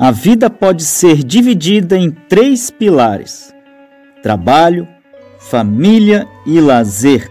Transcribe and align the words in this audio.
A 0.00 0.12
vida 0.12 0.48
pode 0.48 0.84
ser 0.84 1.24
dividida 1.24 1.98
em 1.98 2.08
três 2.08 2.70
pilares: 2.70 3.52
trabalho, 4.22 4.86
família 5.40 6.24
e 6.46 6.60
lazer. 6.60 7.28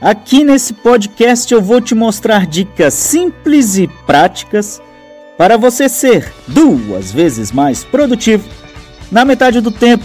Aqui 0.00 0.42
nesse 0.42 0.72
podcast 0.72 1.54
eu 1.54 1.62
vou 1.62 1.80
te 1.80 1.94
mostrar 1.94 2.48
dicas 2.48 2.94
simples 2.94 3.78
e 3.78 3.86
práticas 4.06 4.82
para 5.38 5.56
você 5.56 5.88
ser 5.88 6.32
duas 6.48 7.12
vezes 7.12 7.52
mais 7.52 7.84
produtivo 7.84 8.48
na 9.08 9.24
metade 9.24 9.60
do 9.60 9.70
tempo, 9.70 10.04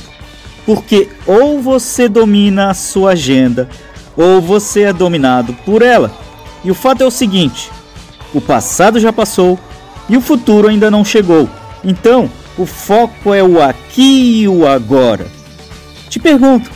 porque 0.63 1.09
ou 1.25 1.59
você 1.59 2.07
domina 2.07 2.69
a 2.69 2.75
sua 2.75 3.13
agenda 3.13 3.67
ou 4.15 4.39
você 4.39 4.81
é 4.83 4.93
dominado 4.93 5.53
por 5.65 5.81
ela. 5.81 6.15
E 6.63 6.69
o 6.69 6.75
fato 6.75 7.01
é 7.01 7.05
o 7.07 7.09
seguinte: 7.09 7.71
o 8.31 8.39
passado 8.39 8.99
já 8.99 9.11
passou 9.11 9.57
e 10.07 10.15
o 10.15 10.21
futuro 10.21 10.67
ainda 10.67 10.91
não 10.91 11.03
chegou. 11.03 11.49
Então, 11.87 12.31
o 12.57 12.65
foco 12.65 13.31
é 13.31 13.43
o 13.43 13.61
aqui 13.61 14.41
e 14.41 14.47
o 14.47 14.67
agora. 14.67 15.27
Te 16.09 16.19
pergunto, 16.19 16.71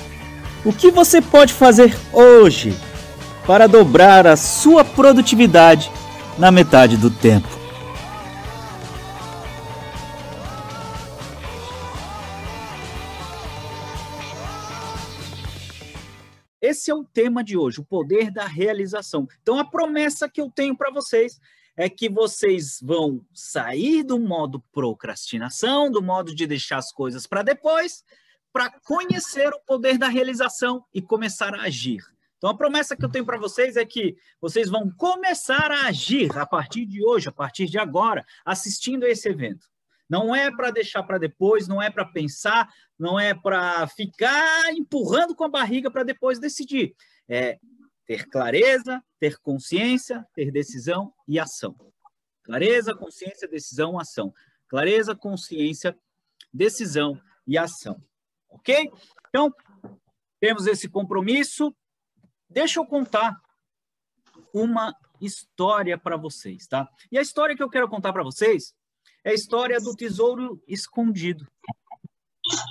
o 0.63 0.71
que 0.71 0.91
você 0.91 1.19
pode 1.19 1.51
fazer 1.51 1.97
hoje 2.13 2.77
para 3.47 3.65
dobrar 3.65 4.27
a 4.27 4.35
sua 4.35 4.85
produtividade 4.85 5.91
na 6.37 6.51
metade 6.51 6.95
do 6.95 7.09
tempo? 7.09 7.47
Esse 16.61 16.91
é 16.91 16.93
o 16.93 17.03
tema 17.03 17.43
de 17.43 17.57
hoje, 17.57 17.79
o 17.79 17.83
poder 17.83 18.29
da 18.29 18.45
realização. 18.45 19.27
Então, 19.41 19.57
a 19.57 19.65
promessa 19.65 20.29
que 20.29 20.39
eu 20.39 20.51
tenho 20.51 20.77
para 20.77 20.91
vocês 20.91 21.39
é 21.79 21.87
que 21.89 22.09
vocês 22.09 22.77
vão 22.83 23.25
sair 23.33 24.03
do 24.03 24.19
modo 24.19 24.61
procrastinação, 24.73 25.89
do 25.89 26.01
modo 26.01 26.35
de 26.35 26.45
deixar 26.45 26.77
as 26.77 26.91
coisas 26.91 27.25
para 27.25 27.41
depois, 27.41 28.03
para 28.51 28.69
conhecer 28.81 29.47
o 29.53 29.61
poder 29.61 29.97
da 29.97 30.09
realização 30.09 30.83
e 30.93 31.01
começar 31.01 31.55
a 31.55 31.61
agir. 31.61 32.03
Então, 32.37 32.49
a 32.49 32.57
promessa 32.57 32.97
que 32.97 33.05
eu 33.05 33.09
tenho 33.09 33.25
para 33.25 33.37
vocês 33.37 33.77
é 33.77 33.85
que 33.85 34.17
vocês 34.41 34.69
vão 34.69 34.91
começar 34.91 35.71
a 35.71 35.87
agir 35.87 36.37
a 36.37 36.45
partir 36.45 36.85
de 36.85 37.01
hoje, 37.01 37.29
a 37.29 37.31
partir 37.31 37.67
de 37.67 37.79
agora, 37.79 38.25
assistindo 38.43 39.05
a 39.05 39.09
esse 39.09 39.29
evento. 39.29 39.65
Não 40.09 40.35
é 40.35 40.51
para 40.51 40.71
deixar 40.71 41.03
para 41.03 41.17
depois, 41.17 41.65
não 41.65 41.81
é 41.81 41.89
para 41.89 42.03
pensar, 42.03 42.67
não 42.99 43.17
é 43.17 43.33
para 43.33 43.87
ficar 43.87 44.73
empurrando 44.73 45.33
com 45.33 45.45
a 45.45 45.49
barriga 45.49 45.89
para 45.89 46.03
depois 46.03 46.39
decidir. 46.39 46.93
É 47.29 47.57
ter 48.09 48.27
clareza, 48.27 49.03
ter 49.19 49.37
consciência, 49.37 50.27
ter 50.33 50.51
decisão 50.51 51.13
e 51.27 51.37
ação. 51.37 51.75
Clareza, 52.41 52.95
consciência, 52.95 53.47
decisão, 53.47 53.99
ação. 53.99 54.33
Clareza, 54.67 55.15
consciência, 55.15 55.95
decisão 56.51 57.21
e 57.45 57.55
ação. 57.55 58.03
Ok? 58.49 58.91
Então, 59.27 59.53
temos 60.39 60.65
esse 60.65 60.89
compromisso. 60.89 61.71
Deixa 62.49 62.79
eu 62.79 62.85
contar 62.87 63.39
uma 64.51 64.97
história 65.21 65.95
para 65.95 66.17
vocês, 66.17 66.65
tá? 66.65 66.89
E 67.11 67.17
a 67.19 67.21
história 67.21 67.55
que 67.55 67.61
eu 67.61 67.69
quero 67.69 67.87
contar 67.87 68.11
para 68.11 68.23
vocês 68.23 68.73
é 69.23 69.29
a 69.29 69.35
história 69.35 69.79
do 69.79 69.95
tesouro 69.95 70.59
escondido. 70.67 71.47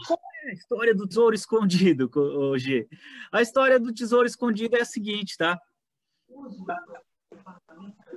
Qual 0.05 0.19
a 0.48 0.52
história 0.52 0.94
do 0.94 1.06
tesouro 1.06 1.34
escondido, 1.34 2.10
hoje? 2.16 2.88
A 3.30 3.42
história 3.42 3.78
do 3.78 3.92
tesouro 3.92 4.27
escondido 4.27 4.77
é 4.77 4.80
a 4.80 4.84
seguinte, 4.84 5.36
tá? 5.36 5.60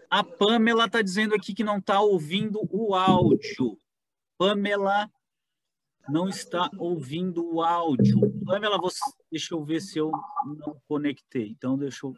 A 0.09 0.23
Pamela 0.23 0.85
está 0.85 1.01
dizendo 1.01 1.35
aqui 1.35 1.53
que 1.53 1.63
não 1.63 1.77
está 1.77 1.99
ouvindo 1.99 2.61
o 2.71 2.95
áudio. 2.95 3.77
Pamela 4.37 5.11
não 6.07 6.29
está 6.29 6.69
ouvindo 6.77 7.45
o 7.53 7.61
áudio. 7.61 8.19
Pamela, 8.45 8.77
você... 8.79 8.99
deixa 9.29 9.53
eu 9.53 9.63
ver 9.63 9.81
se 9.81 9.99
eu 9.99 10.11
não 10.45 10.81
conectei. 10.87 11.49
Então, 11.49 11.77
deixa 11.77 12.05
eu 12.05 12.15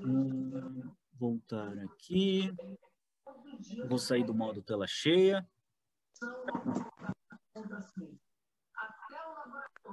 hum, 0.00 0.90
voltar 1.12 1.76
aqui. 1.78 2.52
Vou 3.88 3.98
sair 3.98 4.24
do 4.24 4.34
modo 4.34 4.62
tela 4.62 4.86
cheia. 4.86 5.46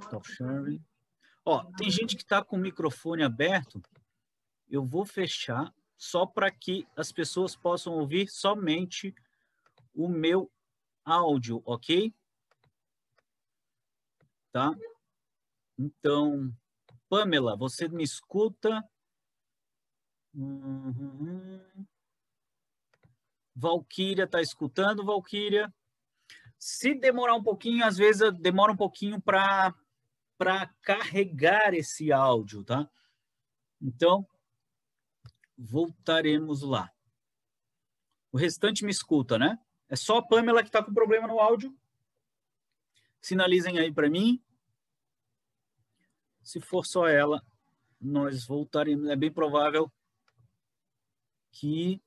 Stop 0.02 0.28
sharing. 0.28 0.84
Ó, 1.44 1.64
tem 1.76 1.90
gente 1.90 2.16
que 2.16 2.22
está 2.22 2.42
com 2.42 2.56
o 2.56 2.60
microfone 2.60 3.22
aberto. 3.22 3.82
Eu 4.68 4.84
vou 4.84 5.04
fechar 5.04 5.74
só 5.96 6.26
para 6.26 6.50
que 6.50 6.86
as 6.96 7.12
pessoas 7.12 7.54
possam 7.54 7.94
ouvir 7.94 8.28
somente 8.28 9.14
o 9.94 10.08
meu 10.08 10.50
áudio, 11.04 11.62
ok? 11.64 12.12
Tá? 14.50 14.74
Então, 15.78 16.52
Pamela, 17.08 17.56
você 17.56 17.88
me 17.88 18.02
escuta? 18.02 18.82
Uhum. 20.34 21.86
Valquíria 23.54 24.24
está 24.24 24.40
escutando, 24.40 25.04
Valquíria? 25.04 25.72
Se 26.58 26.94
demorar 26.94 27.34
um 27.34 27.42
pouquinho, 27.42 27.84
às 27.84 27.96
vezes 27.96 28.32
demora 28.40 28.72
um 28.72 28.76
pouquinho 28.76 29.20
para 29.20 29.74
carregar 30.82 31.74
esse 31.74 32.12
áudio, 32.12 32.64
tá? 32.64 32.88
Então, 33.80 34.26
voltaremos 35.56 36.62
lá. 36.62 36.92
O 38.32 38.36
restante 38.36 38.84
me 38.84 38.90
escuta, 38.90 39.38
né? 39.38 39.58
É 39.88 39.96
só 39.96 40.18
a 40.18 40.26
Pamela 40.26 40.62
que 40.62 40.68
está 40.68 40.82
com 40.82 40.92
problema 40.92 41.28
no 41.28 41.38
áudio. 41.38 41.76
Sinalizem 43.20 43.78
aí 43.78 43.92
para 43.92 44.10
mim. 44.10 44.42
Se 46.42 46.60
for 46.60 46.84
só 46.84 47.06
ela, 47.06 47.44
nós 48.00 48.46
voltaremos. 48.46 49.08
É 49.08 49.16
bem 49.16 49.32
provável 49.32 49.90
que 51.52 52.02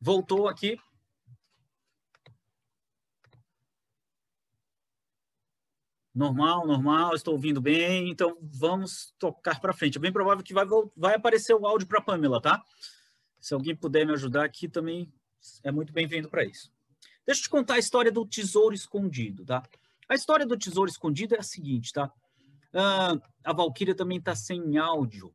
Voltou 0.00 0.48
aqui. 0.48 0.80
Normal, 6.14 6.66
normal, 6.66 7.14
estou 7.14 7.34
ouvindo 7.34 7.60
bem, 7.60 8.10
então 8.10 8.36
vamos 8.42 9.14
tocar 9.18 9.60
para 9.60 9.72
frente. 9.72 9.96
É 9.96 10.00
bem 10.00 10.12
provável 10.12 10.42
que 10.42 10.52
vai, 10.52 10.66
vai 10.96 11.14
aparecer 11.14 11.54
o 11.54 11.64
áudio 11.64 11.86
para 11.86 11.98
a 11.98 12.02
Pamela, 12.02 12.40
tá? 12.40 12.64
Se 13.38 13.54
alguém 13.54 13.76
puder 13.76 14.04
me 14.04 14.12
ajudar 14.12 14.44
aqui, 14.44 14.68
também 14.68 15.12
é 15.62 15.70
muito 15.70 15.92
bem-vindo 15.92 16.28
para 16.28 16.44
isso. 16.44 16.72
Deixa 17.24 17.40
eu 17.40 17.44
te 17.44 17.48
contar 17.48 17.74
a 17.74 17.78
história 17.78 18.10
do 18.10 18.26
tesouro 18.26 18.74
escondido, 18.74 19.44
tá? 19.44 19.62
A 20.08 20.14
história 20.16 20.44
do 20.44 20.58
tesouro 20.58 20.90
escondido 20.90 21.36
é 21.36 21.38
a 21.38 21.44
seguinte, 21.44 21.92
tá? 21.92 22.12
A 23.44 23.52
Valkyria 23.52 23.94
também 23.94 24.18
está 24.18 24.34
sem 24.34 24.78
áudio. 24.78 25.32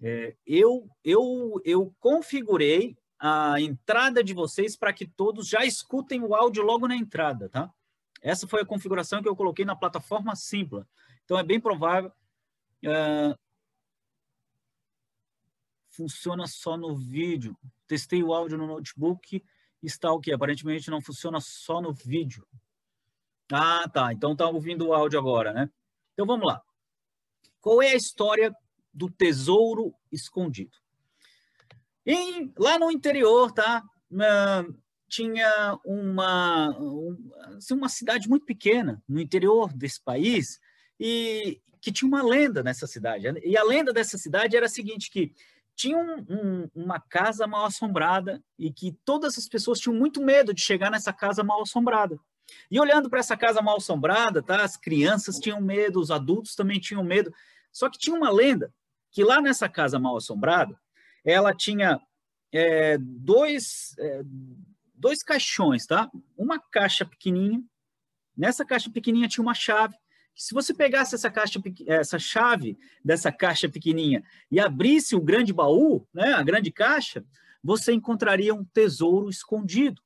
É, 0.00 0.36
eu, 0.46 0.88
eu, 1.04 1.60
eu 1.64 1.94
configurei 1.98 2.96
a 3.18 3.60
entrada 3.60 4.24
de 4.24 4.32
vocês 4.32 4.76
para 4.76 4.92
que 4.92 5.06
todos 5.06 5.48
já 5.48 5.64
escutem 5.64 6.22
o 6.22 6.34
áudio 6.34 6.62
logo 6.62 6.88
na 6.88 6.96
entrada, 6.96 7.48
tá? 7.48 7.70
Essa 8.20 8.46
foi 8.46 8.62
a 8.62 8.66
configuração 8.66 9.22
que 9.22 9.28
eu 9.28 9.36
coloquei 9.36 9.64
na 9.64 9.76
plataforma 9.76 10.36
Simpla. 10.36 10.86
Então, 11.24 11.38
é 11.38 11.42
bem 11.42 11.60
provável. 11.60 12.12
Uh, 12.84 13.38
funciona 15.88 16.46
só 16.46 16.76
no 16.76 16.96
vídeo. 16.96 17.56
Testei 17.86 18.22
o 18.22 18.32
áudio 18.32 18.58
no 18.58 18.66
notebook 18.66 19.42
está 19.82 20.12
o 20.12 20.20
que? 20.20 20.32
Aparentemente 20.32 20.90
não 20.90 21.00
funciona 21.00 21.40
só 21.40 21.80
no 21.80 21.92
vídeo. 21.92 22.46
Ah, 23.50 23.88
tá. 23.88 24.12
Então 24.12 24.36
tá 24.36 24.48
ouvindo 24.48 24.88
o 24.88 24.94
áudio 24.94 25.18
agora, 25.18 25.52
né? 25.52 25.70
Então 26.12 26.26
vamos 26.26 26.46
lá. 26.46 26.62
Qual 27.60 27.82
é 27.82 27.90
a 27.90 27.96
história 27.96 28.54
do 28.92 29.10
tesouro 29.10 29.94
escondido? 30.10 30.76
Em, 32.06 32.52
lá 32.58 32.78
no 32.78 32.90
interior, 32.90 33.52
tá? 33.52 33.84
Tinha 35.10 35.78
uma, 35.84 36.70
um, 36.78 37.32
assim, 37.56 37.74
uma 37.74 37.88
cidade 37.88 38.28
muito 38.28 38.46
pequena 38.46 39.02
no 39.08 39.20
interior 39.20 39.72
desse 39.72 40.00
país 40.00 40.60
e 40.98 41.60
que 41.80 41.90
tinha 41.90 42.08
uma 42.08 42.22
lenda 42.22 42.62
nessa 42.62 42.86
cidade. 42.86 43.26
E 43.44 43.56
a 43.56 43.64
lenda 43.64 43.92
dessa 43.92 44.16
cidade 44.16 44.56
era 44.56 44.66
a 44.66 44.68
seguinte, 44.68 45.10
que 45.10 45.34
tinha 45.74 45.98
um, 45.98 46.26
um, 46.28 46.68
uma 46.74 47.00
casa 47.00 47.46
mal 47.46 47.64
assombrada 47.64 48.42
e 48.58 48.70
que 48.70 48.96
todas 49.04 49.36
as 49.36 49.48
pessoas 49.48 49.80
tinham 49.80 49.96
muito 49.96 50.22
medo 50.22 50.54
de 50.54 50.60
chegar 50.60 50.90
nessa 50.90 51.12
casa 51.12 51.42
mal 51.42 51.62
assombrada. 51.62 52.18
E 52.70 52.78
olhando 52.78 53.10
para 53.10 53.20
essa 53.20 53.36
casa 53.36 53.60
mal 53.60 53.78
assombrada, 53.78 54.42
tá? 54.42 54.62
As 54.62 54.76
crianças 54.76 55.38
tinham 55.38 55.60
medo, 55.60 56.00
os 56.00 56.10
adultos 56.10 56.54
também 56.54 56.78
tinham 56.78 57.02
medo. 57.02 57.32
Só 57.72 57.88
que 57.88 57.98
tinha 57.98 58.16
uma 58.16 58.30
lenda 58.30 58.72
que 59.10 59.24
lá 59.24 59.40
nessa 59.40 59.68
casa 59.68 59.98
mal 59.98 60.16
assombrada, 60.16 60.78
ela 61.24 61.54
tinha 61.54 62.00
é, 62.52 62.98
dois, 62.98 63.94
é, 63.98 64.22
dois 65.00 65.22
caixões, 65.22 65.86
tá? 65.86 66.10
Uma 66.36 66.60
caixa 66.60 67.04
pequenininha. 67.04 67.62
Nessa 68.36 68.64
caixa 68.64 68.90
pequenininha 68.90 69.28
tinha 69.28 69.42
uma 69.42 69.54
chave 69.54 69.96
se 70.40 70.54
você 70.54 70.72
pegasse 70.72 71.14
essa 71.14 71.30
caixa, 71.30 71.60
essa 71.86 72.18
chave 72.18 72.78
dessa 73.04 73.30
caixa 73.30 73.68
pequenininha 73.68 74.24
e 74.50 74.58
abrisse 74.58 75.14
o 75.14 75.20
grande 75.20 75.52
baú, 75.52 76.06
né, 76.14 76.32
a 76.32 76.42
grande 76.42 76.70
caixa, 76.70 77.22
você 77.62 77.92
encontraria 77.92 78.54
um 78.54 78.64
tesouro 78.64 79.28
escondido. 79.28 80.00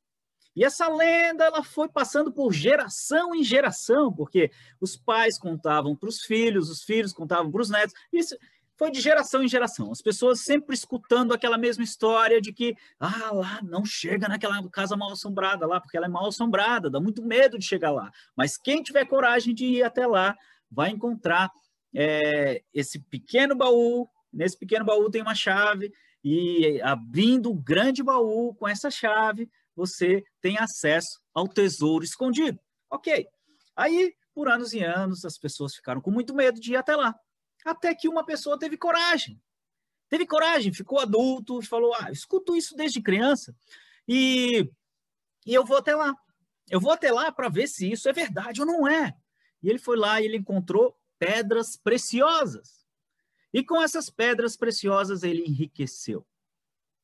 E 0.56 0.64
essa 0.64 0.88
lenda 0.88 1.44
ela 1.44 1.62
foi 1.62 1.88
passando 1.88 2.32
por 2.32 2.52
geração 2.52 3.32
em 3.34 3.44
geração, 3.44 4.12
porque 4.12 4.50
os 4.80 4.96
pais 4.96 5.38
contavam 5.38 5.94
para 5.94 6.08
os 6.08 6.22
filhos, 6.22 6.68
os 6.68 6.82
filhos 6.82 7.12
contavam 7.12 7.50
para 7.50 7.62
os 7.62 7.70
netos. 7.70 7.94
Isso 8.12 8.36
foi 8.76 8.90
de 8.90 9.00
geração 9.00 9.42
em 9.42 9.48
geração. 9.48 9.90
As 9.92 10.02
pessoas 10.02 10.40
sempre 10.40 10.74
escutando 10.74 11.32
aquela 11.32 11.56
mesma 11.56 11.84
história 11.84 12.40
de 12.40 12.52
que, 12.52 12.76
ah, 12.98 13.30
lá 13.32 13.60
não 13.62 13.84
chega 13.84 14.28
naquela 14.28 14.68
casa 14.70 14.96
mal 14.96 15.12
assombrada 15.12 15.66
lá, 15.66 15.80
porque 15.80 15.96
ela 15.96 16.06
é 16.06 16.08
mal 16.08 16.26
assombrada, 16.26 16.90
dá 16.90 17.00
muito 17.00 17.22
medo 17.22 17.58
de 17.58 17.64
chegar 17.64 17.90
lá. 17.90 18.10
Mas 18.36 18.56
quem 18.56 18.82
tiver 18.82 19.04
coragem 19.06 19.54
de 19.54 19.64
ir 19.64 19.82
até 19.82 20.06
lá 20.06 20.36
vai 20.70 20.90
encontrar 20.90 21.50
é, 21.94 22.62
esse 22.72 22.98
pequeno 22.98 23.54
baú. 23.54 24.08
Nesse 24.32 24.58
pequeno 24.58 24.84
baú 24.84 25.08
tem 25.08 25.22
uma 25.22 25.34
chave 25.34 25.92
e 26.24 26.80
abrindo 26.82 27.50
o 27.50 27.54
grande 27.54 28.02
baú 28.02 28.54
com 28.54 28.66
essa 28.66 28.90
chave, 28.90 29.48
você 29.76 30.24
tem 30.40 30.58
acesso 30.58 31.20
ao 31.32 31.46
tesouro 31.46 32.04
escondido. 32.04 32.58
Ok. 32.90 33.26
Aí, 33.76 34.14
por 34.34 34.48
anos 34.48 34.72
e 34.72 34.82
anos, 34.82 35.24
as 35.24 35.38
pessoas 35.38 35.74
ficaram 35.74 36.00
com 36.00 36.10
muito 36.10 36.34
medo 36.34 36.58
de 36.60 36.72
ir 36.72 36.76
até 36.76 36.96
lá. 36.96 37.14
Até 37.64 37.94
que 37.94 38.08
uma 38.08 38.24
pessoa 38.24 38.58
teve 38.58 38.76
coragem. 38.76 39.40
Teve 40.08 40.26
coragem, 40.26 40.72
ficou 40.72 41.00
adulto, 41.00 41.62
falou: 41.62 41.94
Ah, 41.94 42.10
escuto 42.10 42.56
isso 42.56 42.76
desde 42.76 43.00
criança 43.00 43.56
e, 44.06 44.68
e 45.46 45.54
eu 45.54 45.64
vou 45.64 45.78
até 45.78 45.94
lá. 45.94 46.14
Eu 46.70 46.80
vou 46.80 46.92
até 46.92 47.10
lá 47.10 47.30
para 47.32 47.48
ver 47.48 47.66
se 47.66 47.90
isso 47.90 48.08
é 48.08 48.12
verdade 48.12 48.60
ou 48.60 48.66
não 48.66 48.86
é. 48.88 49.14
E 49.62 49.68
ele 49.68 49.78
foi 49.78 49.96
lá 49.96 50.20
e 50.20 50.26
ele 50.26 50.36
encontrou 50.36 50.96
pedras 51.18 51.76
preciosas. 51.76 52.84
E 53.52 53.62
com 53.64 53.80
essas 53.80 54.10
pedras 54.10 54.56
preciosas 54.56 55.22
ele 55.22 55.42
enriqueceu. 55.42 56.26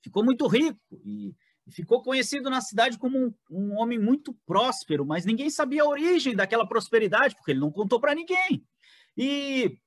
Ficou 0.03 0.25
muito 0.25 0.47
rico 0.47 0.81
e 1.05 1.35
ficou 1.71 2.03
conhecido 2.03 2.51
na 2.51 2.61
cidade 2.61 2.99
como 2.99 3.19
um, 3.19 3.35
um 3.51 3.79
homem 3.79 3.99
muito 3.99 4.35
próspero, 4.47 5.05
mas 5.07 5.25
ninguém 5.25 5.49
sabia 5.51 5.83
a 5.83 5.89
origem 5.89 6.35
daquela 6.35 6.67
prosperidade, 6.67 7.35
porque 7.37 7.53
ele 7.53 7.61
não 7.61 7.71
contou 7.71 8.01
para 8.01 8.15
ninguém. 8.15 8.67
E 9.17 9.79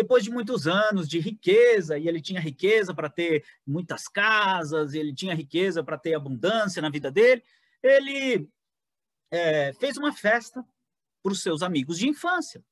depois 0.00 0.24
de 0.24 0.30
muitos 0.30 0.66
anos 0.66 1.06
de 1.06 1.20
riqueza, 1.20 1.98
e 1.98 2.08
ele 2.08 2.22
tinha 2.22 2.40
riqueza 2.40 2.94
para 2.94 3.10
ter 3.10 3.44
muitas 3.66 4.08
casas, 4.08 4.94
ele 4.94 5.14
tinha 5.14 5.34
riqueza 5.34 5.84
para 5.84 5.98
ter 5.98 6.14
abundância 6.14 6.80
na 6.80 6.88
vida 6.88 7.10
dele, 7.10 7.44
ele 7.82 8.48
é, 9.30 9.74
fez 9.74 9.98
uma 9.98 10.10
festa 10.10 10.64
para 11.22 11.32
os 11.32 11.42
seus 11.42 11.62
amigos 11.62 11.98
de 11.98 12.08
infância. 12.08 12.64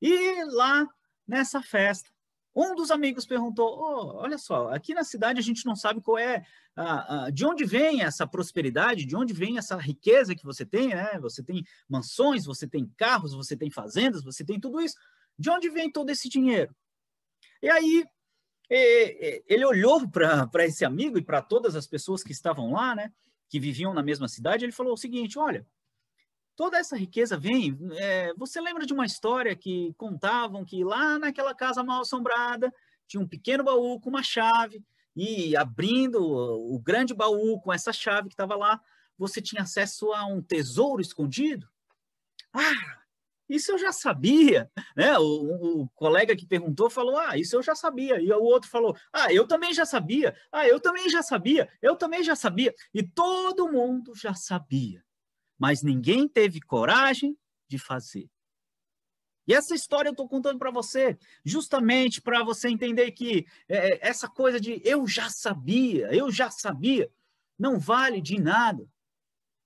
E 0.00 0.44
lá 0.44 0.86
nessa 1.26 1.60
festa, 1.60 2.08
um 2.54 2.76
dos 2.76 2.92
amigos 2.92 3.26
perguntou: 3.26 3.66
oh, 3.66 4.18
olha 4.18 4.38
só, 4.38 4.72
aqui 4.72 4.94
na 4.94 5.02
cidade 5.02 5.40
a 5.40 5.42
gente 5.42 5.66
não 5.66 5.74
sabe 5.74 6.00
qual 6.00 6.18
é, 6.18 6.44
de 7.32 7.44
onde 7.44 7.64
vem 7.64 8.02
essa 8.02 8.28
prosperidade, 8.28 9.06
de 9.06 9.16
onde 9.16 9.32
vem 9.32 9.58
essa 9.58 9.76
riqueza 9.76 10.36
que 10.36 10.44
você 10.44 10.64
tem, 10.64 10.90
né? 10.90 11.18
Você 11.18 11.42
tem 11.42 11.64
mansões, 11.88 12.44
você 12.44 12.64
tem 12.64 12.86
carros, 12.96 13.34
você 13.34 13.56
tem 13.56 13.72
fazendas, 13.72 14.22
você 14.22 14.44
tem 14.44 14.60
tudo 14.60 14.80
isso. 14.80 14.96
De 15.40 15.48
onde 15.48 15.70
vem 15.70 15.90
todo 15.90 16.10
esse 16.10 16.28
dinheiro? 16.28 16.76
E 17.62 17.70
aí 17.70 18.04
ele 18.68 19.64
olhou 19.64 20.06
para 20.06 20.66
esse 20.66 20.84
amigo 20.84 21.16
e 21.16 21.22
para 21.22 21.40
todas 21.40 21.74
as 21.74 21.86
pessoas 21.86 22.22
que 22.22 22.30
estavam 22.30 22.72
lá, 22.72 22.94
né? 22.94 23.10
Que 23.48 23.58
viviam 23.58 23.94
na 23.94 24.02
mesma 24.02 24.28
cidade. 24.28 24.66
Ele 24.66 24.72
falou 24.72 24.92
o 24.92 24.98
seguinte: 24.98 25.38
olha, 25.38 25.66
toda 26.54 26.76
essa 26.76 26.94
riqueza 26.94 27.38
vem. 27.38 27.78
É, 27.94 28.34
você 28.34 28.60
lembra 28.60 28.84
de 28.84 28.92
uma 28.92 29.06
história 29.06 29.56
que 29.56 29.94
contavam 29.96 30.62
que 30.62 30.84
lá 30.84 31.18
naquela 31.18 31.54
casa 31.54 31.82
mal 31.82 32.02
assombrada 32.02 32.70
tinha 33.06 33.22
um 33.22 33.26
pequeno 33.26 33.64
baú 33.64 33.98
com 33.98 34.10
uma 34.10 34.22
chave, 34.22 34.84
e 35.16 35.56
abrindo 35.56 36.22
o 36.22 36.78
grande 36.78 37.14
baú 37.14 37.58
com 37.60 37.72
essa 37.72 37.92
chave 37.94 38.28
que 38.28 38.34
estava 38.34 38.56
lá, 38.56 38.78
você 39.16 39.40
tinha 39.40 39.62
acesso 39.62 40.12
a 40.12 40.26
um 40.26 40.42
tesouro 40.42 41.00
escondido? 41.00 41.66
Ah, 42.52 42.99
isso 43.50 43.72
eu 43.72 43.78
já 43.78 43.92
sabia, 43.92 44.70
né? 44.96 45.18
O, 45.18 45.82
o, 45.82 45.88
colega 45.90 46.34
que 46.34 46.46
perguntou 46.46 46.88
falou, 46.88 47.18
ah, 47.18 47.36
isso 47.36 47.56
eu 47.56 47.62
já 47.62 47.74
sabia. 47.74 48.20
E 48.20 48.32
o 48.32 48.42
outro 48.42 48.70
falou, 48.70 48.96
ah, 49.12 49.32
eu 49.32 49.46
também 49.46 49.74
já 49.74 49.84
sabia. 49.84 50.34
Ah, 50.50 50.66
eu 50.66 50.80
também 50.80 51.10
já 51.10 51.22
sabia. 51.22 51.68
Eu 51.82 51.96
também 51.96 52.22
já 52.22 52.34
sabia. 52.34 52.74
E 52.94 53.02
todo 53.02 53.70
mundo 53.70 54.14
já 54.14 54.34
sabia 54.34 55.04
mas 55.60 55.82
ninguém 55.82 56.26
teve 56.26 56.58
coragem 56.58 57.36
de 57.68 57.78
fazer. 57.78 58.30
E 59.46 59.52
essa 59.52 59.74
história 59.74 60.08
eu 60.08 60.12
estou 60.12 60.26
contando 60.26 60.58
para 60.58 60.70
você, 60.70 61.18
justamente 61.44 62.22
para 62.22 62.42
você 62.42 62.70
entender 62.70 63.10
que 63.10 63.46
é, 63.68 63.90
é, 63.90 63.98
essa 64.00 64.26
coisa 64.26 64.58
de 64.58 64.80
eu 64.82 65.06
já 65.06 65.28
sabia, 65.28 66.08
eu 66.14 66.30
já 66.30 66.50
sabia, 66.50 67.12
não 67.58 67.78
vale 67.78 68.22
de 68.22 68.40
nada. 68.40 68.88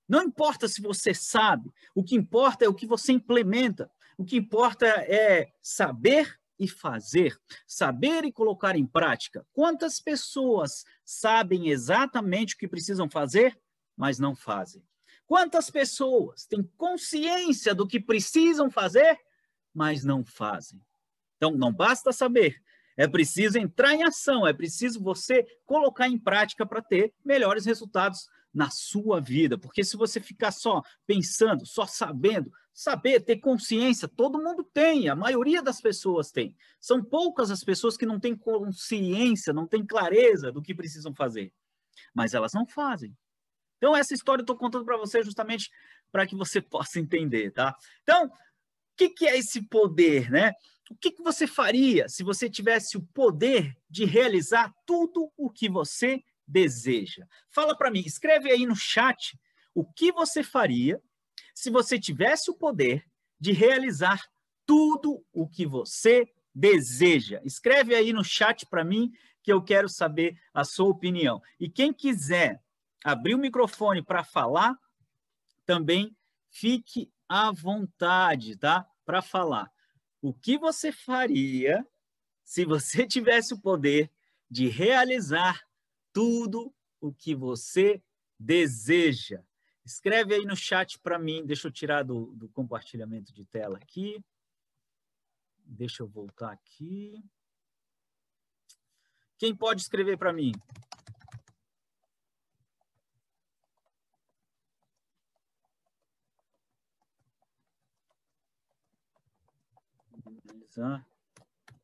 Não 0.09 0.23
importa 0.23 0.69
se 0.69 0.83
você 0.83 1.15
sabe, 1.15 1.73
o 1.95 2.03
que 2.03 2.15
importa 2.15 2.65
é 2.65 2.69
o 2.69 2.75
que 2.75 2.87
você 2.87 3.13
implementa. 3.13 3.91
O 4.17 4.25
que 4.25 4.37
importa 4.37 4.87
é 4.87 5.53
saber 5.63 6.39
e 6.59 6.69
fazer, 6.69 7.37
saber 7.67 8.25
e 8.25 8.33
colocar 8.33 8.77
em 8.77 8.87
prática. 8.87 9.45
Quantas 9.53 10.01
pessoas 10.01 10.85
sabem 11.05 11.69
exatamente 11.69 12.55
o 12.55 12.59
que 12.59 12.69
precisam 12.69 13.11
fazer, 13.11 13.59
mas 13.97 14.19
não 14.19 14.37
fazem? 14.37 14.83
Quantas 15.27 15.71
pessoas 15.71 16.47
têm 16.47 16.63
consciência 16.77 17.75
do 17.75 17.87
que 17.87 17.99
precisam 17.99 18.71
fazer, 18.71 19.19
mas 19.75 20.05
não 20.05 20.25
fazem? 20.25 20.81
Então, 21.37 21.51
não 21.53 21.73
basta 21.73 22.13
saber, 22.13 22.63
é 22.97 23.09
preciso 23.09 23.59
entrar 23.59 23.93
em 23.95 24.05
ação, 24.05 24.47
é 24.47 24.53
preciso 24.53 25.03
você 25.03 25.45
colocar 25.67 26.09
em 26.09 26.19
prática 26.19 26.65
para 26.65 26.81
ter 26.81 27.13
melhores 27.25 27.65
resultados 27.65 28.29
na 28.55 28.71
sua 28.71 29.21
vida. 29.21 29.59
Porque 29.59 29.83
se 29.83 29.97
você 29.97 30.21
ficar 30.21 30.53
só 30.53 30.81
pensando, 31.07 31.67
só 31.67 31.87
sabendo, 31.87 32.51
saber, 32.73 33.21
ter 33.21 33.39
consciência, 33.39 34.07
todo 34.07 34.43
mundo 34.43 34.63
tem, 34.63 35.09
a 35.09 35.17
maioria 35.17 35.61
das 35.61 35.81
pessoas 35.81 36.31
tem. 36.31 36.57
São 36.81 37.03
poucas 37.03 37.51
as 37.51 37.65
pessoas 37.65 37.97
que 37.97 38.07
não 38.07 38.21
têm 38.21 38.37
consciência, 38.37 39.53
não 39.53 39.67
têm 39.67 39.85
clareza 39.85 40.53
do 40.53 40.63
que 40.63 40.75
precisam 40.75 41.13
fazer. 41.15 41.53
Mas 42.15 42.33
elas 42.33 42.53
não 42.53 42.67
fazem. 42.67 43.17
Então, 43.77 43.97
essa 43.97 44.15
história 44.15 44.41
eu 44.41 44.45
estou 44.45 44.57
contando 44.57 44.85
para 44.85 44.97
você 44.97 45.23
justamente 45.23 45.71
para 46.13 46.27
que 46.27 46.37
você 46.37 46.61
possa 46.63 47.01
entender, 47.01 47.51
tá? 47.51 47.77
Então, 48.03 48.27
o 48.27 48.31
que, 48.97 49.11
que 49.11 49.27
é 49.27 49.37
esse 49.37 49.63
poder, 49.69 50.31
né? 50.31 50.53
O 50.91 50.97
que, 50.97 51.11
que 51.11 51.23
você 51.23 51.47
faria 51.47 52.09
se 52.09 52.23
você 52.23 52.49
tivesse 52.49 52.97
o 52.97 53.03
poder 53.03 53.77
de 53.89 54.05
realizar 54.05 54.73
tudo 54.87 55.33
o 55.37 55.51
que 55.51 55.69
você 55.69 56.23
deseja? 56.47 57.27
Fala 57.51 57.77
para 57.77 57.91
mim, 57.91 58.01
escreve 58.01 58.51
aí 58.51 58.67
no 58.67 58.77
chat 58.77 59.39
o 59.75 59.85
que 59.85 60.13
você 60.13 60.43
faria 60.43 61.01
se 61.55 61.71
você 61.71 61.99
tivesse 61.99 62.51
o 62.51 62.55
poder 62.55 63.05
de 63.39 63.53
realizar 63.53 64.23
tudo 64.67 65.25
o 65.33 65.49
que 65.49 65.67
você 65.67 66.27
deseja. 66.55 67.41
Escreve 67.45 67.95
aí 67.95 68.13
no 68.13 68.25
chat 68.25 68.67
para 68.67 68.85
mim 68.85 69.13
que 69.43 69.53
eu 69.53 69.63
quero 69.63 69.89
saber 69.89 70.41
a 70.53 70.65
sua 70.65 70.89
opinião. 70.89 71.43
E 71.61 71.69
quem 71.69 71.93
quiser 71.93 72.63
abrir 73.05 73.35
o 73.35 73.39
microfone 73.39 74.03
para 74.03 74.25
falar, 74.25 74.75
também 75.67 76.17
fique 76.51 77.13
à 77.29 77.51
vontade, 77.51 78.57
tá? 78.57 78.87
Para 79.05 79.21
falar. 79.21 79.71
O 80.23 80.33
que 80.33 80.57
você 80.57 80.91
faria 80.91 81.87
se 82.43 82.65
você 82.65 83.05
tivesse 83.07 83.53
o 83.53 83.61
poder 83.61 84.11
de 84.51 84.69
realizar 84.69 85.64
tudo 86.15 86.73
o 87.01 87.13
que 87.13 87.35
você 87.35 88.03
deseja? 88.39 89.43
Escreve 89.85 90.35
aí 90.35 90.45
no 90.47 90.57
chat 90.57 90.99
para 91.01 91.19
mim. 91.19 91.45
Deixa 91.45 91.69
eu 91.69 91.73
tirar 91.73 92.05
do, 92.05 92.27
do 92.37 92.49
compartilhamento 92.49 93.35
de 93.35 93.45
tela 93.45 93.77
aqui. 93.77 94.25
Deixa 95.67 96.03
eu 96.03 96.07
voltar 96.07 96.53
aqui. 96.53 97.23
Quem 99.37 99.55
pode 99.55 99.83
escrever 99.83 100.17
para 100.17 100.33
mim? 100.33 100.53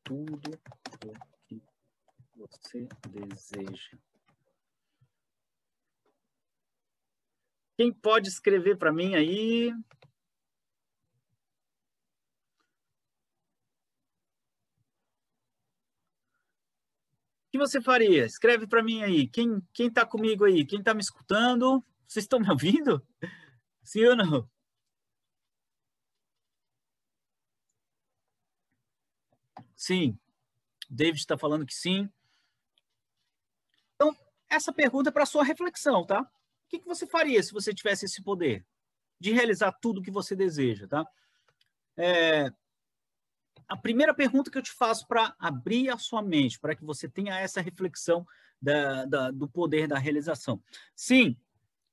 tudo 0.03 0.51
o 1.05 1.13
que 1.47 1.61
você 2.35 2.87
deseja. 3.09 3.97
Quem 7.81 7.91
pode 7.91 8.29
escrever 8.29 8.77
para 8.77 8.93
mim 8.93 9.15
aí? 9.15 9.71
O 9.71 9.83
que 17.51 17.57
você 17.57 17.81
faria? 17.81 18.23
Escreve 18.23 18.67
para 18.67 18.83
mim 18.83 19.01
aí. 19.01 19.27
Quem 19.27 19.59
quem 19.73 19.87
está 19.87 20.05
comigo 20.05 20.45
aí? 20.45 20.63
Quem 20.63 20.77
está 20.77 20.93
me 20.93 21.01
escutando? 21.01 21.83
Vocês 22.07 22.25
estão 22.25 22.39
me 22.39 22.51
ouvindo? 22.51 23.03
Sim 23.83 24.05
ou 24.05 24.15
não? 24.15 24.47
Sim. 29.75 30.19
David 30.87 31.17
está 31.19 31.35
falando 31.35 31.65
que 31.65 31.73
sim. 31.73 32.07
Então, 33.95 34.15
essa 34.47 34.71
pergunta 34.71 35.09
é 35.09 35.11
para 35.11 35.25
sua 35.25 35.43
reflexão, 35.43 36.05
tá? 36.05 36.31
Que, 36.71 36.79
que 36.79 36.87
você 36.87 37.05
faria 37.05 37.43
se 37.43 37.51
você 37.51 37.73
tivesse 37.73 38.05
esse 38.05 38.23
poder 38.23 38.65
de 39.19 39.33
realizar 39.33 39.73
tudo 39.73 39.99
o 39.99 40.01
que 40.01 40.09
você 40.09 40.37
deseja, 40.37 40.87
tá? 40.87 41.05
É, 41.97 42.49
a 43.67 43.75
primeira 43.75 44.13
pergunta 44.13 44.49
que 44.49 44.57
eu 44.57 44.61
te 44.61 44.71
faço 44.71 45.05
para 45.05 45.35
abrir 45.37 45.89
a 45.89 45.97
sua 45.97 46.21
mente, 46.21 46.57
para 46.57 46.73
que 46.73 46.85
você 46.85 47.09
tenha 47.09 47.37
essa 47.37 47.59
reflexão 47.59 48.25
da, 48.61 49.03
da, 49.03 49.31
do 49.31 49.49
poder 49.49 49.85
da 49.85 49.97
realização. 49.97 50.63
Sim, 50.95 51.35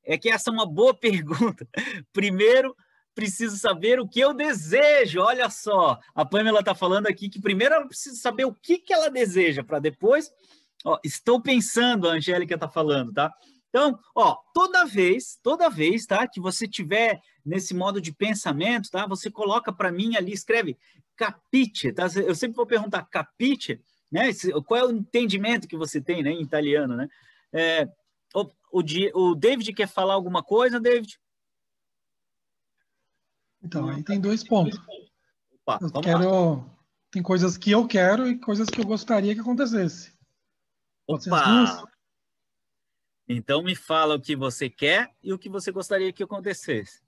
é 0.05 0.17
que 0.17 0.31
essa 0.31 0.49
é 0.49 0.53
uma 0.53 0.65
boa 0.65 0.95
pergunta. 0.97 1.69
Primeiro, 2.13 2.77
preciso 3.17 3.57
saber 3.57 3.99
o 3.99 4.09
que 4.09 4.21
eu 4.21 4.33
desejo. 4.33 5.21
Olha 5.21 5.51
só, 5.51 5.99
a 6.15 6.25
Pamela 6.25 6.61
está 6.61 6.73
falando 6.73 7.09
aqui 7.09 7.29
que 7.29 7.41
primeiro 7.41 7.75
ela 7.75 7.89
precisa 7.89 8.15
saber 8.15 8.45
o 8.45 8.55
que, 8.55 8.79
que 8.79 8.93
ela 8.93 9.11
deseja, 9.11 9.65
para 9.65 9.81
depois. 9.81 10.33
Ó, 10.85 11.01
estou 11.03 11.43
pensando, 11.43 12.09
a 12.09 12.13
Angélica 12.13 12.55
está 12.55 12.69
falando, 12.69 13.13
tá? 13.13 13.35
Então, 13.69 13.99
ó, 14.15 14.37
toda 14.55 14.85
vez, 14.85 15.39
toda 15.43 15.69
vez, 15.69 16.07
tá, 16.07 16.27
que 16.27 16.41
você 16.41 16.67
tiver 16.67 17.21
nesse 17.45 17.75
modo 17.75 18.01
de 18.01 18.13
pensamento, 18.13 18.91
tá, 18.91 19.07
você 19.07 19.31
coloca 19.31 19.73
para 19.73 19.93
mim 19.93 20.17
ali, 20.17 20.33
escreve 20.33 20.77
capite, 21.17 21.93
tá? 21.93 22.07
Eu 22.17 22.35
sempre 22.35 22.57
vou 22.57 22.67
perguntar 22.67 23.03
capite, 23.05 23.81
né? 24.11 24.31
Qual 24.67 24.81
é 24.81 24.85
o 24.85 24.93
entendimento 24.93 25.69
que 25.69 25.77
você 25.77 26.01
tem, 26.01 26.23
né, 26.23 26.31
em 26.31 26.43
italiano, 26.43 26.97
né? 26.97 27.09
É, 27.53 27.89
o, 28.35 28.51
o, 28.73 28.83
o 29.15 29.35
David 29.35 29.73
quer 29.73 29.89
falar 29.89 30.15
alguma 30.15 30.43
coisa, 30.43 30.81
David? 30.81 31.19
Então, 33.63 33.89
aí 33.89 34.03
tem 34.03 34.21
dois 34.21 34.45
pontos. 34.45 34.79
Opa, 35.67 35.79
eu 35.83 36.01
quero, 36.01 36.55
lá. 36.55 36.65
tem 37.11 37.23
coisas 37.23 37.59
que 37.59 37.71
eu 37.71 37.87
quero 37.87 38.29
e 38.29 38.39
coisas 38.39 38.69
que 38.69 38.81
eu 38.81 38.87
gostaria 38.87 39.35
que 39.35 39.41
acontecesse. 39.41 40.17
Opa! 41.07 41.85
Então 43.29 43.63
me 43.63 43.77
fala 43.77 44.15
o 44.15 44.21
que 44.21 44.35
você 44.35 44.71
quer 44.71 45.13
e 45.23 45.33
o 45.33 45.39
que 45.39 45.51
você 45.51 45.71
gostaria 45.71 46.13
que 46.13 46.23
acontecesse. 46.23 47.03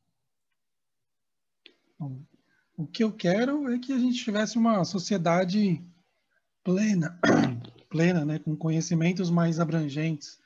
O 2.77 2.87
que 2.87 3.03
eu 3.03 3.13
quero 3.13 3.73
é 3.73 3.79
que 3.79 3.93
a 3.93 3.99
gente 3.99 4.23
tivesse 4.23 4.59
uma 4.59 4.85
sociedade 4.85 5.83
plena, 6.63 7.19
plena, 7.89 8.25
né, 8.25 8.39
com 8.39 8.55
conhecimentos 8.55 9.31
mais 9.31 9.59
abrangentes, 9.59 10.39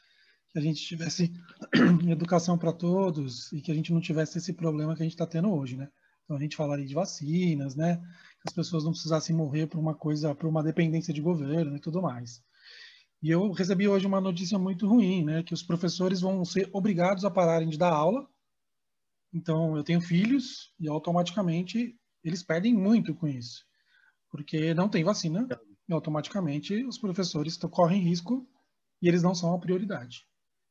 que 0.51 0.59
a 0.59 0.63
gente 0.63 0.81
tivesse 0.81 1.33
educação 2.09 2.57
para 2.57 2.73
todos 2.73 3.53
e 3.53 3.61
que 3.61 3.73
a 3.73 3.75
gente 3.75 3.93
não 3.93 4.01
tivesse 4.01 4.39
esse 4.39 4.53
problema 4.53 4.95
que 4.95 5.03
a 5.03 5.05
gente 5.05 5.15
está 5.15 5.27
tendo 5.27 5.53
hoje, 5.53 5.77
né? 5.77 5.89
Então 6.25 6.37
a 6.37 6.41
gente 6.41 6.57
falaria 6.57 6.87
de 6.87 6.95
vacinas, 6.95 7.75
né? 7.75 7.97
Que 8.41 8.49
as 8.49 8.53
pessoas 8.53 8.85
não 8.85 8.93
precisassem 8.93 9.35
morrer 9.35 9.67
por 9.67 9.79
uma 9.79 9.95
coisa, 9.95 10.35
por 10.35 10.49
uma 10.49 10.63
dependência 10.63 11.13
de 11.13 11.21
governo 11.21 11.77
e 11.77 11.81
tudo 11.81 12.01
mais. 12.01 12.43
E 13.25 13.31
eu 13.31 13.53
recebi 13.53 13.89
hoje 13.89 14.07
uma 14.07 14.21
notícia 14.21 14.59
muito 14.59 14.87
ruim, 14.87 15.25
né? 15.25 15.43
Que 15.43 15.55
os 15.55 15.63
professores 15.63 16.21
vão 16.21 16.45
ser 16.45 16.69
obrigados 16.75 17.25
a 17.25 17.31
pararem 17.31 17.71
de 17.71 17.79
dar 17.79 17.91
aula. 17.91 18.29
Então, 19.33 19.79
eu 19.79 19.83
tenho 19.83 19.99
filhos 20.03 20.75
e 20.79 20.87
automaticamente 20.87 21.99
eles 22.23 22.43
perdem 22.43 22.75
muito 22.75 23.15
com 23.15 23.27
isso, 23.27 23.65
porque 24.31 24.75
não 24.75 24.91
tem 24.91 25.03
vacina 25.03 25.49
e 25.89 25.93
automaticamente 25.95 26.85
os 26.85 26.99
professores 26.99 27.57
correm 27.57 28.03
risco 28.03 28.47
e 29.01 29.09
eles 29.09 29.23
não 29.23 29.35
são 29.35 29.55
a 29.55 29.59
prioridade. 29.59 30.27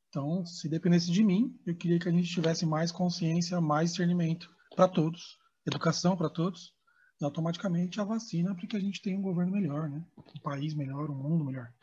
Então, 0.10 0.46
se 0.46 0.70
dependesse 0.70 1.12
de 1.12 1.24
mim, 1.24 1.60
eu 1.66 1.76
queria 1.76 1.98
que 1.98 2.08
a 2.08 2.12
gente 2.12 2.30
tivesse 2.30 2.68
mais 2.68 2.92
consciência, 2.92 3.60
mais 3.60 3.90
discernimento 3.90 4.48
para 4.76 4.88
todos, 4.88 5.40
educação 5.66 6.16
para 6.16 6.30
todos, 6.30 6.72
e 7.20 7.26
automaticamente 7.26 8.00
a 8.00 8.04
vacina 8.04 8.54
para 8.54 8.68
que 8.68 8.78
a 8.78 8.80
gente 8.80 9.02
tenha 9.02 9.18
um 9.18 9.24
governo 9.24 9.54
melhor, 9.54 9.90
né? 9.90 10.06
um 10.36 10.40
país 10.40 10.76
melhor, 10.76 11.10
um 11.10 11.16
mundo 11.16 11.44
melhor. 11.44 11.74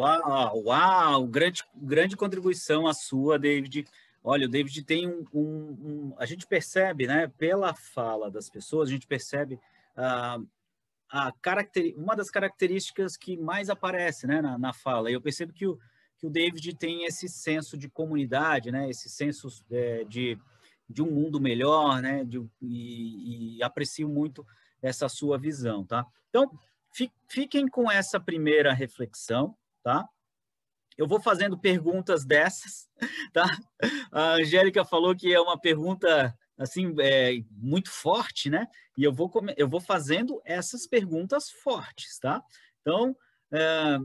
Uau, 0.00 0.62
uau, 0.64 1.26
grande, 1.26 1.62
grande 1.76 2.16
contribuição 2.16 2.86
a 2.86 2.94
sua, 2.94 3.38
David. 3.38 3.86
Olha, 4.24 4.46
o 4.46 4.48
David 4.48 4.82
tem 4.82 5.06
um, 5.06 5.26
um, 5.30 5.42
um, 5.42 6.14
A 6.16 6.24
gente 6.24 6.46
percebe, 6.46 7.06
né, 7.06 7.30
pela 7.36 7.74
fala 7.74 8.30
das 8.30 8.48
pessoas, 8.48 8.88
a 8.88 8.92
gente 8.92 9.06
percebe 9.06 9.60
uh, 9.98 10.48
a 11.10 11.30
caracter, 11.42 11.94
uma 11.98 12.16
das 12.16 12.30
características 12.30 13.14
que 13.14 13.36
mais 13.36 13.68
aparece 13.68 14.26
né, 14.26 14.40
na, 14.40 14.56
na 14.56 14.72
fala. 14.72 15.10
E 15.10 15.12
eu 15.12 15.20
percebo 15.20 15.52
que 15.52 15.66
o, 15.66 15.78
que 16.16 16.26
o 16.26 16.30
David 16.30 16.76
tem 16.76 17.04
esse 17.04 17.28
senso 17.28 17.76
de 17.76 17.86
comunidade, 17.86 18.72
né, 18.72 18.88
esse 18.88 19.10
senso 19.10 19.48
é, 19.70 20.04
de, 20.04 20.38
de 20.88 21.02
um 21.02 21.10
mundo 21.10 21.38
melhor, 21.38 22.00
né, 22.00 22.24
de, 22.24 22.42
e, 22.62 23.58
e 23.58 23.62
aprecio 23.62 24.08
muito 24.08 24.46
essa 24.80 25.10
sua 25.10 25.36
visão, 25.36 25.84
tá? 25.84 26.06
Então, 26.30 26.50
fiquem 27.28 27.68
com 27.68 27.90
essa 27.90 28.18
primeira 28.18 28.72
reflexão 28.72 29.54
tá? 29.82 30.08
Eu 30.96 31.06
vou 31.06 31.20
fazendo 31.20 31.58
perguntas 31.58 32.24
dessas, 32.24 32.88
tá? 33.32 33.46
A 34.12 34.34
Angélica 34.34 34.84
falou 34.84 35.14
que 35.16 35.32
é 35.32 35.40
uma 35.40 35.58
pergunta 35.58 36.36
assim 36.58 36.94
é, 37.00 37.42
muito 37.50 37.90
forte, 37.90 38.50
né? 38.50 38.66
E 38.96 39.04
eu 39.04 39.12
vou 39.12 39.32
eu 39.56 39.68
vou 39.68 39.80
fazendo 39.80 40.40
essas 40.44 40.86
perguntas 40.86 41.50
fortes, 41.50 42.18
tá? 42.18 42.42
Então 42.82 43.16
é, 43.50 43.98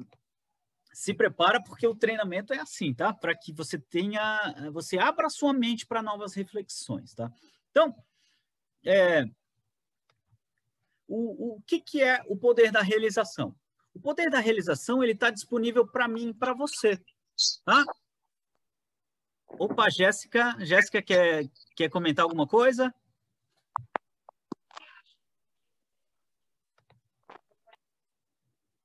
se 0.95 1.13
prepara 1.13 1.61
porque 1.61 1.85
o 1.85 1.93
treinamento 1.93 2.53
é 2.53 2.59
assim, 2.59 2.93
tá? 2.93 3.13
Para 3.13 3.35
que 3.35 3.51
você 3.51 3.77
tenha, 3.77 4.71
você 4.71 4.97
abra 4.97 5.29
sua 5.29 5.51
mente 5.51 5.85
para 5.85 6.01
novas 6.01 6.33
reflexões, 6.33 7.13
tá? 7.13 7.29
Então, 7.69 7.93
é, 8.85 9.25
o, 11.05 11.55
o 11.55 11.61
que, 11.67 11.81
que 11.81 12.01
é 12.01 12.23
o 12.27 12.37
poder 12.37 12.71
da 12.71 12.81
realização? 12.81 13.53
O 13.95 13.99
poder 13.99 14.29
da 14.29 14.39
realização 14.39 15.01
ele 15.01 15.13
está 15.13 15.31
disponível 15.31 15.87
para 15.87 16.07
mim 16.07 16.33
para 16.33 16.53
você. 16.53 17.01
Tá? 17.63 17.83
Opa, 19.47 19.89
Jéssica. 19.89 20.55
Jéssica 20.59 21.01
quer, 21.01 21.45
quer 21.75 21.89
comentar 21.89 22.23
alguma 22.23 22.45
coisa? 22.45 22.93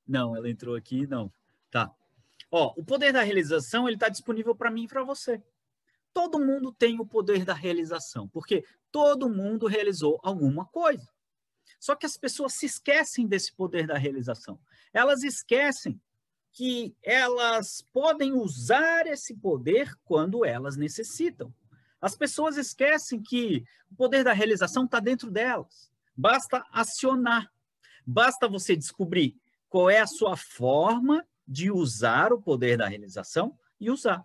Não, 0.07 0.37
ela 0.37 0.49
entrou 0.49 0.77
aqui, 0.77 1.07
não. 1.07 1.33
Tá. 1.71 1.93
Ó, 2.51 2.73
o 2.77 2.85
poder 2.85 3.13
da 3.13 3.23
realização 3.23 3.89
ele 3.89 3.97
está 3.97 4.09
disponível 4.09 4.55
para 4.55 4.71
mim 4.71 4.85
e 4.85 4.89
para 4.89 5.05
você. 5.05 5.43
Todo 6.13 6.41
mundo 6.41 6.73
tem 6.73 7.01
o 7.01 7.07
poder 7.07 7.45
da 7.45 7.55
realização, 7.55 8.29
porque 8.29 8.65
todo 8.91 9.29
mundo 9.29 9.67
realizou 9.67 10.21
alguma 10.23 10.67
coisa. 10.67 11.09
Só 11.81 11.97
que 11.97 12.05
as 12.05 12.17
pessoas 12.17 12.53
se 12.53 12.67
esquecem 12.67 13.27
desse 13.27 13.53
poder 13.55 13.87
da 13.87 13.97
realização. 13.97 14.61
Elas 14.93 15.25
esquecem 15.25 16.01
que 16.53 16.95
elas 17.03 17.83
podem 17.93 18.33
usar 18.35 19.07
esse 19.07 19.35
poder 19.35 19.97
quando 20.05 20.45
elas 20.45 20.77
necessitam. 20.77 21.53
As 22.01 22.15
pessoas 22.15 22.57
esquecem 22.57 23.23
que 23.23 23.65
o 23.91 23.95
poder 23.95 24.23
da 24.23 24.33
realização 24.33 24.85
está 24.85 25.01
dentro 25.01 25.31
delas. 25.31 25.91
Basta 26.15 26.65
acionar. 26.71 27.51
Basta 28.07 28.47
você 28.47 28.77
descobrir 28.77 29.37
qual 29.69 29.89
é 29.89 30.01
a 30.01 30.07
sua 30.07 30.37
forma 30.37 31.27
de 31.47 31.71
usar 31.71 32.33
o 32.33 32.43
poder 32.43 32.77
da 32.77 32.87
realização 32.87 33.57
e 33.79 33.91
usar. 33.91 34.25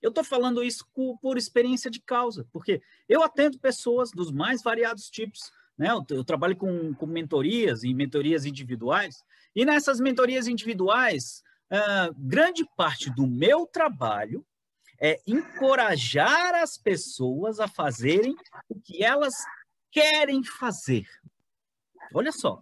Eu 0.00 0.10
estou 0.10 0.22
falando 0.22 0.62
isso 0.62 0.86
por 1.20 1.36
experiência 1.36 1.90
de 1.90 2.00
causa, 2.00 2.46
porque 2.52 2.80
eu 3.08 3.22
atendo 3.22 3.58
pessoas 3.58 4.10
dos 4.10 4.30
mais 4.30 4.62
variados 4.62 5.10
tipos, 5.10 5.50
né? 5.78 5.90
Eu, 5.90 6.04
eu 6.10 6.24
trabalho 6.24 6.56
com, 6.56 6.94
com 6.94 7.06
mentorias 7.06 7.84
e 7.84 7.92
mentorias 7.92 8.44
individuais, 8.44 9.22
e 9.54 9.64
nessas 9.64 10.00
mentorias 10.00 10.46
individuais, 10.46 11.42
uh, 11.72 12.14
grande 12.18 12.66
parte 12.76 13.10
do 13.10 13.26
meu 13.26 13.66
trabalho 13.66 14.44
é 15.00 15.20
encorajar 15.26 16.54
as 16.54 16.78
pessoas 16.78 17.60
a 17.60 17.68
fazerem 17.68 18.34
o 18.68 18.80
que 18.80 19.02
elas 19.02 19.34
querem 19.90 20.42
fazer. 20.42 21.06
Olha 22.14 22.32
só, 22.32 22.60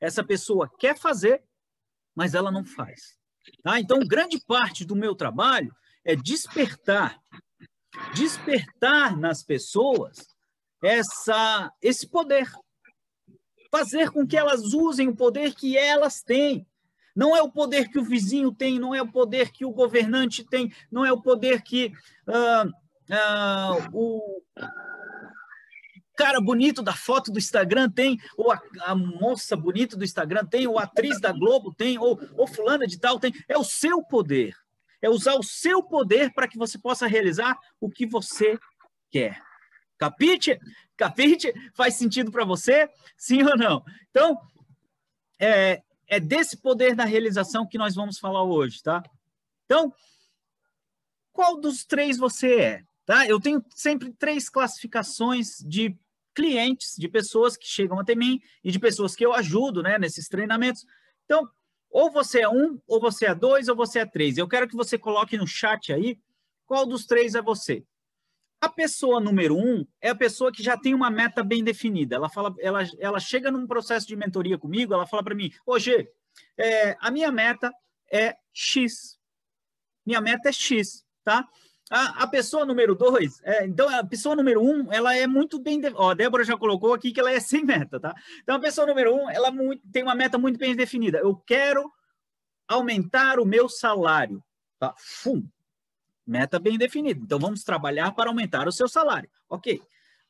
essa 0.00 0.24
pessoa 0.24 0.70
quer 0.78 0.98
fazer, 0.98 1.42
mas 2.14 2.34
ela 2.34 2.50
não 2.50 2.64
faz. 2.64 3.16
Tá? 3.62 3.78
Então, 3.78 4.00
grande 4.00 4.40
parte 4.40 4.84
do 4.84 4.96
meu 4.96 5.14
trabalho 5.14 5.74
é 6.04 6.16
despertar, 6.16 7.20
despertar 8.14 9.16
nas 9.16 9.42
pessoas 9.42 10.26
essa, 10.82 11.72
esse 11.82 12.08
poder. 12.08 12.50
Fazer 13.70 14.10
com 14.10 14.26
que 14.26 14.36
elas 14.36 14.74
usem 14.74 15.08
o 15.08 15.14
poder 15.14 15.54
que 15.54 15.76
elas 15.76 16.22
têm. 16.22 16.66
Não 17.14 17.36
é 17.36 17.42
o 17.42 17.50
poder 17.50 17.88
que 17.88 17.98
o 17.98 18.04
vizinho 18.04 18.52
tem, 18.52 18.78
não 18.78 18.94
é 18.94 19.02
o 19.02 19.10
poder 19.10 19.50
que 19.50 19.64
o 19.64 19.70
governante 19.70 20.44
tem, 20.44 20.72
não 20.90 21.04
é 21.04 21.12
o 21.12 21.20
poder 21.20 21.62
que 21.62 21.92
ah, 22.26 22.66
ah, 23.10 23.88
o 23.92 24.42
cara 26.16 26.40
bonito 26.40 26.82
da 26.82 26.92
foto 26.92 27.32
do 27.32 27.38
Instagram 27.38 27.90
tem, 27.90 28.18
ou 28.36 28.52
a, 28.52 28.60
a, 28.82 28.94
moça 28.94 29.56
bonita 29.56 29.96
do 29.96 30.04
Instagram 30.04 30.44
tem, 30.44 30.66
ou 30.66 30.78
a 30.78 30.82
atriz 30.82 31.20
da 31.20 31.32
Globo 31.32 31.74
tem, 31.74 31.98
ou, 31.98 32.20
ou 32.36 32.46
fulana 32.46 32.86
de 32.86 32.98
tal 32.98 33.18
tem. 33.18 33.32
É 33.48 33.56
o 33.56 33.64
seu 33.64 34.02
poder. 34.02 34.54
É 35.02 35.08
usar 35.08 35.34
o 35.34 35.42
seu 35.42 35.82
poder 35.82 36.32
para 36.34 36.46
que 36.46 36.58
você 36.58 36.78
possa 36.78 37.06
realizar 37.06 37.58
o 37.80 37.88
que 37.88 38.06
você 38.06 38.58
quer. 39.10 39.40
Capite? 40.00 40.58
Capite? 40.96 41.52
Faz 41.74 41.96
sentido 41.96 42.32
para 42.32 42.42
você? 42.42 42.88
Sim 43.18 43.42
ou 43.42 43.54
não? 43.54 43.84
Então, 44.08 44.40
é, 45.38 45.82
é 46.08 46.18
desse 46.18 46.56
poder 46.56 46.96
da 46.96 47.04
realização 47.04 47.68
que 47.68 47.76
nós 47.76 47.94
vamos 47.94 48.18
falar 48.18 48.42
hoje, 48.42 48.82
tá? 48.82 49.02
Então, 49.66 49.92
qual 51.34 51.60
dos 51.60 51.84
três 51.84 52.16
você 52.16 52.60
é? 52.60 52.82
Tá? 53.04 53.26
Eu 53.26 53.38
tenho 53.38 53.62
sempre 53.74 54.10
três 54.14 54.48
classificações 54.48 55.58
de 55.66 55.94
clientes, 56.34 56.94
de 56.96 57.06
pessoas 57.06 57.54
que 57.54 57.66
chegam 57.66 57.98
até 57.98 58.14
mim 58.14 58.40
e 58.64 58.72
de 58.72 58.78
pessoas 58.78 59.14
que 59.14 59.26
eu 59.26 59.34
ajudo 59.34 59.82
né, 59.82 59.98
nesses 59.98 60.28
treinamentos. 60.28 60.86
Então, 61.26 61.46
ou 61.90 62.10
você 62.10 62.40
é 62.40 62.48
um, 62.48 62.80
ou 62.86 62.98
você 62.98 63.26
é 63.26 63.34
dois, 63.34 63.68
ou 63.68 63.76
você 63.76 63.98
é 63.98 64.06
três. 64.06 64.38
Eu 64.38 64.48
quero 64.48 64.66
que 64.66 64.76
você 64.76 64.96
coloque 64.96 65.36
no 65.36 65.46
chat 65.46 65.92
aí 65.92 66.18
qual 66.64 66.86
dos 66.86 67.04
três 67.04 67.34
é 67.34 67.42
você. 67.42 67.84
A 68.60 68.68
pessoa 68.68 69.20
número 69.20 69.56
um 69.56 69.86
é 70.00 70.10
a 70.10 70.14
pessoa 70.14 70.52
que 70.52 70.62
já 70.62 70.76
tem 70.76 70.94
uma 70.94 71.10
meta 71.10 71.42
bem 71.42 71.64
definida. 71.64 72.16
Ela 72.16 72.28
fala, 72.28 72.54
ela, 72.60 72.80
ela 72.98 73.18
chega 73.18 73.50
num 73.50 73.66
processo 73.66 74.06
de 74.06 74.14
mentoria 74.14 74.58
comigo, 74.58 74.92
ela 74.92 75.06
fala 75.06 75.24
para 75.24 75.34
mim, 75.34 75.50
hoje 75.64 76.06
é, 76.58 76.96
a 77.00 77.10
minha 77.10 77.32
meta 77.32 77.72
é 78.12 78.36
X. 78.52 79.18
Minha 80.04 80.20
meta 80.20 80.50
é 80.50 80.52
X, 80.52 81.06
tá? 81.24 81.48
A, 81.90 82.22
a 82.22 82.26
pessoa 82.26 82.64
número 82.64 82.94
dois, 82.94 83.40
é, 83.42 83.66
então 83.66 83.88
a 83.88 84.04
pessoa 84.04 84.36
número 84.36 84.62
um, 84.62 84.92
ela 84.92 85.16
é 85.16 85.26
muito 85.26 85.58
bem. 85.58 85.80
De... 85.80 85.90
Ó, 85.94 86.10
a 86.10 86.14
Débora 86.14 86.44
já 86.44 86.56
colocou 86.56 86.94
aqui 86.94 87.12
que 87.12 87.18
ela 87.18 87.32
é 87.32 87.40
sem 87.40 87.64
meta, 87.64 87.98
tá? 87.98 88.14
Então 88.42 88.56
a 88.56 88.60
pessoa 88.60 88.86
número 88.86 89.14
um, 89.14 89.28
ela 89.28 89.50
muito, 89.50 89.82
tem 89.90 90.02
uma 90.02 90.14
meta 90.14 90.38
muito 90.38 90.58
bem 90.58 90.76
definida. 90.76 91.18
Eu 91.18 91.34
quero 91.34 91.90
aumentar 92.68 93.40
o 93.40 93.44
meu 93.44 93.68
salário, 93.68 94.44
tá? 94.78 94.94
Fum. 94.98 95.48
Meta 96.30 96.60
bem 96.60 96.78
definida. 96.78 97.18
Então 97.20 97.40
vamos 97.40 97.64
trabalhar 97.64 98.12
para 98.12 98.30
aumentar 98.30 98.68
o 98.68 98.72
seu 98.72 98.88
salário, 98.88 99.28
ok? 99.48 99.82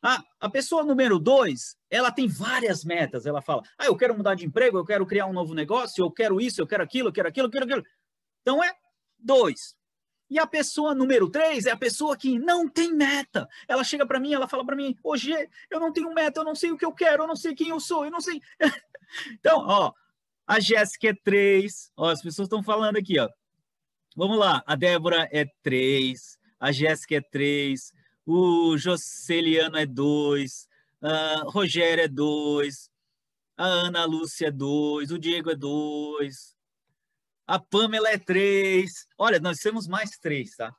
A, 0.03 0.25
a 0.41 0.49
pessoa 0.49 0.83
número 0.83 1.19
dois, 1.19 1.77
ela 1.91 2.11
tem 2.11 2.27
várias 2.27 2.83
metas. 2.87 3.27
Ela 3.27 3.43
fala: 3.43 3.63
ah, 3.77 3.85
eu 3.85 3.95
quero 3.95 4.17
mudar 4.17 4.35
de 4.35 4.47
emprego, 4.47 4.79
eu 4.79 4.85
quero 4.87 5.05
criar 5.05 5.27
um 5.27 5.33
novo 5.35 5.53
negócio, 5.53 6.03
eu 6.03 6.11
quero 6.11 6.41
isso, 6.41 6.59
eu 6.59 6.67
quero 6.67 6.83
aquilo, 6.83 7.11
eu 7.11 7.13
quero 7.13 7.29
aquilo, 7.29 7.49
eu 7.49 7.51
quero 7.51 7.65
aquilo. 7.67 7.85
Então 8.41 8.65
é 8.65 8.73
dois. 9.19 9.77
E 10.31 10.39
a 10.39 10.47
pessoa 10.47 10.95
número 10.95 11.29
três 11.29 11.67
é 11.67 11.71
a 11.71 11.77
pessoa 11.77 12.17
que 12.17 12.39
não 12.39 12.67
tem 12.67 12.95
meta. 12.95 13.47
Ela 13.69 13.85
chega 13.85 14.07
para 14.07 14.19
mim, 14.19 14.33
ela 14.33 14.49
fala 14.49 14.65
para 14.65 14.77
mim: 14.77 14.97
hoje 15.05 15.35
eu 15.71 15.79
não 15.79 15.93
tenho 15.93 16.15
meta, 16.15 16.41
eu 16.41 16.45
não 16.45 16.55
sei 16.55 16.71
o 16.71 16.79
que 16.79 16.85
eu 16.87 16.95
quero, 16.95 17.25
eu 17.25 17.27
não 17.27 17.37
sei 17.37 17.55
quem 17.55 17.69
eu 17.69 17.79
sou, 17.79 18.07
eu 18.07 18.11
não 18.11 18.23
sei. 18.23 18.41
então, 19.33 19.67
ó, 19.67 19.93
a 20.47 20.59
Jéssica 20.61 21.09
é 21.09 21.15
três. 21.15 21.93
Ó, 21.95 22.09
as 22.09 22.23
pessoas 22.23 22.47
estão 22.47 22.63
falando 22.63 22.97
aqui, 22.97 23.19
ó. 23.19 23.29
Vamos 24.17 24.39
lá, 24.39 24.63
a 24.67 24.75
Débora 24.75 25.29
é 25.31 25.45
três, 25.63 26.37
a 26.59 26.73
Jéssica 26.73 27.17
é 27.17 27.21
três, 27.21 27.93
o 28.27 28.77
Joceliano 28.77 29.77
é 29.77 29.87
dois, 29.87 30.69
a 31.01 31.45
Rogério 31.47 32.03
é 32.05 32.09
dois, 32.09 32.91
a 33.57 33.65
Ana 33.65 34.05
Lúcia 34.05 34.49
é 34.49 34.51
dois, 34.51 35.13
o 35.13 35.19
Diego 35.19 35.51
é 35.51 35.55
dois, 35.55 36.57
a 37.47 37.59
Pamela 37.59 38.09
é 38.11 38.19
três. 38.19 39.07
Olha, 39.17 39.39
nós 39.39 39.59
temos 39.59 39.87
mais 39.87 40.19
três, 40.19 40.57
tá? 40.57 40.75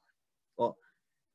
Ó, 0.57 0.73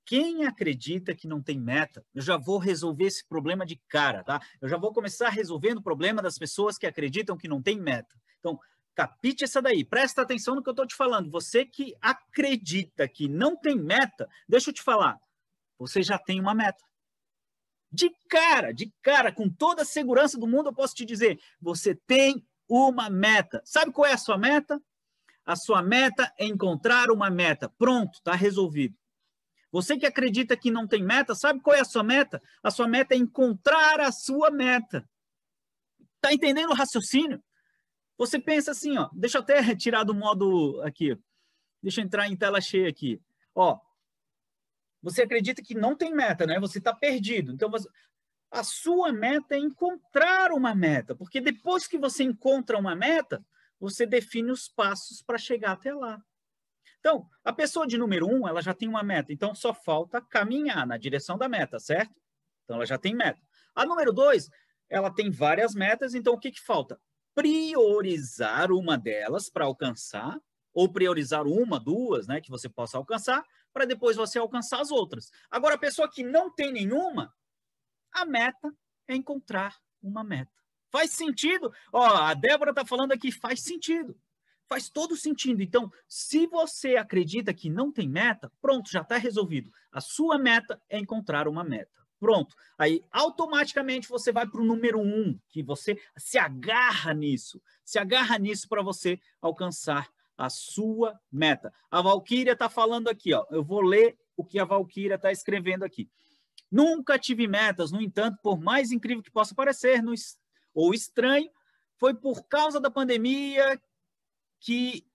quem 0.05 0.45
acredita 0.45 1.15
que 1.15 1.27
não 1.27 1.43
tem 1.43 1.59
meta, 1.59 2.05
eu 2.15 2.21
já 2.21 2.37
vou 2.37 2.59
resolver 2.59 3.05
esse 3.05 3.27
problema 3.27 3.65
de 3.65 3.77
cara, 3.89 4.23
tá? 4.23 4.41
Eu 4.61 4.69
já 4.69 4.77
vou 4.77 4.93
começar 4.93 5.31
resolvendo 5.31 5.79
o 5.79 5.83
problema 5.83 6.21
das 6.21 6.39
pessoas 6.39 6.77
que 6.77 6.87
acreditam 6.87 7.39
que 7.39 7.49
não 7.49 7.63
tem 7.63 7.81
meta. 7.81 8.15
Então, 8.39 8.61
capite 8.97 9.45
essa 9.45 9.61
daí. 9.61 9.85
Presta 9.85 10.23
atenção 10.23 10.55
no 10.55 10.63
que 10.63 10.69
eu 10.71 10.73
estou 10.73 10.87
te 10.87 10.97
falando. 10.97 11.31
Você 11.31 11.67
que 11.67 11.95
acredita 12.01 13.07
que 13.07 13.29
não 13.29 13.55
tem 13.55 13.77
meta, 13.77 14.27
deixa 14.49 14.71
eu 14.71 14.75
te 14.75 14.83
falar, 14.83 15.19
você 15.79 16.03
já 16.03 16.19
tem 16.19 16.41
uma 16.41 16.55
meta. 16.55 16.83
De 17.93 18.11
cara, 18.29 18.73
de 18.73 18.91
cara, 19.03 19.31
com 19.31 19.49
toda 19.49 19.83
a 19.83 19.85
segurança 19.85 20.39
do 20.39 20.49
mundo, 20.49 20.71
eu 20.71 20.75
posso 20.75 20.95
te 20.95 21.05
dizer, 21.05 21.39
você 21.61 21.95
tem 21.95 22.45
uma 22.69 23.11
meta. 23.11 23.63
Sabe 23.65 23.93
qual 23.93 24.07
é 24.07 24.15
a 24.15 24.19
sua 24.19 24.39
meta? 24.39 24.81
A 25.45 25.55
sua 25.55 25.83
meta 25.83 26.33
é 26.39 26.47
encontrar 26.47 27.11
uma 27.11 27.31
meta. 27.31 27.69
Pronto, 27.79 28.15
está 28.15 28.35
resolvido. 28.35 28.97
Você 29.71 29.97
que 29.97 30.07
acredita 30.07 30.57
que 30.57 30.71
não 30.71 30.89
tem 30.89 31.05
meta, 31.05 31.35
sabe 31.35 31.61
qual 31.61 31.77
é 31.77 31.81
a 31.81 31.85
sua 31.85 32.03
meta? 32.03 32.43
A 32.63 32.71
sua 32.71 32.89
meta 32.89 33.15
é 33.15 33.19
encontrar 33.19 34.01
a 34.01 34.11
sua 34.11 34.51
meta. 34.51 35.09
Está 36.17 36.33
entendendo 36.33 36.71
o 36.71 36.75
raciocínio? 36.75 37.43
Você 38.19 38.39
pensa 38.39 38.71
assim, 38.71 38.97
ó, 38.97 39.09
deixa 39.13 39.39
eu 39.39 39.43
até 39.43 39.57
tirar 39.77 40.05
do 40.05 40.15
modo 40.15 40.81
aqui. 40.83 41.19
Deixa 41.83 42.01
eu 42.01 42.05
entrar 42.05 42.29
em 42.29 42.37
tela 42.37 42.61
cheia 42.61 42.89
aqui. 42.89 43.21
Ó, 43.55 43.79
você 45.03 45.23
acredita 45.23 45.63
que 45.63 45.75
não 45.75 45.95
tem 45.95 46.15
meta, 46.15 46.47
né? 46.47 46.59
Você 46.59 46.79
está 46.79 46.95
perdido. 46.95 47.53
Então, 47.53 47.71
você... 47.71 47.89
a 48.51 48.65
sua 48.65 49.13
meta 49.13 49.55
é 49.55 49.59
encontrar 49.59 50.53
uma 50.53 50.75
meta, 50.75 51.15
porque 51.15 51.41
depois 51.41 51.87
que 51.87 51.99
você 51.99 52.25
encontra 52.25 52.79
uma 52.79 52.97
meta, 52.97 53.45
você 53.79 54.07
define 54.07 54.51
os 54.51 54.69
passos 54.69 55.23
para 55.23 55.39
chegar 55.39 55.73
até 55.73 55.95
lá. 55.95 56.21
Então, 56.99 57.29
a 57.45 57.53
pessoa 57.53 57.87
de 57.87 57.97
número 57.97 58.27
um, 58.27 58.49
ela 58.49 58.61
já 58.61 58.75
tem 58.75 58.89
uma 58.89 59.03
meta, 59.03 59.33
então 59.33 59.55
só 59.55 59.73
falta 59.73 60.21
caminhar 60.21 60.85
na 60.87 60.97
direção 60.97 61.39
da 61.39 61.49
meta, 61.49 61.79
certo? 61.79 62.21
Então, 62.65 62.77
ela 62.77 62.87
já 62.87 62.99
tem 62.99 63.15
meta. 63.15 63.41
A 63.75 63.87
número 63.87 64.13
dois, 64.13 64.51
ela 64.89 65.09
tem 65.09 65.31
várias 65.31 65.75
metas, 65.75 66.15
então 66.15 66.35
o 66.35 66.39
que, 66.39 66.51
que 66.51 66.61
falta? 66.61 67.01
Priorizar 67.37 68.73
uma 68.73 68.97
delas 68.97 69.51
para 69.51 69.67
alcançar, 69.67 70.41
ou 70.73 70.91
priorizar 70.91 71.47
uma, 71.47 71.79
duas, 71.79 72.27
né, 72.27 72.41
que 72.41 72.51
você 72.51 72.67
possa 72.67 72.97
alcançar, 72.97 73.45
para 73.75 73.85
depois 73.85 74.17
você 74.17 74.39
alcançar 74.39 74.81
as 74.81 74.91
outras. 74.91 75.31
Agora, 75.51 75.75
a 75.75 75.79
pessoa 75.79 76.11
que 76.11 76.25
não 76.25 76.51
tem 76.51 76.73
nenhuma, 76.73 77.31
a 78.11 78.25
meta 78.25 78.75
é 79.07 79.15
encontrar 79.15 79.77
uma 80.03 80.25
meta. 80.25 80.51
Faz 80.91 81.11
sentido? 81.11 81.71
Ó, 81.93 82.07
a 82.07 82.33
Débora 82.33 82.71
está 82.71 82.87
falando 82.87 83.13
aqui, 83.13 83.31
faz 83.31 83.63
sentido. 83.63 84.19
Faz 84.67 84.89
todo 84.89 85.15
sentido. 85.15 85.63
Então, 85.63 85.93
se 86.09 86.47
você 86.47 86.97
acredita 86.97 87.53
que 87.53 87.69
não 87.69 87.93
tem 87.93 88.09
meta, 88.09 88.51
pronto, 88.63 88.91
já 88.91 89.03
está 89.03 89.19
resolvido. 89.19 89.71
A 89.93 90.01
sua 90.01 90.39
meta 90.39 90.81
é 90.89 90.99
encontrar 90.99 91.47
uma 91.49 91.63
meta. 91.63 92.06
Pronto. 92.19 92.55
Aí, 92.79 93.05
automaticamente, 93.11 94.09
você 94.09 94.33
vai 94.33 94.47
para 94.47 94.61
o 94.61 94.65
número 94.65 95.01
um, 95.01 95.39
que 95.49 95.63
você 95.63 96.01
se 96.17 96.39
agarra 96.39 97.13
nisso. 97.13 97.61
Se 97.85 97.99
agarra 97.99 98.39
nisso 98.39 98.69
para 98.69 98.83
você 98.83 99.21
alcançar 99.41 100.11
a 100.37 100.51
sua 100.51 101.19
meta. 101.31 101.73
A 101.91 102.03
Valquíria 102.03 102.53
está 102.53 102.69
falando 102.69 103.09
aqui, 103.09 103.33
ó. 103.33 103.45
Eu 103.51 103.63
vou 103.63 103.81
ler 103.81 104.19
o 104.37 104.45
que 104.45 104.59
a 104.59 104.65
Valquíria 104.65 105.15
está 105.15 105.33
escrevendo 105.33 105.85
aqui. 105.85 106.11
Nunca 106.71 107.19
tive 107.19 107.47
metas, 107.47 107.93
no 107.93 108.01
entanto, 108.01 108.39
por 108.43 108.61
mais 108.61 108.91
incrível 108.91 109.23
que 109.23 109.31
possa 109.31 109.55
parecer, 109.55 110.03
ou 110.75 110.93
estranho, 110.93 111.51
foi 111.97 112.13
por 112.13 112.47
causa 112.49 112.81
da 112.81 112.91
pandemia 112.91 113.81
que, 114.61 115.07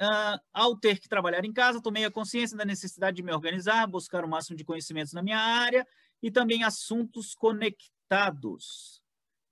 uh, 0.00 0.40
ao 0.52 0.76
ter 0.76 0.98
que 0.98 1.08
trabalhar 1.08 1.44
em 1.44 1.52
casa, 1.52 1.82
tomei 1.82 2.04
a 2.04 2.10
consciência 2.10 2.56
da 2.56 2.64
necessidade 2.64 3.16
de 3.16 3.22
me 3.22 3.32
organizar, 3.32 3.86
buscar 3.86 4.24
o 4.24 4.28
máximo 4.28 4.56
de 4.56 4.64
conhecimentos 4.64 5.12
na 5.12 5.22
minha 5.22 5.38
área 5.38 5.86
e 6.22 6.30
também 6.30 6.64
assuntos 6.64 7.34
conectados. 7.34 9.02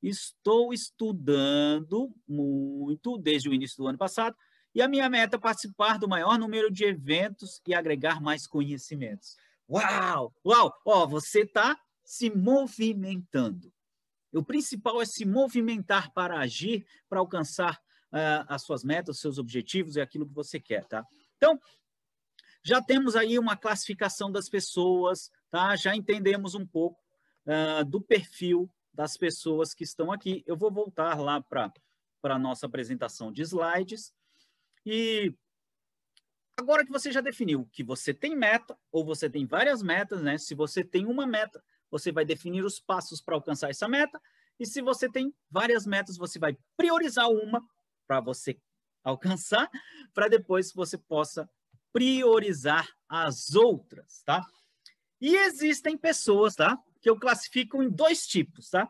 Estou 0.03 0.73
estudando 0.73 2.15
muito 2.29 3.17
desde 3.17 3.49
o 3.49 3.55
início 3.55 3.77
do 3.79 3.87
ano 3.87 3.99
passado 3.99 4.37
e 4.75 4.83
a 4.83 4.89
minha 4.89 5.09
meta 5.09 5.37
é 5.37 5.39
participar 5.39 5.99
do 5.99 6.09
maior 6.09 6.39
número 6.39 6.71
de 6.71 6.85
eventos 6.85 7.63
e 7.67 7.73
agregar 7.73 8.21
mais 8.21 8.47
conhecimentos. 8.47 9.37
Uau! 9.69 10.35
Uau! 10.45 10.75
Ó, 10.85 11.07
você 11.07 11.43
está 11.43 11.79
se 12.05 12.29
movimentando. 12.29 13.73
O 14.33 14.43
principal 14.43 15.01
é 15.01 15.07
se 15.07 15.25
movimentar 15.25 16.13
para 16.13 16.39
agir, 16.39 16.85
para 17.09 17.21
alcançar 17.21 17.77
uh, 18.13 18.45
as 18.49 18.63
suas 18.63 18.83
metas, 18.83 19.21
seus 19.21 19.39
objetivos 19.39 19.95
e 19.95 20.01
aquilo 20.01 20.27
que 20.27 20.35
você 20.35 20.59
quer, 20.59 20.85
tá? 20.87 21.07
Então, 21.37 21.59
já 22.65 22.83
temos 22.83 23.15
aí 23.15 23.39
uma 23.39 23.57
classificação 23.57 24.33
das 24.33 24.49
pessoas, 24.49 25.31
tá? 25.55 25.77
Já 25.77 25.95
entendemos 25.95 26.57
um 26.57 26.67
pouco 26.67 27.01
uh, 27.47 27.85
do 27.85 28.01
perfil 28.01 28.69
das 28.93 29.17
pessoas 29.17 29.73
que 29.73 29.85
estão 29.85 30.11
aqui. 30.11 30.43
Eu 30.49 30.57
vou 30.57 30.69
voltar 30.69 31.21
lá 31.21 31.41
para 31.41 31.73
a 32.25 32.39
nossa 32.41 32.67
apresentação 32.67 33.31
de 33.31 33.43
slides. 33.43 34.13
E 34.85 35.33
agora 36.57 36.85
que 36.85 36.91
você 36.91 37.13
já 37.13 37.21
definiu 37.21 37.69
que 37.71 37.85
você 37.85 38.13
tem 38.13 38.35
meta, 38.35 38.77
ou 38.91 39.05
você 39.05 39.31
tem 39.31 39.47
várias 39.47 39.81
metas, 39.81 40.23
né? 40.23 40.39
Se 40.39 40.57
você 40.57 40.83
tem 40.83 41.07
uma 41.07 41.25
meta, 41.25 41.63
você 41.89 42.11
vai 42.11 42.25
definir 42.25 42.65
os 42.65 42.81
passos 42.81 43.23
para 43.23 43.37
alcançar 43.37 43.71
essa 43.71 43.87
meta. 43.87 44.21
E 44.59 44.67
se 44.67 44.83
você 44.83 45.09
tem 45.09 45.33
várias 45.49 45.87
metas, 45.87 46.17
você 46.17 46.37
vai 46.37 46.59
priorizar 46.77 47.31
uma 47.31 47.65
para 48.09 48.21
você 48.21 48.59
alcançar, 49.05 49.71
para 50.13 50.27
depois 50.27 50.73
você 50.73 50.99
possa 50.99 51.49
priorizar 51.93 52.89
as 53.09 53.55
outras, 53.55 54.21
tá? 54.25 54.45
E 55.21 55.37
existem 55.37 55.97
pessoas, 55.97 56.55
tá? 56.55 56.79
Que 57.01 57.09
eu 57.09 57.19
classifico 57.19 57.83
em 57.83 57.89
dois 57.89 58.27
tipos, 58.27 58.71
tá? 58.71 58.89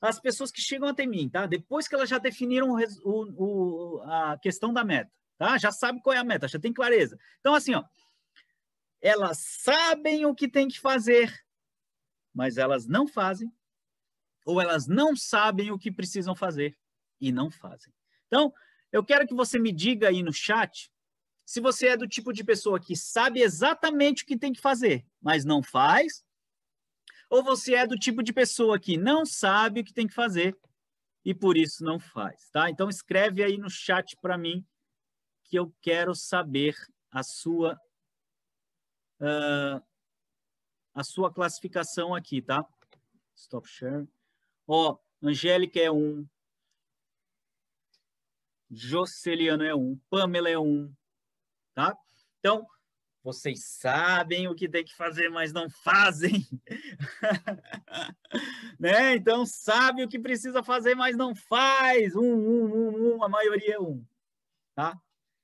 As 0.00 0.18
pessoas 0.18 0.50
que 0.50 0.60
chegam 0.60 0.88
até 0.88 1.06
mim, 1.06 1.28
tá? 1.28 1.46
Depois 1.46 1.86
que 1.86 1.94
elas 1.94 2.08
já 2.08 2.18
definiram 2.18 2.76
o, 3.04 3.96
o, 3.96 4.02
a 4.04 4.38
questão 4.38 4.72
da 4.72 4.82
meta, 4.82 5.10
tá? 5.36 5.58
Já 5.58 5.70
sabe 5.70 6.00
qual 6.00 6.14
é 6.14 6.18
a 6.18 6.24
meta, 6.24 6.48
já 6.48 6.58
tem 6.58 6.72
clareza. 6.72 7.18
Então, 7.40 7.54
assim, 7.54 7.74
ó, 7.74 7.84
elas 9.00 9.38
sabem 9.38 10.24
o 10.26 10.34
que 10.34 10.48
tem 10.48 10.68
que 10.68 10.80
fazer, 10.80 11.32
mas 12.34 12.56
elas 12.56 12.86
não 12.86 13.06
fazem, 13.06 13.52
ou 14.44 14.60
elas 14.60 14.86
não 14.86 15.14
sabem 15.14 15.70
o 15.70 15.78
que 15.78 15.92
precisam 15.92 16.34
fazer 16.34 16.76
e 17.20 17.30
não 17.30 17.50
fazem. 17.50 17.92
Então, 18.26 18.52
eu 18.90 19.04
quero 19.04 19.26
que 19.26 19.34
você 19.34 19.58
me 19.58 19.70
diga 19.70 20.08
aí 20.08 20.22
no 20.22 20.32
chat 20.32 20.90
se 21.50 21.60
você 21.60 21.88
é 21.88 21.96
do 21.96 22.06
tipo 22.06 22.32
de 22.32 22.44
pessoa 22.44 22.78
que 22.78 22.94
sabe 22.94 23.40
exatamente 23.40 24.22
o 24.22 24.26
que 24.26 24.38
tem 24.38 24.52
que 24.52 24.60
fazer, 24.60 25.04
mas 25.20 25.44
não 25.44 25.64
faz, 25.64 26.24
ou 27.28 27.42
você 27.42 27.74
é 27.74 27.84
do 27.84 27.96
tipo 27.96 28.22
de 28.22 28.32
pessoa 28.32 28.78
que 28.78 28.96
não 28.96 29.26
sabe 29.26 29.80
o 29.80 29.84
que 29.84 29.92
tem 29.92 30.06
que 30.06 30.14
fazer 30.14 30.56
e 31.24 31.34
por 31.34 31.56
isso 31.56 31.82
não 31.82 31.98
faz, 31.98 32.48
tá? 32.50 32.70
Então 32.70 32.88
escreve 32.88 33.42
aí 33.42 33.58
no 33.58 33.68
chat 33.68 34.16
para 34.18 34.38
mim 34.38 34.64
que 35.42 35.58
eu 35.58 35.74
quero 35.82 36.14
saber 36.14 36.76
a 37.10 37.24
sua 37.24 37.74
uh, 39.20 39.84
a 40.94 41.02
sua 41.02 41.32
classificação 41.32 42.14
aqui, 42.14 42.40
tá? 42.40 42.64
Stop 43.34 43.68
share. 43.68 44.08
Ó, 44.68 44.96
Angélica 45.20 45.80
é 45.80 45.90
um, 45.90 46.24
Joceliano 48.70 49.64
é 49.64 49.74
um, 49.74 49.96
Pamela 50.08 50.48
é 50.48 50.56
um, 50.56 50.94
tá? 51.74 51.96
Então, 52.38 52.66
vocês 53.22 53.64
sabem 53.64 54.48
o 54.48 54.54
que 54.54 54.68
tem 54.68 54.84
que 54.84 54.94
fazer, 54.94 55.28
mas 55.28 55.52
não 55.52 55.68
fazem. 55.68 56.46
né? 58.80 59.16
Então, 59.16 59.44
sabe 59.44 60.02
o 60.02 60.08
que 60.08 60.18
precisa 60.18 60.62
fazer, 60.62 60.94
mas 60.94 61.16
não 61.16 61.34
faz. 61.34 62.16
Um, 62.16 62.22
um, 62.22 62.64
um, 62.64 63.16
um, 63.16 63.24
a 63.24 63.28
maioria 63.28 63.74
é 63.74 63.80
um. 63.80 64.02
Tá? 64.74 64.98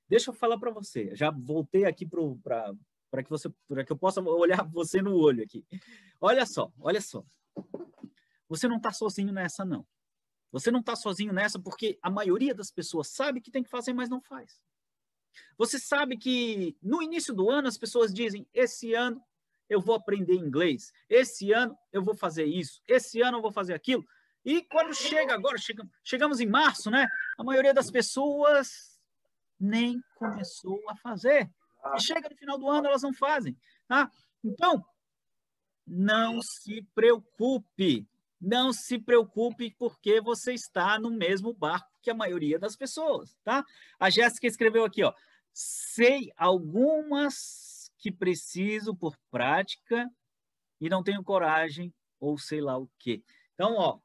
Deixa 0.08 0.30
eu 0.30 0.34
falar 0.34 0.58
para 0.58 0.70
você. 0.70 1.14
Já 1.14 1.30
voltei 1.30 1.84
aqui 1.84 2.06
para 2.06 3.22
que 3.22 3.28
você 3.28 3.50
para 3.68 3.84
que 3.84 3.92
eu 3.92 3.96
possa 3.96 4.22
olhar 4.22 4.62
você 4.64 5.02
no 5.02 5.14
olho 5.14 5.42
aqui. 5.42 5.64
Olha 6.20 6.46
só, 6.46 6.72
olha 6.80 7.00
só. 7.00 7.24
Você 8.48 8.68
não 8.68 8.76
está 8.76 8.92
sozinho 8.92 9.32
nessa, 9.32 9.64
não. 9.64 9.86
Você 10.52 10.70
não 10.70 10.80
está 10.80 10.96
sozinho 10.96 11.32
nessa 11.32 11.58
porque 11.58 11.98
a 12.00 12.08
maioria 12.08 12.54
das 12.54 12.70
pessoas 12.70 13.08
sabe 13.08 13.40
que 13.40 13.50
tem 13.50 13.62
que 13.62 13.68
fazer, 13.68 13.92
mas 13.92 14.08
não 14.08 14.20
faz. 14.20 14.62
Você 15.56 15.78
sabe 15.78 16.16
que 16.16 16.76
no 16.82 17.02
início 17.02 17.34
do 17.34 17.50
ano 17.50 17.68
as 17.68 17.78
pessoas 17.78 18.12
dizem: 18.12 18.46
esse 18.52 18.94
ano 18.94 19.22
eu 19.68 19.80
vou 19.80 19.94
aprender 19.94 20.34
inglês, 20.34 20.92
esse 21.08 21.52
ano 21.52 21.76
eu 21.92 22.02
vou 22.02 22.14
fazer 22.14 22.44
isso, 22.44 22.80
esse 22.86 23.20
ano 23.20 23.38
eu 23.38 23.42
vou 23.42 23.52
fazer 23.52 23.74
aquilo. 23.74 24.04
E 24.44 24.62
quando 24.62 24.94
chega 24.94 25.34
agora, 25.34 25.58
chega, 25.58 25.84
chegamos 26.04 26.38
em 26.38 26.46
março, 26.46 26.88
né? 26.88 27.08
A 27.36 27.42
maioria 27.42 27.74
das 27.74 27.90
pessoas 27.90 28.96
nem 29.58 30.00
começou 30.14 30.80
a 30.88 30.94
fazer. 30.94 31.50
E 31.96 32.00
chega 32.00 32.28
no 32.28 32.36
final 32.36 32.56
do 32.56 32.68
ano, 32.68 32.86
elas 32.86 33.02
não 33.02 33.12
fazem. 33.12 33.56
Tá? 33.88 34.08
Então, 34.44 34.84
não 35.86 36.40
se 36.42 36.82
preocupe. 36.94 38.08
Não 38.40 38.72
se 38.72 38.98
preocupe 38.98 39.74
porque 39.78 40.20
você 40.20 40.52
está 40.52 40.98
no 40.98 41.10
mesmo 41.10 41.54
barco 41.54 41.90
que 42.02 42.10
a 42.10 42.14
maioria 42.14 42.58
das 42.58 42.76
pessoas, 42.76 43.36
tá? 43.42 43.64
A 43.98 44.10
Jéssica 44.10 44.46
escreveu 44.46 44.84
aqui, 44.84 45.02
ó. 45.02 45.12
Sei 45.58 46.30
algumas 46.36 47.90
que 47.96 48.12
preciso 48.12 48.94
por 48.94 49.16
prática 49.30 50.06
e 50.78 50.90
não 50.90 51.02
tenho 51.02 51.24
coragem 51.24 51.94
ou 52.20 52.36
sei 52.36 52.60
lá 52.60 52.76
o 52.76 52.90
quê. 52.98 53.24
Então, 53.54 53.74
ó, 53.76 53.98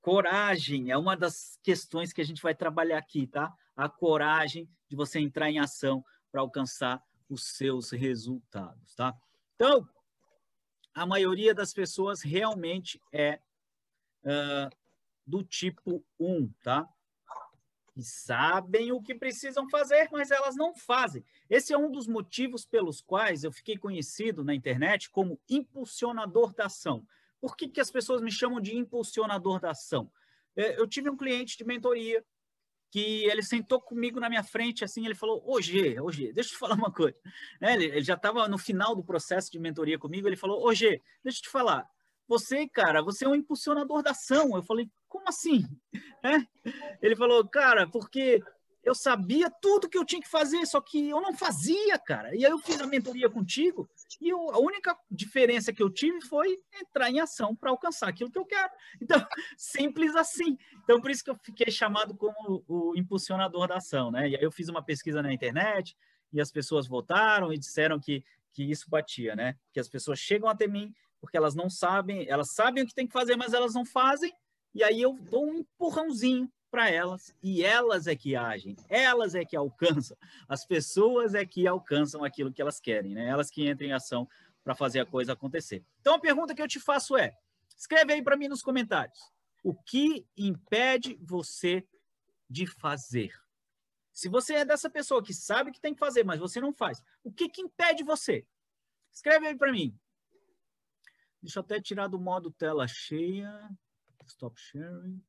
coragem 0.00 0.92
é 0.92 0.96
uma 0.96 1.16
das 1.16 1.58
questões 1.60 2.12
que 2.12 2.20
a 2.20 2.24
gente 2.24 2.40
vai 2.40 2.54
trabalhar 2.54 2.98
aqui, 2.98 3.26
tá? 3.26 3.52
A 3.74 3.88
coragem 3.88 4.70
de 4.88 4.94
você 4.94 5.18
entrar 5.18 5.50
em 5.50 5.58
ação 5.58 6.04
para 6.30 6.40
alcançar 6.40 7.02
os 7.28 7.48
seus 7.48 7.90
resultados, 7.90 8.94
tá? 8.94 9.12
Então, 9.56 9.88
a 10.94 11.04
maioria 11.04 11.52
das 11.52 11.72
pessoas 11.72 12.22
realmente 12.22 13.00
é 13.12 13.40
uh, 14.22 14.70
do 15.26 15.42
tipo 15.42 16.04
1, 16.20 16.48
tá? 16.62 16.88
E 17.94 18.02
sabem 18.02 18.90
o 18.90 19.02
que 19.02 19.14
precisam 19.14 19.68
fazer, 19.68 20.08
mas 20.10 20.30
elas 20.30 20.56
não 20.56 20.74
fazem. 20.74 21.24
Esse 21.48 21.72
é 21.72 21.78
um 21.78 21.90
dos 21.90 22.06
motivos 22.06 22.64
pelos 22.64 23.00
quais 23.00 23.44
eu 23.44 23.52
fiquei 23.52 23.76
conhecido 23.76 24.42
na 24.42 24.54
internet 24.54 25.10
como 25.10 25.38
impulsionador 25.48 26.54
da 26.54 26.66
ação. 26.66 27.06
Por 27.40 27.56
que, 27.56 27.68
que 27.68 27.80
as 27.80 27.90
pessoas 27.90 28.22
me 28.22 28.32
chamam 28.32 28.60
de 28.60 28.76
impulsionador 28.76 29.60
da 29.60 29.72
ação? 29.72 30.10
É, 30.56 30.78
eu 30.78 30.86
tive 30.86 31.10
um 31.10 31.16
cliente 31.16 31.56
de 31.56 31.64
mentoria 31.64 32.24
que 32.90 33.24
ele 33.24 33.42
sentou 33.42 33.80
comigo 33.80 34.20
na 34.20 34.28
minha 34.28 34.44
frente, 34.44 34.84
assim, 34.84 35.06
ele 35.06 35.14
falou, 35.14 35.42
ô 35.46 35.60
G, 35.62 35.98
ô 35.98 36.12
G, 36.12 36.30
deixa 36.32 36.50
eu 36.50 36.52
te 36.52 36.58
falar 36.58 36.74
uma 36.74 36.92
coisa. 36.92 37.16
É, 37.58 37.72
ele, 37.72 38.02
já 38.02 38.14
estava 38.14 38.46
no 38.46 38.58
final 38.58 38.94
do 38.94 39.02
processo 39.02 39.50
de 39.50 39.58
mentoria 39.58 39.98
comigo, 39.98 40.28
ele 40.28 40.36
falou, 40.36 40.62
ô 40.62 40.74
G, 40.74 41.00
deixa 41.24 41.38
eu 41.38 41.42
te 41.42 41.48
falar, 41.48 41.88
você, 42.32 42.66
cara, 42.66 43.02
você 43.02 43.26
é 43.26 43.28
um 43.28 43.34
impulsionador 43.34 44.02
da 44.02 44.12
ação. 44.12 44.56
Eu 44.56 44.62
falei, 44.62 44.88
como 45.08 45.28
assim? 45.28 45.64
É? 46.24 46.38
Ele 47.02 47.16
falou, 47.16 47.44
cara, 47.48 47.84
porque 47.88 48.40
eu 48.84 48.94
sabia 48.94 49.50
tudo 49.60 49.88
que 49.88 49.98
eu 49.98 50.04
tinha 50.04 50.22
que 50.22 50.28
fazer, 50.28 50.64
só 50.66 50.80
que 50.80 51.08
eu 51.08 51.20
não 51.20 51.34
fazia, 51.34 51.98
cara. 51.98 52.32
E 52.32 52.46
aí 52.46 52.52
eu 52.52 52.60
fiz 52.60 52.80
a 52.80 52.86
mentoria 52.86 53.28
contigo 53.28 53.90
e 54.20 54.28
eu, 54.28 54.54
a 54.54 54.60
única 54.60 54.96
diferença 55.10 55.72
que 55.72 55.82
eu 55.82 55.90
tive 55.90 56.20
foi 56.20 56.56
entrar 56.80 57.10
em 57.10 57.18
ação 57.18 57.56
para 57.56 57.70
alcançar 57.70 58.08
aquilo 58.08 58.30
que 58.30 58.38
eu 58.38 58.46
quero. 58.46 58.70
Então, 59.00 59.18
simples 59.58 60.14
assim. 60.14 60.56
Então, 60.84 61.00
por 61.00 61.10
isso 61.10 61.24
que 61.24 61.30
eu 61.30 61.36
fiquei 61.42 61.72
chamado 61.72 62.14
como 62.16 62.62
o 62.68 62.94
impulsionador 62.96 63.66
da 63.66 63.78
ação, 63.78 64.12
né? 64.12 64.28
E 64.28 64.36
aí 64.36 64.42
eu 64.44 64.52
fiz 64.52 64.68
uma 64.68 64.80
pesquisa 64.80 65.20
na 65.20 65.32
internet 65.32 65.96
e 66.32 66.40
as 66.40 66.52
pessoas 66.52 66.86
votaram 66.86 67.52
e 67.52 67.58
disseram 67.58 67.98
que, 67.98 68.24
que 68.52 68.62
isso 68.62 68.88
batia, 68.88 69.34
né? 69.34 69.56
Que 69.72 69.80
as 69.80 69.88
pessoas 69.88 70.20
chegam 70.20 70.48
até 70.48 70.68
mim 70.68 70.94
porque 71.22 71.36
elas 71.36 71.54
não 71.54 71.70
sabem, 71.70 72.28
elas 72.28 72.50
sabem 72.50 72.82
o 72.82 72.86
que 72.86 72.92
tem 72.92 73.06
que 73.06 73.12
fazer, 73.12 73.36
mas 73.36 73.54
elas 73.54 73.72
não 73.74 73.86
fazem, 73.86 74.34
e 74.74 74.82
aí 74.82 75.00
eu 75.00 75.14
dou 75.30 75.46
um 75.46 75.58
empurrãozinho 75.58 76.52
para 76.68 76.90
elas, 76.90 77.32
e 77.40 77.62
elas 77.64 78.08
é 78.08 78.16
que 78.16 78.34
agem, 78.34 78.74
elas 78.88 79.36
é 79.36 79.44
que 79.44 79.54
alcançam, 79.54 80.16
as 80.48 80.66
pessoas 80.66 81.32
é 81.34 81.46
que 81.46 81.64
alcançam 81.64 82.24
aquilo 82.24 82.52
que 82.52 82.60
elas 82.60 82.80
querem, 82.80 83.14
né? 83.14 83.28
Elas 83.28 83.50
que 83.50 83.70
entram 83.70 83.86
em 83.86 83.92
ação 83.92 84.28
para 84.64 84.74
fazer 84.74 84.98
a 84.98 85.06
coisa 85.06 85.34
acontecer. 85.34 85.84
Então 86.00 86.14
a 86.14 86.18
pergunta 86.18 86.54
que 86.56 86.62
eu 86.62 86.66
te 86.66 86.80
faço 86.80 87.16
é: 87.16 87.36
escreve 87.76 88.14
aí 88.14 88.22
para 88.22 88.36
mim 88.36 88.48
nos 88.48 88.62
comentários. 88.62 89.20
O 89.62 89.74
que 89.74 90.26
impede 90.36 91.16
você 91.22 91.86
de 92.50 92.66
fazer? 92.66 93.32
Se 94.12 94.28
você 94.28 94.54
é 94.54 94.64
dessa 94.64 94.90
pessoa 94.90 95.22
que 95.22 95.32
sabe 95.32 95.70
que 95.70 95.80
tem 95.80 95.94
que 95.94 96.00
fazer, 96.00 96.24
mas 96.24 96.40
você 96.40 96.60
não 96.60 96.72
faz, 96.72 97.00
o 97.22 97.30
que, 97.30 97.48
que 97.48 97.62
impede 97.62 98.02
você? 98.02 98.44
Escreve 99.12 99.46
aí 99.46 99.56
para 99.56 99.70
mim. 99.70 99.96
Deixa 101.42 101.58
eu 101.58 101.62
até 101.62 101.80
tirar 101.80 102.06
do 102.06 102.20
modo 102.20 102.52
tela 102.52 102.86
cheia. 102.86 103.68
Stop 104.26 104.58
sharing. 104.60 105.20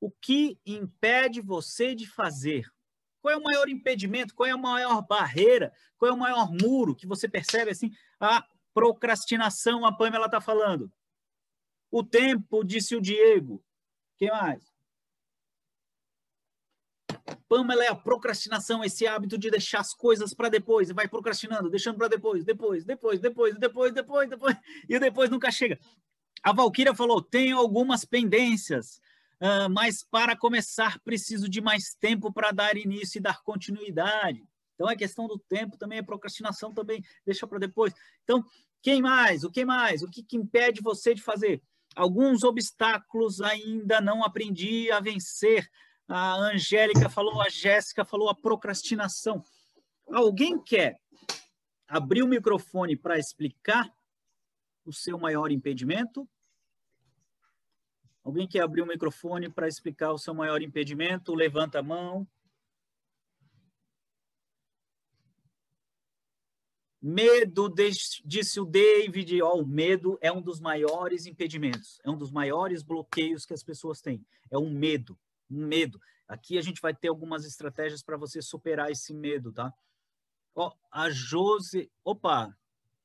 O 0.00 0.10
que 0.10 0.58
impede 0.64 1.40
você 1.40 1.94
de 1.94 2.06
fazer? 2.06 2.72
Qual 3.20 3.34
é 3.34 3.36
o 3.36 3.42
maior 3.42 3.68
impedimento? 3.68 4.34
Qual 4.34 4.48
é 4.48 4.52
a 4.52 4.56
maior 4.56 5.02
barreira? 5.06 5.72
Qual 5.96 6.10
é 6.10 6.14
o 6.14 6.18
maior 6.18 6.50
muro 6.50 6.94
que 6.94 7.06
você 7.06 7.28
percebe 7.28 7.70
assim? 7.70 7.90
A 8.18 8.44
procrastinação, 8.74 9.84
a 9.84 9.96
Pamela 9.96 10.26
está 10.26 10.40
falando. 10.40 10.92
O 11.90 12.02
tempo, 12.02 12.64
disse 12.64 12.96
o 12.96 13.00
Diego. 13.00 13.62
Quem 14.16 14.30
mais? 14.30 14.71
Pamela 17.48 17.84
é 17.84 17.88
a 17.88 17.94
procrastinação, 17.94 18.82
esse 18.82 19.06
hábito 19.06 19.38
de 19.38 19.50
deixar 19.50 19.80
as 19.80 19.94
coisas 19.94 20.34
para 20.34 20.48
depois, 20.48 20.90
vai 20.90 21.06
procrastinando, 21.06 21.70
deixando 21.70 21.96
para 21.96 22.08
depois, 22.08 22.44
depois, 22.44 22.84
depois, 22.84 23.20
depois, 23.20 23.56
depois, 23.58 23.92
depois, 23.92 24.28
depois, 24.28 24.56
e 24.88 24.98
depois 24.98 25.30
nunca 25.30 25.50
chega. 25.50 25.78
A 26.42 26.52
Valquíria 26.52 26.94
falou: 26.94 27.22
tenho 27.22 27.58
algumas 27.58 28.04
pendências, 28.04 29.00
uh, 29.40 29.70
mas 29.70 30.02
para 30.02 30.36
começar 30.36 30.98
preciso 31.00 31.48
de 31.48 31.60
mais 31.60 31.94
tempo 31.94 32.32
para 32.32 32.50
dar 32.50 32.76
início 32.76 33.18
e 33.18 33.22
dar 33.22 33.42
continuidade. 33.42 34.42
Então 34.74 34.90
é 34.90 34.96
questão 34.96 35.28
do 35.28 35.38
tempo 35.38 35.76
também, 35.76 35.98
é 35.98 36.02
procrastinação 36.02 36.72
também, 36.74 37.04
deixa 37.24 37.46
para 37.46 37.58
depois. 37.58 37.94
Então, 38.24 38.44
quem 38.82 39.00
mais? 39.00 39.44
O 39.44 39.50
que 39.50 39.64
mais? 39.64 40.02
O 40.02 40.10
que, 40.10 40.24
que 40.24 40.36
impede 40.36 40.80
você 40.82 41.14
de 41.14 41.22
fazer? 41.22 41.62
Alguns 41.94 42.42
obstáculos 42.42 43.40
ainda 43.40 44.00
não 44.00 44.24
aprendi 44.24 44.90
a 44.90 44.98
vencer 44.98 45.70
a 46.14 46.34
Angélica 46.34 47.08
falou, 47.08 47.40
a 47.40 47.48
Jéssica 47.48 48.04
falou 48.04 48.28
a 48.28 48.34
procrastinação. 48.34 49.42
Alguém 50.06 50.62
quer 50.62 51.00
abrir 51.88 52.22
o 52.22 52.28
microfone 52.28 52.96
para 52.96 53.18
explicar 53.18 53.90
o 54.84 54.92
seu 54.92 55.18
maior 55.18 55.50
impedimento? 55.50 56.28
Alguém 58.22 58.46
quer 58.46 58.60
abrir 58.60 58.82
o 58.82 58.86
microfone 58.86 59.48
para 59.48 59.66
explicar 59.66 60.12
o 60.12 60.18
seu 60.18 60.34
maior 60.34 60.60
impedimento? 60.60 61.34
Levanta 61.34 61.78
a 61.78 61.82
mão. 61.82 62.28
Medo, 67.00 67.74
disse 68.24 68.60
o 68.60 68.64
David, 68.64 69.42
oh, 69.42 69.62
o 69.62 69.66
medo 69.66 70.16
é 70.20 70.30
um 70.30 70.40
dos 70.40 70.60
maiores 70.60 71.26
impedimentos, 71.26 71.98
é 72.04 72.10
um 72.10 72.16
dos 72.16 72.30
maiores 72.30 72.80
bloqueios 72.80 73.44
que 73.44 73.52
as 73.52 73.64
pessoas 73.64 74.00
têm. 74.00 74.24
É 74.50 74.56
um 74.56 74.70
medo 74.70 75.18
um 75.52 75.66
medo. 75.66 76.00
Aqui 76.26 76.56
a 76.56 76.62
gente 76.62 76.80
vai 76.80 76.94
ter 76.94 77.08
algumas 77.08 77.44
estratégias 77.44 78.02
para 78.02 78.16
você 78.16 78.40
superar 78.40 78.90
esse 78.90 79.12
medo, 79.12 79.52
tá? 79.52 79.72
Ó, 80.54 80.72
a 80.90 81.10
Jose, 81.10 81.90
opa, 82.04 82.54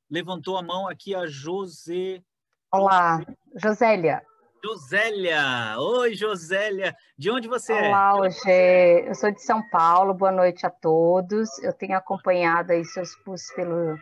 levantou 0.09 0.57
a 0.57 0.61
mão 0.61 0.87
aqui 0.87 1.13
a 1.13 1.27
Jose. 1.27 2.23
Olá, 2.71 3.21
Josélia. 3.55 4.21
Josélia. 4.63 5.75
Oi, 5.77 6.15
Josélia. 6.15 6.95
De 7.17 7.29
onde 7.29 7.47
você 7.47 7.71
Olá, 7.73 7.81
é? 7.81 7.89
Olá, 7.89 8.11
Rogê. 8.11 9.07
Eu 9.07 9.15
sou 9.15 9.31
de 9.31 9.41
São 9.41 9.61
Paulo. 9.69 10.13
Boa 10.13 10.31
noite 10.31 10.65
a 10.65 10.69
todos. 10.69 11.47
Eu 11.59 11.73
tenho 11.73 11.95
acompanhado 11.95 12.71
aí 12.71 12.83
seus 12.83 13.15
posts 13.23 13.53
pelo, 13.55 13.97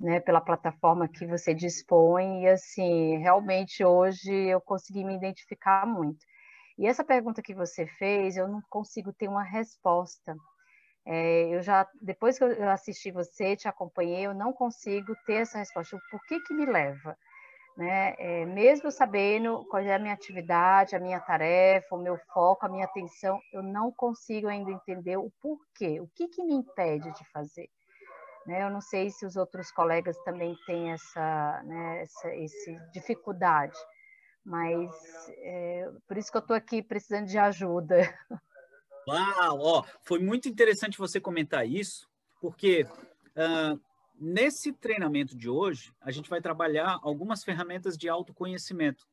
né, 0.00 0.20
pela 0.20 0.40
plataforma 0.40 1.08
que 1.08 1.26
você 1.26 1.54
dispõe 1.54 2.42
e, 2.42 2.48
assim, 2.48 3.18
realmente 3.18 3.84
hoje 3.84 4.32
eu 4.32 4.60
consegui 4.60 5.04
me 5.04 5.14
identificar 5.14 5.86
muito. 5.86 6.26
E 6.78 6.86
essa 6.86 7.04
pergunta 7.04 7.42
que 7.42 7.54
você 7.54 7.86
fez, 7.86 8.36
eu 8.36 8.48
não 8.48 8.62
consigo 8.68 9.12
ter 9.12 9.28
uma 9.28 9.42
resposta. 9.42 10.36
É, 11.04 11.54
eu 11.54 11.60
já, 11.62 11.88
depois 12.00 12.38
que 12.38 12.44
eu 12.44 12.70
assisti 12.70 13.10
você, 13.10 13.56
te 13.56 13.68
acompanhei, 13.68 14.26
eu 14.26 14.34
não 14.34 14.52
consigo 14.52 15.14
ter 15.26 15.42
essa 15.42 15.58
resposta. 15.58 15.98
Por 16.10 16.24
que 16.26 16.40
que 16.40 16.54
me 16.54 16.64
leva? 16.64 17.16
Né? 17.76 18.14
É, 18.18 18.46
mesmo 18.46 18.90
sabendo 18.90 19.64
qual 19.70 19.82
é 19.82 19.94
a 19.94 19.98
minha 19.98 20.14
atividade, 20.14 20.94
a 20.94 21.00
minha 21.00 21.20
tarefa, 21.20 21.96
o 21.96 22.02
meu 22.02 22.18
foco, 22.32 22.66
a 22.66 22.68
minha 22.68 22.84
atenção, 22.84 23.40
eu 23.52 23.62
não 23.62 23.90
consigo 23.90 24.48
ainda 24.48 24.70
entender 24.70 25.16
o 25.16 25.30
porquê, 25.40 26.00
o 26.00 26.08
que, 26.14 26.28
que 26.28 26.44
me 26.44 26.54
impede 26.54 27.10
de 27.12 27.24
fazer. 27.32 27.68
Né? 28.46 28.62
Eu 28.62 28.70
não 28.70 28.80
sei 28.80 29.10
se 29.10 29.24
os 29.24 29.36
outros 29.36 29.70
colegas 29.70 30.16
também 30.24 30.56
têm 30.66 30.92
essa, 30.92 31.62
né, 31.64 32.02
essa, 32.02 32.28
essa 32.28 32.90
dificuldade, 32.92 33.78
mas 34.44 34.90
é, 35.38 35.90
por 36.06 36.16
isso 36.16 36.30
que 36.30 36.36
eu 36.36 36.42
estou 36.42 36.56
aqui 36.56 36.82
precisando 36.82 37.26
de 37.26 37.38
ajuda. 37.38 38.12
Uau, 39.08 39.58
ó, 39.60 39.84
foi 40.02 40.20
muito 40.20 40.48
interessante 40.48 40.98
você 40.98 41.20
comentar 41.20 41.66
isso, 41.66 42.08
porque 42.40 42.86
uh, 43.36 43.80
Nesse 44.24 44.72
treinamento 44.72 45.36
de 45.36 45.48
hoje, 45.48 45.92
a 46.00 46.12
gente 46.12 46.30
vai 46.30 46.40
trabalhar 46.40 47.00
algumas 47.02 47.42
ferramentas 47.42 47.98
de 47.98 48.08
autoconhecimento 48.08 49.04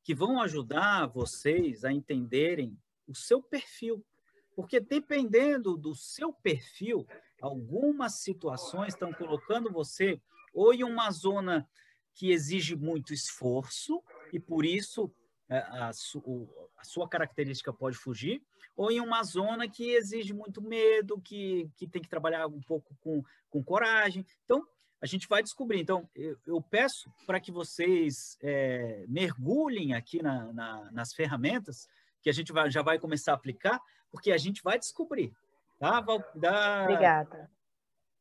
que 0.00 0.14
vão 0.14 0.40
ajudar 0.40 1.08
vocês 1.08 1.84
a 1.84 1.90
entenderem 1.90 2.78
o 3.04 3.16
seu 3.16 3.42
perfil. 3.42 4.06
Porque 4.54 4.78
dependendo 4.78 5.76
do 5.76 5.92
seu 5.92 6.32
perfil, 6.32 7.04
algumas 7.42 8.20
situações 8.20 8.94
estão 8.94 9.12
colocando 9.12 9.72
você 9.72 10.20
ou 10.52 10.72
em 10.72 10.84
uma 10.84 11.10
zona 11.10 11.68
que 12.14 12.30
exige 12.30 12.76
muito 12.76 13.12
esforço 13.12 14.00
e 14.32 14.40
por 14.40 14.64
isso 14.64 15.12
é, 15.48 15.58
a, 15.58 15.88
a, 15.90 16.84
sua 16.84 17.08
característica 17.08 17.72
pode 17.72 17.96
fugir, 17.96 18.42
ou 18.76 18.90
em 18.90 19.00
uma 19.00 19.22
zona 19.22 19.68
que 19.68 19.90
exige 19.90 20.32
muito 20.32 20.62
medo, 20.62 21.20
que, 21.20 21.70
que 21.76 21.86
tem 21.86 22.02
que 22.02 22.08
trabalhar 22.08 22.46
um 22.46 22.60
pouco 22.62 22.94
com, 23.00 23.22
com 23.50 23.62
coragem. 23.62 24.26
Então, 24.44 24.66
a 25.00 25.06
gente 25.06 25.28
vai 25.28 25.42
descobrir. 25.42 25.80
Então, 25.80 26.08
eu, 26.14 26.38
eu 26.46 26.62
peço 26.62 27.12
para 27.26 27.38
que 27.38 27.52
vocês 27.52 28.38
é, 28.42 29.04
mergulhem 29.06 29.94
aqui 29.94 30.22
na, 30.22 30.52
na, 30.52 30.90
nas 30.92 31.12
ferramentas 31.12 31.88
que 32.22 32.30
a 32.30 32.32
gente 32.32 32.52
vai, 32.52 32.70
já 32.70 32.80
vai 32.82 32.98
começar 32.98 33.32
a 33.32 33.34
aplicar, 33.34 33.78
porque 34.10 34.32
a 34.32 34.38
gente 34.38 34.62
vai 34.62 34.78
descobrir. 34.78 35.32
Tá, 35.78 36.00
da... 36.34 36.84
Obrigada. 36.84 37.50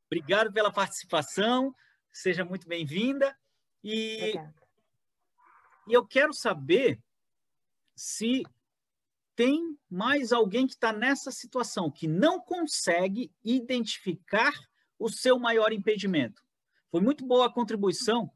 Obrigado 0.07 0.51
pela 0.51 0.71
participação, 0.71 1.73
seja 2.11 2.43
muito 2.43 2.67
bem-vinda. 2.67 3.35
E, 3.81 4.33
e 5.87 5.93
eu 5.93 6.05
quero 6.05 6.33
saber 6.33 6.99
se 7.95 8.43
tem 9.35 9.77
mais 9.89 10.31
alguém 10.31 10.67
que 10.67 10.73
está 10.73 10.93
nessa 10.93 11.31
situação, 11.31 11.91
que 11.91 12.07
não 12.07 12.39
consegue 12.39 13.31
identificar 13.43 14.53
o 14.97 15.09
seu 15.09 15.39
maior 15.39 15.73
impedimento. 15.73 16.43
Foi 16.91 17.01
muito 17.01 17.25
boa 17.25 17.47
a 17.47 17.53
contribuição 17.53 18.31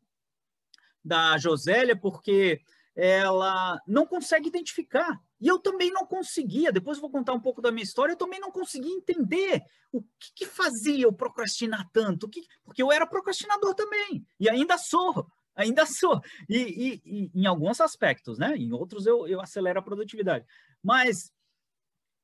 da 1.03 1.37
Josélia, 1.37 1.95
porque 1.95 2.61
ela 2.95 3.79
não 3.87 4.07
consegue 4.07 4.47
identificar. 4.47 5.21
E 5.39 5.47
eu 5.47 5.59
também 5.59 5.91
não 5.91 6.05
conseguia, 6.05 6.71
depois 6.71 6.97
vou 6.97 7.11
contar 7.11 7.33
um 7.33 7.39
pouco 7.39 7.61
da 7.61 7.71
minha 7.71 7.83
história, 7.83 8.13
eu 8.13 8.17
também 8.17 8.39
não 8.39 8.51
conseguia 8.51 8.91
entender 8.91 9.63
o 9.91 10.01
que, 10.01 10.33
que 10.35 10.45
fazia 10.47 11.03
eu 11.03 11.13
procrastinar 11.13 11.87
tanto, 11.93 12.27
que, 12.27 12.41
porque 12.65 12.81
eu 12.81 12.91
era 12.91 13.05
procrastinador 13.05 13.75
também, 13.75 14.25
e 14.39 14.49
ainda 14.49 14.79
sou 14.79 15.27
ainda 15.57 15.85
sou. 15.87 16.21
E, 16.47 16.57
e, 16.57 17.01
e, 17.03 17.31
em 17.33 17.45
alguns 17.45 17.81
aspectos, 17.81 18.37
né? 18.37 18.55
Em 18.55 18.71
outros 18.71 19.05
eu, 19.05 19.27
eu 19.27 19.41
acelero 19.41 19.79
a 19.79 19.83
produtividade. 19.83 20.45
Mas 20.81 21.33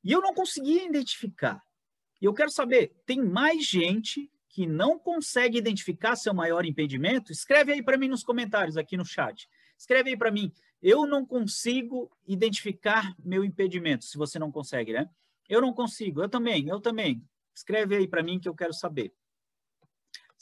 e 0.04 0.12
eu 0.12 0.22
não 0.22 0.34
conseguia 0.34 0.86
identificar. 0.86 1.62
E 2.22 2.26
eu 2.26 2.34
quero 2.34 2.52
saber, 2.52 2.94
tem 3.06 3.22
mais 3.24 3.66
gente 3.66 4.30
que 4.50 4.68
não 4.68 5.00
consegue 5.00 5.58
identificar 5.58 6.16
seu 6.16 6.34
maior 6.34 6.66
impedimento? 6.66 7.32
Escreve 7.32 7.74
aí 7.74 7.82
para 7.82 7.98
mim 7.98 8.10
nos 8.10 8.24
comentários 8.24 8.78
aqui 8.78 8.98
no 8.98 9.06
chat. 9.06 9.50
Escreve 9.78 10.12
aí 10.12 10.18
para 10.18 10.32
mim. 10.32 10.52
Eu 10.82 11.08
não 11.08 11.26
consigo 11.26 12.12
identificar 12.28 13.16
meu 13.18 13.44
impedimento, 13.44 14.04
se 14.04 14.18
você 14.18 14.38
não 14.38 14.52
consegue, 14.52 14.92
né? 14.92 15.10
Eu 15.50 15.62
não 15.62 15.74
consigo. 15.74 16.22
Eu 16.22 16.30
também, 16.30 16.68
eu 16.68 16.80
também. 16.80 17.24
Escreve 17.56 17.96
aí 17.96 18.08
para 18.08 18.22
mim 18.22 18.40
que 18.40 18.50
eu 18.50 18.56
quero 18.56 18.74
saber 18.74 19.14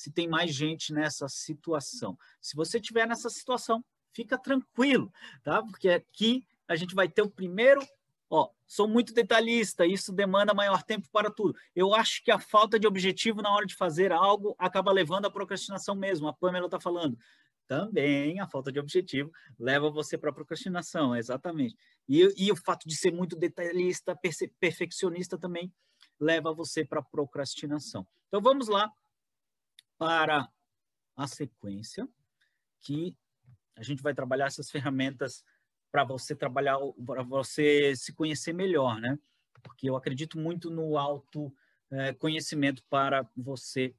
se 0.02 0.12
tem 0.12 0.28
mais 0.28 0.54
gente 0.54 0.92
nessa 0.92 1.28
situação. 1.30 2.18
Se 2.42 2.56
você 2.56 2.80
estiver 2.80 3.08
nessa 3.08 3.30
situação, 3.30 3.86
fica 4.12 4.36
tranquilo, 4.36 5.14
tá? 5.44 5.62
Porque 5.62 5.90
aqui 5.90 6.44
a 6.68 6.76
gente 6.76 6.96
vai 6.96 7.08
ter 7.08 7.22
o 7.22 7.30
primeiro. 7.30 7.82
Ó, 8.28 8.50
sou 8.66 8.88
muito 8.88 9.14
detalhista, 9.14 9.86
isso 9.86 10.12
demanda 10.12 10.54
maior 10.54 10.82
tempo 10.82 11.08
para 11.12 11.30
tudo. 11.30 11.56
Eu 11.76 11.94
acho 11.94 12.24
que 12.24 12.32
a 12.32 12.40
falta 12.40 12.80
de 12.80 12.88
objetivo 12.88 13.42
na 13.42 13.54
hora 13.54 13.66
de 13.66 13.76
fazer 13.76 14.12
algo 14.12 14.56
acaba 14.58 14.92
levando 14.92 15.26
à 15.26 15.32
procrastinação 15.32 15.94
mesmo. 15.94 16.28
A 16.28 16.34
Pamela 16.34 16.66
está 16.66 16.80
falando. 16.80 17.18
Também 17.68 18.40
a 18.40 18.48
falta 18.48 18.72
de 18.72 18.80
objetivo 18.80 19.32
leva 19.60 19.90
você 19.90 20.18
para 20.18 20.32
a 20.32 20.34
procrastinação, 20.34 21.16
exatamente. 21.16 21.76
E, 22.10 22.28
e 22.38 22.52
o 22.52 22.56
fato 22.56 22.88
de 22.88 22.96
ser 22.96 23.12
muito 23.14 23.36
detalhista, 23.36 24.18
perfeccionista 24.60 25.38
também 25.38 25.72
leva 26.20 26.54
você 26.54 26.84
para 26.84 27.02
a 27.02 27.04
procrastinação. 27.04 28.08
Então 28.28 28.42
vamos 28.42 28.68
lá 28.68 28.92
para 30.02 30.50
a 31.16 31.28
sequência, 31.28 32.10
que 32.80 33.16
a 33.76 33.84
gente 33.84 34.02
vai 34.02 34.16
trabalhar 34.16 34.48
essas 34.48 34.72
ferramentas 34.72 35.46
para 35.92 36.04
você 36.04 36.36
trabalhar, 36.36 36.80
para 37.06 37.22
você 37.22 37.96
se 37.96 38.12
conhecer 38.12 38.52
melhor, 38.52 39.00
né? 39.00 39.20
Porque 39.62 39.88
eu 39.88 39.96
acredito 39.96 40.40
muito 40.40 40.72
no 40.72 40.98
autoconhecimento 40.98 42.82
é, 42.82 42.86
para 42.90 43.30
você 43.38 43.94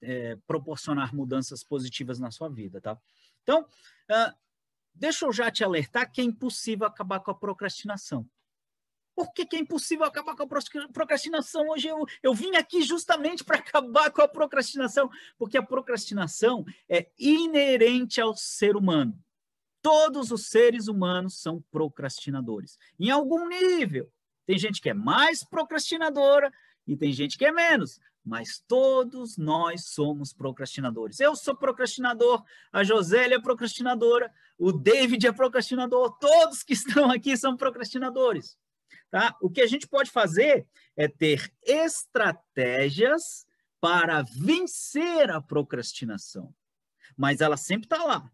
é, 0.00 0.36
proporcionar 0.46 1.14
mudanças 1.14 1.62
positivas 1.62 2.18
na 2.18 2.30
sua 2.30 2.48
vida, 2.48 2.80
tá? 2.80 2.98
Então, 3.42 3.64
uh, 3.64 4.34
deixa 4.94 5.26
eu 5.26 5.32
já 5.32 5.50
te 5.50 5.62
alertar 5.62 6.10
que 6.10 6.22
é 6.22 6.24
impossível 6.24 6.86
acabar 6.86 7.20
com 7.20 7.30
a 7.30 7.34
procrastinação. 7.34 8.26
Por 9.14 9.32
que, 9.32 9.46
que, 9.46 9.56
é 9.56 9.60
impossível 9.60 10.04
acabar 10.04 10.34
com 10.34 10.42
a 10.42 10.88
procrastinação? 10.92 11.68
Hoje 11.68 11.88
eu, 11.88 12.04
eu 12.22 12.34
vim 12.34 12.56
aqui 12.56 12.82
justamente 12.82 13.44
para 13.44 13.58
acabar 13.58 14.10
com 14.10 14.22
a 14.22 14.28
procrastinação, 14.28 15.08
porque 15.38 15.56
a 15.56 15.62
procrastinação 15.62 16.64
é 16.88 17.08
inerente 17.18 18.20
ao 18.20 18.34
ser 18.34 18.76
humano. 18.76 19.16
Todos 19.80 20.30
os 20.30 20.46
seres 20.46 20.88
humanos 20.88 21.40
são 21.40 21.62
procrastinadores, 21.70 22.78
em 22.98 23.10
algum 23.10 23.48
nível. 23.48 24.10
Tem 24.46 24.58
gente 24.58 24.80
que 24.80 24.90
é 24.90 24.94
mais 24.94 25.44
procrastinadora 25.44 26.52
e 26.86 26.96
tem 26.96 27.12
gente 27.12 27.38
que 27.38 27.44
é 27.44 27.52
menos, 27.52 28.00
mas 28.24 28.62
todos 28.66 29.36
nós 29.36 29.86
somos 29.86 30.32
procrastinadores. 30.32 31.20
Eu 31.20 31.36
sou 31.36 31.54
procrastinador, 31.54 32.42
a 32.72 32.82
Josélia 32.82 33.36
é 33.36 33.40
procrastinadora, 33.40 34.32
o 34.58 34.72
David 34.72 35.26
é 35.26 35.32
procrastinador, 35.32 36.16
todos 36.18 36.62
que 36.62 36.72
estão 36.72 37.10
aqui 37.10 37.36
são 37.36 37.56
procrastinadores. 37.56 38.56
Tá? 39.10 39.36
O 39.40 39.50
que 39.50 39.60
a 39.60 39.66
gente 39.66 39.86
pode 39.86 40.10
fazer 40.10 40.66
é 40.96 41.08
ter 41.08 41.52
estratégias 41.62 43.46
para 43.80 44.22
vencer 44.22 45.30
a 45.30 45.40
procrastinação. 45.40 46.54
Mas 47.16 47.40
ela 47.40 47.56
sempre 47.56 47.86
está 47.86 48.02
lá. 48.02 48.30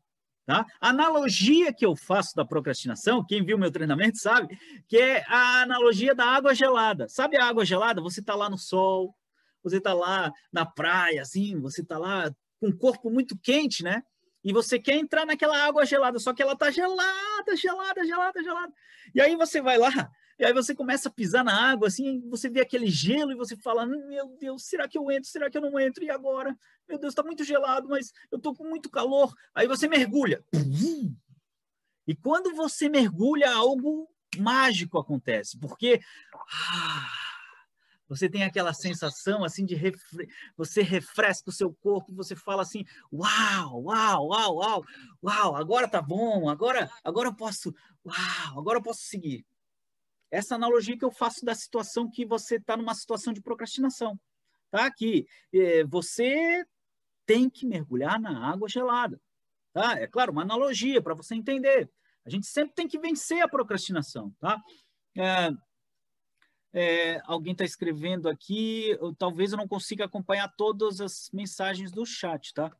Tá? 0.47 0.67
Analogia 0.81 1.73
que 1.73 1.85
eu 1.85 1.95
faço 1.95 2.35
da 2.35 2.45
procrastinação, 2.45 3.25
quem 3.25 3.45
viu 3.45 3.59
meu 3.59 3.71
treinamento 3.71 4.19
sabe, 4.19 4.59
que 4.89 4.97
é 4.97 5.25
a 5.29 5.63
analogia 5.63 6.15
da 6.15 6.25
água 6.25 6.55
gelada. 6.55 7.09
Sabe 7.09 7.37
a 7.37 7.47
água 7.47 7.65
gelada? 7.65 8.01
Você 8.01 8.21
está 8.21 8.35
lá 8.35 8.51
no 8.51 8.59
sol, 8.59 9.15
você 9.63 9.77
está 9.77 9.93
lá 9.93 10.33
na 10.53 10.67
praia, 10.67 11.23
assim, 11.23 11.61
você 11.61 11.83
está 11.83 11.99
lá 11.99 12.35
com 12.59 12.69
o 12.69 12.77
corpo 12.77 13.11
muito 13.11 13.39
quente, 13.39 13.83
né? 13.83 14.03
E 14.43 14.53
você 14.53 14.79
quer 14.79 14.97
entrar 14.97 15.27
naquela 15.27 15.57
água 15.65 15.85
gelada, 15.85 16.19
só 16.19 16.33
que 16.33 16.43
ela 16.43 16.55
está 16.55 16.71
gelada, 16.71 17.57
gelada, 17.57 18.05
gelada, 18.05 18.43
gelada. 18.43 18.73
E 19.15 19.21
aí 19.21 19.37
você 19.37 19.61
vai 19.61 19.79
lá 19.79 20.11
e 20.41 20.45
aí 20.47 20.55
você 20.55 20.75
começa 20.75 21.11
a 21.11 21.13
pisar 21.13 21.45
na 21.45 21.71
água, 21.71 21.89
assim, 21.89 22.27
você 22.31 22.49
vê 22.49 22.63
aquele 22.63 22.89
gelo 22.89 23.31
e 23.31 23.37
você 23.37 23.55
fala: 23.59 23.85
Meu 23.85 24.35
Deus, 24.41 24.65
será 24.65 24.89
que 24.89 24.97
eu 24.97 25.11
entro? 25.11 25.29
Será 25.29 25.51
que 25.51 25.59
eu 25.59 25.61
não 25.61 25.79
entro? 25.79 26.03
E 26.03 26.09
agora? 26.09 26.59
Meu 26.89 26.99
Deus, 26.99 27.13
está 27.13 27.23
muito 27.23 27.45
gelado, 27.45 27.87
mas 27.91 28.11
eu 28.33 28.39
estou 28.39 28.55
com 28.55 28.65
muito 28.65 28.89
calor. 28.89 29.35
Aí 29.55 29.69
você 29.69 29.87
mergulha. 29.87 30.43
E 32.07 32.17
quando 32.17 32.55
você 32.57 32.89
mergulha, 32.89 33.53
algo 33.53 34.09
mágico 34.39 34.99
acontece, 34.99 35.59
porque 35.59 36.01
ah, 36.35 37.07
Você 38.09 38.27
tem 38.27 38.43
aquela 38.43 38.73
sensação 38.73 39.45
assim 39.45 39.67
de 39.67 39.75
refre... 39.75 40.27
você 40.57 40.81
refresca 40.81 41.51
o 41.51 41.53
seu 41.53 41.73
corpo, 41.75 42.15
você 42.15 42.35
fala 42.35 42.63
assim: 42.63 42.83
"Uau, 43.13 43.83
uau, 43.85 44.29
uau, 44.29 44.57
uau. 44.57 44.85
Uau, 45.23 45.55
agora 45.55 45.87
tá 45.87 46.01
bom. 46.01 46.49
Agora, 46.49 46.91
agora 47.05 47.29
eu 47.29 47.35
posso, 47.35 47.75
uau, 48.07 48.59
agora 48.59 48.79
eu 48.79 48.83
posso 48.83 49.03
seguir". 49.03 49.45
Essa 50.31 50.55
analogia 50.55 50.97
que 50.97 51.05
eu 51.05 51.11
faço 51.11 51.45
da 51.45 51.55
situação 51.55 52.11
que 52.11 52.25
você 52.25 52.57
está 52.57 52.77
numa 52.77 52.95
situação 52.95 53.33
de 53.33 53.41
procrastinação, 53.41 54.19
tá? 54.71 54.91
Que 54.91 55.27
eh, 55.53 55.85
você 55.85 56.65
tem 57.27 57.49
que 57.51 57.67
mergulhar 57.67 58.21
na 58.21 58.49
água 58.49 58.69
gelada, 58.69 59.21
tá? 59.73 59.99
É 59.99 60.07
claro, 60.07 60.33
uma 60.33 60.43
analogia 60.43 61.03
para 61.03 61.15
você 61.15 61.35
entender. 61.35 61.91
A 62.25 62.31
gente 62.31 62.47
sempre 62.47 62.75
tem 62.75 62.89
que 62.89 62.99
vencer 62.99 63.43
a 63.43 63.49
procrastinação, 63.49 64.35
tá? 64.39 64.61
É, 65.17 65.51
é, 66.73 67.21
alguém 67.25 67.53
está 67.53 67.65
escrevendo 67.65 68.29
aqui, 68.29 68.91
eu, 69.01 69.15
talvez 69.15 69.53
eu 69.53 69.59
não 69.59 69.67
consiga 69.67 70.05
acompanhar 70.05 70.49
todas 70.57 71.01
as 71.01 71.29
mensagens 71.33 71.91
do 71.91 72.07
chat, 72.07 72.55
tá? 72.55 72.71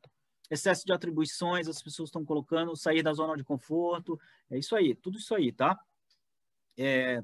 Excesso 0.49 0.85
de 0.85 0.93
atribuições, 0.93 1.67
as 1.67 1.81
pessoas 1.81 2.07
estão 2.07 2.23
colocando, 2.23 2.75
sair 2.75 3.03
da 3.03 3.13
zona 3.13 3.35
de 3.35 3.43
conforto, 3.43 4.19
é 4.49 4.57
isso 4.57 4.75
aí, 4.75 4.95
tudo 4.95 5.17
isso 5.17 5.35
aí, 5.35 5.51
tá? 5.51 5.77
É, 6.77 7.21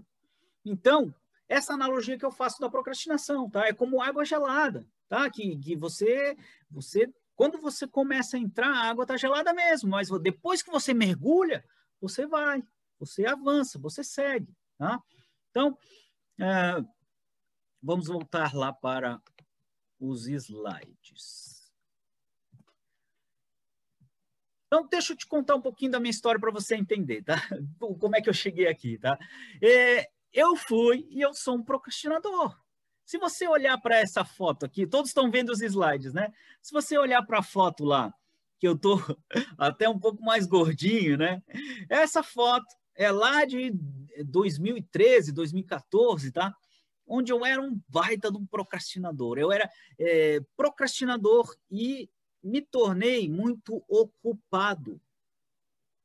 então, 0.69 1.13
essa 1.47 1.73
analogia 1.73 2.17
que 2.17 2.25
eu 2.25 2.31
faço 2.31 2.59
da 2.59 2.69
procrastinação, 2.69 3.49
tá? 3.49 3.67
É 3.67 3.73
como 3.73 4.01
água 4.01 4.25
gelada, 4.25 4.85
tá? 5.07 5.29
Que, 5.29 5.57
que 5.57 5.75
você, 5.75 6.37
você, 6.69 7.11
quando 7.35 7.57
você 7.59 7.87
começa 7.87 8.37
a 8.37 8.39
entrar, 8.39 8.69
a 8.69 8.89
água 8.89 9.03
está 9.03 9.15
gelada 9.15 9.53
mesmo, 9.53 9.89
mas 9.89 10.09
depois 10.21 10.61
que 10.61 10.71
você 10.71 10.93
mergulha, 10.93 11.63
você 12.01 12.25
vai, 12.25 12.63
você 12.99 13.25
avança, 13.25 13.79
você 13.79 14.03
segue, 14.03 14.53
tá? 14.77 15.01
Então, 15.51 15.77
é, 16.39 16.83
vamos 17.81 18.07
voltar 18.07 18.53
lá 18.53 18.73
para 18.73 19.21
os 19.99 20.27
slides. 20.27 21.57
Então, 24.67 24.85
deixa 24.85 25.13
eu 25.13 25.17
te 25.17 25.25
contar 25.25 25.55
um 25.55 25.61
pouquinho 25.61 25.91
da 25.91 25.99
minha 25.99 26.11
história 26.11 26.39
para 26.39 26.51
você 26.51 26.75
entender, 26.75 27.23
tá? 27.23 27.35
Como 27.79 28.15
é 28.15 28.21
que 28.21 28.29
eu 28.29 28.33
cheguei 28.33 28.67
aqui, 28.67 28.97
tá? 28.97 29.17
É, 29.61 30.09
eu 30.33 30.55
fui 30.55 31.07
e 31.09 31.21
eu 31.21 31.33
sou 31.33 31.55
um 31.55 31.63
procrastinador. 31.63 32.57
Se 33.05 33.17
você 33.17 33.47
olhar 33.47 33.77
para 33.79 33.97
essa 33.97 34.25
foto 34.25 34.65
aqui, 34.65 34.85
todos 34.85 35.09
estão 35.09 35.31
vendo 35.31 35.49
os 35.49 35.61
slides, 35.61 36.13
né? 36.13 36.31
Se 36.61 36.73
você 36.73 36.97
olhar 36.97 37.25
para 37.25 37.39
a 37.39 37.43
foto 37.43 37.85
lá, 37.85 38.13
que 38.59 38.67
eu 38.67 38.77
tô 38.77 38.97
até 39.57 39.87
um 39.87 39.97
pouco 39.97 40.21
mais 40.21 40.45
gordinho, 40.45 41.17
né? 41.17 41.41
Essa 41.89 42.21
foto 42.21 42.65
é 42.95 43.11
lá 43.11 43.45
de 43.45 43.71
2013, 44.25 45.31
2014, 45.31 46.31
tá? 46.31 46.53
Onde 47.05 47.31
eu 47.31 47.45
era 47.45 47.61
um 47.61 47.79
baita 47.87 48.29
de 48.29 48.37
um 48.37 48.45
procrastinador. 48.45 49.37
Eu 49.37 49.51
era 49.51 49.69
é, 49.97 50.41
procrastinador 50.57 51.55
e 51.71 52.09
me 52.43 52.61
tornei 52.61 53.29
muito 53.29 53.83
ocupado. 53.87 54.99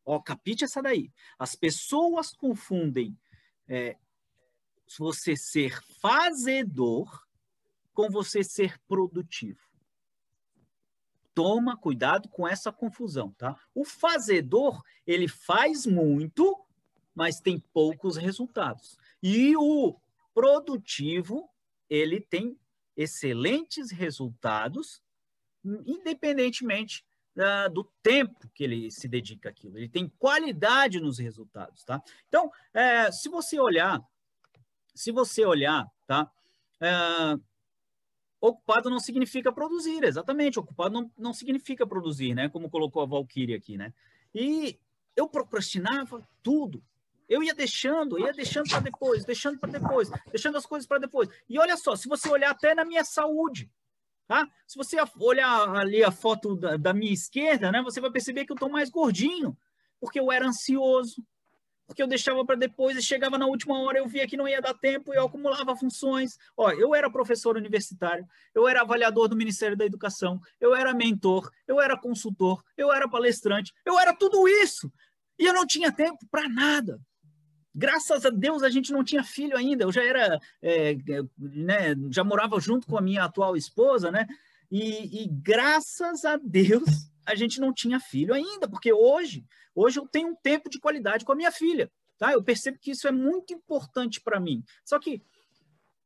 Ó, 0.05 0.21
capite 0.21 0.65
essa 0.65 0.83
daí. 0.83 1.11
As 1.39 1.55
pessoas 1.55 2.33
confundem 2.33 3.17
é, 3.69 3.97
você 4.99 5.37
ser 5.37 5.83
fazedor 6.01 7.23
com 7.93 8.11
você 8.11 8.43
ser 8.43 8.79
produtivo. 8.89 9.61
Toma 11.35 11.77
cuidado 11.77 12.29
com 12.29 12.47
essa 12.47 12.71
confusão, 12.71 13.33
tá? 13.33 13.59
O 13.75 13.85
fazedor, 13.85 14.83
ele 15.07 15.29
faz 15.29 15.87
muito, 15.87 16.59
mas 17.15 17.41
tem 17.41 17.59
poucos 17.73 18.17
resultados. 18.17 18.99
E 19.23 19.57
o 19.57 19.97
produtivo, 20.35 21.49
ele 21.89 22.21
tem 22.21 22.59
excelentes 22.97 23.91
resultados, 23.91 25.03
independentemente 25.65 27.05
uh, 27.37 27.73
do 27.73 27.85
tempo 28.03 28.51
que 28.55 28.65
ele 28.65 28.91
se 28.91 29.09
dedica 29.09 29.49
àquilo. 29.49 29.79
Ele 29.79 29.89
tem 29.89 30.09
qualidade 30.19 31.01
nos 31.01 31.19
resultados, 31.19 31.85
tá? 31.85 32.03
Então, 32.29 32.51
é, 32.75 33.11
se 33.11 33.29
você 33.29 33.59
olhar, 33.59 34.03
se 34.95 35.11
você 35.11 35.45
olhar, 35.45 35.91
tá? 36.07 36.31
É, 36.81 37.39
ocupado 38.41 38.91
não 38.91 38.99
significa 38.99 39.53
produzir, 39.53 40.03
exatamente. 40.05 40.59
Ocupado 40.59 40.95
não, 40.95 41.11
não 41.17 41.33
significa 41.33 41.87
produzir, 41.87 42.35
né? 42.35 42.49
Como 42.49 42.71
colocou 42.71 43.03
a 43.03 43.07
Valkyrie 43.07 43.55
aqui, 43.55 43.77
né? 43.77 43.93
E 44.35 44.79
eu 45.17 45.29
procrastinava 45.29 46.27
tudo. 46.43 46.83
Eu 47.29 47.43
ia 47.43 47.55
deixando, 47.55 48.19
ia 48.19 48.33
deixando 48.33 48.69
para 48.69 48.81
depois, 48.81 49.25
deixando 49.25 49.59
para 49.59 49.71
depois, 49.71 50.11
deixando 50.31 50.59
as 50.59 50.67
coisas 50.67 50.87
para 50.87 50.99
depois. 50.99 51.29
E 51.49 51.59
olha 51.59 51.77
só, 51.77 51.97
se 51.97 52.09
você 52.09 52.29
olhar 52.29 52.51
até 52.51 52.75
na 52.75 52.85
minha 52.85 53.05
saúde, 53.05 53.71
tá? 54.27 54.47
Se 54.67 54.77
você 54.77 54.97
olhar 55.19 55.69
ali 55.77 56.03
a 56.05 56.11
foto 56.11 56.57
da, 56.57 56.77
da 56.77 56.93
minha 56.93 57.13
esquerda, 57.13 57.71
né, 57.71 57.81
você 57.83 58.01
vai 58.01 58.11
perceber 58.11 58.45
que 58.45 58.53
eu 58.53 58.57
estou 58.57 58.69
mais 58.69 58.91
gordinho, 58.91 59.57
porque 60.01 60.19
eu 60.19 60.31
era 60.31 60.47
ansioso, 60.47 61.25
porque 61.93 62.03
eu 62.03 62.07
deixava 62.07 62.43
para 62.43 62.57
depois 62.57 62.97
e 62.97 63.03
chegava 63.03 63.37
na 63.37 63.47
última 63.47 63.79
hora, 63.79 63.99
eu 63.99 64.09
via 64.09 64.27
que 64.27 64.35
não 64.35 64.49
ia 64.49 64.63
dar 64.63 64.73
tempo 64.73 65.13
e 65.13 65.17
eu 65.17 65.27
acumulava 65.27 65.77
funções. 65.77 66.39
Ó, 66.57 66.71
eu 66.71 66.95
era 66.95 67.11
professor 67.11 67.55
universitário, 67.55 68.27
eu 68.55 68.67
era 68.67 68.81
avaliador 68.81 69.29
do 69.29 69.37
Ministério 69.37 69.77
da 69.77 69.85
Educação, 69.85 70.41
eu 70.59 70.75
era 70.75 70.95
mentor, 70.95 71.51
eu 71.69 71.79
era 71.79 71.95
consultor, 71.95 72.65
eu 72.79 72.91
era 72.91 73.07
palestrante, 73.07 73.75
eu 73.85 73.99
era 73.99 74.15
tudo 74.15 74.49
isso. 74.49 74.91
E 75.39 75.45
eu 75.45 75.53
não 75.53 75.67
tinha 75.67 75.93
tempo 75.93 76.27
para 76.31 76.49
nada. 76.49 76.99
Graças 77.75 78.25
a 78.25 78.31
Deus 78.31 78.63
a 78.63 78.71
gente 78.71 78.91
não 78.91 79.05
tinha 79.05 79.23
filho 79.23 79.55
ainda. 79.55 79.85
Eu 79.85 79.93
já 79.93 80.03
era, 80.03 80.41
é, 80.63 80.97
né, 81.39 81.95
já 82.11 82.25
morava 82.25 82.59
junto 82.59 82.87
com 82.87 82.97
a 82.97 83.03
minha 83.03 83.25
atual 83.25 83.55
esposa, 83.55 84.11
né? 84.11 84.27
E, 84.71 85.25
e, 85.25 85.29
graças 85.29 86.25
a 86.25 86.39
Deus 86.39 87.12
a 87.27 87.35
gente 87.35 87.61
não 87.61 87.73
tinha 87.73 88.01
filho 88.01 88.35
ainda, 88.35 88.69
porque 88.69 88.93
hoje, 88.93 89.45
hoje 89.75 89.99
eu 89.99 90.07
tenho 90.07 90.29
um 90.29 90.37
tempo 90.37 90.69
de 90.69 90.79
qualidade 90.79 91.25
com 91.25 91.33
a 91.33 91.37
minha 91.37 91.51
filha, 91.51 91.91
tá? 92.19 92.33
Eu 92.33 92.43
percebo 92.43 92.79
que 92.81 92.91
isso 92.91 93.07
é 93.07 93.13
muito 93.13 93.53
importante 93.53 94.21
para 94.21 94.41
mim. 94.41 94.63
Só 94.85 94.99
que 94.99 95.23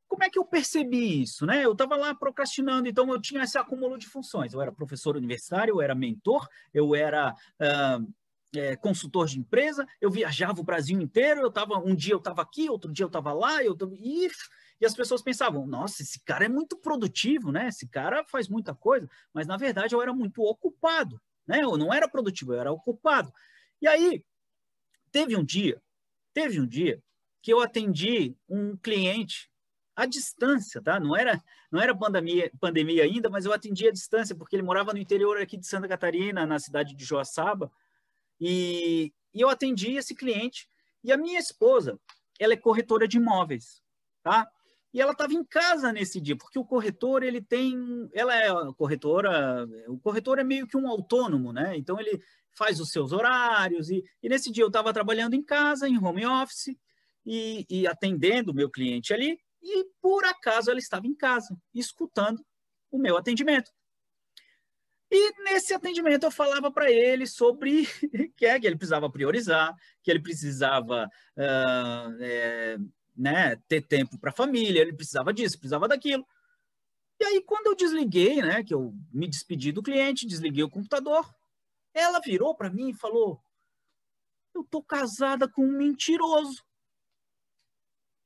como 0.09 0.22
é 0.22 0.31
que 0.31 0.38
eu 0.38 0.44
percebi 0.44 1.22
isso, 1.22 1.44
né? 1.44 1.64
Eu 1.64 1.72
estava 1.72 1.96
lá 1.96 2.14
procrastinando, 2.14 2.88
então 2.88 3.09
eu 3.11 3.20
tinha 3.20 3.42
esse 3.42 3.59
acúmulo 3.59 3.98
de 3.98 4.07
funções. 4.07 4.52
Eu 4.52 4.61
era 4.61 4.72
professor 4.72 5.16
universitário, 5.16 5.74
eu 5.74 5.83
era 5.83 5.94
mentor, 5.94 6.46
eu 6.72 6.94
era 6.94 7.33
uh, 7.33 8.14
é, 8.55 8.76
consultor 8.76 9.26
de 9.26 9.38
empresa, 9.38 9.87
eu 10.00 10.11
viajava 10.11 10.61
o 10.61 10.64
Brasil 10.64 11.00
inteiro, 11.00 11.40
eu 11.40 11.50
tava, 11.50 11.79
um 11.79 11.94
dia 11.94 12.14
eu 12.14 12.18
estava 12.18 12.42
aqui, 12.42 12.70
outro 12.70 12.92
dia 12.92 13.05
eu 13.05 13.09
estava 13.09 13.33
lá, 13.33 13.62
eu 13.62 13.76
tava, 13.76 13.92
e, 13.94 14.31
e 14.80 14.86
as 14.86 14.94
pessoas 14.94 15.22
pensavam, 15.22 15.66
nossa, 15.66 16.02
esse 16.02 16.20
cara 16.20 16.44
é 16.44 16.48
muito 16.48 16.76
produtivo, 16.76 17.50
né? 17.50 17.68
Esse 17.68 17.88
cara 17.88 18.24
faz 18.24 18.48
muita 18.48 18.74
coisa, 18.74 19.08
mas 19.32 19.46
na 19.46 19.56
verdade 19.56 19.94
eu 19.94 20.02
era 20.02 20.12
muito 20.12 20.42
ocupado, 20.42 21.20
né? 21.46 21.62
Eu 21.62 21.76
não 21.76 21.92
era 21.92 22.08
produtivo, 22.08 22.52
eu 22.52 22.60
era 22.60 22.72
ocupado. 22.72 23.32
E 23.80 23.88
aí, 23.88 24.24
teve 25.10 25.36
um 25.36 25.44
dia, 25.44 25.82
teve 26.34 26.60
um 26.60 26.66
dia 26.66 27.02
que 27.40 27.52
eu 27.52 27.60
atendi 27.60 28.36
um 28.48 28.76
cliente 28.76 29.50
à 29.94 30.04
distância, 30.04 30.82
tá? 30.82 31.00
Não 31.00 31.16
era, 31.16 31.42
não 31.70 31.80
era 31.80 31.96
pandemia, 31.96 32.50
pandemia 32.60 33.04
ainda, 33.04 33.30
mas 33.30 33.46
eu 33.46 33.52
atendi 33.52 33.88
à 33.88 33.92
distância, 33.92 34.36
porque 34.36 34.54
ele 34.54 34.62
morava 34.62 34.92
no 34.92 34.98
interior 34.98 35.40
aqui 35.40 35.56
de 35.56 35.66
Santa 35.66 35.88
Catarina, 35.88 36.44
na 36.44 36.58
cidade 36.58 36.94
de 36.94 37.04
Joaçaba, 37.04 37.72
e, 38.38 39.14
e 39.32 39.40
eu 39.40 39.48
atendi 39.48 39.92
esse 39.92 40.14
cliente. 40.14 40.68
E 41.02 41.10
a 41.10 41.16
minha 41.16 41.38
esposa, 41.38 41.98
ela 42.38 42.52
é 42.52 42.56
corretora 42.56 43.08
de 43.08 43.16
imóveis, 43.16 43.80
tá? 44.22 44.46
E 44.96 45.00
ela 45.02 45.12
estava 45.12 45.35
em 45.35 45.44
casa 45.44 45.92
nesse 45.92 46.18
dia, 46.22 46.35
porque 46.35 46.59
o 46.59 46.64
corretor, 46.64 47.22
ele 47.22 47.42
tem... 47.42 48.09
Ela 48.14 48.35
é 48.35 48.48
corretora... 48.78 49.68
O 49.88 49.98
corretor 49.98 50.38
é 50.38 50.42
meio 50.42 50.66
que 50.66 50.74
um 50.74 50.88
autônomo, 50.88 51.52
né? 51.52 51.76
Então, 51.76 52.00
ele 52.00 52.18
faz 52.56 52.80
os 52.80 52.88
seus 52.88 53.12
horários. 53.12 53.90
E, 53.90 54.02
e 54.22 54.28
nesse 54.30 54.50
dia, 54.50 54.64
eu 54.64 54.68
estava 54.68 54.94
trabalhando 54.94 55.35
em 55.35 55.42
casa, 55.42 55.87
em 55.87 56.02
home 56.02 56.24
office, 56.24 56.74
e, 57.26 57.66
e 57.68 57.87
atendendo 57.87 58.52
o 58.52 58.54
meu 58.54 58.70
cliente 58.70 59.12
ali. 59.12 59.38
E, 59.62 59.85
por 60.00 60.24
acaso, 60.24 60.70
ela 60.70 60.80
estava 60.80 61.06
em 61.06 61.14
casa, 61.14 61.54
escutando 61.74 62.42
o 62.90 62.96
meu 62.98 63.18
atendimento. 63.18 63.70
E 65.11 65.42
nesse 65.44 65.74
atendimento 65.74 66.24
eu 66.24 66.30
falava 66.30 66.72
para 66.72 66.90
ele 66.90 67.26
sobre 67.26 67.87
que, 68.35 68.46
é, 68.46 68.59
que 68.59 68.66
ele 68.66 68.77
precisava 68.77 69.10
priorizar, 69.10 69.75
que 70.02 70.10
ele 70.10 70.21
precisava 70.21 71.06
uh, 71.37 72.16
é, 72.18 72.79
né, 73.17 73.56
ter 73.69 73.83
tempo 73.83 74.19
para 74.19 74.31
a 74.31 74.35
família, 74.35 74.81
ele 74.81 74.92
precisava 74.92 75.33
disso, 75.33 75.58
precisava 75.58 75.88
daquilo. 75.88 76.27
E 77.19 77.25
aí, 77.25 77.42
quando 77.42 77.67
eu 77.67 77.75
desliguei, 77.75 78.42
né, 78.42 78.62
que 78.62 78.75
eu 78.75 78.94
me 79.12 79.27
despedi 79.27 79.73
do 79.73 79.83
cliente, 79.83 80.27
desliguei 80.27 80.62
o 80.62 80.71
computador, 80.71 81.35
ela 81.94 82.21
virou 82.21 82.54
para 82.54 82.71
mim 82.71 82.90
e 82.90 82.94
falou: 82.94 83.42
Eu 84.54 84.64
tô 84.64 84.83
casada 84.83 85.48
com 85.48 85.64
um 85.64 85.79
mentiroso. 85.79 86.62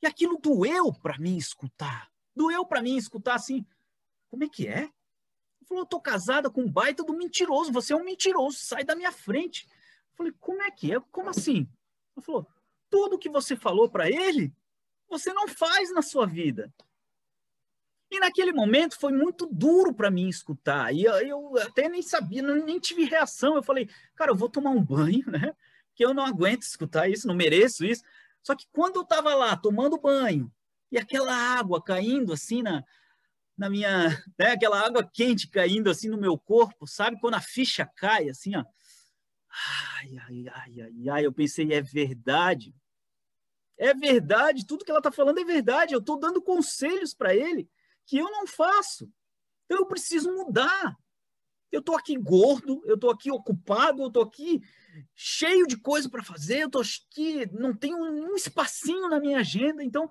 E 0.03 0.07
aquilo 0.07 0.39
doeu 0.39 0.93
para 0.93 1.19
mim 1.19 1.37
escutar. 1.37 2.11
Doeu 2.35 2.67
para 2.67 2.83
mim 2.83 2.97
escutar 2.97 3.37
assim: 3.37 3.65
Como 4.29 4.43
é 4.43 4.49
que 4.49 4.67
é? 4.67 4.91
falou, 5.71 5.85
eu 5.85 5.87
tô 5.87 6.01
casada 6.01 6.51
com 6.51 6.63
um 6.63 6.71
baita 6.71 7.05
do 7.05 7.15
mentiroso, 7.15 7.73
você 7.73 7.93
é 7.93 7.97
um 7.97 8.05
mentiroso, 8.05 8.59
sai 8.59 8.85
da 8.85 8.97
minha 8.97 9.13
frente. 9.13 9.67
Eu 10.11 10.17
falei, 10.17 10.33
como 10.41 10.63
é 10.63 10.71
que 10.71 10.93
é? 10.93 11.01
Como 11.13 11.31
assim? 11.31 11.69
Ela 12.15 12.25
falou, 12.25 12.47
tudo 12.91 13.19
que 13.19 13.29
você 13.29 13.55
falou 13.55 13.89
para 13.89 14.11
ele, 14.11 14.53
você 15.11 15.33
não 15.33 15.49
faz 15.49 15.93
na 15.93 16.01
sua 16.01 16.27
vida. 16.27 16.73
E 18.11 18.19
naquele 18.19 18.53
momento 18.53 18.99
foi 18.99 19.13
muito 19.13 19.47
duro 19.47 19.95
para 19.95 20.11
mim 20.11 20.29
escutar. 20.29 20.93
E 20.93 21.05
eu, 21.05 21.15
eu, 21.15 21.59
até 21.59 21.89
nem 21.89 22.03
sabia, 22.03 22.43
nem 22.43 22.81
tive 22.81 23.05
reação. 23.05 23.55
Eu 23.55 23.63
falei, 23.63 23.89
cara, 24.17 24.33
eu 24.33 24.37
vou 24.37 24.49
tomar 24.49 24.71
um 24.71 24.83
banho, 24.83 25.25
né? 25.31 25.55
Que 25.95 26.05
eu 26.05 26.13
não 26.13 26.25
aguento 26.25 26.63
escutar 26.63 27.09
isso, 27.09 27.29
não 27.29 27.35
mereço 27.35 27.85
isso. 27.85 28.03
Só 28.43 28.57
que 28.57 28.67
quando 28.73 28.97
eu 28.97 29.03
estava 29.03 29.35
lá 29.35 29.57
tomando 29.57 30.01
banho 30.01 30.51
e 30.91 30.99
aquela 30.99 31.33
água 31.33 31.83
caindo 31.83 32.33
assim 32.33 32.63
na, 32.63 32.83
na 33.57 33.71
minha, 33.71 34.09
né, 34.39 34.53
aquela 34.53 34.81
água 34.85 35.09
quente 35.09 35.49
caindo 35.49 35.91
assim 35.91 36.09
no 36.09 36.19
meu 36.19 36.37
corpo, 36.37 36.87
sabe? 36.87 37.21
Quando 37.21 37.35
a 37.35 37.41
ficha 37.41 37.87
cai 37.95 38.29
assim, 38.29 38.57
ó. 38.57 38.65
Ai, 39.99 40.17
ai, 40.17 40.47
ai, 40.49 40.81
ai, 40.81 41.09
ai, 41.11 41.27
eu 41.27 41.33
pensei, 41.33 41.73
é 41.73 41.81
verdade. 41.81 42.75
É 43.81 43.95
verdade, 43.95 44.67
tudo 44.67 44.85
que 44.85 44.91
ela 44.91 45.01
está 45.01 45.11
falando 45.11 45.39
é 45.39 45.45
verdade. 45.45 45.95
Eu 45.95 46.01
estou 46.01 46.19
dando 46.19 46.43
conselhos 46.43 47.15
para 47.15 47.35
ele 47.35 47.67
que 48.05 48.19
eu 48.19 48.31
não 48.31 48.47
faço. 48.47 49.11
Então 49.65 49.79
eu 49.79 49.87
preciso 49.87 50.31
mudar. 50.31 50.95
Eu 51.73 51.81
estou 51.81 51.97
aqui 51.97 52.15
gordo, 52.15 52.83
eu 52.85 52.97
estou 52.97 53.11
aqui 53.11 53.31
ocupado, 53.31 54.03
eu 54.03 54.09
estou 54.09 54.23
aqui 54.23 54.61
cheio 55.15 55.67
de 55.67 55.79
coisa 55.79 56.11
para 56.11 56.23
fazer, 56.23 56.63
eu 56.63 56.67
estou 56.67 56.83
aqui, 56.83 57.47
não 57.53 57.75
tenho 57.75 57.97
um 57.97 58.35
espacinho 58.35 59.09
na 59.09 59.19
minha 59.19 59.39
agenda, 59.39 59.83
então 59.83 60.11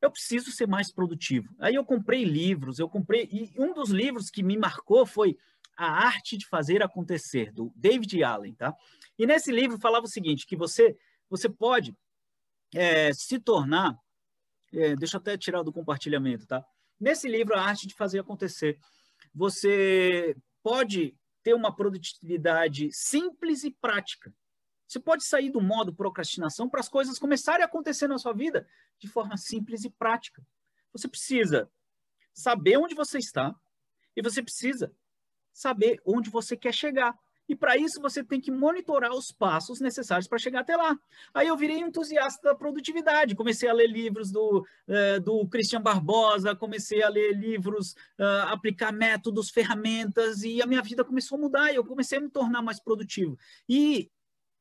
eu 0.00 0.10
preciso 0.10 0.50
ser 0.50 0.66
mais 0.66 0.90
produtivo. 0.90 1.54
Aí 1.58 1.74
eu 1.74 1.84
comprei 1.84 2.24
livros, 2.24 2.78
eu 2.78 2.88
comprei, 2.88 3.28
e 3.30 3.52
um 3.58 3.74
dos 3.74 3.90
livros 3.90 4.30
que 4.30 4.42
me 4.42 4.56
marcou 4.56 5.04
foi 5.04 5.36
A 5.76 6.06
Arte 6.06 6.38
de 6.38 6.46
Fazer 6.46 6.82
Acontecer, 6.82 7.52
do 7.52 7.70
David 7.76 8.22
Allen, 8.22 8.54
tá? 8.54 8.74
E 9.18 9.26
nesse 9.26 9.52
livro 9.52 9.78
falava 9.78 10.06
o 10.06 10.08
seguinte, 10.08 10.46
que 10.46 10.56
você, 10.56 10.96
você 11.28 11.50
pode 11.50 11.94
é, 12.74 13.12
se 13.12 13.38
tornar, 13.38 13.96
é, 14.72 14.96
deixa 14.96 15.16
eu 15.16 15.20
até 15.20 15.38
tirar 15.38 15.62
do 15.62 15.72
compartilhamento, 15.72 16.46
tá? 16.46 16.64
Nesse 16.98 17.28
livro, 17.28 17.54
A 17.54 17.62
Arte 17.62 17.86
de 17.86 17.94
Fazer 17.94 18.18
Acontecer, 18.18 18.78
você 19.34 20.36
pode 20.62 21.16
ter 21.42 21.54
uma 21.54 21.74
produtividade 21.74 22.90
simples 22.92 23.64
e 23.64 23.70
prática. 23.70 24.34
Você 24.86 24.98
pode 25.00 25.24
sair 25.24 25.50
do 25.50 25.60
modo 25.60 25.94
procrastinação 25.94 26.68
para 26.68 26.80
as 26.80 26.88
coisas 26.88 27.18
começarem 27.18 27.62
a 27.62 27.66
acontecer 27.66 28.06
na 28.08 28.18
sua 28.18 28.32
vida 28.32 28.66
de 28.98 29.08
forma 29.08 29.36
simples 29.36 29.84
e 29.84 29.90
prática. 29.90 30.44
Você 30.92 31.08
precisa 31.08 31.70
saber 32.32 32.76
onde 32.76 32.94
você 32.94 33.18
está 33.18 33.54
e 34.16 34.22
você 34.22 34.42
precisa 34.42 34.94
saber 35.52 36.00
onde 36.04 36.30
você 36.30 36.56
quer 36.56 36.72
chegar. 36.72 37.16
E 37.48 37.54
para 37.54 37.76
isso 37.76 38.00
você 38.00 38.24
tem 38.24 38.40
que 38.40 38.50
monitorar 38.50 39.12
os 39.12 39.30
passos 39.30 39.80
necessários 39.80 40.26
para 40.26 40.38
chegar 40.38 40.60
até 40.60 40.76
lá. 40.76 40.98
Aí 41.32 41.48
eu 41.48 41.56
virei 41.56 41.78
entusiasta 41.78 42.48
da 42.48 42.54
produtividade, 42.54 43.34
comecei 43.34 43.68
a 43.68 43.72
ler 43.72 43.86
livros 43.86 44.30
do, 44.30 44.66
uh, 44.88 45.20
do 45.20 45.46
Christian 45.48 45.82
Barbosa, 45.82 46.56
comecei 46.56 47.02
a 47.02 47.08
ler 47.08 47.32
livros, 47.32 47.92
uh, 48.18 48.48
aplicar 48.48 48.92
métodos, 48.92 49.50
ferramentas, 49.50 50.42
e 50.42 50.62
a 50.62 50.66
minha 50.66 50.82
vida 50.82 51.04
começou 51.04 51.36
a 51.36 51.40
mudar, 51.40 51.72
e 51.72 51.76
eu 51.76 51.84
comecei 51.84 52.18
a 52.18 52.20
me 52.20 52.30
tornar 52.30 52.62
mais 52.62 52.80
produtivo. 52.80 53.38
E 53.68 54.10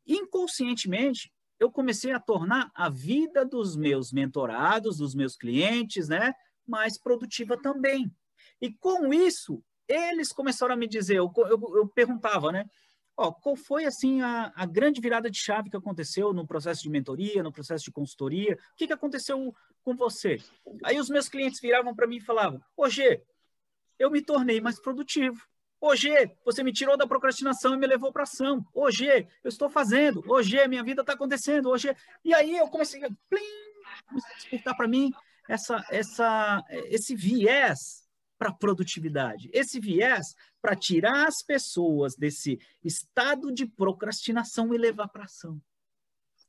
inconscientemente, 0.06 1.32
eu 1.60 1.72
comecei 1.72 2.12
a 2.12 2.20
tornar 2.20 2.70
a 2.76 2.90
vida 2.90 3.46
dos 3.46 3.78
meus 3.78 4.12
mentorados, 4.12 4.98
dos 4.98 5.16
meus 5.16 5.38
clientes, 5.38 6.10
né, 6.10 6.34
mais 6.68 6.98
produtiva 6.98 7.56
também. 7.56 8.12
E 8.62 8.72
com 8.72 9.14
isso, 9.14 9.64
eles 9.88 10.32
começaram 10.32 10.74
a 10.74 10.78
me 10.78 10.88
dizer, 10.88 11.18
eu, 11.18 11.32
eu, 11.36 11.78
eu 11.78 11.88
perguntava, 11.88 12.52
né? 12.52 12.66
Ó, 13.16 13.32
qual 13.32 13.56
foi 13.56 13.86
assim 13.86 14.22
a, 14.22 14.52
a, 14.56 14.66
grande 14.66 15.00
virada 15.00 15.30
de 15.30 15.38
chave 15.38 15.70
que 15.70 15.78
aconteceu 15.78 16.34
no 16.34 16.48
processo 16.48 16.82
de 16.82 16.90
mentoria, 16.90 17.44
no 17.44 17.52
processo 17.52 17.86
de 17.86 17.92
consultoria? 17.92 18.58
O 18.74 18.76
que, 18.76 18.88
que 18.88 18.94
aconteceu 18.94 19.54
com 19.84 19.96
você? 19.96 20.38
Aí 20.84 21.00
os 21.00 21.10
meus 21.10 21.30
clientes 21.30 21.60
viravam 21.62 21.94
para 21.94 22.08
mim 22.08 22.18
e 22.18 22.22
falavam: 22.22 22.60
Hoje 22.76 23.22
eu 24.00 24.10
me 24.10 24.22
tornei 24.22 24.60
mais 24.60 24.80
produtivo. 24.82 25.40
Hoje 25.80 26.10
você 26.44 26.64
me 26.64 26.74
tirou 26.74 26.98
da 26.98 27.06
procrastinação 27.06 27.76
e 27.76 27.78
me 27.78 27.86
levou 27.86 28.12
para 28.12 28.24
ação. 28.24 28.66
Hoje 28.74 29.06
eu 29.06 29.50
estou 29.50 29.70
fazendo. 29.70 30.24
Hoje 30.28 30.68
minha 30.68 30.84
vida 30.84 31.02
está 31.02 31.14
acontecendo. 31.14 31.70
Hoje 31.70 31.96
e 32.26 32.34
aí 32.34 32.58
eu 32.58 32.68
comecei 32.68 33.04
a, 33.04 33.10
plim, 33.30 33.42
comecei 34.08 34.32
a 34.32 34.36
despertar 34.36 34.76
para 34.76 34.88
mim 34.88 35.12
essa, 35.48 35.86
essa, 35.92 36.64
esse 36.90 37.16
viés 37.16 38.03
para 38.38 38.52
produtividade, 38.52 39.50
esse 39.54 39.80
viés 39.80 40.36
para 40.62 40.76
tirar 40.76 41.28
as 41.28 41.42
pessoas 41.42 42.16
desse 42.16 42.60
estado 42.84 43.52
de 43.52 43.66
procrastinação 43.66 44.74
e 44.74 44.78
levar 44.78 45.08
para 45.08 45.26
ação. 45.26 45.62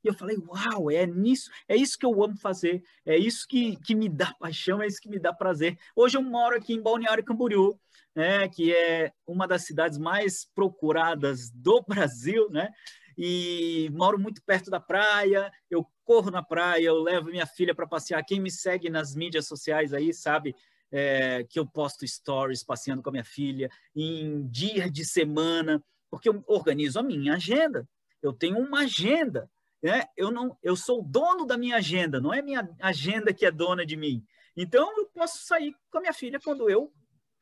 E 0.04 0.08
eu 0.08 0.14
falei, 0.14 0.36
uau, 0.36 0.90
é 0.90 1.06
nisso, 1.06 1.50
é 1.66 1.74
isso 1.74 1.98
que 1.98 2.04
eu 2.04 2.22
amo 2.22 2.36
fazer, 2.36 2.84
é 3.06 3.16
isso 3.16 3.46
que, 3.48 3.76
que 3.76 3.94
me 3.94 4.08
dá 4.08 4.34
paixão, 4.34 4.82
é 4.82 4.86
isso 4.86 5.00
que 5.00 5.08
me 5.08 5.18
dá 5.18 5.32
prazer. 5.32 5.78
Hoje 5.96 6.18
eu 6.18 6.22
moro 6.22 6.54
aqui 6.54 6.74
em 6.74 6.82
Balneário 6.82 7.24
Camboriú, 7.24 7.80
né, 8.14 8.46
que 8.48 8.74
é 8.74 9.12
uma 9.26 9.48
das 9.48 9.64
cidades 9.64 9.96
mais 9.96 10.44
procuradas 10.54 11.50
do 11.50 11.82
Brasil, 11.88 12.50
né? 12.50 12.70
E 13.16 13.88
moro 13.92 14.18
muito 14.18 14.42
perto 14.42 14.70
da 14.70 14.80
praia, 14.80 15.50
eu 15.70 15.86
corro 16.04 16.30
na 16.30 16.42
praia, 16.42 16.84
eu 16.84 17.00
levo 17.00 17.30
minha 17.30 17.46
filha 17.46 17.74
para 17.74 17.86
passear. 17.86 18.22
Quem 18.24 18.40
me 18.40 18.50
segue 18.50 18.90
nas 18.90 19.14
mídias 19.14 19.46
sociais 19.46 19.94
aí 19.94 20.12
sabe 20.12 20.54
é, 20.96 21.42
que 21.42 21.58
eu 21.58 21.66
posto 21.66 22.06
stories 22.06 22.62
passeando 22.62 23.02
com 23.02 23.08
a 23.08 23.12
minha 23.12 23.24
filha, 23.24 23.68
em 23.96 24.46
dia 24.46 24.88
de 24.88 25.04
semana, 25.04 25.82
porque 26.08 26.28
eu 26.28 26.44
organizo 26.46 27.00
a 27.00 27.02
minha 27.02 27.34
agenda. 27.34 27.88
Eu 28.22 28.32
tenho 28.32 28.58
uma 28.60 28.82
agenda, 28.82 29.50
né? 29.82 30.04
Eu 30.16 30.30
não, 30.30 30.56
eu 30.62 30.76
sou 30.76 31.02
dono 31.02 31.44
da 31.44 31.58
minha 31.58 31.78
agenda, 31.78 32.20
não 32.20 32.32
é 32.32 32.40
minha 32.40 32.70
agenda 32.80 33.34
que 33.34 33.44
é 33.44 33.50
dona 33.50 33.84
de 33.84 33.96
mim. 33.96 34.24
Então 34.56 34.96
eu 34.96 35.06
posso 35.06 35.44
sair 35.44 35.74
com 35.90 35.98
a 35.98 36.00
minha 36.00 36.12
filha 36.12 36.38
quando 36.38 36.70
eu 36.70 36.92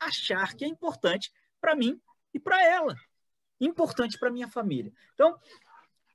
achar 0.01 0.55
que 0.55 0.65
é 0.65 0.69
importante 0.69 1.31
para 1.61 1.77
mim 1.77 2.01
e 2.33 2.41
para 2.41 2.65
ela, 2.65 2.97
importante 3.61 4.19
para 4.19 4.31
minha 4.31 4.49
família. 4.49 4.91
Então 5.13 5.39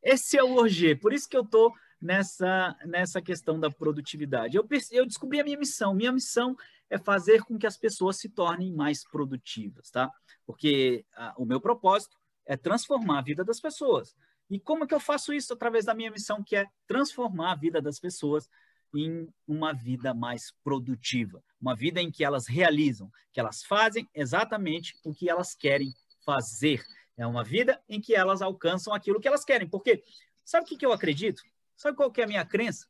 esse 0.02 0.36
é 0.40 0.44
o 0.44 0.56
OG, 0.56 0.96
por 0.96 1.14
isso 1.14 1.30
que 1.30 1.38
eu 1.38 1.44
estou 1.44 1.72
nessa 2.02 2.76
nessa 2.86 3.22
questão 3.22 3.60
da 3.60 3.70
produtividade. 3.70 4.58
Eu, 4.58 4.68
eu 4.92 5.06
descobri 5.06 5.40
a 5.40 5.44
minha 5.44 5.58
missão. 5.58 5.94
Minha 5.94 6.12
missão 6.12 6.56
é 6.90 6.98
fazer 6.98 7.44
com 7.44 7.58
que 7.58 7.68
as 7.68 7.78
pessoas 7.78 8.18
se 8.18 8.30
tornem 8.30 8.74
mais 8.74 9.08
produtivas, 9.10 9.90
tá? 9.90 10.12
Porque 10.46 11.06
a, 11.14 11.34
o 11.38 11.46
meu 11.46 11.60
propósito 11.60 12.18
é 12.46 12.56
transformar 12.56 13.20
a 13.20 13.24
vida 13.24 13.44
das 13.44 13.60
pessoas. 13.60 14.16
E 14.50 14.60
como 14.60 14.88
que 14.88 14.94
eu 14.94 15.00
faço 15.00 15.34
isso 15.34 15.54
através 15.54 15.86
da 15.86 15.94
minha 15.94 16.12
missão, 16.12 16.44
que 16.44 16.56
é 16.56 16.66
transformar 16.88 17.52
a 17.52 17.56
vida 17.56 17.82
das 17.82 18.00
pessoas 18.00 18.50
em 18.96 19.28
uma 19.46 19.74
vida 19.74 20.14
mais 20.14 20.54
produtiva, 20.64 21.44
uma 21.60 21.76
vida 21.76 22.02
em 22.02 22.10
que 22.10 22.24
elas 22.24 22.48
realizam, 22.48 23.12
que 23.34 23.40
elas 23.40 23.64
fazem 23.64 24.10
exatamente 24.14 24.98
o 25.04 25.14
que 25.14 25.30
elas 25.30 25.54
querem 25.54 25.94
fazer. 26.26 26.82
É 27.18 27.28
uma 27.28 27.44
vida 27.44 27.82
em 27.90 28.00
que 28.00 28.16
elas 28.16 28.42
alcançam 28.42 28.94
aquilo 28.94 29.20
que 29.20 29.28
elas 29.28 29.44
querem. 29.44 29.68
Porque 29.68 30.04
sabe 30.46 30.66
o 30.66 30.68
que, 30.70 30.78
que 30.78 30.86
eu 30.86 30.94
acredito? 30.94 31.42
Sabe 31.76 31.98
qual 31.98 32.12
que 32.12 32.22
é 32.22 32.24
a 32.24 32.28
minha 32.28 32.46
crença? 32.46 32.88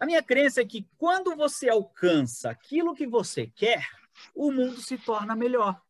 A 0.00 0.06
minha 0.06 0.22
crença 0.22 0.60
é 0.60 0.64
que 0.64 0.86
quando 0.96 1.34
você 1.34 1.68
alcança 1.68 2.50
aquilo 2.50 2.94
que 2.94 3.06
você 3.06 3.48
quer, 3.48 3.84
o 4.34 4.52
mundo 4.52 4.80
se 4.80 4.96
torna 4.96 5.34
melhor. 5.34 5.80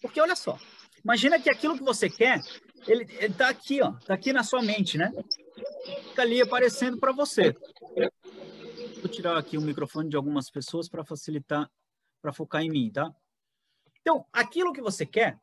Porque 0.00 0.20
olha 0.20 0.34
só, 0.34 0.58
imagina 1.04 1.40
que 1.40 1.50
aquilo 1.50 1.76
que 1.76 1.84
você 1.84 2.08
quer, 2.08 2.40
ele 2.86 3.04
está 3.24 3.50
aqui, 3.50 3.82
ó, 3.82 3.96
está 3.98 4.14
aqui 4.14 4.32
na 4.32 4.42
sua 4.42 4.62
mente, 4.62 4.96
né? 4.96 5.12
Fica 6.08 6.22
ali 6.22 6.40
aparecendo 6.40 6.98
para 6.98 7.12
você. 7.12 7.54
Vou 9.00 9.10
tirar 9.10 9.36
aqui 9.36 9.58
o 9.58 9.62
microfone 9.62 10.08
de 10.08 10.16
algumas 10.16 10.50
pessoas 10.50 10.88
para 10.88 11.04
facilitar, 11.04 11.70
para 12.20 12.32
focar 12.32 12.62
em 12.62 12.70
mim, 12.70 12.90
tá? 12.90 13.14
Então, 14.00 14.26
aquilo 14.32 14.72
que 14.72 14.80
você 14.80 15.04
quer, 15.04 15.38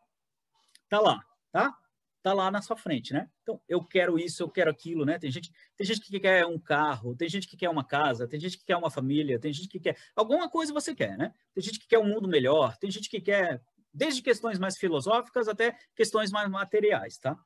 tá 0.90 1.00
lá, 1.00 1.24
tá? 1.52 1.78
Tá 2.22 2.34
lá 2.34 2.52
na 2.52 2.62
sua 2.62 2.76
frente, 2.76 3.14
né? 3.14 3.30
Então, 3.42 3.62
eu 3.68 3.84
quero 3.84 4.20
isso, 4.20 4.44
eu 4.44 4.50
quero 4.50 4.70
aquilo, 4.70 5.06
né? 5.06 5.18
Tem 5.18 5.32
gente, 5.32 5.52
tem 5.78 5.88
gente 5.88 6.02
que 6.02 6.20
quer 6.20 6.46
um 6.46 6.60
carro, 6.60 7.16
tem 7.16 7.30
gente 7.30 7.48
que 7.48 7.56
quer 7.56 7.70
uma 7.70 7.84
casa, 7.84 8.28
tem 8.28 8.40
gente 8.40 8.58
que 8.58 8.66
quer 8.66 8.76
uma 8.76 8.90
família, 8.90 9.40
tem 9.40 9.54
gente 9.54 9.70
que 9.70 9.80
quer 9.80 9.98
alguma 10.16 10.50
coisa 10.50 10.74
você 10.74 10.94
quer, 10.94 11.18
né? 11.18 11.34
Tem 11.54 11.64
gente 11.64 11.80
que 11.80 11.88
quer 11.88 12.00
um 12.00 12.08
mundo 12.08 12.28
melhor, 12.28 12.78
tem 12.78 12.92
gente 12.92 13.10
que 13.10 13.22
quer 13.22 13.62
desde 13.94 14.22
questões 14.22 14.60
mais 14.60 14.78
filosóficas 14.78 15.48
até 15.48 15.78
questões 15.96 16.32
mais 16.32 16.50
materiais, 16.50 17.18
tá? 17.18 17.38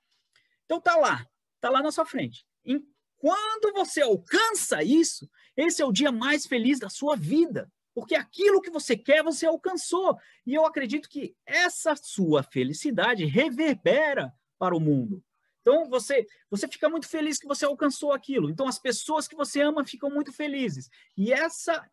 Então 0.65 0.81
tá 0.81 0.95
lá, 0.95 1.27
tá 1.61 1.69
lá 1.69 1.81
na 1.81 1.91
sua 1.91 2.05
frente. 2.05 2.45
E 2.65 2.81
quando 3.17 3.73
você 3.73 4.01
alcança 4.01 4.83
isso, 4.83 5.29
esse 5.55 5.81
é 5.81 5.85
o 5.85 5.93
dia 5.93 6.11
mais 6.11 6.45
feliz 6.45 6.79
da 6.79 6.89
sua 6.89 7.15
vida, 7.15 7.71
porque 7.93 8.15
aquilo 8.15 8.61
que 8.61 8.71
você 8.71 8.97
quer 8.97 9.23
você 9.23 9.45
alcançou. 9.45 10.17
E 10.45 10.53
eu 10.53 10.65
acredito 10.65 11.07
que 11.07 11.35
essa 11.45 11.95
sua 11.95 12.41
felicidade 12.43 13.23
reverbera 13.25 14.33
para 14.63 14.77
o 14.77 14.79
mundo. 14.79 15.21
Então 15.59 15.89
você 15.89 16.25
você 16.49 16.69
fica 16.69 16.87
muito 16.87 17.05
feliz 17.05 17.37
que 17.37 17.45
você 17.45 17.65
alcançou 17.65 18.13
aquilo. 18.13 18.49
Então 18.49 18.65
as 18.65 18.79
pessoas 18.79 19.27
que 19.27 19.35
você 19.35 19.59
ama 19.59 19.85
ficam 19.85 20.09
muito 20.09 20.31
felizes. 20.31 20.89
E 21.17 21.33
essa 21.33 21.85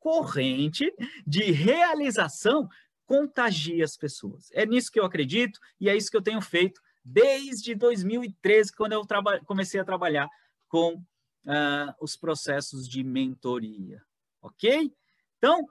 corrente 0.00 0.92
de 1.24 1.52
realização 1.52 2.68
contagia 3.04 3.84
as 3.84 3.96
pessoas. 3.96 4.50
É 4.52 4.66
nisso 4.66 4.90
que 4.90 4.98
eu 4.98 5.04
acredito 5.04 5.60
e 5.80 5.88
é 5.88 5.96
isso 5.96 6.10
que 6.10 6.16
eu 6.16 6.22
tenho 6.22 6.40
feito 6.40 6.80
desde 7.04 7.76
2013, 7.76 8.72
quando 8.74 8.94
eu 8.94 9.06
comecei 9.44 9.78
a 9.78 9.84
trabalhar 9.84 10.28
com 10.66 10.94
uh, 10.94 11.94
os 12.00 12.16
processos 12.16 12.88
de 12.88 13.04
mentoria. 13.04 14.02
Ok? 14.42 14.92
Então, 15.38 15.64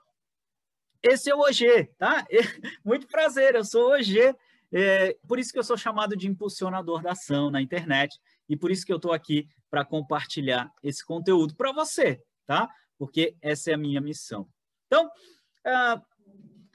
esse 1.04 1.30
é 1.30 1.36
o 1.36 1.42
OG, 1.42 1.90
tá? 1.98 2.26
Muito 2.86 3.08
prazer, 3.08 3.56
eu 3.56 3.66
sou 3.66 3.90
o 3.90 3.94
OG. 3.96 4.34
É, 4.72 5.18
por 5.28 5.40
isso 5.40 5.52
que 5.52 5.60
eu 5.60 5.64
sou 5.64 5.78
chamado 5.78 6.16
de 6.16 6.28
impulsionador 6.28 7.02
da 7.02 7.12
ação 7.12 7.50
na 7.50 7.62
internet 7.62 8.20
e 8.50 8.58
por 8.58 8.72
isso 8.72 8.86
que 8.86 8.92
eu 8.92 8.98
estou 8.98 9.14
aqui 9.14 9.48
para 9.70 9.86
compartilhar 9.86 10.72
esse 10.84 11.06
conteúdo 11.06 11.56
para 11.56 11.72
você, 11.72 12.22
tá? 12.46 12.70
Porque 12.98 13.36
essa 13.42 13.72
é 13.72 13.74
a 13.74 13.78
minha 13.78 14.02
missão. 14.02 14.48
Então, 14.88 15.08
uh, 15.08 16.02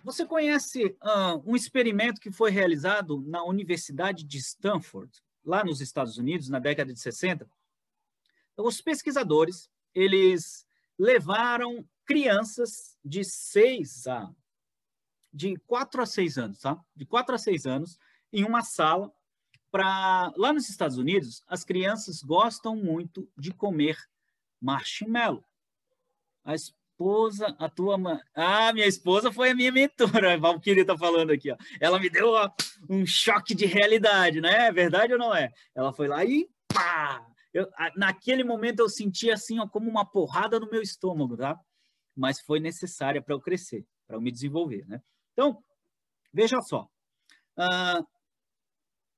você 0.02 0.24
conhece 0.24 0.86
uh, 0.86 1.42
um 1.44 1.54
experimento 1.54 2.20
que 2.20 2.30
foi 2.30 2.50
realizado 2.50 3.22
na 3.26 3.44
Universidade 3.44 4.24
de 4.24 4.38
Stanford, 4.38 5.10
lá 5.44 5.64
nos 5.64 5.80
Estados 5.80 6.18
Unidos, 6.18 6.48
na 6.48 6.58
década 6.58 6.92
de 6.92 7.00
60? 7.00 7.48
Então, 8.52 8.66
os 8.66 8.80
pesquisadores, 8.80 9.70
eles 9.94 10.66
levaram 10.98 11.86
crianças 12.04 12.98
de 13.04 13.24
6 13.24 14.06
a 14.06 14.30
de 15.32 15.56
4 15.66 16.02
a 16.02 16.06
6 16.06 16.38
anos, 16.38 16.58
tá? 16.60 16.78
De 16.94 17.06
4 17.06 17.34
a 17.34 17.38
6 17.38 17.66
anos 17.66 17.98
em 18.32 18.44
uma 18.44 18.62
sala 18.62 19.12
para 19.70 20.32
lá 20.36 20.52
nos 20.52 20.68
Estados 20.68 20.98
Unidos, 20.98 21.44
as 21.46 21.64
crianças 21.64 22.22
gostam 22.22 22.74
muito 22.74 23.28
de 23.38 23.52
comer 23.52 23.96
marshmallow. 24.60 25.44
A 26.44 26.54
esposa, 26.54 27.54
a 27.58 27.68
tua 27.68 27.96
mãe. 27.96 28.18
Ah, 28.34 28.72
minha 28.72 28.86
esposa 28.86 29.32
foi 29.32 29.50
a 29.50 29.54
minha 29.54 29.70
mentora, 29.70 30.34
a 30.34 30.36
Valkyrie 30.38 30.80
está 30.80 30.98
falando 30.98 31.30
aqui. 31.30 31.50
Ó. 31.52 31.56
Ela 31.80 31.98
me 31.98 32.10
deu 32.10 32.30
ó, 32.30 32.50
um 32.88 33.06
choque 33.06 33.54
de 33.54 33.66
realidade, 33.66 34.40
né? 34.40 34.66
É 34.66 34.72
verdade 34.72 35.12
ou 35.12 35.18
não 35.18 35.34
é? 35.34 35.52
Ela 35.74 35.92
foi 35.92 36.08
lá 36.08 36.24
e 36.24 36.48
pá! 36.68 37.24
Eu, 37.52 37.68
naquele 37.96 38.44
momento 38.44 38.78
eu 38.80 38.88
senti 38.88 39.30
assim, 39.30 39.58
ó, 39.58 39.66
como 39.66 39.90
uma 39.90 40.04
porrada 40.04 40.60
no 40.60 40.70
meu 40.70 40.80
estômago, 40.80 41.36
tá? 41.36 41.58
Mas 42.16 42.40
foi 42.40 42.60
necessária 42.60 43.20
para 43.20 43.34
eu 43.34 43.40
crescer, 43.40 43.84
para 44.06 44.16
eu 44.16 44.20
me 44.20 44.30
desenvolver, 44.30 44.86
né? 44.86 45.02
Então, 45.40 45.64
veja 46.30 46.60
só. 46.60 46.82
Uh, 47.56 48.06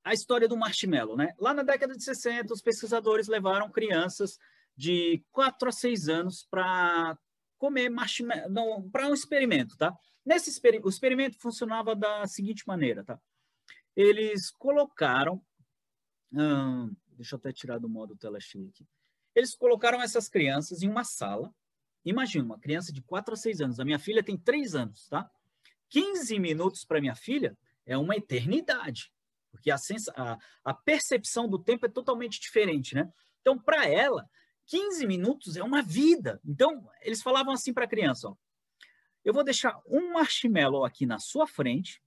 a 0.05 0.13
história 0.13 0.47
do 0.47 0.57
marshmallow, 0.57 1.17
né? 1.17 1.35
Lá 1.37 1.53
na 1.53 1.65
década 1.65 1.97
de 1.97 2.05
60, 2.05 2.55
os 2.55 2.63
pesquisadores 2.63 3.27
levaram 3.27 3.73
crianças 3.73 4.39
de 4.77 5.21
4 5.33 5.69
a 5.69 5.73
6 5.73 6.09
anos 6.09 6.47
para 6.49 7.19
comer 7.59 7.89
marshmallow, 7.89 8.89
para 8.91 9.09
um 9.09 9.15
experimento, 9.15 9.77
tá? 9.77 9.93
Nesse 10.25 10.51
exper 10.51 10.81
o 10.85 10.89
experimento 10.89 11.41
funcionava 11.41 11.97
da 11.97 12.25
seguinte 12.29 12.63
maneira, 12.69 13.03
tá? 13.05 13.19
Eles 13.97 14.49
colocaram, 14.53 15.45
deixa 17.17 17.35
eu 17.35 17.39
até 17.39 17.53
tirar 17.53 17.79
do 17.79 17.89
modo 17.89 18.17
cheia 18.39 18.69
aqui. 18.69 18.87
Eles 19.35 19.57
colocaram 19.57 20.01
essas 20.01 20.29
crianças 20.29 20.83
em 20.83 20.89
uma 20.89 21.03
sala. 21.03 21.53
Imagina, 22.05 22.45
uma 22.45 22.61
criança 22.61 22.93
de 22.93 23.03
4 23.03 23.35
a 23.35 23.37
6 23.37 23.61
anos. 23.61 23.81
A 23.81 23.85
minha 23.85 23.99
filha 23.99 24.23
tem 24.23 24.39
3 24.39 24.77
anos, 24.77 25.09
tá? 25.09 25.29
15 25.93 26.39
minutos 26.39 26.87
para 26.87 27.03
minha 27.03 27.15
filha 27.15 27.57
é 27.85 27.99
uma 27.99 28.17
eternidade, 28.17 29.13
porque 29.51 29.71
a, 29.71 29.77
a, 30.17 30.39
a 30.65 30.73
percepção 30.75 31.47
do 31.47 31.59
tempo 31.59 31.85
é 31.85 31.89
totalmente 31.89 32.41
diferente, 32.41 32.95
né? 32.95 33.13
Então, 33.43 33.59
para 33.59 33.87
ela, 33.87 34.27
15 34.67 35.07
minutos 35.07 35.55
é 35.55 35.63
uma 35.63 35.83
vida. 35.83 36.41
Então, 36.47 36.89
eles 37.03 37.21
falavam 37.21 37.53
assim 37.53 37.75
para 37.75 37.85
a 37.85 37.89
criança: 37.89 38.31
ó, 38.31 38.37
eu 39.23 39.35
vou 39.35 39.45
deixar 39.45 39.79
um 39.87 40.15
marshmallow 40.15 40.83
aqui 40.83 41.05
na 41.05 41.19
sua 41.19 41.47
frente. 41.47 42.03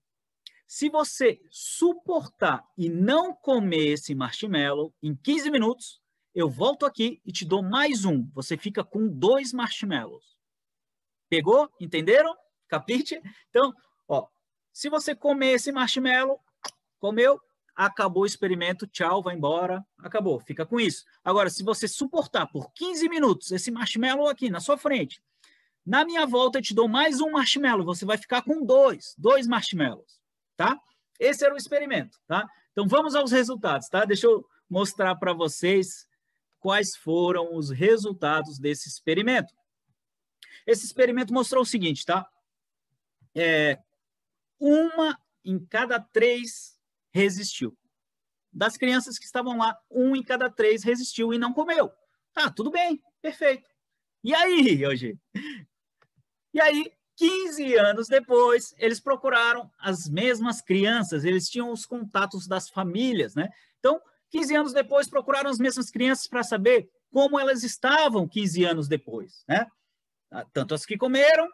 Se 0.68 0.90
você 0.90 1.40
suportar 1.52 2.68
e 2.76 2.90
não 2.90 3.36
comer 3.36 3.94
esse 3.94 4.16
marshmallow 4.16 4.92
em 5.04 5.16
15 5.16 5.52
minutos, 5.52 6.02
eu 6.34 6.50
volto 6.50 6.88
aqui 6.88 7.22
e 7.24 7.32
te 7.32 7.46
dou 7.46 7.62
mais 7.62 8.04
um. 8.04 8.28
Você 8.34 8.58
fica 8.58 8.84
com 8.84 9.08
dois 9.08 9.54
marshmallows. 9.54 10.36
Pegou? 11.30 11.70
Entenderam? 11.80 12.36
Capite? 12.68 13.22
Então, 13.50 13.74
ó, 14.08 14.28
se 14.72 14.90
você 14.90 15.16
comer 15.16 15.54
esse 15.54 15.72
marshmallow, 15.72 16.40
comeu, 17.00 17.40
acabou 17.76 18.24
o 18.24 18.26
experimento, 18.26 18.88
tchau, 18.88 19.22
vai 19.22 19.36
embora, 19.36 19.86
acabou, 20.00 20.40
fica 20.40 20.66
com 20.66 20.80
isso. 20.80 21.04
Agora, 21.24 21.50
se 21.50 21.64
você 21.64 21.88
suportar 21.88 22.48
por 22.48 22.72
15 22.74 23.10
minutos 23.10 23.52
esse 23.52 23.70
marshmallow 23.70 24.28
aqui 24.28 24.50
na 24.50 24.60
sua 24.60 24.78
frente, 24.78 25.22
na 25.86 26.06
minha 26.06 26.26
volta 26.26 26.58
eu 26.58 26.64
te 26.64 26.74
dou 26.74 26.88
mais 26.88 27.22
um 27.22 27.32
marshmallow, 27.32 27.86
você 27.86 28.06
vai 28.06 28.18
ficar 28.18 28.42
com 28.42 28.66
dois, 28.66 29.14
dois 29.18 29.46
marshmallows, 29.46 30.20
tá? 30.56 30.80
Esse 31.20 31.46
era 31.46 31.54
o 31.54 31.58
experimento, 31.58 32.18
tá? 32.26 32.48
Então 32.72 32.88
vamos 32.88 33.14
aos 33.14 33.32
resultados, 33.32 33.88
tá? 33.88 34.06
Deixa 34.06 34.26
eu 34.26 34.46
mostrar 34.70 35.16
para 35.16 35.34
vocês 35.34 36.08
quais 36.60 36.96
foram 36.96 37.56
os 37.56 37.70
resultados 37.70 38.58
desse 38.58 38.90
experimento. 38.90 39.54
Esse 40.66 40.86
experimento 40.86 41.32
mostrou 41.32 41.62
o 41.62 41.66
seguinte, 41.66 42.04
tá? 42.04 42.28
É, 43.36 43.80
uma 44.60 45.20
em 45.44 45.60
cada 45.66 46.00
três 46.00 46.80
resistiu. 47.14 47.78
Das 48.52 48.78
crianças 48.78 49.20
que 49.20 49.26
estavam 49.26 49.58
lá, 49.58 49.78
um 49.92 50.16
em 50.16 50.24
cada 50.24 50.50
três 50.50 50.84
resistiu 50.84 51.34
e 51.34 51.38
não 51.38 51.54
comeu. 51.54 51.92
Tá, 52.34 52.50
tudo 52.50 52.72
bem, 52.72 53.02
perfeito. 53.22 53.70
E 54.24 54.34
aí, 54.34 54.86
hoje? 54.86 55.20
E 56.54 56.62
aí, 56.62 56.92
15 57.18 57.76
anos 57.76 58.08
depois, 58.08 58.74
eles 58.78 59.00
procuraram 59.00 59.70
as 59.78 60.10
mesmas 60.10 60.62
crianças, 60.62 61.24
eles 61.24 61.50
tinham 61.50 61.72
os 61.72 61.86
contatos 61.86 62.48
das 62.48 62.70
famílias, 62.70 63.36
né? 63.36 63.50
Então, 63.80 64.02
15 64.32 64.56
anos 64.56 64.74
depois, 64.74 65.10
procuraram 65.10 65.50
as 65.50 65.60
mesmas 65.60 65.90
crianças 65.90 66.28
para 66.28 66.44
saber 66.44 66.90
como 67.12 67.40
elas 67.40 67.64
estavam 67.64 68.28
15 68.28 68.64
anos 68.66 68.88
depois, 68.88 69.44
né? 69.48 69.68
Tanto 70.52 70.74
as 70.74 70.86
que 70.86 70.98
comeram, 70.98 71.48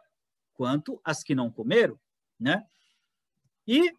quanto 0.61 1.01
as 1.03 1.23
que 1.23 1.33
não 1.33 1.49
comeram, 1.49 1.99
né? 2.39 2.63
E 3.67 3.91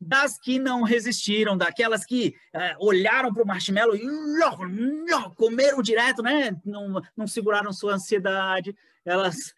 das 0.00 0.38
que 0.38 0.58
não 0.58 0.84
resistiram, 0.84 1.54
daquelas 1.54 2.02
que 2.02 2.34
é, 2.50 2.74
olharam 2.78 3.30
para 3.30 3.42
o 3.42 3.46
marshmallow 3.46 3.94
e 3.94 4.06
comeram 5.36 5.82
direto, 5.82 6.22
né? 6.22 6.58
Não, 6.64 7.02
não 7.14 7.26
seguraram 7.26 7.74
sua 7.74 7.92
ansiedade, 7.92 8.74
elas 9.04 9.54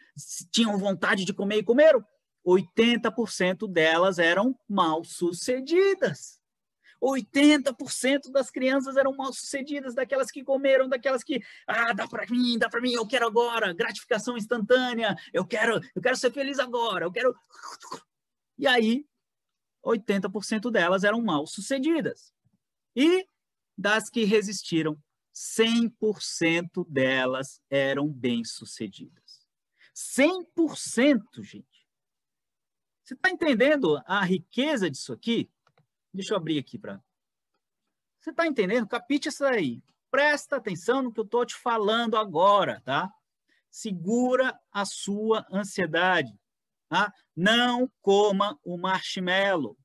tinham 0.50 0.76
vontade 0.76 1.24
de 1.24 1.32
comer 1.32 1.58
e 1.58 1.62
comeram. 1.62 2.04
80% 2.44 3.70
delas 3.70 4.18
eram 4.18 4.58
mal 4.68 5.04
sucedidas. 5.04 6.41
80% 7.02 8.30
das 8.30 8.50
crianças 8.50 8.96
eram 8.96 9.16
mal 9.16 9.32
sucedidas, 9.32 9.94
daquelas 9.94 10.30
que 10.30 10.44
comeram, 10.44 10.88
daquelas 10.88 11.24
que, 11.24 11.42
ah, 11.66 11.92
dá 11.92 12.06
para 12.06 12.24
mim, 12.30 12.56
dá 12.58 12.68
para 12.68 12.80
mim, 12.80 12.92
eu 12.92 13.06
quero 13.06 13.26
agora, 13.26 13.72
gratificação 13.74 14.36
instantânea, 14.36 15.16
eu 15.32 15.44
quero, 15.44 15.80
eu 15.94 16.00
quero 16.00 16.16
ser 16.16 16.30
feliz 16.30 16.58
agora, 16.60 17.04
eu 17.04 17.12
quero. 17.12 17.34
E 18.56 18.66
aí 18.66 19.04
80% 19.84 20.70
delas 20.70 21.02
eram 21.02 21.20
mal 21.20 21.46
sucedidas. 21.46 22.32
E 22.94 23.26
das 23.76 24.08
que 24.08 24.24
resistiram, 24.24 24.96
100% 25.34 26.86
delas 26.88 27.60
eram 27.68 28.06
bem-sucedidas. 28.06 29.46
100%, 29.94 31.42
gente. 31.42 31.66
Você 33.02 33.14
está 33.14 33.30
entendendo 33.30 34.00
a 34.06 34.22
riqueza 34.22 34.90
disso 34.90 35.12
aqui? 35.12 35.50
Deixa 36.12 36.34
eu 36.34 36.36
abrir 36.36 36.58
aqui 36.58 36.78
para. 36.78 37.02
Você 38.18 38.30
está 38.30 38.46
entendendo? 38.46 38.86
Capite 38.86 39.28
isso 39.28 39.44
aí. 39.44 39.82
Presta 40.10 40.56
atenção 40.56 41.02
no 41.02 41.12
que 41.12 41.18
eu 41.18 41.24
estou 41.24 41.44
te 41.46 41.54
falando 41.54 42.16
agora, 42.16 42.82
tá? 42.84 43.10
Segura 43.70 44.58
a 44.70 44.84
sua 44.84 45.46
ansiedade. 45.50 46.38
Tá? 46.88 47.12
Não 47.34 47.90
coma 48.02 48.60
o 48.62 48.76
marshmallow. 48.76 49.72
O 49.72 49.76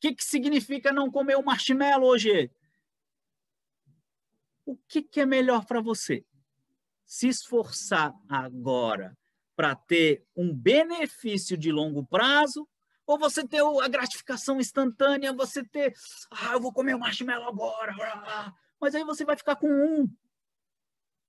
que, 0.00 0.14
que 0.14 0.24
significa 0.24 0.90
não 0.90 1.10
comer 1.10 1.36
o 1.36 1.44
marshmallow 1.44 2.08
hoje? 2.08 2.50
O 4.64 4.74
que, 4.88 5.02
que 5.02 5.20
é 5.20 5.26
melhor 5.26 5.66
para 5.66 5.82
você? 5.82 6.24
Se 7.04 7.28
esforçar 7.28 8.14
agora 8.26 9.14
para 9.54 9.74
ter 9.74 10.24
um 10.34 10.54
benefício 10.54 11.58
de 11.58 11.70
longo 11.70 12.06
prazo 12.06 12.66
ou 13.10 13.18
você 13.18 13.44
ter 13.44 13.60
a 13.60 13.88
gratificação 13.88 14.60
instantânea, 14.60 15.32
você 15.32 15.64
ter, 15.64 15.92
ah, 16.30 16.52
eu 16.52 16.60
vou 16.60 16.72
comer 16.72 16.94
o 16.94 16.98
marshmallow 17.00 17.48
agora, 17.48 17.92
mas 18.80 18.94
aí 18.94 19.02
você 19.02 19.24
vai 19.24 19.36
ficar 19.36 19.56
com 19.56 19.66
um, 19.66 20.08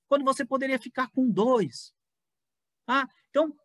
quando 0.08 0.24
você 0.24 0.46
poderia 0.46 0.78
ficar 0.78 1.10
com 1.10 1.28
dois. 1.28 1.92
Ah, 2.88 3.08
então, 3.30 3.58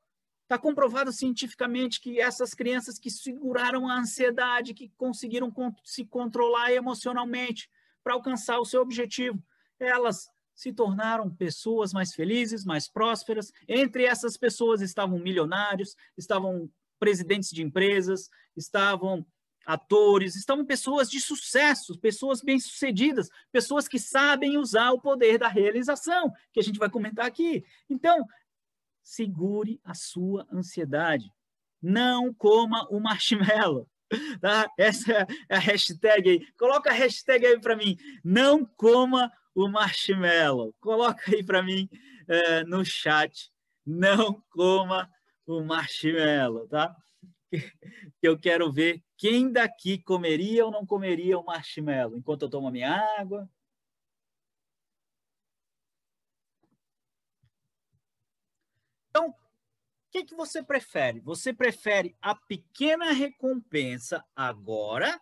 Está 0.45 0.57
comprovado 0.57 1.11
cientificamente 1.13 2.01
que 2.01 2.21
essas 2.21 2.55
crianças 2.55 3.01
que 3.01 3.11
seguraram 3.11 3.89
a 3.89 3.99
ansiedade, 3.99 4.75
que 4.75 4.93
conseguiram 4.97 5.53
se 5.83 6.05
controlar 6.05 6.71
emocionalmente 6.71 7.69
para 8.05 8.15
alcançar 8.15 8.61
o 8.61 8.65
seu 8.65 8.81
objetivo, 8.81 9.43
elas 9.77 10.31
se 10.55 10.73
tornaram 10.73 11.29
pessoas 11.29 11.93
mais 11.93 12.15
felizes, 12.15 12.65
mais 12.65 12.89
prósperas. 12.89 13.53
Entre 13.67 14.05
essas 14.05 14.37
pessoas 14.37 14.81
estavam 14.81 15.19
milionários, 15.19 15.97
estavam 16.17 16.71
presidentes 16.99 17.51
de 17.51 17.63
empresas, 17.63 18.29
estavam 18.57 19.25
atores, 19.67 20.37
estavam 20.37 20.65
pessoas 20.65 21.11
de 21.11 21.21
sucesso, 21.21 21.99
pessoas 21.99 22.41
bem-sucedidas, 22.41 23.29
pessoas 23.51 23.89
que 23.89 23.99
sabem 23.99 24.57
usar 24.57 24.93
o 24.93 25.01
poder 25.01 25.39
da 25.39 25.49
realização, 25.49 26.33
que 26.53 26.61
a 26.61 26.63
gente 26.63 26.79
vai 26.79 26.89
comentar 26.89 27.27
aqui. 27.27 27.65
Então, 27.91 28.25
segure 29.03 29.81
a 29.85 29.93
sua 29.93 30.47
ansiedade. 30.53 31.33
Não 31.83 32.33
coma 32.33 32.87
o 32.91 33.01
marshmallow. 33.01 33.89
Tá? 34.41 34.71
Essa 34.79 35.27
é 35.49 35.57
a 35.57 35.59
hashtag 35.59 36.31
aí. 36.31 36.53
Coloca 36.53 36.91
a 36.91 36.93
hashtag 36.93 37.45
aí 37.45 37.61
para 37.61 37.75
mim. 37.75 37.97
Não 38.23 38.65
coma 38.65 39.33
o 39.53 39.69
marshmallow. 39.69 40.73
Coloca 40.79 41.23
aí 41.29 41.43
para 41.43 41.61
mim 41.61 41.89
é, 42.29 42.63
no 42.63 42.85
chat. 42.85 43.51
Não 43.85 44.41
coma 44.51 45.11
o 45.47 45.63
marshmallow, 45.63 46.69
tá? 46.69 46.97
Eu 48.23 48.39
quero 48.39 48.73
ver 48.73 49.03
quem 49.17 49.51
daqui 49.51 49.99
comeria 50.03 50.65
ou 50.67 50.71
não 50.73 50.85
comeria 50.85 51.39
o 51.39 51.45
marshmallow 51.45 52.17
enquanto 52.17 52.43
eu 52.43 52.51
tomo 52.51 52.69
a 52.69 52.71
minha 52.71 52.93
água. 53.19 53.49
Então, 59.11 59.35
que, 60.17 60.25
que 60.25 60.35
você 60.35 60.63
prefere? 60.63 61.21
Você 61.21 61.53
prefere 61.53 62.17
a 62.23 62.35
pequena 62.35 63.13
recompensa 63.13 64.25
agora 64.35 65.21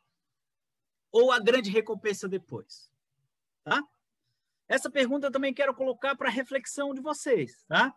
ou 1.10 1.32
a 1.32 1.40
grande 1.40 1.68
recompensa 1.68 2.28
depois? 2.28 2.92
Tá? 3.64 3.82
Essa 4.68 4.88
pergunta 4.88 5.26
eu 5.26 5.32
também 5.32 5.52
quero 5.52 5.74
colocar 5.74 6.14
para 6.14 6.30
reflexão 6.30 6.94
de 6.94 7.00
vocês, 7.00 7.64
tá? 7.66 7.92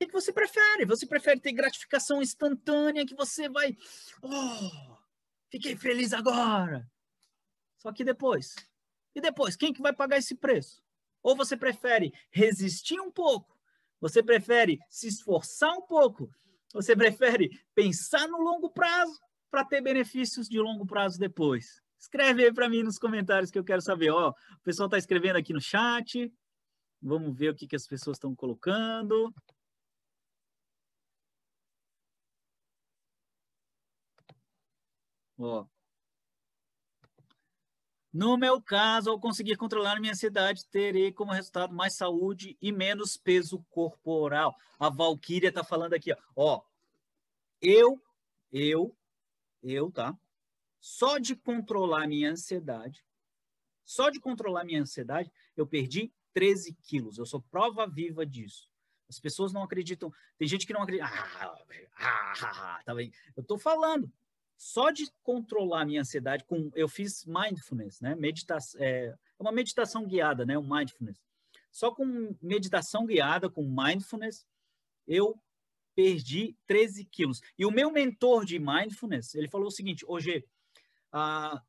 O 0.00 0.06
que, 0.06 0.12
você 0.12 0.32
prefere? 0.32 0.84
Você 0.84 1.06
prefere 1.06 1.40
ter 1.40 1.52
gratificação 1.52 2.20
instantânea 2.20 3.06
que 3.06 3.14
você 3.14 3.48
vai, 3.48 3.76
oh, 4.22 4.96
fiquei 5.50 5.74
feliz 5.74 6.12
agora. 6.12 6.86
Só 7.78 7.92
que 7.92 8.04
depois, 8.04 8.54
e 9.14 9.20
depois, 9.20 9.56
quem 9.56 9.72
que 9.72 9.80
vai 9.80 9.92
pagar 9.92 10.18
esse 10.18 10.34
preço? 10.34 10.82
Ou 11.22 11.34
você 11.34 11.56
prefere 11.56 12.12
resistir 12.30 13.00
um 13.00 13.10
pouco 13.10 13.56
você 14.00 14.22
prefere 14.22 14.78
se 14.88 15.08
esforçar 15.08 15.72
um 15.72 15.82
pouco? 15.82 16.30
Você 16.72 16.94
prefere 16.94 17.50
pensar 17.74 18.28
no 18.28 18.38
longo 18.38 18.70
prazo 18.70 19.18
para 19.50 19.64
ter 19.64 19.80
benefícios 19.80 20.48
de 20.48 20.58
longo 20.58 20.86
prazo 20.86 21.18
depois? 21.18 21.80
Escreve 21.98 22.44
aí 22.44 22.52
para 22.52 22.68
mim 22.68 22.82
nos 22.82 22.98
comentários 22.98 23.50
que 23.50 23.58
eu 23.58 23.64
quero 23.64 23.80
saber. 23.80 24.10
Ó, 24.10 24.30
o 24.30 24.62
pessoal 24.62 24.86
está 24.86 24.98
escrevendo 24.98 25.36
aqui 25.36 25.52
no 25.52 25.60
chat. 25.60 26.32
Vamos 27.00 27.36
ver 27.36 27.50
o 27.50 27.54
que, 27.54 27.66
que 27.66 27.76
as 27.76 27.86
pessoas 27.86 28.16
estão 28.16 28.34
colocando. 28.34 29.34
Ó, 35.38 35.66
no 38.16 38.38
meu 38.38 38.62
caso, 38.62 39.10
ao 39.10 39.20
conseguir 39.20 39.56
controlar 39.56 40.00
minha 40.00 40.14
ansiedade, 40.14 40.64
terei 40.68 41.12
como 41.12 41.32
resultado 41.32 41.74
mais 41.74 41.92
saúde 41.92 42.56
e 42.62 42.72
menos 42.72 43.14
peso 43.18 43.62
corporal. 43.68 44.56
A 44.80 44.88
Valkyria 44.88 45.50
está 45.50 45.62
falando 45.62 45.92
aqui, 45.92 46.10
ó. 46.10 46.16
ó. 46.34 46.62
Eu, 47.60 48.02
eu, 48.50 48.96
eu, 49.62 49.92
tá? 49.92 50.18
Só 50.80 51.18
de 51.18 51.36
controlar 51.36 52.06
minha 52.06 52.30
ansiedade, 52.30 53.04
só 53.84 54.08
de 54.08 54.18
controlar 54.18 54.64
minha 54.64 54.80
ansiedade, 54.80 55.30
eu 55.54 55.66
perdi 55.66 56.10
13 56.32 56.72
quilos. 56.84 57.18
Eu 57.18 57.26
sou 57.26 57.42
prova 57.42 57.86
viva 57.86 58.24
disso. 58.24 58.70
As 59.10 59.20
pessoas 59.20 59.52
não 59.52 59.62
acreditam. 59.62 60.10
Tem 60.38 60.48
gente 60.48 60.66
que 60.66 60.72
não 60.72 60.80
acredita. 60.80 61.06
Ah, 61.06 61.28
ah, 61.38 61.54
ah, 61.98 62.76
ah 62.78 62.82
tá 62.82 62.94
bem. 62.94 63.12
Eu 63.36 63.42
estou 63.42 63.58
falando 63.58 64.10
só 64.56 64.90
de 64.90 65.10
controlar 65.22 65.84
minha 65.84 66.00
ansiedade 66.00 66.44
com 66.44 66.70
eu 66.74 66.88
fiz 66.88 67.24
mindfulness, 67.26 68.00
né? 68.00 68.14
Meditação 68.14 68.80
é, 68.80 69.06
é 69.08 69.16
uma 69.42 69.52
meditação 69.52 70.06
guiada, 70.06 70.46
né? 70.46 70.56
O 70.56 70.62
mindfulness. 70.62 71.20
Só 71.70 71.94
com 71.94 72.34
meditação 72.40 73.04
guiada, 73.04 73.50
com 73.50 73.62
mindfulness, 73.62 74.46
eu 75.06 75.38
perdi 75.94 76.56
13 76.66 77.04
quilos. 77.04 77.40
E 77.58 77.66
o 77.66 77.70
meu 77.70 77.90
mentor 77.90 78.44
de 78.44 78.58
mindfulness, 78.58 79.34
ele 79.34 79.48
falou 79.48 79.68
o 79.68 79.72
seguinte, 79.72 80.04
hoje 80.06 80.44
a, 81.12 81.62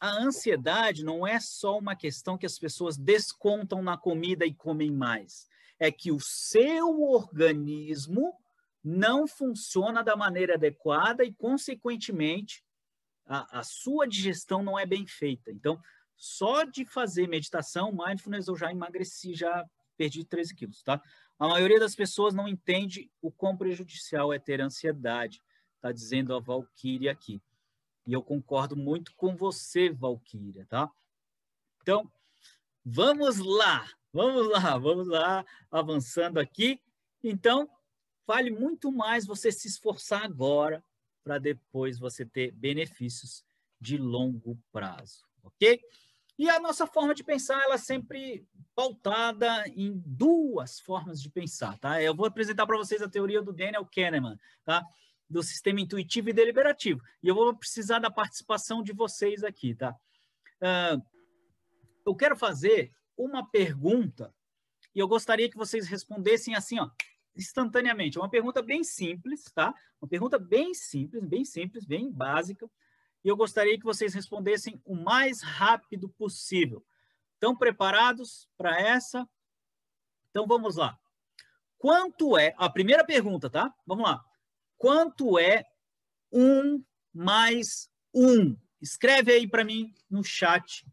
a 0.00 0.10
ansiedade 0.22 1.04
não 1.04 1.26
é 1.26 1.38
só 1.40 1.78
uma 1.78 1.94
questão 1.94 2.38
que 2.38 2.46
as 2.46 2.58
pessoas 2.58 2.96
descontam 2.96 3.82
na 3.82 3.96
comida 3.96 4.46
e 4.46 4.54
comem 4.54 4.90
mais. 4.90 5.46
É 5.78 5.90
que 5.90 6.10
o 6.12 6.20
seu 6.20 7.02
organismo 7.02 8.34
não 8.84 9.26
funciona 9.26 10.04
da 10.04 10.14
maneira 10.14 10.54
adequada 10.54 11.24
e, 11.24 11.32
consequentemente, 11.32 12.62
a, 13.24 13.60
a, 13.60 13.62
sua 13.62 14.06
digestão 14.06 14.62
não 14.62 14.78
é 14.78 14.84
bem 14.84 15.06
feita. 15.06 15.50
Então, 15.50 15.80
só 16.14 16.64
de 16.64 16.84
fazer 16.84 17.26
meditação, 17.26 17.90
mindfulness, 17.90 18.46
eu 18.46 18.56
já 18.56 18.70
emagreci, 18.70 19.34
já 19.34 19.64
perdi 19.96 20.22
13 20.22 20.54
quilos, 20.54 20.82
tá? 20.82 21.02
A 21.38 21.48
maioria 21.48 21.80
das 21.80 21.94
pessoas 21.94 22.34
não 22.34 22.46
entende 22.46 23.10
o 23.22 23.30
quão 23.30 23.56
prejudicial 23.56 24.32
é 24.32 24.38
ter 24.38 24.60
ansiedade, 24.60 25.42
tá 25.80 25.90
dizendo 25.90 26.34
a 26.34 26.40
Valkyria 26.40 27.10
aqui. 27.10 27.42
E 28.06 28.12
eu 28.12 28.22
concordo 28.22 28.76
muito 28.76 29.14
com 29.16 29.34
você, 29.34 29.90
Valkyria, 29.90 30.66
tá? 30.66 30.90
Então, 31.80 32.10
vamos 32.84 33.38
lá, 33.38 33.88
vamos 34.12 34.46
lá, 34.48 34.78
vamos 34.78 35.08
lá, 35.08 35.44
avançando 35.70 36.38
aqui. 36.38 36.80
Então, 37.22 37.68
vale 38.26 38.50
muito 38.50 38.90
mais 38.90 39.26
você 39.26 39.50
se 39.52 39.68
esforçar 39.68 40.24
agora 40.24 40.82
para 41.22 41.38
depois 41.38 41.98
você 41.98 42.24
ter 42.24 42.52
benefícios 42.52 43.44
de 43.80 43.96
longo 43.96 44.58
prazo, 44.72 45.24
ok? 45.42 45.80
E 46.38 46.48
a 46.50 46.58
nossa 46.58 46.86
forma 46.86 47.14
de 47.14 47.22
pensar, 47.22 47.62
ela 47.62 47.74
é 47.74 47.78
sempre 47.78 48.46
pautada 48.74 49.68
em 49.68 50.02
duas 50.04 50.80
formas 50.80 51.22
de 51.22 51.30
pensar, 51.30 51.78
tá? 51.78 52.02
Eu 52.02 52.14
vou 52.14 52.26
apresentar 52.26 52.66
para 52.66 52.76
vocês 52.76 53.00
a 53.00 53.08
teoria 53.08 53.40
do 53.40 53.52
Daniel 53.52 53.86
Kahneman, 53.86 54.38
tá? 54.64 54.84
Do 55.30 55.42
sistema 55.42 55.80
intuitivo 55.80 56.30
e 56.30 56.32
deliberativo. 56.32 57.00
E 57.22 57.28
eu 57.28 57.34
vou 57.34 57.54
precisar 57.56 58.00
da 58.00 58.10
participação 58.10 58.82
de 58.82 58.92
vocês 58.92 59.44
aqui, 59.44 59.74
tá? 59.74 59.94
Uh, 60.60 61.00
eu 62.04 62.14
quero 62.14 62.36
fazer 62.36 62.92
uma 63.16 63.48
pergunta 63.48 64.34
e 64.94 64.98
eu 64.98 65.06
gostaria 65.06 65.48
que 65.48 65.56
vocês 65.56 65.86
respondessem 65.86 66.54
assim, 66.54 66.80
ó, 66.80 66.90
instantaneamente. 67.36 68.18
É 68.18 68.20
uma 68.20 68.30
pergunta 68.30 68.62
bem 68.62 68.84
simples, 68.84 69.44
tá? 69.54 69.74
Uma 70.00 70.08
pergunta 70.08 70.38
bem 70.38 70.74
simples, 70.74 71.24
bem 71.24 71.44
simples, 71.44 71.84
bem 71.84 72.10
básica. 72.10 72.70
E 73.24 73.28
eu 73.28 73.36
gostaria 73.36 73.78
que 73.78 73.84
vocês 73.84 74.14
respondessem 74.14 74.80
o 74.84 74.94
mais 74.94 75.42
rápido 75.42 76.08
possível. 76.08 76.84
Estão 77.34 77.56
preparados 77.56 78.48
para 78.56 78.78
essa? 78.80 79.28
Então 80.30 80.46
vamos 80.46 80.76
lá. 80.76 80.98
Quanto 81.78 82.38
é. 82.38 82.54
A 82.56 82.68
primeira 82.70 83.04
pergunta, 83.04 83.50
tá? 83.50 83.74
Vamos 83.86 84.04
lá. 84.04 84.24
Quanto 84.76 85.38
é 85.38 85.64
um 86.32 86.82
mais 87.12 87.90
um? 88.12 88.56
Escreve 88.80 89.32
aí 89.32 89.48
para 89.48 89.64
mim 89.64 89.94
no 90.10 90.22
chat 90.22 90.86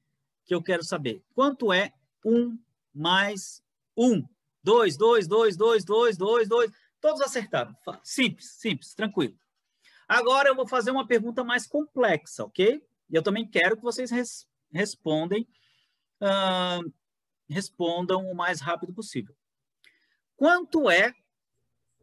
que 0.45 0.55
eu 0.55 0.61
quero 0.61 0.83
saber. 0.83 1.23
Quanto 1.33 1.73
é 1.73 1.93
um 2.25 2.57
mais 2.93 3.63
um? 3.97 4.23
Dois, 4.63 4.95
dois, 4.95 5.27
dois, 5.27 5.57
dois, 5.57 5.83
dois, 5.83 6.17
dois, 6.17 6.47
dois. 6.47 6.71
Todos 6.99 7.21
acertaram. 7.21 7.75
Simples, 8.03 8.51
simples, 8.59 8.93
tranquilo. 8.93 9.35
Agora 10.07 10.49
eu 10.49 10.55
vou 10.55 10.67
fazer 10.67 10.91
uma 10.91 11.07
pergunta 11.07 11.43
mais 11.43 11.65
complexa, 11.65 12.43
ok? 12.43 12.83
E 13.09 13.15
eu 13.15 13.23
também 13.23 13.47
quero 13.47 13.77
que 13.77 13.83
vocês 13.83 14.11
res 14.11 14.47
respondem, 14.71 15.47
uh, 16.21 16.93
respondam 17.49 18.29
o 18.29 18.35
mais 18.35 18.61
rápido 18.61 18.93
possível. 18.93 19.35
Quanto 20.35 20.89
é, 20.89 21.13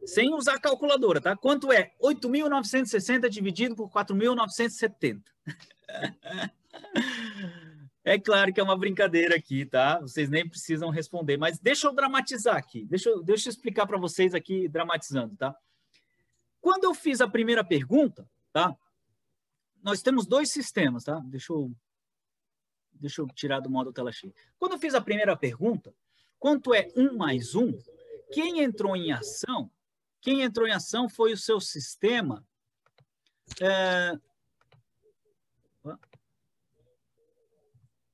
sem 0.05 0.33
usar 0.33 0.59
calculadora, 0.59 1.19
tá? 1.19 1.35
Quanto 1.35 1.71
é 1.71 1.93
8.960 2.01 3.29
dividido 3.29 3.75
por 3.75 3.89
4.970? 3.89 5.23
É 8.03 8.17
claro 8.17 8.53
que 8.53 8.59
é 8.59 8.63
uma 8.63 8.77
brincadeira 8.77 9.35
aqui, 9.35 9.65
tá? 9.65 9.99
Vocês 9.99 10.29
nem 10.29 10.47
precisam 10.47 10.89
responder, 10.89 11.37
mas 11.37 11.59
deixa 11.59 11.87
eu 11.87 11.93
dramatizar 11.93 12.55
aqui. 12.55 12.85
Deixa 12.85 13.09
eu, 13.09 13.21
deixa 13.21 13.49
eu 13.49 13.51
explicar 13.51 13.85
para 13.85 13.97
vocês 13.97 14.33
aqui, 14.33 14.67
dramatizando, 14.67 15.35
tá? 15.35 15.55
Quando 16.61 16.85
eu 16.85 16.93
fiz 16.93 17.21
a 17.21 17.27
primeira 17.27 17.63
pergunta, 17.63 18.29
tá? 18.51 18.75
Nós 19.83 20.01
temos 20.01 20.25
dois 20.25 20.51
sistemas, 20.51 21.03
tá? 21.03 21.19
Deixa 21.25 21.53
eu, 21.53 21.71
deixa 22.93 23.21
eu 23.21 23.27
tirar 23.27 23.59
do 23.59 23.69
modo 23.69 23.93
tela 23.93 24.11
cheia. 24.11 24.33
Quando 24.57 24.73
eu 24.73 24.79
fiz 24.79 24.93
a 24.93 25.01
primeira 25.01 25.35
pergunta, 25.35 25.93
quanto 26.37 26.73
é 26.73 26.91
um 26.95 27.15
mais 27.17 27.53
um? 27.53 27.77
Quem 28.31 28.61
entrou 28.61 28.95
em 28.95 29.11
ação? 29.11 29.69
Quem 30.21 30.41
entrou 30.41 30.67
em 30.67 30.71
ação 30.71 31.09
foi 31.09 31.33
o 31.33 31.37
seu 31.37 31.59
sistema 31.59 32.45
é, 33.61 34.19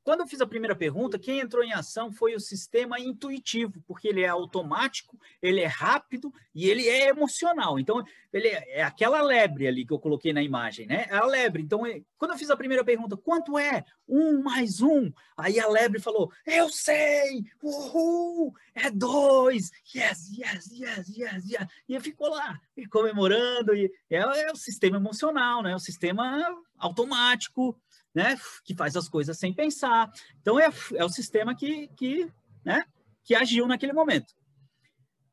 quando 0.06 0.20
eu 0.20 0.28
fiz 0.28 0.40
a 0.40 0.46
primeira 0.46 0.76
pergunta, 0.76 1.18
quem 1.18 1.40
entrou 1.40 1.64
em 1.64 1.74
ação 1.74 2.12
foi 2.12 2.36
o 2.36 2.40
sistema 2.40 3.00
intuitivo, 3.00 3.84
porque 3.88 4.08
ele 4.08 4.22
é 4.22 4.28
automático, 4.28 5.20
ele 5.42 5.62
é 5.62 5.66
rápido 5.66 6.32
e 6.54 6.70
ele 6.70 6.88
é 6.88 7.10
emocional. 7.10 7.80
Então, 7.80 8.06
ele 8.32 8.50
é, 8.50 8.80
é 8.82 8.84
aquela 8.84 9.20
lebre 9.24 9.68
ali 9.68 9.84
que 9.84 9.92
eu 9.92 9.98
coloquei 9.98 10.32
na 10.32 10.44
imagem, 10.44 10.86
né? 10.86 11.08
É 11.10 11.16
a 11.16 11.26
lebre. 11.26 11.64
Então, 11.64 11.82
quando 12.20 12.32
eu 12.32 12.38
fiz 12.38 12.52
a 12.52 12.56
primeira 12.56 12.84
pergunta, 12.84 13.18
quanto 13.18 13.58
é 13.58 13.84
um 14.08 14.44
mais 14.44 14.80
um? 14.80 15.12
Aí 15.36 15.60
a 15.60 15.68
lebre 15.68 16.00
falou, 16.00 16.32
eu 16.46 16.70
sei! 16.70 17.44
Uhul! 17.64 18.54
É 18.76 18.92
dois! 18.92 19.72
Yes, 19.96 20.30
yes, 20.38 20.70
yes, 20.72 21.18
yes, 21.18 21.50
yes! 21.50 21.68
E 21.90 22.00
ficou 22.00 22.30
lá, 22.30 22.60
comemorando. 22.92 23.76
E 23.76 23.92
é, 24.12 24.18
é 24.18 24.52
o 24.52 24.56
sistema 24.56 24.98
emocional, 24.98 25.64
né? 25.64 25.76
O 25.76 25.80
sistema 25.80 26.46
automático 26.78 27.76
né, 28.16 28.38
que 28.64 28.74
faz 28.74 28.96
as 28.96 29.10
coisas 29.10 29.38
sem 29.38 29.54
pensar. 29.54 30.10
Então, 30.42 30.58
é, 30.58 30.70
é 30.94 31.04
o 31.04 31.10
sistema 31.10 31.54
que, 31.54 31.90
que, 31.90 32.32
né, 32.64 32.86
que 33.24 33.36
agiu 33.36 33.68
naquele 33.68 33.92
momento. 33.92 34.34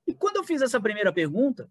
E 0.06 0.12
quando 0.12 0.36
eu 0.36 0.44
fiz 0.44 0.60
essa 0.60 0.80
primeira 0.80 1.12
pergunta, 1.12 1.70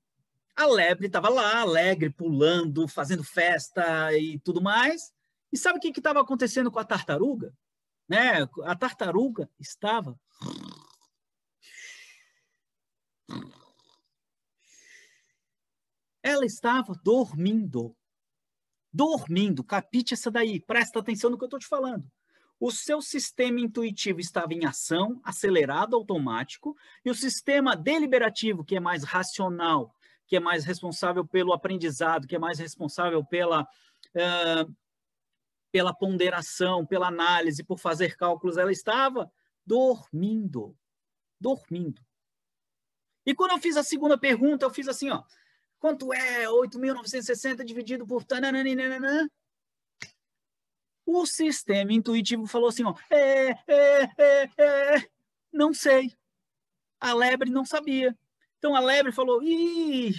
a 0.55 0.65
lebre 0.65 1.07
estava 1.07 1.27
lá, 1.27 1.59
alegre, 1.59 2.09
pulando, 2.09 2.87
fazendo 2.87 3.23
festa 3.23 4.17
e 4.17 4.39
tudo 4.39 4.61
mais. 4.61 5.11
E 5.51 5.57
sabe 5.57 5.77
o 5.77 5.81
que 5.81 5.89
estava 5.89 6.21
acontecendo 6.21 6.71
com 6.71 6.79
a 6.79 6.85
tartaruga? 6.85 7.53
Né? 8.07 8.47
A 8.63 8.75
tartaruga 8.75 9.49
estava 9.59 10.17
ela 16.23 16.45
estava 16.45 16.93
dormindo 17.03 17.95
dormindo. 18.93 19.63
Capite 19.63 20.13
essa 20.13 20.29
daí, 20.29 20.59
presta 20.59 20.99
atenção 20.99 21.29
no 21.29 21.37
que 21.37 21.43
eu 21.43 21.47
estou 21.47 21.59
te 21.59 21.67
falando. 21.67 22.09
O 22.59 22.71
seu 22.71 23.01
sistema 23.01 23.59
intuitivo 23.59 24.19
estava 24.19 24.53
em 24.53 24.65
ação, 24.65 25.19
acelerado, 25.23 25.95
automático, 25.95 26.77
e 27.03 27.09
o 27.09 27.15
sistema 27.15 27.75
deliberativo, 27.75 28.63
que 28.63 28.75
é 28.75 28.79
mais 28.79 29.03
racional, 29.03 29.95
que 30.27 30.35
é 30.35 30.39
mais 30.39 30.63
responsável 30.63 31.25
pelo 31.25 31.53
aprendizado, 31.53 32.27
que 32.27 32.35
é 32.35 32.39
mais 32.39 32.59
responsável 32.59 33.25
pela, 33.25 33.63
uh, 33.63 34.75
pela 35.71 35.93
ponderação, 35.93 36.85
pela 36.85 37.07
análise, 37.07 37.63
por 37.63 37.79
fazer 37.79 38.15
cálculos, 38.15 38.57
ela 38.57 38.71
estava 38.71 39.31
dormindo. 39.65 40.77
Dormindo. 41.39 42.01
E 43.25 43.33
quando 43.33 43.51
eu 43.51 43.59
fiz 43.59 43.75
a 43.75 43.83
segunda 43.83 44.17
pergunta, 44.17 44.65
eu 44.65 44.69
fiz 44.69 44.87
assim, 44.87 45.09
ó. 45.09 45.23
Quanto 45.81 46.13
é 46.13 46.45
8.960 46.45 47.65
dividido 47.65 48.05
por... 48.05 48.23
Tananana? 48.23 49.27
O 51.03 51.25
sistema 51.25 51.91
intuitivo 51.91 52.45
falou 52.45 52.69
assim, 52.69 52.83
ó, 52.83 52.93
é, 53.09 53.49
é, 53.67 54.03
é, 54.15 54.49
é, 54.59 55.09
não 55.51 55.73
sei. 55.73 56.15
A 56.99 57.15
lebre 57.15 57.49
não 57.49 57.65
sabia. 57.65 58.15
Então 58.59 58.75
a 58.75 58.79
lebre 58.79 59.11
falou, 59.11 59.41
ih, 59.41 60.13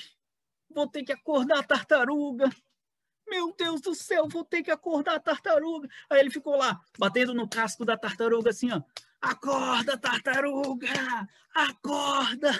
vou 0.68 0.88
ter 0.88 1.04
que 1.04 1.12
acordar 1.12 1.60
a 1.60 1.62
tartaruga. 1.62 2.50
Meu 3.28 3.54
Deus 3.56 3.80
do 3.80 3.94
céu, 3.94 4.26
vou 4.28 4.44
ter 4.44 4.64
que 4.64 4.70
acordar 4.72 5.14
a 5.14 5.20
tartaruga. 5.20 5.88
Aí 6.10 6.18
ele 6.18 6.30
ficou 6.30 6.56
lá, 6.56 6.80
batendo 6.98 7.32
no 7.32 7.48
casco 7.48 7.84
da 7.84 7.96
tartaruga 7.96 8.50
assim, 8.50 8.72
ó. 8.72 8.82
Acorda, 9.22 9.96
tartaruga! 9.96 11.28
Acorda! 11.54 12.50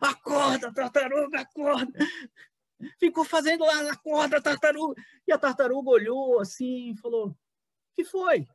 Acorda, 0.00 0.72
tartaruga, 0.72 1.40
acorda! 1.40 2.06
Ficou 2.98 3.26
fazendo 3.26 3.64
lá, 3.64 3.92
acorda, 3.92 4.40
tartaruga! 4.40 5.02
E 5.26 5.32
a 5.32 5.38
tartaruga 5.38 5.90
olhou 5.90 6.40
assim 6.40 6.92
e 6.92 6.96
falou: 6.96 7.36
que 7.94 8.04
foi? 8.04 8.48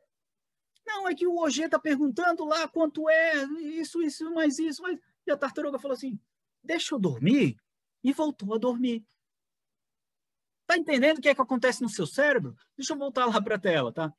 Não, 0.84 1.08
é 1.08 1.14
que 1.14 1.26
o 1.26 1.36
OG 1.36 1.62
está 1.64 1.78
perguntando 1.78 2.44
lá 2.44 2.66
quanto 2.66 3.08
é, 3.08 3.44
isso, 3.60 4.02
isso, 4.02 4.28
mais 4.34 4.58
isso, 4.58 4.82
mais. 4.82 4.98
E 5.24 5.30
a 5.30 5.36
tartaruga 5.36 5.78
falou 5.78 5.94
assim: 5.94 6.18
deixa 6.62 6.94
eu 6.94 6.98
dormir. 6.98 7.56
E 8.02 8.12
voltou 8.12 8.52
a 8.54 8.58
dormir. 8.58 9.06
Tá 10.66 10.76
entendendo 10.76 11.18
o 11.18 11.20
que 11.20 11.28
é 11.28 11.34
que 11.34 11.40
acontece 11.40 11.82
no 11.82 11.88
seu 11.88 12.06
cérebro? 12.06 12.56
Deixa 12.76 12.92
eu 12.92 12.98
voltar 12.98 13.26
lá 13.26 13.40
para 13.40 13.54
a 13.54 13.58
tela, 13.58 13.92
tá? 13.92 14.12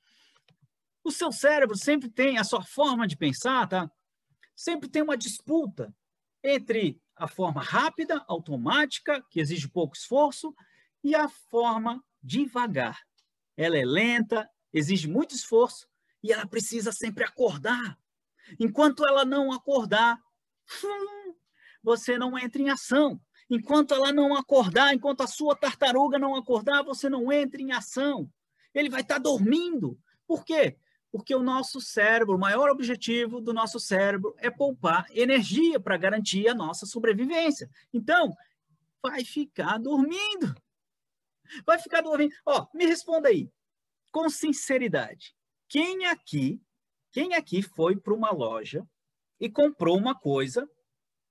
O 1.06 1.12
seu 1.12 1.32
cérebro 1.32 1.78
sempre 1.78 2.10
tem 2.10 2.40
a 2.40 2.44
sua 2.44 2.64
forma 2.64 3.08
de 3.08 3.16
pensar, 3.16 3.70
tá? 3.70 3.92
Sempre 4.56 4.90
tem 4.90 5.04
uma 5.04 5.16
disputa 5.16 5.96
entre 6.44 7.00
a 7.16 7.28
forma 7.28 7.62
rápida, 7.62 8.26
automática, 8.28 9.24
que 9.30 9.40
exige 9.40 9.70
pouco 9.70 9.96
esforço, 9.96 10.56
e 11.04 11.14
a 11.14 11.30
forma 11.30 12.04
devagar. 12.24 13.00
Ela 13.56 13.78
é 13.78 13.86
lenta, 13.86 14.50
exige 14.74 15.08
muito 15.08 15.36
esforço 15.36 15.88
e 16.24 16.34
ela 16.34 16.48
precisa 16.48 16.92
sempre 16.92 17.24
acordar. 17.24 18.00
Enquanto 18.60 19.06
ela 19.08 19.24
não 19.24 19.52
acordar, 19.52 20.20
hum, 20.84 21.36
você 21.84 22.18
não 22.18 22.36
entra 22.36 22.64
em 22.64 22.72
ação. 22.72 23.22
Enquanto 23.48 23.94
ela 23.94 24.12
não 24.12 24.36
acordar, 24.36 24.96
enquanto 24.96 25.22
a 25.22 25.28
sua 25.28 25.56
tartaruga 25.56 26.18
não 26.18 26.36
acordar, 26.36 26.82
você 26.82 27.08
não 27.08 27.32
entra 27.32 27.62
em 27.62 27.74
ação. 27.74 28.28
Ele 28.74 28.90
vai 28.90 29.02
estar 29.02 29.20
dormindo. 29.20 30.00
Por 30.26 30.44
quê? 30.44 30.80
Porque 31.16 31.34
o 31.34 31.42
nosso 31.42 31.80
cérebro, 31.80 32.36
o 32.36 32.38
maior 32.38 32.70
objetivo 32.70 33.40
do 33.40 33.54
nosso 33.54 33.80
cérebro 33.80 34.36
é 34.38 34.52
poupar 34.52 35.06
energia 35.12 35.80
para 35.80 35.96
garantir 35.96 36.46
a 36.50 36.54
nossa 36.54 36.86
sobrevivência. 36.86 37.70
Então, 37.94 38.36
vai 39.02 39.24
ficar 39.24 39.78
dormindo. 39.78 40.54
Vai 41.66 41.80
ficar 41.80 42.02
dormindo. 42.02 42.36
Ó, 42.46 42.68
me 42.74 42.86
responda 42.86 43.30
aí, 43.30 43.50
com 44.12 44.30
sinceridade. 44.30 45.34
Quem 45.70 46.06
aqui, 46.06 46.62
quem 47.14 47.34
aqui 47.34 47.62
foi 47.62 47.96
para 47.96 48.14
uma 48.14 48.32
loja 48.32 48.86
e 49.40 49.50
comprou 49.50 49.98
uma 49.98 50.16
coisa, 50.16 50.70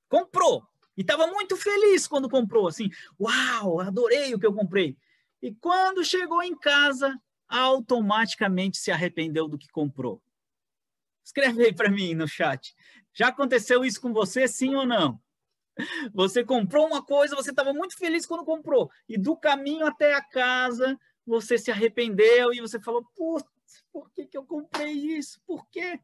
comprou, 0.09 0.66
e 0.97 1.03
estava 1.03 1.26
muito 1.26 1.59
feliz 1.59 2.09
quando 2.09 2.30
comprou, 2.30 2.68
assim, 2.68 2.89
uau, 3.20 3.82
adorei 3.82 4.35
o 4.35 4.41
que 4.41 4.47
eu 4.47 4.55
comprei. 4.55 4.97
E 5.43 5.55
quando 5.55 6.03
chegou 6.03 6.43
em 6.43 6.57
casa, 6.57 7.20
automaticamente 7.55 8.79
se 8.79 8.91
arrependeu 8.91 9.47
do 9.47 9.57
que 9.57 9.69
comprou? 9.69 10.21
Escreve 11.23 11.67
aí 11.67 11.73
para 11.73 11.89
mim 11.89 12.13
no 12.13 12.27
chat. 12.27 12.75
Já 13.13 13.29
aconteceu 13.29 13.85
isso 13.85 14.01
com 14.01 14.13
você, 14.13 14.49
sim 14.49 14.75
ou 14.75 14.85
não? 14.85 15.21
Você 16.13 16.45
comprou 16.45 16.87
uma 16.87 17.05
coisa, 17.05 17.37
você 17.37 17.51
estava 17.51 17.73
muito 17.73 17.97
feliz 17.97 18.27
quando 18.27 18.45
comprou, 18.45 18.91
e 19.09 19.17
do 19.17 19.37
caminho 19.37 19.87
até 19.87 20.15
a 20.15 20.23
casa, 20.23 20.99
você 21.27 21.57
se 21.57 21.71
arrependeu 21.71 22.53
e 22.53 22.61
você 22.61 22.81
falou: 22.81 23.05
Putz, 23.17 23.85
por 23.93 24.11
que, 24.11 24.27
que 24.27 24.37
eu 24.37 24.45
comprei 24.45 24.93
isso? 24.93 25.41
Por 25.47 25.67
quê? 25.69 26.01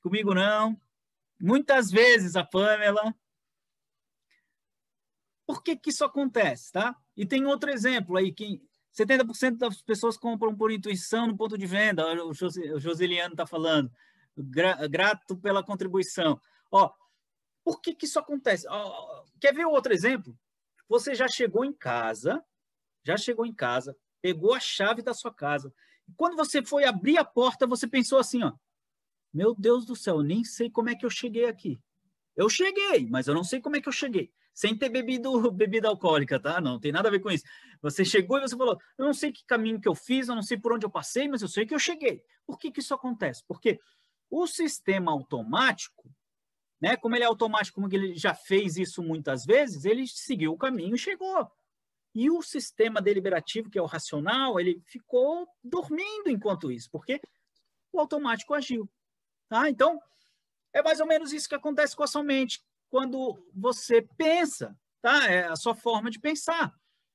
Comigo 0.00 0.34
não. 0.34 0.78
Muitas 1.40 1.90
vezes 1.90 2.34
a 2.34 2.44
Pamela. 2.44 3.14
Por 5.46 5.62
que, 5.62 5.76
que 5.76 5.90
isso 5.90 6.04
acontece, 6.04 6.72
tá? 6.72 6.96
E 7.16 7.24
tem 7.24 7.44
outro 7.44 7.70
exemplo 7.70 8.16
aí, 8.16 8.32
quem 8.32 8.65
70% 8.96 9.58
das 9.58 9.82
pessoas 9.82 10.16
compram 10.16 10.56
por 10.56 10.72
intuição 10.72 11.26
no 11.26 11.36
ponto 11.36 11.58
de 11.58 11.66
venda. 11.66 12.24
O, 12.24 12.32
Joseliano 12.32 13.34
está 13.34 13.46
falando. 13.46 13.90
Gra, 14.36 14.86
grato 14.88 15.36
pela 15.36 15.62
contribuição. 15.62 16.40
Ó, 16.70 16.90
por 17.62 17.80
que, 17.80 17.94
que 17.94 18.06
isso 18.06 18.18
acontece? 18.18 18.66
Ó, 18.68 19.24
quer 19.40 19.54
ver 19.54 19.66
outro 19.66 19.92
exemplo? 19.92 20.36
Você 20.88 21.14
já 21.14 21.28
chegou 21.28 21.64
em 21.64 21.72
casa, 21.72 22.42
já 23.04 23.16
chegou 23.16 23.44
em 23.44 23.52
casa, 23.52 23.96
pegou 24.22 24.54
a 24.54 24.60
chave 24.60 25.02
da 25.02 25.12
sua 25.12 25.32
casa. 25.32 25.72
E 26.08 26.12
quando 26.12 26.36
você 26.36 26.62
foi 26.62 26.84
abrir 26.84 27.18
a 27.18 27.24
porta, 27.24 27.66
você 27.66 27.86
pensou 27.86 28.18
assim, 28.18 28.42
ó, 28.42 28.52
meu 29.32 29.54
Deus 29.54 29.84
do 29.84 29.96
céu, 29.96 30.22
nem 30.22 30.44
sei 30.44 30.70
como 30.70 30.88
é 30.88 30.94
que 30.94 31.04
eu 31.04 31.10
cheguei 31.10 31.46
aqui. 31.46 31.80
Eu 32.36 32.48
cheguei, 32.48 33.08
mas 33.10 33.26
eu 33.26 33.34
não 33.34 33.44
sei 33.44 33.60
como 33.60 33.76
é 33.76 33.80
que 33.80 33.88
eu 33.88 33.92
cheguei 33.92 34.32
sem 34.56 34.74
ter 34.74 34.88
bebido 34.88 35.30
bebida 35.52 35.86
alcoólica, 35.86 36.40
tá? 36.40 36.62
Não 36.62 36.80
tem 36.80 36.90
nada 36.90 37.08
a 37.08 37.10
ver 37.10 37.20
com 37.20 37.30
isso. 37.30 37.44
Você 37.82 38.06
chegou 38.06 38.38
e 38.38 38.40
você 38.40 38.56
falou: 38.56 38.78
eu 38.96 39.04
não 39.04 39.12
sei 39.12 39.30
que 39.30 39.44
caminho 39.44 39.78
que 39.78 39.86
eu 39.86 39.94
fiz, 39.94 40.28
eu 40.28 40.34
não 40.34 40.42
sei 40.42 40.56
por 40.56 40.72
onde 40.72 40.86
eu 40.86 40.90
passei, 40.90 41.28
mas 41.28 41.42
eu 41.42 41.48
sei 41.48 41.66
que 41.66 41.74
eu 41.74 41.78
cheguei. 41.78 42.22
Por 42.46 42.58
que, 42.58 42.72
que 42.72 42.80
isso 42.80 42.94
acontece? 42.94 43.44
Porque 43.46 43.78
o 44.30 44.46
sistema 44.46 45.12
automático, 45.12 46.10
né? 46.80 46.96
Como 46.96 47.14
ele 47.14 47.24
é 47.24 47.26
automático, 47.26 47.74
como 47.74 47.94
ele 47.94 48.16
já 48.16 48.34
fez 48.34 48.78
isso 48.78 49.02
muitas 49.02 49.44
vezes, 49.44 49.84
ele 49.84 50.06
seguiu 50.08 50.52
o 50.52 50.58
caminho 50.58 50.94
e 50.94 50.98
chegou. 50.98 51.46
E 52.14 52.30
o 52.30 52.40
sistema 52.40 53.02
deliberativo, 53.02 53.68
que 53.68 53.78
é 53.78 53.82
o 53.82 53.86
racional, 53.86 54.58
ele 54.58 54.80
ficou 54.86 55.46
dormindo 55.62 56.30
enquanto 56.30 56.72
isso, 56.72 56.88
porque 56.90 57.20
o 57.92 58.00
automático 58.00 58.54
agiu. 58.54 58.88
Tá? 59.50 59.68
Então, 59.68 60.00
é 60.72 60.82
mais 60.82 60.98
ou 60.98 61.06
menos 61.06 61.34
isso 61.34 61.46
que 61.46 61.54
acontece 61.54 61.94
com 61.94 62.02
a 62.02 62.06
sua 62.06 62.22
mente 62.22 62.64
quando 62.90 63.42
você 63.54 64.02
pensa, 64.16 64.76
tá? 65.02 65.30
É 65.30 65.46
a 65.46 65.56
sua 65.56 65.74
forma 65.74 66.10
de 66.10 66.18
pensar. 66.18 66.72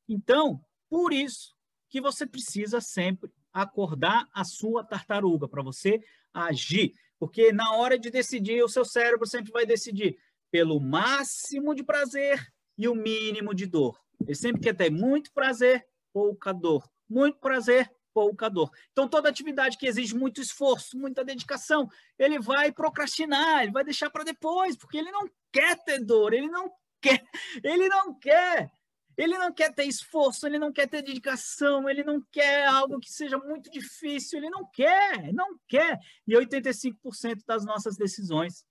Então, 0.08 0.64
por 0.90 1.14
isso 1.14 1.56
que 1.90 2.02
você 2.02 2.26
precisa 2.26 2.80
sempre 2.82 3.32
acordar 3.54 4.28
a 4.34 4.44
sua 4.44 4.84
tartaruga 4.84 5.48
para 5.48 5.62
você 5.62 6.02
agir, 6.34 6.94
porque 7.20 7.52
na 7.52 7.76
hora 7.76 8.00
de 8.00 8.10
decidir, 8.10 8.64
o 8.64 8.70
seu 8.70 8.86
cérebro 8.86 9.28
sempre 9.28 9.52
vai 9.52 9.66
decidir 9.66 10.18
pelo 10.50 10.80
máximo 10.80 11.76
de 11.76 11.84
prazer 11.84 12.46
e 12.78 12.88
o 12.88 12.96
mínimo 12.96 13.54
de 13.54 13.66
dor. 13.66 14.00
Ele 14.22 14.36
sempre 14.36 14.62
quer 14.62 14.76
ter 14.76 14.90
muito 14.90 15.32
prazer, 15.34 15.86
pouca 16.14 16.54
dor. 16.54 16.90
Muito 17.10 17.40
prazer, 17.40 17.90
pouca 18.14 18.50
dor. 18.50 18.72
Então, 18.92 19.08
toda 19.08 19.30
atividade 19.30 19.78
que 19.78 19.88
exige 19.88 20.16
muito 20.16 20.42
esforço, 20.42 20.98
muita 20.98 21.24
dedicação, 21.24 21.90
ele 22.18 22.40
vai 22.40 22.72
procrastinar, 22.72 23.64
ele 23.64 23.72
vai 23.72 23.84
deixar 23.84 24.10
para 24.10 24.24
depois, 24.24 24.76
porque 24.76 24.98
ele 24.98 25.12
não 25.12 25.30
quer 25.52 25.78
ter 25.84 26.00
dor, 26.04 26.34
ele 26.34 26.48
não 26.48 26.72
quer, 27.02 27.24
ele 27.64 27.88
não 27.90 28.14
quer. 28.14 28.72
Ele 29.18 29.38
não 29.38 29.54
quer 29.54 29.74
ter 29.74 29.84
esforço, 29.84 30.48
ele 30.48 30.58
não 30.58 30.72
quer 30.72 30.88
ter 30.88 31.02
dedicação, 31.02 31.88
ele 31.90 32.02
não 32.04 32.22
quer 32.32 32.66
algo 32.66 32.98
que 32.98 33.12
seja 33.12 33.38
muito 33.38 33.70
difícil, 33.70 34.40
ele 34.40 34.50
não 34.50 34.66
quer, 34.66 35.34
não 35.34 35.60
quer. 35.68 36.00
E 36.26 36.34
85% 36.34 37.44
das 37.46 37.66
nossas 37.66 37.98
decisões 37.98 38.66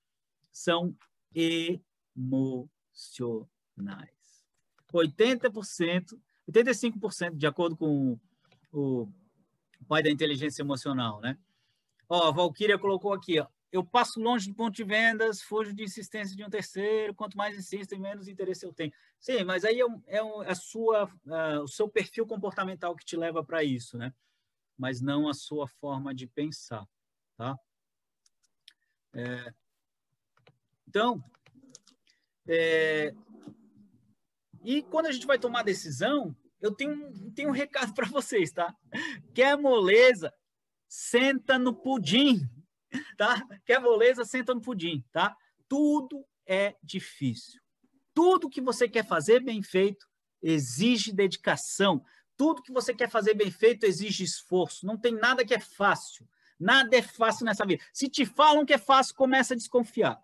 são 0.51 0.97
emocionais. 1.35 2.75
80%, 4.93 6.19
85%, 6.51 7.37
de 7.37 7.47
acordo 7.47 7.77
com 7.77 8.19
o 8.73 9.09
pai 9.85 10.03
da 10.03 10.11
inteligência 10.11 10.63
emocional, 10.63 11.21
né? 11.21 11.39
Ó, 12.09 12.29
a 12.29 12.31
Valkyria 12.31 12.79
colocou 12.79 13.13
aqui, 13.13 13.39
ó, 13.39 13.47
eu 13.73 13.85
passo 13.85 14.21
longe 14.21 14.49
do 14.49 14.55
ponto 14.55 14.75
de 14.75 14.83
vendas, 14.83 15.43
fujo 15.43 15.73
de 15.73 15.85
insistência 15.85 16.37
de 16.37 16.45
um 16.45 16.51
terceiro, 16.51 17.15
quanto 17.15 17.37
mais 17.37 17.57
insistem, 17.57 18.01
menos 18.01 18.27
interesse 18.27 18.67
eu 18.67 18.73
tenho. 18.73 18.93
Sim, 19.19 19.45
mas 19.45 19.65
aí 19.65 19.81
é, 19.81 20.17
é 20.17 20.21
a 20.51 20.55
sua, 20.55 21.05
uh, 21.05 21.63
o 21.63 21.69
seu 21.69 21.89
perfil 21.89 22.27
comportamental 22.27 22.97
que 22.97 23.05
te 23.05 23.17
leva 23.17 23.45
para 23.45 23.63
isso, 23.63 23.97
né? 23.97 24.13
Mas 24.77 25.01
não 25.01 25.29
a 25.29 25.35
sua 25.35 25.69
forma 25.69 26.15
de 26.15 26.27
pensar, 26.27 26.89
tá? 27.37 27.57
É, 29.13 29.55
então, 30.89 31.23
é, 32.49 33.15
e 34.65 34.83
quando 34.83 35.07
a 35.07 35.13
gente 35.13 35.27
vai 35.27 35.39
tomar 35.39 35.63
decisão, 35.63 36.35
eu 36.61 36.75
tenho, 36.75 37.33
tenho 37.33 37.49
um 37.49 37.53
recado 37.53 37.95
para 37.95 38.07
vocês, 38.09 38.53
tá? 38.53 38.75
Quer 39.35 39.57
moleza, 39.57 40.33
senta 40.89 41.59
no 41.59 41.75
pudim, 41.75 42.41
tá? 43.17 43.43
Quer 43.65 43.81
moleza, 43.81 44.25
senta 44.25 44.55
no 44.55 44.61
pudim, 44.61 45.05
tá? 45.13 45.35
Tudo 45.69 46.25
é 46.47 46.77
difícil. 46.83 47.61
Tudo 48.13 48.51
que 48.51 48.61
você 48.61 48.89
quer 48.89 49.07
fazer 49.07 49.41
bem 49.41 49.63
feito 49.63 50.07
exige 50.43 51.13
dedicação. 51.13 52.05
Tudo 52.37 52.63
que 52.63 52.73
você 52.73 52.95
quer 52.95 53.09
fazer 53.09 53.35
bem 53.35 53.51
feito 53.51 53.85
exige 53.85 54.25
esforço. 54.25 54.87
Não 54.87 54.99
tem 54.99 55.15
nada 55.15 55.45
que 55.45 55.55
é 55.55 55.61
fácil. 55.61 56.27
Nada 56.59 56.97
é 56.97 57.03
fácil 57.03 57.47
nessa 57.47 57.65
vida. 57.65 57.83
Se 57.93 58.09
te 58.09 58.27
falam 58.27 58.67
que 58.67 58.75
é 58.75 58.79
fácil, 58.79 59.15
começa 59.15 59.55
a 59.55 59.57
desconfiar. 59.57 60.21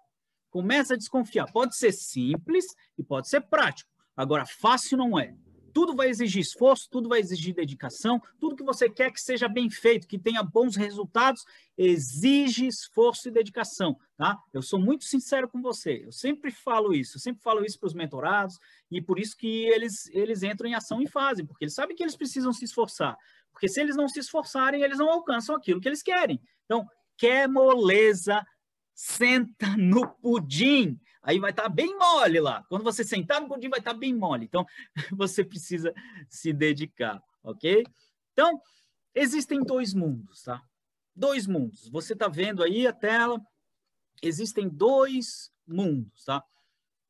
Começa 0.50 0.94
a 0.94 0.96
desconfiar. 0.96 1.50
Pode 1.52 1.76
ser 1.76 1.92
simples 1.92 2.66
e 2.98 3.02
pode 3.02 3.28
ser 3.28 3.42
prático. 3.42 3.90
Agora, 4.16 4.44
fácil 4.46 4.98
não 4.98 5.18
é 5.18 5.34
tudo 5.76 5.94
vai 5.94 6.08
exigir 6.08 6.40
esforço, 6.40 6.88
tudo 6.90 7.06
vai 7.06 7.20
exigir 7.20 7.54
dedicação, 7.54 8.18
tudo 8.40 8.56
que 8.56 8.64
você 8.64 8.88
quer 8.88 9.12
que 9.12 9.20
seja 9.20 9.46
bem 9.46 9.68
feito, 9.68 10.08
que 10.08 10.18
tenha 10.18 10.42
bons 10.42 10.74
resultados, 10.74 11.44
exige 11.76 12.66
esforço 12.66 13.28
e 13.28 13.30
dedicação, 13.30 13.94
tá? 14.16 14.38
Eu 14.54 14.62
sou 14.62 14.80
muito 14.80 15.04
sincero 15.04 15.46
com 15.46 15.60
você, 15.60 16.00
eu 16.06 16.12
sempre 16.12 16.50
falo 16.50 16.94
isso, 16.94 17.18
eu 17.18 17.20
sempre 17.20 17.42
falo 17.42 17.62
isso 17.62 17.78
para 17.78 17.88
os 17.88 17.92
mentorados, 17.92 18.58
e 18.90 19.02
por 19.02 19.18
isso 19.18 19.36
que 19.36 19.66
eles, 19.66 20.08
eles 20.14 20.42
entram 20.42 20.66
em 20.66 20.74
ação 20.74 21.02
e 21.02 21.06
fazem, 21.06 21.44
porque 21.44 21.66
eles 21.66 21.74
sabem 21.74 21.94
que 21.94 22.02
eles 22.02 22.16
precisam 22.16 22.54
se 22.54 22.64
esforçar, 22.64 23.14
porque 23.52 23.68
se 23.68 23.78
eles 23.78 23.96
não 23.96 24.08
se 24.08 24.18
esforçarem, 24.18 24.82
eles 24.82 24.96
não 24.96 25.10
alcançam 25.10 25.54
aquilo 25.54 25.78
que 25.78 25.88
eles 25.90 26.02
querem. 26.02 26.40
Então, 26.64 26.88
quer 27.18 27.46
moleza, 27.46 28.42
senta 28.94 29.76
no 29.76 30.08
pudim 30.08 30.98
aí 31.26 31.40
vai 31.40 31.50
estar 31.50 31.64
tá 31.64 31.68
bem 31.68 31.98
mole 31.98 32.38
lá. 32.38 32.64
Quando 32.68 32.84
você 32.84 33.02
sentar 33.02 33.40
no 33.40 33.48
pudim, 33.48 33.68
vai 33.68 33.80
estar 33.80 33.92
tá 33.92 33.98
bem 33.98 34.14
mole. 34.14 34.44
Então, 34.44 34.64
você 35.12 35.44
precisa 35.44 35.92
se 36.28 36.52
dedicar, 36.52 37.20
ok? 37.42 37.84
Então, 38.32 38.62
existem 39.12 39.60
dois 39.60 39.92
mundos, 39.92 40.44
tá? 40.44 40.62
Dois 41.14 41.46
mundos. 41.48 41.88
Você 41.88 42.12
está 42.12 42.28
vendo 42.28 42.62
aí 42.62 42.86
a 42.86 42.92
tela? 42.92 43.40
Existem 44.22 44.68
dois 44.68 45.50
mundos, 45.66 46.24
tá? 46.24 46.44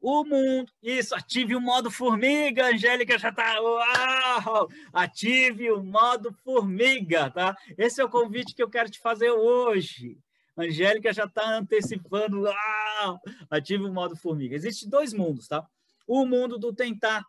O 0.01 0.25
mundo. 0.25 0.73
Isso, 0.83 1.15
ative 1.15 1.55
o 1.55 1.61
modo 1.61 1.91
formiga, 1.91 2.69
Angélica 2.69 3.19
já 3.19 3.29
está. 3.29 3.61
Uau! 3.61 4.69
Ative 4.95 5.71
o 5.71 5.83
modo 5.83 6.33
formiga, 6.43 7.31
tá? 7.31 7.55
Esse 7.77 8.01
é 8.01 8.05
o 8.05 8.09
convite 8.09 8.55
que 8.55 8.63
eu 8.63 8.71
quero 8.71 8.89
te 8.91 8.99
fazer 8.99 9.31
hoje. 9.31 10.19
Angélica 10.57 11.13
já 11.13 11.25
está 11.25 11.49
antecipando. 11.57 12.49
Ah, 12.49 13.19
ative 13.51 13.85
o 13.85 13.93
modo 13.93 14.17
formiga. 14.17 14.57
Existem 14.57 14.89
dois 14.89 15.13
mundos, 15.13 15.49
tá? 15.49 15.67
O 16.07 16.25
mundo 16.25 16.59
do 16.59 16.73
tentar 16.73 17.25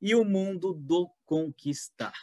e 0.00 0.14
o 0.14 0.24
mundo 0.24 0.74
do 0.74 1.10
conquistar. 1.24 2.14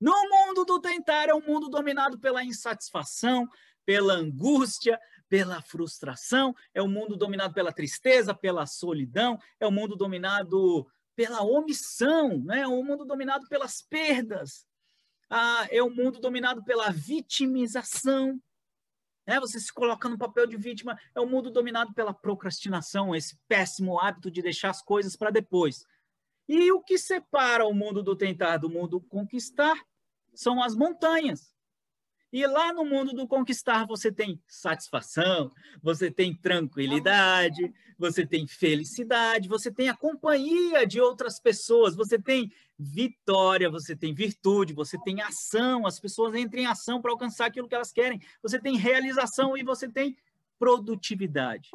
No 0.00 0.12
mundo 0.28 0.64
do 0.64 0.80
tentar 0.80 1.28
é 1.28 1.34
um 1.34 1.40
mundo 1.40 1.68
dominado 1.68 2.18
pela 2.18 2.44
insatisfação, 2.44 3.48
pela 3.84 4.14
angústia, 4.14 5.00
pela 5.28 5.62
frustração, 5.62 6.54
é 6.74 6.82
um 6.82 6.88
mundo 6.88 7.16
dominado 7.16 7.54
pela 7.54 7.72
tristeza, 7.72 8.34
pela 8.34 8.66
solidão, 8.66 9.38
é 9.58 9.66
um 9.66 9.70
mundo 9.70 9.96
dominado 9.96 10.86
pela 11.14 11.42
omissão, 11.42 12.38
né? 12.44 12.60
é 12.60 12.68
um 12.68 12.84
mundo 12.84 13.04
dominado 13.04 13.48
pelas 13.48 13.82
perdas, 13.82 14.66
ah, 15.30 15.66
é 15.70 15.82
um 15.82 15.90
mundo 15.90 16.20
dominado 16.20 16.62
pela 16.62 16.90
vitimização, 16.90 18.40
né? 19.26 19.40
Você 19.40 19.58
se 19.58 19.72
coloca 19.72 20.08
no 20.08 20.16
papel 20.16 20.46
de 20.46 20.56
vítima, 20.56 20.98
é 21.14 21.20
um 21.20 21.28
mundo 21.28 21.50
dominado 21.50 21.92
pela 21.92 22.14
procrastinação, 22.14 23.14
esse 23.14 23.36
péssimo 23.48 24.00
hábito 24.00 24.30
de 24.30 24.40
deixar 24.40 24.70
as 24.70 24.82
coisas 24.82 25.16
para 25.16 25.30
depois. 25.30 25.84
E 26.48 26.70
o 26.70 26.80
que 26.80 26.96
separa 26.96 27.66
o 27.66 27.74
mundo 27.74 28.02
do 28.02 28.14
tentar 28.14 28.58
do 28.58 28.70
mundo 28.70 29.00
conquistar 29.00 29.76
são 30.32 30.62
as 30.62 30.76
montanhas. 30.76 31.52
E 32.32 32.46
lá 32.46 32.72
no 32.72 32.84
mundo 32.84 33.12
do 33.14 33.26
conquistar 33.26 33.86
você 33.86 34.12
tem 34.12 34.40
satisfação, 34.46 35.50
você 35.82 36.10
tem 36.10 36.34
tranquilidade, 36.34 37.72
você 37.98 38.26
tem 38.26 38.46
felicidade, 38.46 39.48
você 39.48 39.72
tem 39.72 39.88
a 39.88 39.96
companhia 39.96 40.86
de 40.86 41.00
outras 41.00 41.40
pessoas, 41.40 41.96
você 41.96 42.18
tem 42.18 42.52
vitória, 42.78 43.70
você 43.70 43.96
tem 43.96 44.14
virtude, 44.14 44.74
você 44.74 44.98
tem 45.02 45.22
ação, 45.22 45.86
as 45.86 45.98
pessoas 45.98 46.34
entram 46.34 46.60
em 46.60 46.66
ação 46.66 47.00
para 47.00 47.10
alcançar 47.10 47.46
aquilo 47.46 47.68
que 47.68 47.74
elas 47.74 47.92
querem, 47.92 48.20
você 48.42 48.60
tem 48.60 48.76
realização 48.76 49.56
e 49.56 49.62
você 49.62 49.88
tem 49.88 50.16
produtividade. 50.58 51.70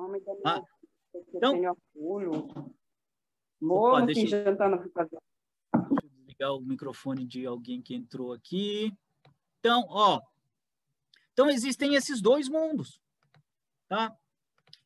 Ah, 0.46 0.62
então, 1.34 1.62
Opa, 3.62 4.06
deixa, 4.06 4.22
deixa 4.22 4.38
eu 4.38 4.58
desligar 6.02 6.54
o 6.54 6.62
microfone 6.62 7.26
de 7.26 7.46
alguém 7.46 7.82
que 7.82 7.94
entrou 7.94 8.34
aqui. 8.34 8.92
Então, 9.60 9.86
ó, 9.88 10.20
então, 11.34 11.50
existem 11.50 11.96
esses 11.96 12.22
dois 12.22 12.50
mundos, 12.50 13.00
tá? 13.88 14.16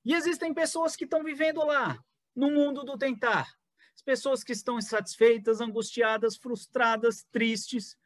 E 0.04 0.14
existem 0.14 0.54
pessoas 0.54 0.96
que 0.96 1.04
estão 1.04 1.24
vivendo 1.24 1.66
lá, 1.66 1.98
no 2.36 2.52
mundo 2.52 2.84
do 2.84 2.98
tentar. 2.98 3.48
As 3.96 4.02
pessoas 4.02 4.44
que 4.44 4.52
estão 4.52 4.78
insatisfeitas, 4.78 5.62
angustiadas, 5.62 6.36
frustradas, 6.36 7.24
tristes. 7.32 7.98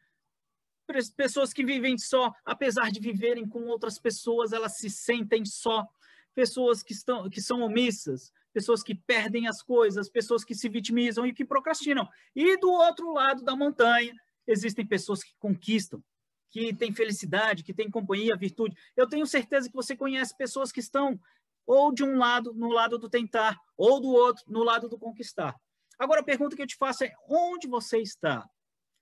Pessoas 1.15 1.51
que 1.51 1.65
vivem 1.65 1.97
só, 1.97 2.31
apesar 2.45 2.91
de 2.91 2.99
viverem 2.99 3.47
com 3.47 3.65
outras 3.65 3.99
pessoas, 3.99 4.53
elas 4.53 4.77
se 4.77 4.89
sentem 4.89 5.43
só. 5.45 5.87
Pessoas 6.33 6.83
que, 6.83 6.93
estão, 6.93 7.29
que 7.29 7.41
são 7.41 7.61
omissas, 7.61 8.31
pessoas 8.53 8.83
que 8.83 8.95
perdem 8.95 9.47
as 9.47 9.61
coisas, 9.61 10.09
pessoas 10.09 10.43
que 10.45 10.55
se 10.55 10.69
vitimizam 10.69 11.25
e 11.25 11.33
que 11.33 11.43
procrastinam. 11.43 12.07
E 12.35 12.57
do 12.57 12.69
outro 12.69 13.11
lado 13.11 13.43
da 13.43 13.55
montanha, 13.55 14.13
existem 14.47 14.85
pessoas 14.85 15.23
que 15.23 15.35
conquistam, 15.39 16.03
que 16.49 16.73
tem 16.73 16.93
felicidade, 16.93 17.63
que 17.63 17.73
tem 17.73 17.89
companhia, 17.89 18.37
virtude. 18.37 18.75
Eu 18.95 19.07
tenho 19.07 19.25
certeza 19.25 19.67
que 19.67 19.75
você 19.75 19.95
conhece 19.95 20.37
pessoas 20.37 20.71
que 20.71 20.79
estão 20.79 21.19
ou 21.65 21.93
de 21.93 22.03
um 22.03 22.17
lado, 22.17 22.53
no 22.53 22.69
lado 22.69 22.97
do 22.97 23.09
tentar, 23.09 23.55
ou 23.77 23.99
do 23.99 24.09
outro, 24.09 24.43
no 24.47 24.63
lado 24.63 24.89
do 24.89 24.97
conquistar. 24.97 25.55
Agora, 25.99 26.21
a 26.21 26.23
pergunta 26.23 26.55
que 26.55 26.61
eu 26.61 26.67
te 26.67 26.77
faço 26.77 27.03
é: 27.03 27.13
onde 27.27 27.67
você 27.67 27.99
está? 27.99 28.49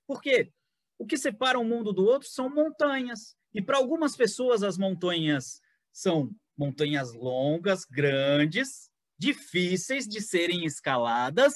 Porque 0.06 0.52
o 0.98 1.06
que 1.06 1.16
separa 1.16 1.58
um 1.58 1.64
mundo 1.64 1.92
do 1.92 2.04
outro 2.04 2.28
são 2.28 2.50
montanhas. 2.50 3.36
E 3.54 3.62
para 3.62 3.78
algumas 3.78 4.16
pessoas, 4.16 4.64
as 4.64 4.76
montanhas 4.76 5.62
são 5.92 6.30
montanhas 6.56 7.14
longas, 7.14 7.84
grandes, 7.84 8.90
difíceis 9.16 10.06
de 10.06 10.20
serem 10.20 10.64
escaladas, 10.64 11.54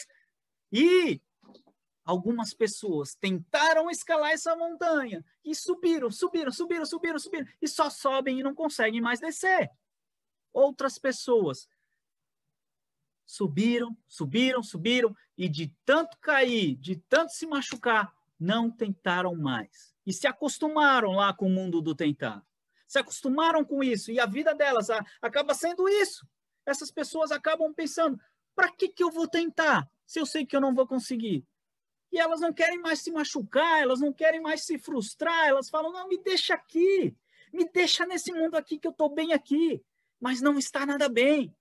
e 0.72 1.20
algumas 2.04 2.54
pessoas 2.54 3.14
tentaram 3.14 3.90
escalar 3.90 4.30
essa 4.30 4.56
montanha 4.56 5.24
e 5.44 5.54
subiram, 5.54 6.10
subiram, 6.10 6.52
subiram, 6.52 6.86
subiram, 6.86 7.18
subiram 7.18 7.46
e 7.60 7.68
só 7.68 7.90
sobem 7.90 8.40
e 8.40 8.42
não 8.42 8.54
conseguem 8.54 9.00
mais 9.00 9.20
descer. 9.20 9.70
Outras 10.52 10.98
pessoas 10.98 11.68
subiram, 13.32 13.96
subiram, 14.06 14.62
subiram 14.62 15.16
e 15.38 15.48
de 15.48 15.74
tanto 15.86 16.18
cair, 16.18 16.76
de 16.76 16.96
tanto 16.96 17.32
se 17.32 17.46
machucar, 17.46 18.12
não 18.38 18.70
tentaram 18.70 19.34
mais. 19.34 19.94
E 20.04 20.12
se 20.12 20.26
acostumaram 20.26 21.12
lá 21.12 21.32
com 21.32 21.46
o 21.46 21.50
mundo 21.50 21.80
do 21.80 21.94
tentar. 21.94 22.44
Se 22.86 22.98
acostumaram 22.98 23.64
com 23.64 23.82
isso 23.82 24.12
e 24.12 24.20
a 24.20 24.26
vida 24.26 24.54
delas 24.54 24.88
acaba 25.22 25.54
sendo 25.54 25.88
isso. 25.88 26.28
Essas 26.66 26.90
pessoas 26.90 27.32
acabam 27.32 27.72
pensando: 27.72 28.20
para 28.54 28.70
que, 28.70 28.88
que 28.88 29.02
eu 29.02 29.10
vou 29.10 29.26
tentar 29.26 29.90
se 30.04 30.20
eu 30.20 30.26
sei 30.26 30.44
que 30.44 30.54
eu 30.54 30.60
não 30.60 30.74
vou 30.74 30.86
conseguir? 30.86 31.42
e 32.12 32.18
elas 32.18 32.40
não 32.40 32.52
querem 32.52 32.78
mais 32.78 33.00
se 33.00 33.10
machucar, 33.10 33.80
elas 33.80 33.98
não 33.98 34.12
querem 34.12 34.42
mais 34.42 34.66
se 34.66 34.76
frustrar, 34.78 35.48
elas 35.48 35.70
falam: 35.70 35.90
não, 35.90 36.06
me 36.06 36.18
deixa 36.18 36.52
aqui, 36.52 37.16
me 37.50 37.66
deixa 37.66 38.04
nesse 38.04 38.30
mundo 38.30 38.56
aqui 38.56 38.78
que 38.78 38.86
eu 38.86 38.90
estou 38.90 39.08
bem 39.08 39.32
aqui, 39.32 39.82
mas 40.20 40.42
não 40.42 40.58
está 40.58 40.84
nada 40.84 41.08
bem. 41.08 41.56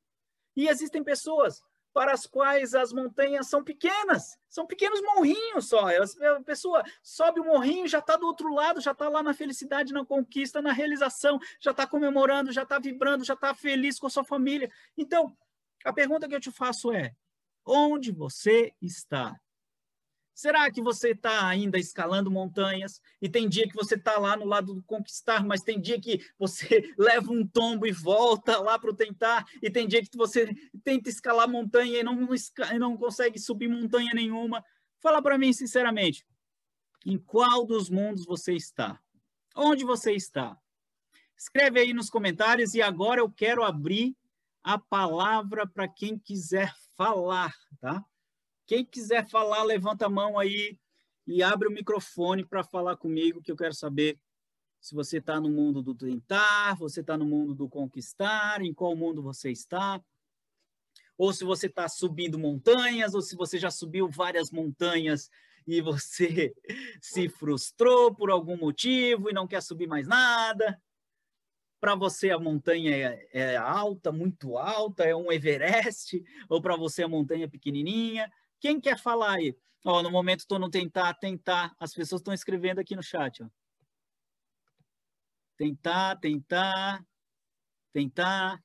E 0.56 0.68
existem 0.68 1.04
pessoas 1.04 1.62
para 1.94 2.14
as 2.14 2.26
quais 2.26 2.74
as 2.74 2.94
montanhas 2.94 3.48
são 3.48 3.64
pequenas, 3.64 4.38
são 4.48 4.66
pequenos 4.66 5.02
morrinhos 5.02 5.68
só. 5.68 5.88
A 5.90 6.42
pessoa 6.42 6.84
sobe 7.04 7.40
o 7.40 7.46
morrinho, 7.46 7.88
já 7.88 8.00
está 8.00 8.16
do 8.16 8.26
outro 8.26 8.54
lado, 8.54 8.80
já 8.80 8.92
está 8.92 9.10
lá 9.10 9.22
na 9.22 9.34
felicidade, 9.34 9.94
na 9.94 10.06
conquista, 10.06 10.62
na 10.62 10.72
realização, 10.72 11.40
já 11.60 11.72
está 11.72 11.86
comemorando, 11.86 12.52
já 12.52 12.64
está 12.64 12.80
vibrando, 12.80 13.26
já 13.26 13.34
está 13.34 13.54
feliz 13.54 14.00
com 14.00 14.08
a 14.08 14.10
sua 14.10 14.24
família. 14.24 14.72
Então, 14.98 15.36
a 15.84 15.92
pergunta 15.92 16.28
que 16.28 16.36
eu 16.36 16.40
te 16.40 16.52
faço 16.52 16.94
é: 16.94 17.14
onde 17.66 18.12
você 18.12 18.74
está? 18.82 19.40
Será 20.42 20.72
que 20.72 20.82
você 20.82 21.12
está 21.12 21.48
ainda 21.48 21.78
escalando 21.78 22.32
montanhas 22.32 23.00
e 23.22 23.30
tem 23.30 23.48
dia 23.48 23.68
que 23.68 23.76
você 23.76 23.94
está 23.94 24.18
lá 24.18 24.36
no 24.36 24.46
lado 24.46 24.74
do 24.74 24.82
conquistar, 24.82 25.46
mas 25.46 25.62
tem 25.62 25.80
dia 25.80 26.02
que 26.02 26.20
você 26.36 26.82
leva 26.98 27.32
um 27.32 27.46
tombo 27.46 27.86
e 27.86 27.92
volta 27.92 28.60
lá 28.60 28.80
para 28.80 28.92
tentar, 28.92 29.46
e 29.62 29.70
tem 29.70 29.88
dia 29.88 30.02
que 30.02 30.18
você 30.18 30.52
tenta 30.84 31.10
escalar 31.10 31.48
montanha 31.48 32.00
e 32.00 32.04
não, 32.04 32.28
não 32.80 32.98
consegue 32.98 33.38
subir 33.38 33.68
montanha 33.68 34.10
nenhuma? 34.16 34.66
Fala 35.00 35.22
para 35.22 35.38
mim 35.38 35.54
sinceramente, 35.54 36.26
em 37.06 37.20
qual 37.20 37.64
dos 37.64 37.88
mundos 37.88 38.26
você 38.26 38.54
está? 38.54 39.00
Onde 39.56 39.86
você 39.86 40.14
está? 40.14 40.58
Escreve 41.38 41.82
aí 41.82 41.94
nos 41.94 42.10
comentários 42.10 42.74
e 42.74 42.82
agora 42.82 43.22
eu 43.22 43.30
quero 43.30 43.64
abrir 43.64 44.18
a 44.64 44.80
palavra 44.80 45.68
para 45.68 45.88
quem 45.88 46.18
quiser 46.18 46.74
falar, 46.98 47.54
tá? 47.80 48.04
Quem 48.66 48.86
quiser 48.86 49.28
falar, 49.28 49.64
levanta 49.64 50.06
a 50.06 50.10
mão 50.10 50.38
aí 50.38 50.78
e 51.28 51.44
abre 51.44 51.68
o 51.68 51.72
microfone 51.72 52.46
para 52.46 52.64
falar 52.64 52.98
comigo, 52.98 53.42
que 53.42 53.52
eu 53.52 53.56
quero 53.56 53.74
saber 53.74 54.20
se 54.80 54.96
você 54.96 55.18
está 55.20 55.40
no 55.40 55.50
mundo 55.50 55.82
do 55.82 55.94
tentar, 55.94 56.76
você 56.76 57.02
está 57.02 57.16
no 57.16 57.26
mundo 57.26 57.54
do 57.54 57.70
conquistar, 57.70 58.62
em 58.62 58.74
qual 58.74 58.96
mundo 58.96 59.22
você 59.22 59.52
está, 59.52 60.04
ou 61.16 61.32
se 61.32 61.44
você 61.44 61.68
está 61.68 61.88
subindo 61.88 62.40
montanhas, 62.40 63.14
ou 63.14 63.22
se 63.22 63.36
você 63.36 63.60
já 63.60 63.70
subiu 63.70 64.10
várias 64.10 64.50
montanhas 64.50 65.30
e 65.68 65.80
você 65.80 66.52
se 67.00 67.30
frustrou 67.30 68.14
por 68.14 68.32
algum 68.32 68.58
motivo 68.58 69.30
e 69.30 69.34
não 69.34 69.48
quer 69.48 69.62
subir 69.62 69.88
mais 69.88 70.08
nada. 70.08 70.82
Para 71.80 71.94
você 71.94 72.32
a 72.32 72.40
montanha 72.40 72.96
é, 72.96 73.28
é, 73.32 73.58
alta, 73.58 74.12
muito 74.12 74.58
alta, 74.58 75.04
é 75.04 75.16
um 75.16 75.32
Everest, 75.32 76.24
ou 76.50 76.60
para 76.60 76.76
você 76.76 77.04
a 77.04 77.08
montanha 77.08 77.46
é 77.46 77.50
pequenininha. 77.50 78.32
Quem 78.62 78.80
quer 78.80 78.98
falar 79.00 79.38
aí? 79.38 79.58
Ó, 79.84 80.04
no 80.04 80.12
momento 80.12 80.42
estou 80.42 80.60
no 80.60 80.70
tentar, 80.70 81.16
tentar. 81.16 81.76
As 81.80 81.94
pessoas 81.96 82.22
estão 82.22 82.32
escrevendo 82.32 82.80
aqui 82.80 82.96
no 82.96 83.02
chat. 83.02 83.42
Ó. 83.44 83.50
Tentar, 85.58 86.18
tentar, 86.20 87.04
tentar. 87.92 88.64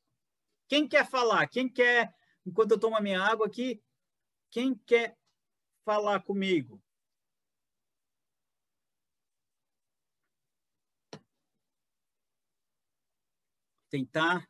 Quem 0.69 0.87
quer 0.87 1.09
falar? 1.09 1.49
Quem 1.49 1.67
quer, 1.67 2.15
enquanto 2.45 2.73
eu 2.73 2.79
tomo 2.79 2.95
a 2.95 3.01
minha 3.01 3.23
água 3.23 3.47
aqui, 3.47 3.83
quem 4.51 4.75
quer 4.75 5.17
falar 5.83 6.23
comigo? 6.23 6.83
Tentar. 13.89 14.47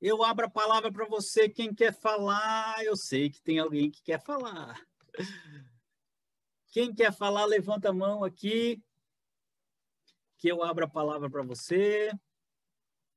Eu 0.00 0.22
abro 0.22 0.46
a 0.46 0.50
palavra 0.50 0.92
para 0.92 1.06
você. 1.06 1.48
Quem 1.48 1.74
quer 1.74 1.92
falar, 1.92 2.84
eu 2.84 2.96
sei 2.96 3.30
que 3.30 3.40
tem 3.40 3.58
alguém 3.58 3.90
que 3.90 4.02
quer 4.02 4.20
falar. 4.20 4.78
Quem 6.70 6.94
quer 6.94 7.12
falar, 7.12 7.46
levanta 7.46 7.88
a 7.88 7.92
mão 7.92 8.22
aqui, 8.22 8.82
que 10.36 10.48
eu 10.48 10.62
abro 10.62 10.84
a 10.84 10.88
palavra 10.88 11.30
para 11.30 11.42
você. 11.42 12.10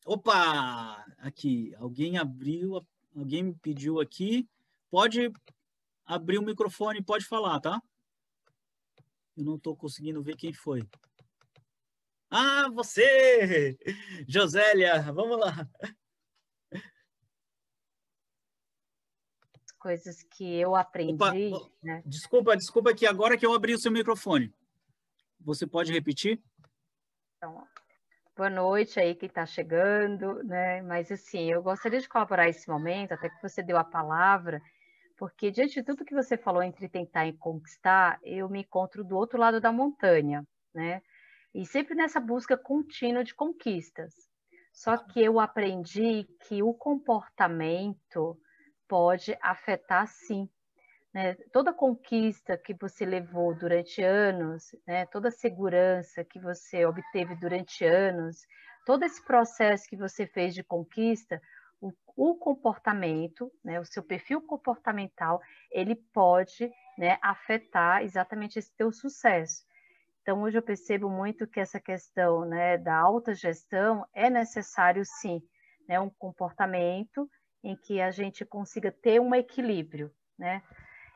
Opa! 0.05 1.05
Aqui, 1.17 1.75
alguém 1.75 2.17
abriu, 2.17 2.85
alguém 3.15 3.43
me 3.43 3.55
pediu 3.55 3.99
aqui. 3.99 4.47
Pode 4.89 5.31
abrir 6.05 6.37
o 6.37 6.43
microfone, 6.43 7.03
pode 7.03 7.25
falar, 7.25 7.59
tá? 7.59 7.81
Eu 9.35 9.43
não 9.43 9.55
estou 9.55 9.75
conseguindo 9.75 10.23
ver 10.23 10.37
quem 10.37 10.53
foi. 10.53 10.87
Ah, 12.29 12.69
você! 12.69 13.77
Josélia, 14.27 15.01
vamos 15.11 15.37
lá. 15.37 15.69
Coisas 19.79 20.21
que 20.23 20.59
eu 20.59 20.75
aprendi. 20.75 21.13
Opa, 21.53 21.69
né? 21.81 22.03
Desculpa, 22.05 22.55
desculpa 22.55 22.93
que 22.93 23.07
agora 23.07 23.37
que 23.37 23.45
eu 23.45 23.53
abri 23.53 23.73
o 23.73 23.79
seu 23.79 23.91
microfone. 23.91 24.53
Você 25.39 25.65
pode 25.65 25.91
repetir? 25.91 26.41
Então, 27.37 27.65
boa 28.35 28.49
noite 28.49 28.99
aí 28.99 29.15
quem 29.15 29.27
está 29.27 29.45
chegando, 29.45 30.43
né? 30.43 30.81
Mas 30.81 31.11
assim, 31.11 31.49
eu 31.49 31.63
gostaria 31.63 31.99
de 31.99 32.09
colaborar 32.09 32.49
esse 32.49 32.69
momento, 32.69 33.13
até 33.13 33.29
que 33.29 33.41
você 33.41 33.63
deu 33.63 33.77
a 33.77 33.83
palavra, 33.83 34.61
porque 35.17 35.49
diante 35.49 35.75
de 35.75 35.83
tudo 35.83 36.05
que 36.05 36.13
você 36.13 36.37
falou 36.37 36.61
entre 36.61 36.89
tentar 36.89 37.27
e 37.27 37.33
conquistar, 37.33 38.19
eu 38.21 38.49
me 38.49 38.61
encontro 38.61 39.03
do 39.03 39.15
outro 39.15 39.39
lado 39.39 39.61
da 39.61 39.71
montanha, 39.71 40.45
né? 40.73 41.01
E 41.53 41.65
sempre 41.65 41.95
nessa 41.95 42.19
busca 42.19 42.57
contínua 42.57 43.23
de 43.23 43.33
conquistas. 43.33 44.13
Só 44.71 44.97
que 44.97 45.21
eu 45.21 45.39
aprendi 45.39 46.27
que 46.47 46.61
o 46.61 46.73
comportamento 46.73 48.39
pode 48.89 49.37
afetar 49.39 50.07
sim. 50.07 50.49
Né? 51.13 51.35
Toda 51.53 51.71
conquista 51.71 52.57
que 52.57 52.73
você 52.73 53.05
levou 53.05 53.55
durante 53.55 54.03
anos, 54.03 54.75
né? 54.85 55.05
toda 55.05 55.31
segurança 55.31 56.25
que 56.25 56.39
você 56.39 56.85
obteve 56.85 57.35
durante 57.35 57.85
anos, 57.85 58.45
todo 58.85 59.05
esse 59.05 59.23
processo 59.23 59.87
que 59.87 59.95
você 59.95 60.27
fez 60.27 60.53
de 60.53 60.63
conquista, 60.63 61.41
o, 61.79 61.93
o 62.15 62.35
comportamento, 62.35 63.51
né? 63.63 63.79
o 63.79 63.85
seu 63.85 64.03
perfil 64.03 64.41
comportamental, 64.41 65.39
ele 65.71 65.95
pode 65.95 66.69
né, 66.97 67.17
afetar 67.21 68.03
exatamente 68.03 68.59
esse 68.59 68.75
teu 68.75 68.91
sucesso. 68.91 69.63
Então, 70.21 70.41
hoje 70.41 70.57
eu 70.57 70.61
percebo 70.61 71.09
muito 71.09 71.47
que 71.47 71.59
essa 71.59 71.79
questão 71.79 72.45
né, 72.45 72.77
da 72.77 72.95
alta 72.95 73.33
gestão 73.33 74.05
é 74.13 74.29
necessário, 74.29 75.03
sim, 75.05 75.41
né, 75.87 75.99
um 75.99 76.09
comportamento 76.09 77.27
em 77.63 77.75
que 77.75 78.01
a 78.01 78.11
gente 78.11 78.45
consiga 78.45 78.91
ter 78.91 79.19
um 79.19 79.33
equilíbrio, 79.35 80.11
né? 80.37 80.61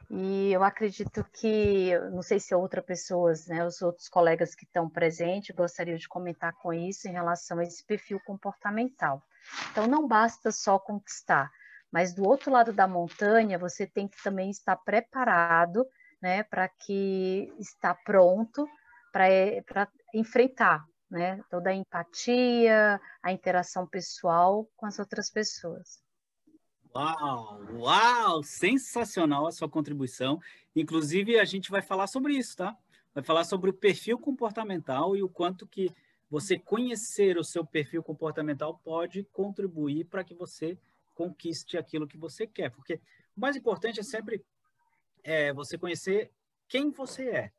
E 0.10 0.52
eu 0.52 0.64
acredito 0.64 1.24
que, 1.34 1.98
não 2.12 2.22
sei 2.22 2.40
se 2.40 2.54
outras 2.54 2.86
pessoas, 2.86 3.48
né, 3.48 3.66
os 3.66 3.82
outros 3.82 4.10
colegas 4.10 4.54
que 4.54 4.66
estão 4.66 4.90
presentes 4.90 5.56
gostariam 5.56 5.98
de 5.98 6.08
comentar 6.08 6.54
com 6.62 6.74
isso 6.74 7.08
em 7.08 7.12
relação 7.12 7.58
a 7.58 7.64
esse 7.64 7.84
perfil 7.86 8.20
comportamental. 8.26 9.24
Então, 9.72 9.88
não 9.88 10.08
basta 10.08 10.52
só 10.52 10.78
conquistar, 10.78 11.50
mas 11.92 12.14
do 12.14 12.28
outro 12.28 12.52
lado 12.52 12.74
da 12.74 12.88
montanha, 12.88 13.58
você 13.58 13.88
tem 13.88 14.08
que 14.08 14.22
também 14.22 14.52
estar 14.52 14.76
preparado, 14.76 15.86
né, 16.22 16.44
para 16.44 16.68
que 16.68 17.52
está 17.58 17.96
pronto 17.96 18.68
para 19.12 19.88
enfrentar, 20.14 20.86
né, 21.10 21.40
toda 21.50 21.70
a 21.70 21.74
empatia, 21.74 23.00
a 23.22 23.32
interação 23.32 23.88
pessoal 23.88 24.68
com 24.76 24.86
as 24.86 25.00
outras 25.00 25.30
pessoas. 25.32 26.04
Uau, 26.96 27.60
uau, 27.74 28.44
sensacional 28.44 29.48
a 29.48 29.52
sua 29.52 29.68
contribuição. 29.68 30.40
Inclusive, 30.76 31.40
a 31.40 31.46
gente 31.46 31.72
vai 31.72 31.82
falar 31.82 32.06
sobre 32.06 32.34
isso, 32.36 32.56
tá? 32.56 32.78
Vai 33.16 33.24
falar 33.24 33.46
sobre 33.46 33.72
o 33.72 33.74
perfil 33.74 34.20
comportamental 34.20 35.16
e 35.16 35.24
o 35.24 35.30
quanto 35.30 35.66
que 35.66 35.92
você 36.30 36.58
conhecer 36.58 37.38
o 37.38 37.44
seu 37.44 37.66
perfil 37.66 38.04
comportamental 38.04 38.80
pode 38.84 39.24
contribuir 39.32 40.06
para 40.06 40.24
que 40.24 40.36
você 40.36 40.78
conquiste 41.16 41.78
aquilo 41.78 42.08
que 42.08 42.18
você 42.18 42.46
quer. 42.46 42.70
Porque 42.70 43.02
o 43.36 43.42
mais 43.42 43.56
importante 43.56 44.00
é 44.00 44.04
sempre 44.04 44.46
é, 45.24 45.52
você 45.52 45.80
conhecer 45.80 46.32
quem 46.68 46.92
você 46.92 47.28
é, 47.28 47.52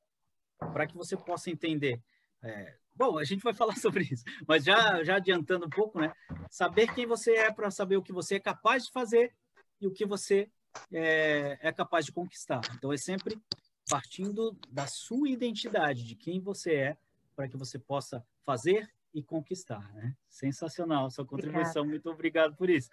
para 0.73 0.87
que 0.87 0.97
você 0.97 1.17
possa 1.17 1.51
entender 1.51 2.01
é, 2.41 2.77
Bom, 2.97 3.19
a 3.19 3.25
gente 3.25 3.43
vai 3.43 3.53
falar 3.55 3.77
sobre 3.77 4.05
isso, 4.05 4.25
mas 4.47 4.65
já, 4.65 5.03
já 5.03 5.17
adiantando 5.17 5.67
um 5.67 5.71
pouco, 5.71 6.01
né? 6.01 6.13
Saber 6.51 6.93
quem 6.95 7.07
você 7.07 7.33
é 7.33 7.53
para 7.53 7.71
saber 7.71 7.97
o 7.97 8.03
que 8.03 8.13
você 8.13 8.37
é 8.37 8.41
capaz 8.41 8.87
de 8.87 8.93
fazer 8.93 9.35
e 9.81 9.87
o 9.87 9.93
que 9.93 10.07
você 10.07 10.49
é, 10.93 11.59
é 11.61 11.73
capaz 11.73 12.07
de 12.07 12.13
conquistar. 12.13 12.61
Então, 12.75 12.93
é 12.93 12.97
sempre 12.97 13.41
partindo 13.89 14.57
da 14.71 14.87
sua 14.87 15.29
identidade, 15.29 16.05
de 16.05 16.15
quem 16.15 16.41
você 16.41 16.75
é, 16.75 16.97
para 17.37 17.49
que 17.49 17.57
você 17.57 17.79
possa 17.79 18.25
fazer 18.45 18.91
e 19.13 19.23
conquistar, 19.23 19.93
né? 19.95 20.17
Sensacional 20.29 21.11
sua 21.11 21.25
contribuição, 21.25 21.83
Obrigada. 21.83 21.89
muito 21.89 22.11
obrigado 22.11 22.57
por 22.57 22.69
isso. 22.69 22.91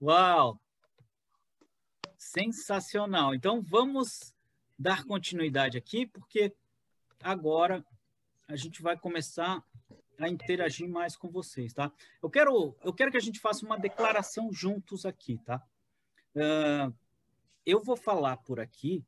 Uau! 0.00 0.60
Sensacional. 2.16 3.34
Então, 3.34 3.60
vamos 3.60 4.34
dar 4.78 5.04
continuidade 5.04 5.76
aqui, 5.76 6.06
porque 6.06 6.54
agora 7.20 7.84
a 8.52 8.56
gente 8.56 8.82
vai 8.82 8.98
começar 8.98 9.64
a 10.18 10.28
interagir 10.28 10.88
mais 10.88 11.16
com 11.16 11.30
vocês, 11.30 11.72
tá? 11.72 11.90
Eu 12.22 12.30
quero, 12.30 12.76
eu 12.84 12.92
quero 12.92 13.10
que 13.10 13.16
a 13.16 13.20
gente 13.20 13.40
faça 13.40 13.64
uma 13.64 13.78
declaração 13.78 14.52
juntos 14.52 15.06
aqui, 15.06 15.38
tá? 15.38 15.62
Uh, 16.34 16.94
eu 17.64 17.82
vou 17.82 17.96
falar 17.96 18.36
por 18.38 18.60
aqui 18.60 19.04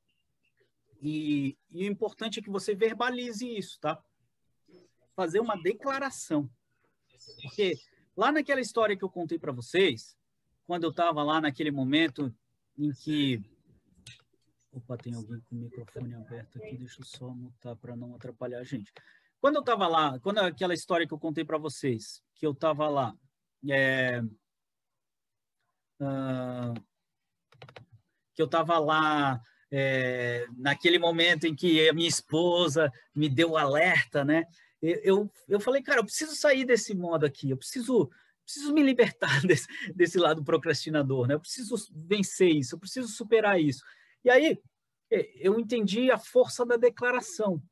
e, 1.01 1.57
e 1.71 1.87
o 1.87 1.93
importante 1.93 2.41
é 2.41 2.43
que 2.43 2.51
você 2.51 2.75
verbalize 2.75 3.47
isso, 3.47 3.79
tá? 3.81 4.03
Fazer 5.15 5.41
uma 5.41 5.61
declaração. 5.61 6.51
Porque 7.43 7.79
lá 8.17 8.33
naquela 8.33 8.61
história 8.61 8.97
que 8.97 9.05
eu 9.05 9.11
contei 9.11 9.39
para 9.39 9.53
vocês, 9.53 10.17
quando 10.67 10.85
eu 10.85 10.91
estava 10.91 11.23
lá 11.23 11.41
naquele 11.41 11.71
momento 11.71 12.35
em 12.79 12.93
que. 12.93 13.43
Opa, 14.73 14.97
tem 14.97 15.15
alguém 15.15 15.41
com 15.41 15.55
o 15.55 15.59
microfone 15.59 16.15
aberto 16.15 16.59
aqui, 16.59 16.77
deixa 16.77 17.01
eu 17.01 17.05
só 17.05 17.29
mutar 17.29 17.77
para 17.77 17.95
não 17.95 18.15
atrapalhar 18.15 18.59
a 18.59 18.65
gente. 18.65 18.93
Quando 19.45 19.57
eu 19.57 19.61
estava 19.61 19.87
lá, 19.87 20.19
quando 20.21 20.39
aquela 20.39 20.73
história 20.73 21.07
que 21.07 21.13
eu 21.13 21.19
contei 21.19 21.45
para 21.45 21.59
vocês, 21.59 22.23
que 22.35 22.47
eu 22.47 22.53
estava 22.53 22.89
lá, 22.89 23.15
é, 23.71 24.23
uh, 26.01 26.73
que 28.33 28.41
eu 28.41 28.47
estava 28.47 28.79
lá 28.79 29.39
é, 29.71 30.47
naquele 30.57 30.99
momento 30.99 31.47
em 31.47 31.55
que 31.55 31.87
a 31.87 31.93
minha 31.93 32.09
esposa 32.09 32.91
me 33.15 33.29
deu 33.29 33.51
o 33.51 33.59
alerta, 33.59 34.25
né? 34.25 34.45
Eu, 34.81 35.31
eu 35.47 35.61
falei, 35.61 35.83
cara, 35.83 36.01
eu 36.01 36.05
preciso 36.05 36.35
sair 36.35 36.65
desse 36.65 36.95
modo 36.95 37.27
aqui, 37.27 37.51
eu 37.51 37.59
preciso, 37.59 38.11
preciso 38.47 38.73
me 38.73 38.83
libertar 38.83 39.43
desse, 39.47 39.67
desse 39.95 40.17
lado 40.17 40.43
procrastinador, 40.43 41.27
né? 41.27 41.35
Eu 41.35 41.41
preciso 41.41 41.75
vencer 41.95 42.49
isso, 42.49 42.77
eu 42.77 42.81
preciso 42.81 43.09
superar 43.09 43.61
isso. 43.61 43.85
E 44.25 44.31
aí 44.31 44.59
é, 45.13 45.31
eu 45.37 45.61
entendi 45.61 46.11
a 46.11 46.17
força 46.17 46.65
da 46.65 46.79
declaração, 46.79 47.63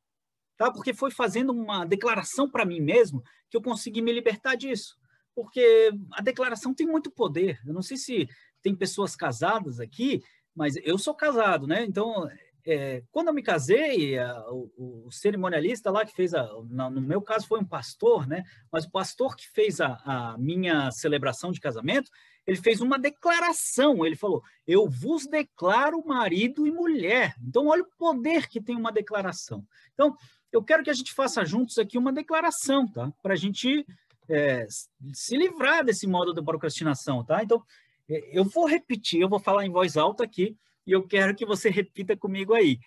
tá? 0.56 0.70
Porque 0.70 0.92
foi 0.92 1.10
fazendo 1.10 1.52
uma 1.52 1.84
declaração 1.84 2.50
para 2.50 2.64
mim 2.64 2.80
mesmo 2.80 3.22
que 3.50 3.56
eu 3.56 3.62
consegui 3.62 4.02
me 4.02 4.12
libertar 4.12 4.54
disso. 4.54 4.96
Porque 5.34 5.90
a 6.12 6.20
declaração 6.20 6.74
tem 6.74 6.86
muito 6.86 7.10
poder. 7.10 7.58
Eu 7.66 7.72
não 7.72 7.82
sei 7.82 7.96
se 7.96 8.28
tem 8.62 8.74
pessoas 8.74 9.16
casadas 9.16 9.80
aqui 9.80 10.22
mas 10.54 10.76
eu 10.82 10.98
sou 10.98 11.14
casado, 11.14 11.66
né? 11.66 11.84
Então, 11.84 12.28
é, 12.64 13.02
quando 13.10 13.28
eu 13.28 13.34
me 13.34 13.42
casei, 13.42 14.18
a, 14.18 14.44
o, 14.50 15.06
o, 15.06 15.10
cerimonialista 15.10 15.90
lá 15.90 16.04
que 16.04 16.14
fez 16.14 16.34
a, 16.34 16.46
no 16.68 17.00
meu 17.00 17.22
caso 17.22 17.46
foi 17.46 17.58
um 17.58 17.64
pastor, 17.64 18.26
né? 18.26 18.44
Mas 18.70 18.84
o 18.84 18.90
pastor 18.90 19.34
que 19.34 19.48
fez 19.48 19.80
a, 19.80 19.94
a, 20.04 20.36
minha 20.38 20.90
celebração 20.90 21.50
de 21.50 21.60
casamento, 21.60 22.10
ele 22.46 22.58
fez 22.58 22.80
uma 22.80 22.98
declaração. 22.98 24.04
Ele 24.04 24.16
falou: 24.16 24.42
"Eu 24.66 24.88
vos 24.88 25.26
declaro 25.26 26.04
marido 26.06 26.66
e 26.66 26.70
mulher". 26.70 27.34
Então, 27.42 27.68
olha 27.68 27.82
o 27.82 27.90
poder 27.98 28.48
que 28.48 28.60
tem 28.60 28.76
uma 28.76 28.92
declaração. 28.92 29.66
Então, 29.94 30.14
eu 30.52 30.62
quero 30.62 30.84
que 30.84 30.90
a 30.90 30.94
gente 30.94 31.12
faça 31.12 31.44
juntos 31.44 31.78
aqui 31.78 31.96
uma 31.96 32.12
declaração, 32.12 32.86
tá? 32.86 33.10
Para 33.22 33.32
a 33.32 33.36
gente 33.36 33.86
é, 34.28 34.66
se 35.12 35.36
livrar 35.36 35.84
desse 35.84 36.06
modo 36.06 36.34
de 36.34 36.42
procrastinação, 36.42 37.24
tá? 37.24 37.42
Então, 37.42 37.62
é, 38.08 38.38
eu 38.38 38.44
vou 38.44 38.66
repetir, 38.66 39.20
eu 39.20 39.28
vou 39.28 39.40
falar 39.40 39.64
em 39.64 39.70
voz 39.70 39.96
alta 39.96 40.24
aqui 40.24 40.56
e 40.86 40.92
eu 40.92 41.06
quero 41.06 41.34
que 41.34 41.46
você 41.46 41.70
repita 41.70 42.16
comigo 42.16 42.54
aí. 42.54 42.78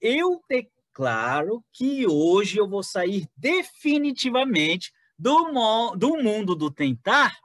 Eu 0.00 0.42
declaro 0.48 1.64
que 1.72 2.06
hoje 2.06 2.58
eu 2.58 2.68
vou 2.68 2.82
sair 2.82 3.26
definitivamente 3.36 4.92
do, 5.18 5.96
do 5.96 6.22
mundo 6.22 6.54
do 6.54 6.70
tentar 6.70 7.36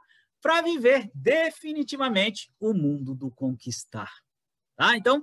para 0.42 0.60
viver 0.60 1.10
definitivamente 1.14 2.52
o 2.60 2.74
mundo 2.74 3.14
do 3.14 3.30
conquistar. 3.30 4.12
Tá? 4.76 4.94
Então, 4.94 5.22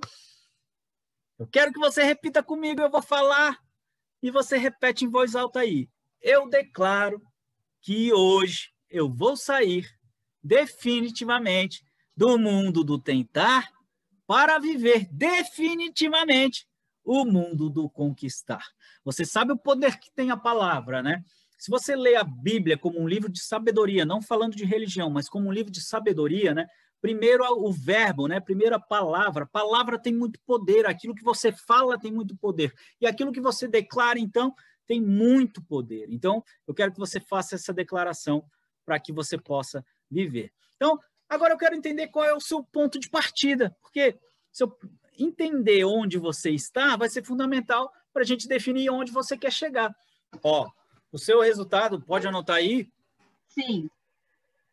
eu 1.38 1.46
quero 1.46 1.72
que 1.72 1.78
você 1.78 2.02
repita 2.02 2.42
comigo, 2.42 2.80
eu 2.82 2.90
vou 2.90 3.02
falar 3.02 3.61
e 4.22 4.30
você 4.30 4.56
repete 4.56 5.04
em 5.04 5.10
voz 5.10 5.34
alta 5.34 5.60
aí. 5.60 5.88
Eu 6.20 6.48
declaro 6.48 7.20
que 7.80 8.12
hoje 8.12 8.70
eu 8.88 9.12
vou 9.12 9.36
sair 9.36 9.88
definitivamente 10.42 11.82
do 12.16 12.38
mundo 12.38 12.84
do 12.84 12.98
tentar 12.98 13.68
para 14.26 14.58
viver 14.58 15.08
definitivamente 15.10 16.66
o 17.04 17.24
mundo 17.24 17.68
do 17.68 17.90
conquistar. 17.90 18.64
Você 19.04 19.24
sabe 19.24 19.52
o 19.52 19.58
poder 19.58 19.98
que 19.98 20.12
tem 20.14 20.30
a 20.30 20.36
palavra, 20.36 21.02
né? 21.02 21.22
Se 21.58 21.70
você 21.70 21.96
lê 21.96 22.16
a 22.16 22.24
Bíblia 22.24 22.78
como 22.78 23.00
um 23.00 23.08
livro 23.08 23.30
de 23.30 23.42
sabedoria, 23.42 24.04
não 24.04 24.22
falando 24.22 24.54
de 24.54 24.64
religião, 24.64 25.10
mas 25.10 25.28
como 25.28 25.48
um 25.48 25.52
livro 25.52 25.70
de 25.70 25.80
sabedoria, 25.80 26.54
né? 26.54 26.66
Primeiro 27.02 27.44
o 27.44 27.72
verbo, 27.72 28.28
né? 28.28 28.38
Primeiro 28.38 28.76
a 28.76 28.80
palavra. 28.80 29.44
Palavra 29.44 29.98
tem 29.98 30.14
muito 30.14 30.38
poder, 30.46 30.86
aquilo 30.86 31.16
que 31.16 31.24
você 31.24 31.50
fala 31.50 31.98
tem 31.98 32.12
muito 32.12 32.36
poder. 32.36 32.72
E 33.00 33.06
aquilo 33.08 33.32
que 33.32 33.40
você 33.40 33.66
declara, 33.66 34.20
então, 34.20 34.54
tem 34.86 35.00
muito 35.00 35.60
poder. 35.60 36.06
Então, 36.08 36.44
eu 36.64 36.72
quero 36.72 36.92
que 36.92 37.00
você 37.00 37.18
faça 37.18 37.56
essa 37.56 37.72
declaração 37.72 38.44
para 38.86 39.00
que 39.00 39.12
você 39.12 39.36
possa 39.36 39.84
viver. 40.08 40.52
Então, 40.76 40.96
agora 41.28 41.52
eu 41.52 41.58
quero 41.58 41.74
entender 41.74 42.06
qual 42.06 42.24
é 42.24 42.34
o 42.34 42.40
seu 42.40 42.62
ponto 42.62 43.00
de 43.00 43.10
partida, 43.10 43.76
porque 43.80 44.16
se 44.52 44.62
eu 44.62 44.78
entender 45.18 45.84
onde 45.84 46.18
você 46.18 46.50
está, 46.50 46.94
vai 46.94 47.08
ser 47.08 47.24
fundamental 47.24 47.92
para 48.12 48.22
a 48.22 48.26
gente 48.26 48.46
definir 48.46 48.90
onde 48.90 49.10
você 49.10 49.36
quer 49.36 49.50
chegar. 49.52 49.92
Ó, 50.40 50.70
o 51.10 51.18
seu 51.18 51.40
resultado, 51.40 52.00
pode 52.00 52.28
anotar 52.28 52.56
aí? 52.56 52.88
Sim. 53.48 53.90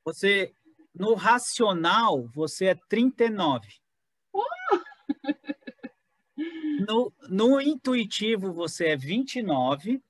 Você, 0.05 0.53
no 0.93 1.13
racional, 1.13 2.27
você 2.27 2.67
é 2.67 2.75
39. 2.75 3.67
Uh! 4.33 4.41
No, 6.87 7.13
no 7.27 7.61
intuitivo, 7.61 8.53
você 8.53 8.87
é 8.89 8.95
29. 8.95 10.01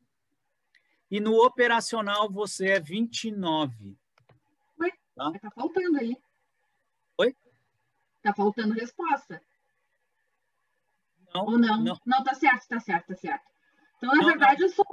E 1.09 1.19
no 1.19 1.43
operacional, 1.43 2.29
você 2.29 2.69
é 2.73 2.79
29. 2.79 3.97
Tá? 5.19 5.31
tá 5.37 5.51
faltando 5.51 5.97
aí. 5.97 6.15
Oi? 7.17 7.35
Tá 8.21 8.33
faltando 8.33 8.73
resposta. 8.73 9.41
Não, 11.33 11.45
Ou 11.45 11.57
não? 11.59 11.83
Não, 11.83 11.99
não 12.05 12.23
tá 12.23 12.33
certo, 12.33 12.67
tá 12.69 12.79
certo, 12.79 13.07
tá 13.07 13.15
certo. 13.15 13.43
Então, 13.97 14.09
na 14.11 14.21
não, 14.21 14.25
verdade, 14.29 14.61
não. 14.61 14.67
eu 14.67 14.73
sou 14.73 14.85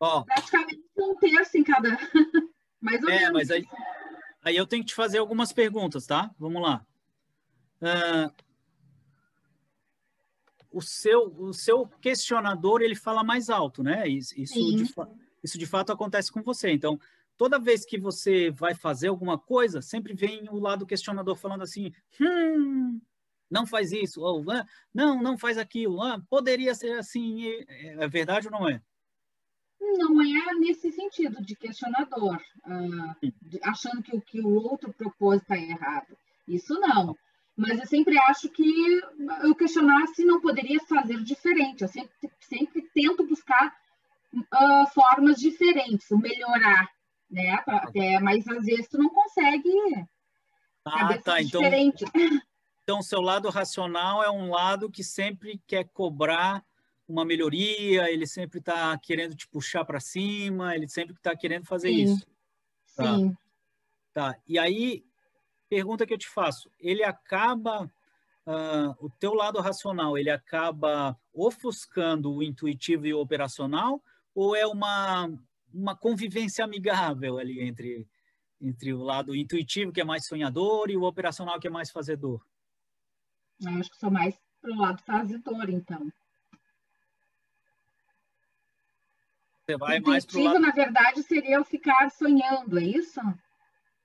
oh. 0.00 0.24
praticamente 0.24 0.84
um 0.98 1.16
terço 1.16 1.56
em 1.56 1.64
cada. 1.64 1.88
Mais 2.80 3.02
ou 3.02 3.08
é, 3.08 3.18
menos. 3.18 3.32
mas 3.32 3.50
aí, 3.50 3.66
aí 4.42 4.56
eu 4.56 4.66
tenho 4.66 4.82
que 4.82 4.88
te 4.88 4.94
fazer 4.94 5.18
algumas 5.18 5.52
perguntas, 5.52 6.06
tá? 6.06 6.30
Vamos 6.38 6.62
lá. 6.62 6.86
Uh, 7.80 8.32
o, 10.70 10.80
seu, 10.80 11.34
o 11.38 11.52
seu 11.52 11.86
questionador, 12.00 12.82
ele 12.82 12.94
fala 12.94 13.24
mais 13.24 13.50
alto, 13.50 13.82
né? 13.82 14.06
Isso, 14.08 14.38
isso, 14.40 14.54
de, 14.54 14.94
isso 15.42 15.58
de 15.58 15.66
fato 15.66 15.92
acontece 15.92 16.30
com 16.30 16.42
você. 16.42 16.70
Então, 16.70 16.98
toda 17.36 17.58
vez 17.58 17.84
que 17.84 17.98
você 17.98 18.50
vai 18.50 18.74
fazer 18.74 19.08
alguma 19.08 19.38
coisa, 19.38 19.80
sempre 19.80 20.14
vem 20.14 20.48
o 20.50 20.58
lado 20.58 20.86
questionador 20.86 21.36
falando 21.36 21.62
assim, 21.62 21.92
hum, 22.20 23.00
não 23.50 23.66
faz 23.66 23.92
isso, 23.92 24.20
ou 24.20 24.48
ah, 24.50 24.64
não, 24.94 25.20
não 25.22 25.36
faz 25.36 25.58
aquilo, 25.58 26.00
ah, 26.02 26.22
poderia 26.28 26.74
ser 26.74 26.98
assim, 26.98 27.46
é, 27.68 28.04
é 28.04 28.08
verdade 28.08 28.46
ou 28.46 28.52
não 28.52 28.68
é? 28.68 28.80
Não 29.98 30.20
é 30.20 30.54
nesse 30.54 30.90
sentido 30.92 31.42
de 31.42 31.54
questionador, 31.54 32.40
uh, 32.66 33.32
de, 33.42 33.60
achando 33.62 34.02
que 34.02 34.16
o 34.16 34.20
que 34.20 34.40
o 34.40 34.54
outro 34.54 34.92
propôs 34.92 35.40
está 35.40 35.56
errado. 35.56 36.16
Isso 36.46 36.74
não. 36.80 37.16
Mas 37.56 37.78
eu 37.78 37.86
sempre 37.86 38.18
acho 38.18 38.48
que 38.48 39.00
eu 39.42 39.54
questionar 39.54 40.06
se 40.08 40.24
não 40.24 40.40
poderia 40.40 40.80
fazer 40.80 41.22
diferente. 41.22 41.82
Eu 41.82 41.88
sempre, 41.88 42.10
sempre 42.40 42.88
tento 42.94 43.26
buscar 43.26 43.74
uh, 44.34 44.86
formas 44.92 45.38
diferentes, 45.38 46.08
melhorar 46.10 46.88
né? 47.30 47.62
Até, 47.66 48.18
mas 48.18 48.46
às 48.48 48.64
vezes 48.64 48.88
tu 48.88 48.98
não 48.98 49.08
consegue. 49.08 49.70
Ah, 50.84 51.16
tá. 51.18 51.40
Então, 51.40 51.60
diferente. 51.60 52.04
então, 52.82 53.02
seu 53.02 53.20
lado 53.20 53.48
racional 53.48 54.22
é 54.22 54.30
um 54.30 54.50
lado 54.50 54.90
que 54.90 55.04
sempre 55.04 55.60
quer 55.66 55.84
cobrar 55.92 56.64
uma 57.10 57.24
melhoria, 57.24 58.10
ele 58.10 58.26
sempre 58.26 58.60
está 58.60 58.96
querendo 58.98 59.34
te 59.34 59.48
puxar 59.48 59.84
para 59.84 60.00
cima, 60.00 60.74
ele 60.74 60.88
sempre 60.88 61.14
está 61.14 61.34
querendo 61.36 61.66
fazer 61.66 61.88
Sim. 61.88 62.02
isso. 62.04 62.26
Tá. 62.96 63.16
Sim. 63.16 63.36
Tá. 64.12 64.36
E 64.46 64.58
aí, 64.58 65.04
pergunta 65.68 66.06
que 66.06 66.14
eu 66.14 66.18
te 66.18 66.28
faço: 66.28 66.70
ele 66.78 67.02
acaba. 67.02 67.90
Uh, 68.46 68.96
o 69.04 69.10
teu 69.10 69.34
lado 69.34 69.60
racional, 69.60 70.16
ele 70.16 70.30
acaba 70.30 71.16
ofuscando 71.32 72.32
o 72.32 72.42
intuitivo 72.42 73.06
e 73.06 73.14
o 73.14 73.20
operacional, 73.20 74.02
ou 74.34 74.56
é 74.56 74.66
uma 74.66 75.30
uma 75.72 75.96
convivência 75.96 76.64
amigável 76.64 77.38
ali 77.38 77.60
entre, 77.60 78.08
entre 78.60 78.92
o 78.92 79.02
lado 79.02 79.34
intuitivo, 79.36 79.92
que 79.92 80.00
é 80.00 80.04
mais 80.04 80.26
sonhador, 80.26 80.90
e 80.90 80.96
o 80.96 81.04
operacional, 81.04 81.60
que 81.60 81.68
é 81.68 81.70
mais 81.70 81.90
fazedor? 81.90 82.44
Eu 83.60 83.70
acho 83.78 83.90
que 83.90 83.98
sou 83.98 84.10
mais 84.10 84.36
para 84.60 84.72
o 84.72 84.76
lado 84.76 85.02
fazedor, 85.02 85.70
então. 85.70 86.10
Você 89.70 89.76
vai 89.76 89.98
intuitivo, 89.98 90.10
mais 90.10 90.26
para 90.26 90.38
o 90.38 90.44
lado... 90.44 90.58
na 90.60 90.70
verdade, 90.72 91.22
seria 91.22 91.56
eu 91.56 91.64
ficar 91.64 92.10
sonhando, 92.10 92.78
é 92.78 92.84
isso? 92.84 93.20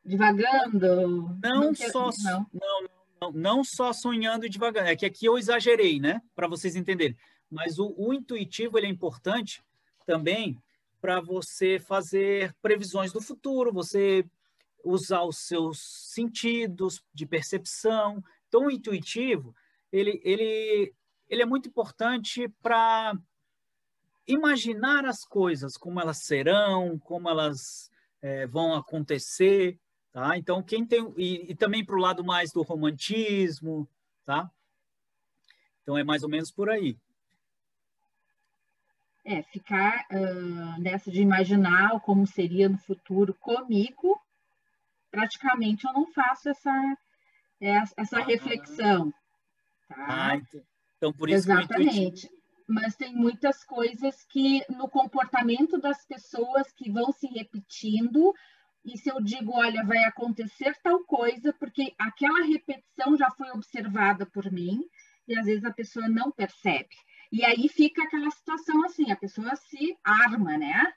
Divagando? 0.04 1.38
Não, 1.44 1.62
não 1.62 1.76
só... 1.76 2.10
Não. 2.24 2.46
Não, 2.54 2.90
não, 3.22 3.32
não 3.32 3.64
só 3.64 3.94
sonhando 3.94 4.46
e 4.46 4.50
devagando. 4.50 4.88
É 4.88 4.96
que 4.96 5.06
aqui 5.06 5.26
eu 5.26 5.38
exagerei, 5.38 6.00
né? 6.00 6.22
Para 6.36 6.48
vocês 6.48 6.76
entenderem. 6.76 7.18
Mas 7.50 7.80
o, 7.80 7.94
o 7.98 8.14
intuitivo, 8.14 8.78
ele 8.78 8.88
é 8.88 8.90
importante 8.90 9.64
também 10.06 10.62
para 11.02 11.22
você 11.22 11.80
fazer 11.80 12.56
previsões 12.62 13.12
do 13.12 13.22
futuro, 13.22 13.72
você 13.72 14.26
usar 14.84 15.24
os 15.24 15.38
seus 15.38 15.80
sentidos 16.14 17.04
de 17.14 17.26
percepção. 17.26 18.24
Então, 18.48 18.62
Então, 18.62 18.68
o 18.68 18.72
intuitivo, 18.72 19.54
ele, 19.92 20.22
ele, 20.24 20.94
ele 21.28 21.42
é 21.42 21.46
muito 21.46 21.68
importante 21.68 22.48
para 22.62 23.14
imaginar 24.28 25.06
as 25.06 25.24
coisas, 25.24 25.78
como 25.78 26.00
elas 26.00 26.18
serão, 26.18 26.98
como 27.00 27.30
elas 27.30 27.92
é, 28.22 28.48
vão 28.48 28.74
acontecer, 28.74 29.80
tá? 30.12 30.38
Então, 30.38 30.64
quem 30.64 30.86
tem... 30.86 31.14
E, 31.18 31.52
e 31.52 31.56
também 31.56 31.86
para 31.86 31.96
o 31.96 32.00
lado 32.00 32.24
mais 32.24 32.52
do 32.52 32.62
romantismo, 32.62 33.88
tá? 34.26 34.50
Então, 35.82 35.98
é 35.98 36.04
mais 36.04 36.24
ou 36.24 36.30
menos 36.30 36.52
por 36.52 36.70
aí. 36.70 36.98
É, 39.24 39.42
ficar 39.44 40.06
uh, 40.12 40.82
nessa 40.82 41.10
de 41.12 41.22
imaginar 41.22 42.00
como 42.02 42.28
seria 42.28 42.70
no 42.70 42.78
futuro 42.78 43.34
comigo, 43.34 44.22
praticamente 45.10 45.86
eu 45.86 45.94
não 45.94 46.12
faço 46.12 46.50
essa, 46.50 46.98
essa 47.98 48.20
reflexão. 48.20 49.12
Tá? 49.88 49.96
Ah, 49.98 50.36
então, 50.36 50.62
então 50.98 51.14
por 51.14 51.30
isso 51.30 51.52
Exatamente. 51.52 52.30
Mas 52.68 52.96
tem 52.96 53.14
muitas 53.14 53.64
coisas 53.64 54.24
que 54.24 54.64
no 54.70 54.90
comportamento 54.90 55.78
das 55.80 56.04
pessoas 56.06 56.72
que 56.74 56.92
vão 56.92 57.12
se 57.12 57.28
repetindo, 57.28 58.34
e 58.84 58.98
se 58.98 59.10
eu 59.10 59.22
digo, 59.22 59.52
olha, 59.54 59.84
vai 59.84 60.04
acontecer 60.04 60.76
tal 60.84 61.04
coisa, 61.04 61.54
porque 61.54 61.94
aquela 61.98 62.44
repetição 62.46 63.16
já 63.18 63.30
foi 63.32 63.50
observada 63.52 64.26
por 64.26 64.52
mim, 64.52 64.84
e 65.28 65.38
às 65.38 65.46
vezes 65.46 65.66
a 65.66 65.74
pessoa 65.74 66.08
não 66.08 66.32
percebe. 66.32 66.96
E 67.32 67.44
aí 67.44 67.68
fica 67.68 68.04
aquela 68.04 68.30
situação 68.30 68.84
assim, 68.86 69.12
a 69.12 69.16
pessoa 69.16 69.56
se 69.56 69.98
arma, 70.04 70.58
né? 70.58 70.94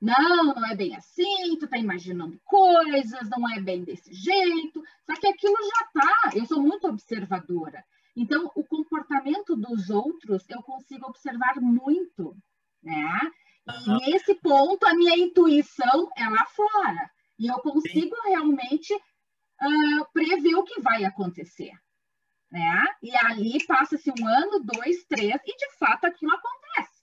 Não, 0.00 0.54
não 0.54 0.66
é 0.66 0.74
bem 0.74 0.96
assim, 0.96 1.58
tu 1.58 1.68
tá 1.68 1.76
imaginando 1.76 2.40
coisas, 2.44 3.28
não 3.28 3.48
é 3.48 3.60
bem 3.60 3.84
desse 3.84 4.12
jeito. 4.12 4.82
Só 5.04 5.14
que 5.20 5.26
aquilo 5.26 5.56
já 5.56 6.00
tá, 6.00 6.30
eu 6.34 6.46
sou 6.46 6.60
muito 6.60 6.88
observadora. 6.88 7.84
Então, 8.16 8.50
o 8.54 8.64
comportamento 8.64 9.56
dos 9.56 9.90
outros 9.90 10.44
eu 10.48 10.62
consigo 10.62 11.06
observar 11.06 11.60
muito, 11.60 12.36
né? 12.82 13.30
E 13.86 14.10
nesse 14.10 14.34
ponto, 14.36 14.84
a 14.84 14.94
minha 14.94 15.16
intuição 15.16 16.08
é 16.16 16.28
lá 16.28 16.44
fora. 16.46 17.10
E 17.38 17.46
eu 17.46 17.58
consigo 17.60 18.16
Sim. 18.16 18.28
realmente 18.28 18.94
uh, 18.94 20.12
prever 20.12 20.54
o 20.56 20.64
que 20.64 20.80
vai 20.80 21.04
acontecer 21.04 21.72
né? 22.50 22.84
E 23.02 23.16
ali 23.16 23.64
passa-se 23.64 24.10
um 24.10 24.26
ano, 24.26 24.60
dois, 24.64 25.04
três, 25.04 25.40
e 25.46 25.56
de 25.56 25.76
fato 25.78 26.06
aquilo 26.06 26.32
acontece. 26.32 27.00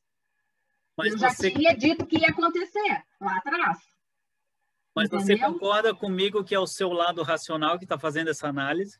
Mas 0.97 1.13
Eu 1.13 1.17
já 1.19 1.29
você... 1.29 1.51
tinha 1.51 1.75
dito 1.75 2.05
que 2.05 2.17
ia 2.17 2.29
acontecer 2.29 3.03
lá 3.21 3.37
atrás. 3.37 3.77
Mas 4.95 5.07
Entendeu? 5.07 5.37
você 5.37 5.37
concorda 5.37 5.95
comigo 5.95 6.43
que 6.43 6.55
é 6.55 6.59
o 6.59 6.67
seu 6.67 6.89
lado 6.89 7.21
racional 7.21 7.77
que 7.77 7.85
está 7.85 7.97
fazendo 7.97 8.29
essa 8.29 8.47
análise? 8.47 8.99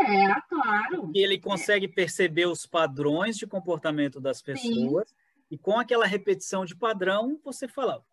É, 0.00 0.40
claro. 0.48 1.10
E 1.14 1.22
ele 1.22 1.38
consegue 1.38 1.86
é. 1.86 1.88
perceber 1.88 2.46
os 2.46 2.66
padrões 2.66 3.36
de 3.36 3.46
comportamento 3.46 4.20
das 4.20 4.40
pessoas, 4.40 5.08
Sim. 5.08 5.16
e 5.50 5.58
com 5.58 5.78
aquela 5.78 6.06
repetição 6.06 6.64
de 6.64 6.76
padrão, 6.76 7.40
você 7.44 7.66
fala, 7.66 8.04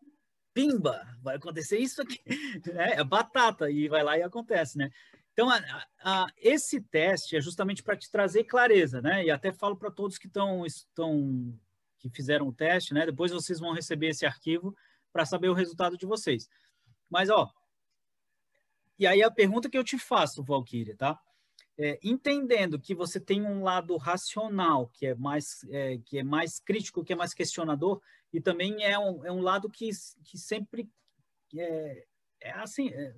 pimba, 0.54 1.06
vai 1.22 1.36
acontecer 1.36 1.78
isso 1.78 2.02
aqui. 2.02 2.20
É, 2.76 3.00
é 3.00 3.04
batata, 3.04 3.70
e 3.70 3.88
vai 3.88 4.04
lá 4.04 4.18
e 4.18 4.24
acontece, 4.24 4.78
né? 4.78 4.90
Então, 5.34 5.50
a, 5.50 5.86
a, 6.02 6.28
esse 6.38 6.80
teste 6.80 7.36
é 7.36 7.42
justamente 7.42 7.84
para 7.84 7.98
te 7.98 8.10
trazer 8.10 8.46
clareza, 8.46 9.02
né? 9.02 9.26
E 9.26 9.30
até 9.30 9.52
falo 9.52 9.76
para 9.76 9.92
todos 9.92 10.18
que 10.18 10.28
estão, 10.28 10.66
estão 10.66 11.54
que 12.00 12.10
fizeram 12.10 12.48
o 12.48 12.54
teste, 12.54 12.94
né? 12.94 13.06
Depois 13.06 13.32
vocês 13.32 13.60
vão 13.60 13.74
receber 13.74 14.08
esse 14.08 14.26
arquivo 14.26 14.74
para 15.12 15.26
saber 15.26 15.50
o 15.50 15.54
resultado 15.54 15.98
de 15.98 16.06
vocês. 16.06 16.48
Mas, 17.10 17.30
ó, 17.30 17.52
e 18.98 19.06
aí 19.06 19.22
a 19.22 19.30
pergunta 19.30 19.70
que 19.70 19.78
eu 19.78 19.84
te 19.84 19.98
faço, 19.98 20.44
Valkyria, 20.44 20.96
tá? 20.96 21.20
É, 21.78 22.00
entendendo 22.02 22.80
que 22.80 22.96
você 22.96 23.20
tem 23.20 23.42
um 23.42 23.62
lado 23.62 23.98
racional, 23.98 24.88
que 24.94 25.08
é 25.08 25.16
mais, 25.16 25.64
é, 25.70 25.98
que 26.06 26.20
é 26.20 26.24
mais 26.24 26.60
crítico, 26.60 27.04
que 27.04 27.12
é 27.12 27.16
mais 27.16 27.34
questionador, 27.34 28.02
e 28.32 28.40
também 28.40 28.84
é 28.84 28.98
um, 28.98 29.26
é 29.26 29.32
um 29.32 29.42
lado 29.42 29.70
que, 29.70 29.90
que 30.24 30.38
sempre 30.38 30.90
é, 31.54 32.06
é 32.42 32.52
assim, 32.52 32.90
é, 32.90 33.14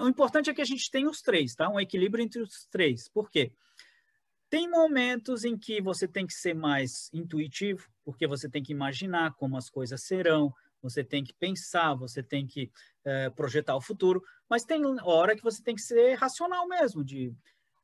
o 0.00 0.08
importante 0.08 0.48
é 0.50 0.54
que 0.54 0.62
a 0.62 0.66
gente 0.66 0.90
tenha 0.90 1.08
os 1.08 1.20
três, 1.20 1.54
tá? 1.54 1.68
Um 1.68 1.80
equilíbrio 1.80 2.24
entre 2.24 2.40
os 2.40 2.66
três. 2.70 3.08
Por 3.08 3.30
quê? 3.30 3.52
Tem 4.48 4.68
momentos 4.68 5.44
em 5.44 5.56
que 5.56 5.80
você 5.80 6.08
tem 6.08 6.26
que 6.26 6.32
ser 6.32 6.54
mais 6.54 7.08
intuitivo, 7.12 7.88
porque 8.04 8.26
você 8.26 8.48
tem 8.48 8.62
que 8.62 8.72
imaginar 8.72 9.34
como 9.34 9.56
as 9.56 9.70
coisas 9.70 10.02
serão, 10.02 10.52
você 10.82 11.04
tem 11.04 11.22
que 11.22 11.32
pensar, 11.34 11.94
você 11.94 12.22
tem 12.22 12.46
que 12.46 12.70
é, 13.04 13.30
projetar 13.30 13.76
o 13.76 13.80
futuro, 13.80 14.22
mas 14.48 14.64
tem 14.64 14.82
hora 15.02 15.36
que 15.36 15.42
você 15.42 15.62
tem 15.62 15.74
que 15.74 15.82
ser 15.82 16.14
racional 16.14 16.66
mesmo, 16.66 17.04
de 17.04 17.32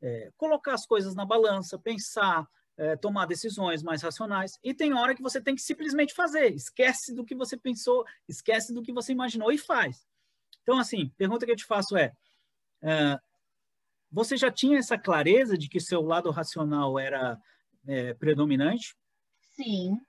é, 0.03 0.31
colocar 0.37 0.75
as 0.75 0.87
coisas 0.87 1.15
na 1.15 1.25
balança, 1.25 1.79
pensar, 1.79 2.47
é, 2.77 2.97
tomar 2.97 3.27
decisões 3.27 3.83
mais 3.83 4.03
racionais, 4.03 4.59
e 4.63 4.75
tem 4.75 4.93
hora 4.95 5.15
que 5.15 5.23
você 5.23 5.41
tem 5.41 5.55
que 5.55 5.63
simplesmente 5.63 6.15
fazer, 6.15 6.55
esquece 6.55 7.15
do 7.15 7.25
que 7.25 7.35
você 7.35 7.57
pensou, 7.57 8.05
esquece 8.29 8.73
do 8.73 8.83
que 8.83 8.93
você 8.93 9.13
imaginou 9.13 9.51
e 9.51 9.59
faz. 9.59 10.07
Então, 10.63 10.79
assim, 10.79 11.09
pergunta 11.17 11.47
que 11.47 11.53
eu 11.53 11.57
te 11.57 11.65
faço 11.65 11.97
é, 11.97 12.13
é 12.83 13.19
você 14.11 14.37
já 14.37 14.51
tinha 14.51 14.79
essa 14.79 14.97
clareza 14.97 15.59
de 15.59 15.69
que 15.69 15.81
seu 15.81 16.01
lado 16.01 16.31
racional 16.31 16.99
era 16.99 17.39
é, 17.87 18.15
predominante? 18.15 18.97
Sim. 19.51 20.01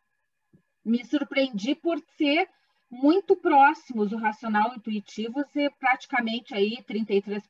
Me 0.83 1.03
surpreendi 1.05 1.75
por 1.75 1.99
ser 2.17 2.47
muito 2.89 3.35
próximos 3.35 4.11
o 4.11 4.17
racional 4.17 4.71
e 4.73 4.77
intuitivo 4.77 5.43
ser 5.51 5.71
praticamente 5.77 6.53
aí 6.53 6.77
33%, 6.87 7.43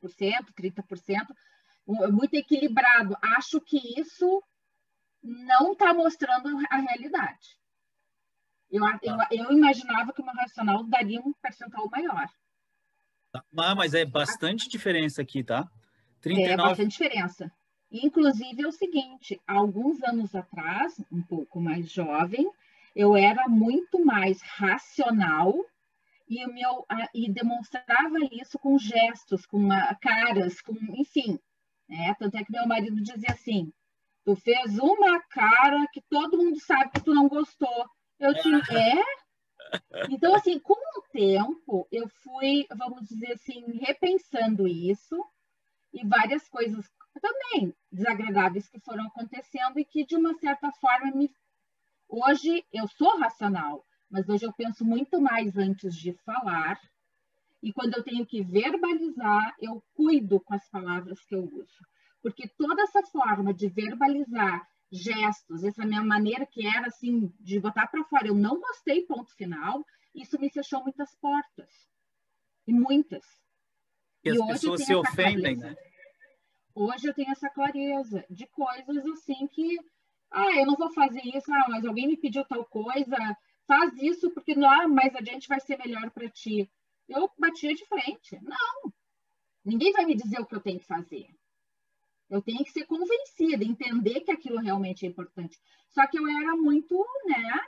30%, 0.52 1.26
muito 1.88 2.34
equilibrado. 2.34 3.16
Acho 3.22 3.60
que 3.60 3.98
isso 3.98 4.42
não 5.22 5.72
está 5.72 5.94
mostrando 5.94 6.48
a 6.70 6.76
realidade. 6.76 7.58
Eu, 8.70 8.82
tá. 8.82 8.98
eu, 9.02 9.16
eu 9.30 9.52
imaginava 9.52 10.12
que 10.12 10.20
o 10.20 10.24
meu 10.24 10.34
racional 10.34 10.84
daria 10.84 11.20
um 11.20 11.32
percentual 11.32 11.88
maior. 11.88 12.28
Ah, 13.56 13.74
mas 13.74 13.94
é 13.94 14.04
bastante 14.04 14.68
diferença 14.68 15.22
aqui, 15.22 15.42
tá? 15.42 15.68
39... 16.20 16.52
É 16.52 16.56
bastante 16.56 16.90
diferença. 16.90 17.52
Inclusive 17.90 18.62
é 18.62 18.66
o 18.66 18.72
seguinte, 18.72 19.40
alguns 19.46 20.02
anos 20.02 20.34
atrás, 20.34 21.00
um 21.10 21.22
pouco 21.22 21.60
mais 21.60 21.90
jovem, 21.90 22.50
eu 22.94 23.16
era 23.16 23.48
muito 23.48 24.04
mais 24.04 24.42
racional 24.42 25.54
e, 26.28 26.46
meu, 26.46 26.86
e 27.14 27.30
demonstrava 27.30 28.18
isso 28.30 28.58
com 28.58 28.78
gestos, 28.78 29.46
com 29.46 29.56
uma, 29.56 29.94
caras, 29.94 30.60
com, 30.60 30.74
enfim. 30.94 31.38
Né? 31.88 32.14
Tanto 32.18 32.36
é 32.36 32.44
que 32.44 32.52
meu 32.52 32.66
marido 32.66 33.00
dizia 33.00 33.30
assim, 33.30 33.72
tu 34.24 34.36
fez 34.36 34.78
uma 34.78 35.20
cara 35.28 35.86
que 35.92 36.02
todo 36.08 36.36
mundo 36.36 36.60
sabe 36.60 36.90
que 36.90 37.02
tu 37.02 37.14
não 37.14 37.28
gostou. 37.28 37.86
Eu 38.18 38.34
tinha, 38.42 38.58
é? 38.58 39.02
Então, 40.10 40.34
assim, 40.34 40.58
com 40.58 40.74
o 40.74 41.02
tempo, 41.12 41.86
eu 41.90 42.08
fui, 42.22 42.66
vamos 42.76 43.06
dizer 43.06 43.32
assim, 43.32 43.78
repensando 43.78 44.66
isso 44.66 45.24
e 45.92 46.06
várias 46.06 46.48
coisas 46.48 46.90
também 47.20 47.74
desagradáveis 47.90 48.68
que 48.68 48.80
foram 48.80 49.06
acontecendo 49.06 49.78
e 49.78 49.84
que, 49.84 50.04
de 50.04 50.16
uma 50.16 50.34
certa 50.34 50.70
forma, 50.72 51.10
me... 51.12 51.30
hoje 52.08 52.64
eu 52.72 52.86
sou 52.88 53.18
racional, 53.18 53.84
mas 54.10 54.28
hoje 54.28 54.44
eu 54.44 54.52
penso 54.52 54.84
muito 54.84 55.20
mais 55.20 55.56
antes 55.56 55.94
de 55.96 56.12
falar. 56.24 56.78
E 57.62 57.72
quando 57.72 57.94
eu 57.94 58.02
tenho 58.02 58.24
que 58.24 58.42
verbalizar, 58.42 59.54
eu 59.60 59.82
cuido 59.94 60.40
com 60.40 60.54
as 60.54 60.68
palavras 60.68 61.24
que 61.24 61.34
eu 61.34 61.44
uso. 61.44 61.84
Porque 62.22 62.48
toda 62.48 62.82
essa 62.82 63.02
forma 63.04 63.52
de 63.52 63.68
verbalizar 63.68 64.66
gestos, 64.90 65.64
essa 65.64 65.84
minha 65.84 66.02
maneira 66.02 66.46
que 66.46 66.66
era 66.66 66.86
assim 66.86 67.32
de 67.40 67.60
botar 67.60 67.86
para 67.88 68.04
fora, 68.04 68.28
eu 68.28 68.34
não 68.34 68.60
gostei, 68.60 69.02
ponto 69.02 69.34
final, 69.34 69.84
isso 70.14 70.40
me 70.40 70.50
fechou 70.50 70.82
muitas 70.82 71.14
portas. 71.16 71.70
E 72.66 72.72
muitas. 72.72 73.24
E, 74.24 74.30
e 74.30 74.30
as 74.30 74.46
pessoas 74.46 74.84
se 74.84 74.94
ofendem, 74.94 75.56
clareza. 75.56 75.70
né? 75.70 75.76
Hoje 76.74 77.08
eu 77.08 77.14
tenho 77.14 77.30
essa 77.30 77.50
clareza 77.50 78.24
de 78.30 78.46
coisas 78.46 79.04
assim 79.06 79.46
que, 79.48 79.78
ah, 80.30 80.56
eu 80.56 80.66
não 80.66 80.76
vou 80.76 80.90
fazer 80.92 81.22
isso, 81.24 81.52
ah, 81.52 81.66
mas 81.68 81.84
alguém 81.84 82.06
me 82.06 82.16
pediu 82.16 82.44
tal 82.44 82.64
coisa, 82.66 83.16
faz 83.66 83.92
isso 84.00 84.30
porque 84.30 84.54
lá 84.54 84.86
mais 84.86 85.14
adiante 85.14 85.48
vai 85.48 85.60
ser 85.60 85.76
melhor 85.78 86.10
para 86.10 86.28
ti. 86.28 86.70
Eu 87.08 87.30
batia 87.38 87.74
de 87.74 87.84
frente. 87.86 88.38
Não. 88.42 88.92
Ninguém 89.64 89.92
vai 89.92 90.04
me 90.04 90.14
dizer 90.14 90.40
o 90.40 90.46
que 90.46 90.54
eu 90.54 90.60
tenho 90.60 90.78
que 90.78 90.86
fazer. 90.86 91.28
Eu 92.28 92.42
tenho 92.42 92.62
que 92.62 92.70
ser 92.70 92.86
convencida, 92.86 93.64
entender 93.64 94.20
que 94.20 94.30
aquilo 94.30 94.58
realmente 94.58 95.06
é 95.06 95.08
importante. 95.08 95.58
Só 95.88 96.06
que 96.06 96.18
eu 96.18 96.28
era 96.28 96.54
muito, 96.56 96.94
né? 97.26 97.60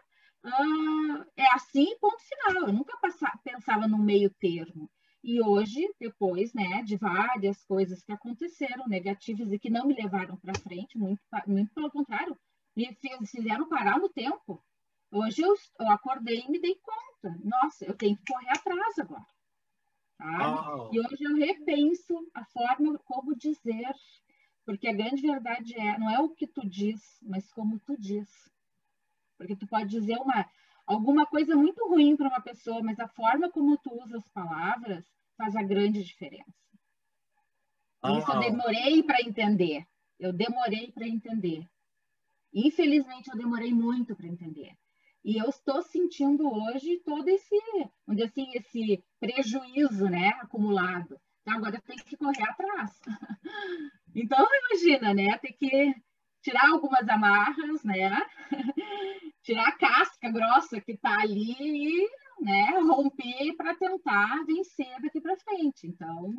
Uh, 0.44 1.24
é 1.36 1.50
assim, 1.54 1.96
ponto 1.98 2.22
final. 2.22 2.68
Eu 2.68 2.72
nunca 2.72 2.96
passava, 2.98 3.38
pensava 3.42 3.88
no 3.88 3.98
meio 3.98 4.30
termo. 4.30 4.90
E 5.22 5.42
hoje, 5.42 5.86
depois, 5.98 6.52
né, 6.54 6.82
de 6.82 6.96
várias 6.96 7.62
coisas 7.64 8.02
que 8.02 8.12
aconteceram 8.12 8.88
negativas 8.88 9.52
e 9.52 9.58
que 9.58 9.68
não 9.68 9.86
me 9.86 9.94
levaram 9.94 10.36
para 10.36 10.58
frente, 10.58 10.96
muito, 10.96 11.20
muito 11.46 11.72
pelo 11.74 11.90
contrário, 11.90 12.38
me 12.74 12.96
fizeram 13.26 13.68
parar 13.68 13.98
no 13.98 14.08
tempo. 14.08 14.64
Hoje 15.10 15.42
eu, 15.42 15.54
eu 15.78 15.90
acordei 15.90 16.40
e 16.40 16.50
me 16.50 16.60
dei 16.60 16.74
conta. 16.76 17.09
Nossa, 17.44 17.84
eu 17.84 17.96
tenho 17.96 18.16
que 18.16 18.32
correr 18.32 18.50
atrás 18.50 18.98
agora. 18.98 19.26
Oh. 20.22 20.90
E 20.92 21.00
hoje 21.00 21.24
eu 21.24 21.36
repenso 21.36 22.14
a 22.34 22.44
forma 22.44 22.98
como 22.98 23.34
dizer 23.34 23.90
Porque 24.66 24.86
a 24.86 24.92
grande 24.92 25.22
verdade 25.22 25.74
é, 25.74 25.98
não 25.98 26.10
é 26.10 26.18
o 26.20 26.28
que 26.28 26.46
tu 26.46 26.66
diz, 26.68 27.18
mas 27.22 27.50
como 27.50 27.78
tu 27.80 27.96
diz. 27.98 28.28
Porque 29.36 29.56
tu 29.56 29.66
pode 29.66 29.88
dizer 29.88 30.18
uma, 30.18 30.46
alguma 30.86 31.26
coisa 31.26 31.56
muito 31.56 31.88
ruim 31.88 32.16
para 32.16 32.28
uma 32.28 32.40
pessoa, 32.40 32.82
mas 32.82 33.00
a 33.00 33.08
forma 33.08 33.50
como 33.50 33.78
tu 33.78 33.90
usa 34.02 34.18
as 34.18 34.28
palavras 34.28 35.04
faz 35.36 35.56
a 35.56 35.62
grande 35.62 36.04
diferença. 36.04 36.52
Ah. 38.02 38.18
Isso 38.18 38.30
eu 38.30 38.40
demorei 38.40 39.02
para 39.02 39.22
entender. 39.22 39.86
Eu 40.18 40.32
demorei 40.32 40.92
para 40.92 41.08
entender. 41.08 41.66
Infelizmente, 42.52 43.30
eu 43.30 43.38
demorei 43.38 43.72
muito 43.72 44.14
para 44.14 44.26
entender. 44.26 44.76
E 45.24 45.36
eu 45.36 45.48
estou 45.48 45.82
sentindo 45.82 46.50
hoje 46.50 47.00
todo 47.04 47.28
esse, 47.28 47.56
onde 48.08 48.22
assim, 48.22 48.50
esse 48.54 49.04
prejuízo, 49.18 50.08
né, 50.08 50.28
acumulado. 50.40 51.20
Então, 51.42 51.54
agora 51.54 51.80
tem 51.86 51.96
que 51.96 52.16
correr 52.16 52.42
atrás. 52.42 52.98
Então, 54.12 54.44
imagina, 54.68 55.14
né, 55.14 55.38
ter 55.38 55.52
que 55.52 55.94
tirar 56.42 56.68
algumas 56.68 57.08
amarras, 57.08 57.84
né, 57.84 58.10
tirar 59.40 59.68
a 59.68 59.78
casca 59.78 60.28
grossa 60.32 60.80
que 60.80 60.92
está 60.92 61.20
ali 61.20 61.54
e, 61.60 62.08
né, 62.40 62.76
romper 62.80 63.54
para 63.56 63.76
tentar 63.76 64.44
vencer 64.44 65.00
daqui 65.00 65.20
para 65.20 65.36
frente. 65.36 65.86
Então, 65.86 66.34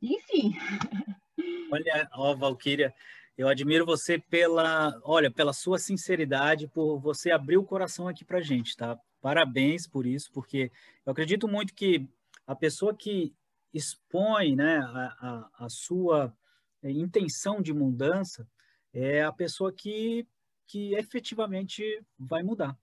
enfim. 0.00 0.54
Olha, 1.70 2.08
ó, 2.14 2.34
Valquíria, 2.34 2.94
eu 3.36 3.48
admiro 3.48 3.84
você 3.84 4.18
pela, 4.18 4.98
olha, 5.02 5.30
pela 5.30 5.52
sua 5.52 5.78
sinceridade, 5.78 6.68
por 6.68 6.98
você 6.98 7.30
abrir 7.30 7.58
o 7.58 7.64
coração 7.64 8.08
aqui 8.08 8.24
para 8.24 8.40
gente, 8.40 8.76
tá? 8.76 8.98
Parabéns 9.20 9.86
por 9.86 10.06
isso, 10.06 10.30
porque 10.32 10.70
eu 11.04 11.12
acredito 11.12 11.46
muito 11.46 11.74
que 11.74 12.08
a 12.46 12.54
pessoa 12.54 12.94
que 12.94 13.34
expõe, 13.74 14.56
né, 14.56 14.78
a, 14.78 15.50
a, 15.58 15.66
a 15.66 15.68
sua 15.68 16.34
intenção 16.82 17.60
de 17.60 17.72
mudança 17.72 18.48
é 18.92 19.22
a 19.22 19.32
pessoa 19.32 19.72
que, 19.72 20.26
que 20.66 20.94
efetivamente 20.94 21.82
vai 22.18 22.42
mudar, 22.42 22.78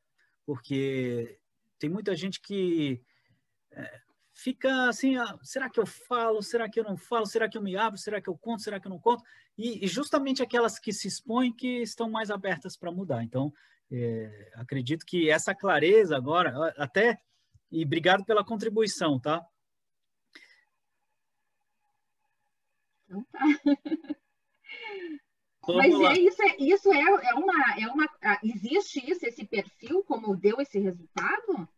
porque 0.46 1.40
tem 1.80 1.90
muita 1.90 2.16
gente 2.16 2.40
que 2.40 3.02
é, 3.72 4.02
fica 4.34 4.90
assim, 4.90 5.16
ah, 5.16 5.38
será 5.44 5.70
que 5.70 5.80
eu 5.80 5.86
falo, 5.86 6.42
será 6.42 6.68
que 6.68 6.80
eu 6.80 6.84
não 6.84 6.98
falo, 6.98 7.26
será 7.26 7.48
que 7.48 7.58
eu 7.58 7.62
me 7.62 7.78
abro, 7.78 7.98
será 7.98 8.20
que 8.20 8.30
eu 8.30 8.38
conto, 8.38 8.64
será 8.64 8.80
que 8.80 8.88
eu 8.88 8.90
não 8.90 9.00
conto? 9.00 9.24
E, 9.58 9.86
e 9.86 9.88
justamente 9.88 10.42
aquelas 10.42 10.80
que 10.80 10.92
se 10.92 11.08
expõem 11.08 11.54
que 11.54 11.82
estão 11.82 12.10
mais 12.10 12.32
abertas 12.32 12.76
para 12.76 12.92
mudar. 12.92 13.24
Então, 13.24 13.54
é, 13.92 14.52
acredito 14.56 15.06
que 15.06 15.30
essa 15.30 15.54
clareza 15.54 16.18
agora, 16.18 16.74
até, 16.78 17.22
e 17.72 17.86
obrigado 17.86 18.26
pela 18.26 18.44
contribuição, 18.44 19.20
tá? 19.20 19.46
Então 23.06 23.26
tá. 23.32 23.40
Mas 25.66 25.94
é, 25.94 26.20
isso, 26.20 26.44
é, 26.44 26.56
isso 26.60 26.92
é, 26.92 27.00
é, 27.00 27.34
uma, 27.36 27.76
é 27.80 27.88
uma. 27.88 28.10
Existe 28.44 29.00
isso, 29.10 29.26
esse 29.26 29.46
perfil, 29.46 30.04
como 30.04 30.36
deu 30.36 30.60
esse 30.60 30.78
resultado? 30.78 31.70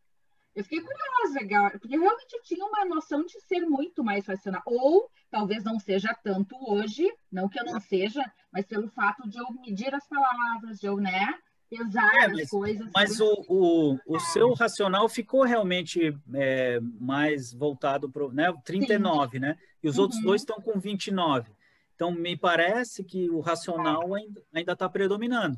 Eu 0.56 0.64
fiquei 0.64 0.82
curiosa, 0.82 1.80
porque 1.80 1.98
realmente 1.98 2.34
eu 2.34 2.42
tinha 2.42 2.66
uma 2.66 2.86
noção 2.86 3.26
de 3.26 3.40
ser 3.42 3.62
muito 3.62 4.04
mais 4.04 4.26
racional. 4.26 4.62
Ou 4.66 5.10
talvez 5.30 5.64
não 5.66 5.78
seja 5.80 6.16
tanto 6.24 6.56
hoje, 6.72 7.12
não 7.30 7.50
que 7.50 7.60
eu 7.60 7.66
não 7.66 7.80
seja, 7.80 8.24
mas 8.52 8.66
pelo 8.66 8.88
fato 8.90 9.28
de 9.28 9.38
eu 9.38 9.46
medir 9.62 9.94
as 9.94 10.08
palavras, 10.08 10.80
de 10.80 10.88
eu, 10.88 10.96
né, 10.96 11.38
pesar 11.70 12.10
é, 12.16 12.28
mas, 12.30 12.40
as 12.40 12.50
coisas. 12.50 12.90
Mas 12.96 13.20
o, 13.20 13.46
o, 13.50 14.00
o 14.08 14.20
seu 14.20 14.54
racional 14.54 15.10
ficou 15.10 15.44
realmente 15.44 16.18
é, 16.34 16.80
mais 17.00 17.54
voltado 17.54 18.10
para 18.10 18.28
né, 18.30 18.54
39, 18.64 19.32
Sim. 19.32 19.40
né? 19.40 19.58
E 19.84 19.90
os 19.90 19.98
uhum. 19.98 20.04
outros 20.04 20.22
dois 20.22 20.42
estão 20.42 20.62
com 20.62 20.80
29. 20.80 21.52
Então, 21.96 22.12
me 22.12 22.36
parece 22.38 23.04
que 23.04 23.30
o 23.30 23.40
racional 23.40 24.14
ainda 24.14 24.72
está 24.74 24.88
predominando. 24.88 25.58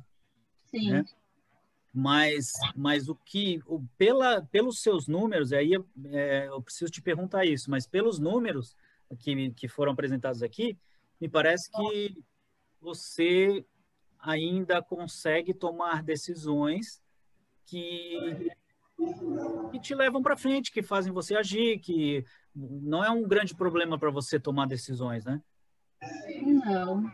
Sim. 0.66 0.92
Né? 0.92 1.06
Mas, 2.00 2.52
mas 2.76 3.10
o 3.10 3.16
que, 3.16 3.60
o, 3.66 3.84
pela, 3.98 4.44
pelos 4.52 4.84
seus 4.84 5.08
números, 5.08 5.52
aí 5.52 5.72
é, 6.12 6.46
eu 6.48 6.62
preciso 6.62 6.92
te 6.92 7.02
perguntar 7.02 7.44
isso, 7.44 7.72
mas 7.72 7.88
pelos 7.88 8.20
números 8.20 8.76
que, 9.18 9.50
que 9.54 9.68
foram 9.68 9.94
apresentados 9.94 10.44
aqui, 10.44 10.78
me 11.20 11.28
parece 11.28 11.72
que 11.72 12.24
você 12.80 13.66
ainda 14.20 14.80
consegue 14.80 15.56
tomar 15.56 16.04
decisões 16.04 17.02
que, 17.66 18.52
que 19.72 19.80
te 19.80 19.96
levam 19.96 20.22
para 20.22 20.38
frente, 20.38 20.72
que 20.72 20.84
fazem 20.84 21.12
você 21.12 21.36
agir, 21.36 21.80
que 21.80 22.24
não 22.56 23.04
é 23.04 23.10
um 23.10 23.28
grande 23.28 23.56
problema 23.56 23.98
para 23.98 24.12
você 24.12 24.40
tomar 24.40 24.68
decisões, 24.68 25.26
né? 25.26 25.42
Não. 26.64 27.12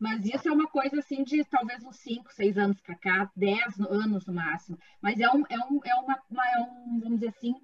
Mas 0.00 0.24
isso 0.24 0.48
é 0.48 0.50
uma 0.50 0.66
coisa 0.66 0.98
assim 0.98 1.22
de 1.22 1.44
talvez 1.44 1.84
uns 1.84 1.96
5, 1.96 2.32
6 2.32 2.56
anos 2.56 2.80
para 2.80 2.94
cá, 2.94 3.30
10 3.36 3.80
anos 3.80 4.26
no 4.26 4.32
máximo. 4.32 4.78
Mas 5.02 5.20
é 5.20 5.30
um, 5.30 5.44
é 5.46 5.58
um, 5.58 5.78
é 5.84 5.94
uma, 5.94 6.18
uma, 6.30 6.46
é 6.46 6.58
um 6.60 7.00
vamos 7.00 7.20
dizer 7.20 7.28
assim, 7.28 7.54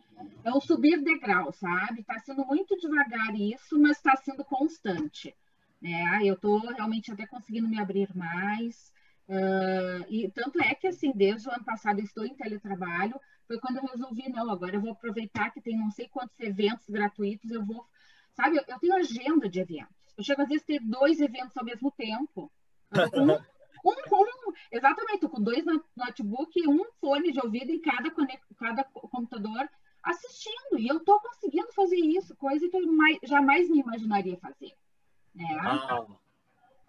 é 0.44 0.52
um 0.52 0.60
subir 0.60 1.02
degrau, 1.02 1.50
sabe? 1.50 2.00
Está 2.00 2.18
sendo 2.18 2.44
muito 2.44 2.76
devagar 2.76 3.34
isso, 3.34 3.80
mas 3.80 3.96
está 3.96 4.14
sendo 4.16 4.44
constante. 4.44 5.34
Né? 5.80 6.20
Eu 6.24 6.34
estou 6.34 6.58
realmente 6.58 7.10
até 7.10 7.26
conseguindo 7.26 7.68
me 7.68 7.80
abrir 7.80 8.14
mais. 8.14 8.92
Uh, 9.28 10.04
e 10.10 10.30
tanto 10.30 10.62
é 10.62 10.74
que 10.74 10.88
assim, 10.88 11.12
desde 11.12 11.48
o 11.48 11.52
ano 11.52 11.64
passado 11.64 12.00
eu 12.00 12.04
estou 12.04 12.26
em 12.26 12.36
teletrabalho, 12.36 13.18
foi 13.46 13.58
quando 13.58 13.78
eu 13.78 13.86
resolvi, 13.86 14.28
não, 14.28 14.50
agora 14.50 14.76
eu 14.76 14.80
vou 14.80 14.92
aproveitar 14.92 15.50
que 15.50 15.60
tem 15.60 15.76
não 15.76 15.90
sei 15.90 16.06
quantos 16.08 16.38
eventos 16.38 16.86
gratuitos, 16.86 17.50
eu 17.50 17.64
vou, 17.64 17.84
sabe, 18.34 18.58
eu, 18.58 18.64
eu 18.68 18.78
tenho 18.78 18.94
agenda 18.94 19.48
de 19.48 19.58
eventos. 19.58 19.95
Eu 20.16 20.24
chego 20.24 20.42
às 20.42 20.48
vezes 20.48 20.62
a 20.64 20.66
ter 20.66 20.80
dois 20.80 21.20
eventos 21.20 21.56
ao 21.56 21.64
mesmo 21.64 21.90
tempo. 21.92 22.50
Um, 23.84 23.92
um, 23.92 24.48
um, 24.48 24.52
exatamente, 24.72 25.20
tô 25.20 25.28
com 25.28 25.40
dois 25.40 25.64
notebooks 25.96 26.56
e 26.56 26.66
um 26.66 26.84
fone 27.00 27.30
de 27.30 27.38
ouvido 27.38 27.70
em 27.70 27.80
cada, 27.80 28.10
cada 28.58 28.82
computador 28.82 29.68
assistindo. 30.02 30.78
E 30.78 30.88
eu 30.88 30.96
estou 30.96 31.20
conseguindo 31.20 31.72
fazer 31.72 31.96
isso, 31.96 32.34
coisa 32.34 32.68
que 32.68 32.76
eu 32.76 32.92
mais, 32.92 33.18
jamais 33.22 33.68
me 33.68 33.80
imaginaria 33.80 34.36
fazer. 34.38 34.72
Né? 35.34 35.46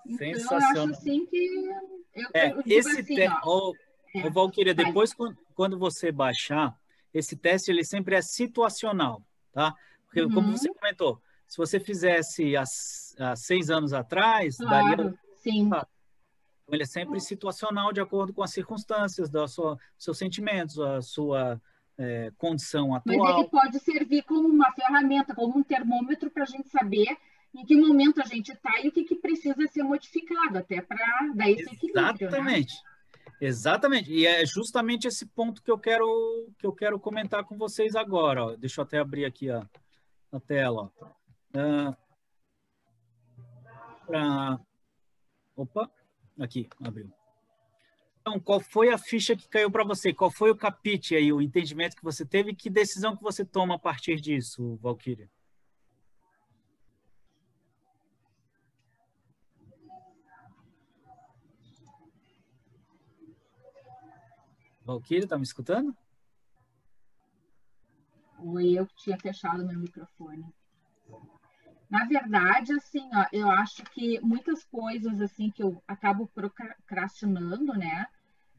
Então, 0.08 0.18
Sensacional. 0.18 0.76
eu 0.76 0.84
acho 0.84 0.91
assim 0.91 1.26
que. 1.26 1.70
Eu, 2.16 2.30
é, 2.34 2.52
eu 2.52 2.64
esse 2.66 3.02
assim, 3.02 3.16
te... 3.16 3.28
ó, 3.44 3.74
é, 4.16 4.30
Valquíria, 4.30 4.74
depois 4.74 5.14
quando, 5.14 5.38
quando 5.54 5.78
você 5.78 6.12
baixar, 6.12 6.76
esse 7.14 7.36
teste 7.36 7.72
ele 7.72 7.84
sempre 7.84 8.16
é 8.16 8.22
situacional, 8.22 9.22
tá? 9.52 9.76
Porque, 10.06 10.22
uhum. 10.22 10.34
como 10.34 10.58
você 10.58 10.74
comentou, 10.74 11.22
se 11.48 11.57
você 11.57 11.80
fizesse 11.80 12.56
há, 12.56 12.64
há 13.19 13.36
seis 13.36 13.69
anos 13.69 13.94
atrás, 13.94 14.57
claro, 14.57 14.98
daria. 14.98 15.14
Sim. 15.38 15.61
Então, 15.61 15.88
ele 16.69 16.84
é 16.84 16.86
sempre 16.86 17.19
situacional 17.22 17.94
de 17.94 18.02
acordo 18.02 18.34
com 18.34 18.44
as 18.44 18.52
circunstâncias, 18.52 19.30
da 19.30 19.48
sua, 19.48 19.80
seus 19.98 20.18
sentimentos, 20.18 20.78
a 20.80 21.02
sua 21.02 21.61
é, 21.98 22.32
condição 22.38 22.94
atual. 22.94 23.18
Mas 23.18 23.38
ele 23.38 23.49
pode 23.49 23.80
servir 23.80 24.24
como 24.24 24.48
uma 24.48 24.72
ferramenta, 24.74 25.34
como 25.34 25.57
um 25.57 25.64
termômetro 25.64 26.30
para 26.30 26.44
a 26.44 26.48
gente 26.48 26.68
saber 26.68 27.18
em 27.56 27.65
que 27.65 27.76
momento 27.76 28.22
a 28.22 28.26
gente 28.26 28.52
está 28.52 28.82
e 28.82 28.90
o 28.90 28.91
que, 28.91 29.06
que, 29.06 29.15
precisa 29.15 29.56
ser 29.68 29.84
modificado, 29.84 30.57
até 30.57 30.82
para 30.82 31.32
dar 31.34 31.49
esse 31.49 31.64
equilíbrio. 31.74 32.03
Né? 32.03 32.14
Exatamente. 32.19 32.74
Né? 32.74 32.82
Exatamente. 33.40 34.11
E 34.11 34.28
é 34.28 34.45
justamente 34.45 35.07
esse 35.07 35.26
ponto 35.26 35.64
que 35.64 35.72
eu 35.72 35.78
quero 35.78 36.06
que 36.57 36.68
eu 36.68 36.74
quero 36.74 36.99
comentar 36.99 37.45
com 37.45 37.57
vocês 37.57 37.95
agora. 37.95 38.45
Ó. 38.45 38.56
Deixa 38.56 38.82
eu 38.82 38.84
até 38.84 38.99
abrir 38.99 39.26
aqui 39.26 39.49
a, 39.49 39.65
a 40.32 40.40
tela. 40.40 40.91
Ó. 40.99 41.16
Pra... 44.06 44.60
Opa, 45.56 45.91
aqui, 46.40 46.69
abriu. 46.84 47.11
Então, 48.22 48.40
qual 48.40 48.60
foi 48.60 48.90
a 48.90 48.98
ficha 48.98 49.36
que 49.36 49.48
caiu 49.48 49.72
para 49.72 49.86
você? 49.86 50.14
Qual 50.14 50.30
foi 50.30 50.52
o 50.52 50.56
capite 50.56 51.15
aí, 51.15 51.32
o 51.32 51.41
entendimento 51.41 51.95
que 51.95 52.03
você 52.03 52.26
teve? 52.26 52.53
Que 52.53 52.69
decisão 52.69 53.15
que 53.15 53.24
você 53.24 53.45
toma 53.45 53.76
a 53.76 53.80
partir 53.80 54.19
disso, 54.19 54.78
Valkyria? 54.82 55.30
Valkyria, 64.84 65.24
está 65.24 65.38
me 65.38 65.44
escutando? 65.44 65.95
Oi, 68.40 68.78
eu 68.78 68.86
tinha 68.88 69.18
fechado 69.18 69.65
meu 69.65 69.80
microfone. 69.80 70.45
Na 71.89 72.05
verdade, 72.05 72.73
assim, 72.73 73.09
ó, 73.14 73.26
eu 73.31 73.49
acho 73.49 73.84
que 73.91 74.19
muitas 74.22 74.64
coisas 74.65 75.22
assim 75.22 75.49
que 75.49 75.64
eu 75.64 75.81
acabo 75.88 76.27
procrastinando, 76.27 77.73
né? 77.73 78.05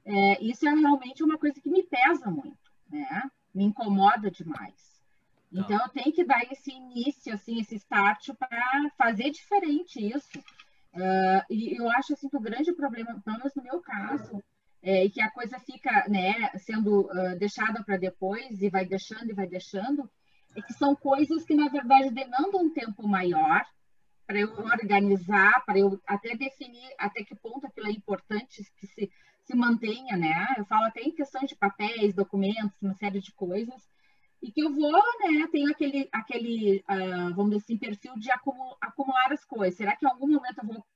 É, 0.05 0.43
isso 0.43 0.67
é 0.67 0.73
realmente 0.73 1.23
uma 1.23 1.37
coisa 1.37 1.61
que 1.61 1.69
me 1.69 1.83
pesa 1.83 2.31
muito, 2.31 2.59
né? 2.91 3.31
Me 3.55 3.65
incomoda 3.65 4.31
demais. 4.31 4.99
Tá. 5.53 5.61
Então, 5.61 5.79
eu 5.81 5.89
tenho 5.91 6.13
que 6.13 6.25
dar 6.25 6.43
esse 6.51 6.71
início, 6.71 7.33
assim, 7.35 7.61
esse 7.61 7.75
start 7.77 8.31
para 8.39 8.91
fazer 8.97 9.31
diferente 9.31 9.99
isso. 10.01 10.39
Uh, 10.95 11.45
e 11.51 11.79
eu 11.79 11.91
acho 11.91 12.15
assim 12.15 12.29
que 12.29 12.37
o 12.37 12.41
grande 12.41 12.73
problema, 12.73 13.21
pelo 13.23 13.39
menos 13.39 13.55
no 13.55 13.63
meu 13.63 13.81
caso, 13.81 14.43
é 14.83 15.09
que 15.09 15.21
a 15.21 15.31
coisa 15.31 15.59
fica, 15.59 16.09
né, 16.09 16.51
sendo 16.59 17.03
uh, 17.03 17.39
deixada 17.39 17.83
para 17.85 17.97
depois 17.97 18.63
e 18.63 18.71
vai 18.71 18.87
deixando 18.87 19.31
e 19.31 19.35
vai 19.35 19.47
deixando, 19.47 20.11
é 20.59 20.63
que 20.63 20.75
são 20.75 20.95
coisas 20.95 21.45
que, 21.45 21.55
na 21.55 21.69
verdade, 21.69 22.11
demandam 22.11 22.63
um 22.63 22.73
tempo 22.73 23.07
maior, 23.07 23.65
para 24.27 24.41
eu 24.41 24.53
organizar, 24.53 25.65
para 25.65 25.79
eu 25.79 25.99
até 26.07 26.37
definir 26.37 26.93
até 26.99 27.25
que 27.25 27.35
ponto 27.35 27.67
aquilo 27.67 27.89
é 27.89 27.93
importante 27.93 28.63
que 28.77 28.87
se, 28.87 29.11
se 29.43 29.57
mantenha, 29.57 30.19
né? 30.19 30.55
Eu 30.59 30.67
falo 30.67 30.85
até 30.85 31.01
em 31.01 31.15
questão 31.15 31.43
de 31.45 31.57
papéis, 31.57 32.15
documentos, 32.15 32.83
uma 32.83 32.93
série 32.95 33.21
de 33.21 33.33
coisas, 33.33 33.89
e 34.43 34.53
que 34.53 34.61
eu 34.61 34.73
vou, 34.73 34.93
né, 34.93 35.49
tenho 35.51 35.71
aquele, 35.71 36.09
aquele 36.13 36.85
uh, 36.89 37.35
vamos 37.35 37.53
dizer 37.53 37.65
assim, 37.65 37.79
perfil 37.79 38.15
de 38.19 38.31
acumular 38.31 39.33
as 39.33 39.45
coisas. 39.45 39.77
Será 39.77 39.97
que 39.97 40.05
em 40.05 40.09
algum 40.09 40.29
momento 40.29 40.59
eu 40.59 40.67
vou 40.67 40.87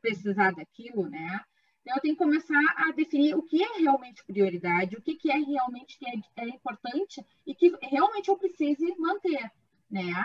precisar 0.00 0.52
daquilo, 0.52 1.08
né? 1.08 1.40
Então, 1.82 1.96
eu 1.96 2.00
tenho 2.00 2.14
que 2.14 2.22
começar 2.22 2.62
a 2.76 2.92
definir 2.92 3.34
o 3.34 3.42
que 3.42 3.62
é 3.62 3.78
realmente 3.78 4.24
prioridade, 4.24 4.96
o 4.96 5.02
que, 5.02 5.16
que 5.16 5.30
é 5.30 5.36
realmente 5.36 5.98
que 5.98 6.08
é, 6.08 6.14
é 6.36 6.48
importante 6.48 7.24
e 7.44 7.54
que 7.54 7.76
realmente 7.82 8.28
eu 8.28 8.38
precise 8.38 8.94
manter, 8.98 9.50
né? 9.90 10.24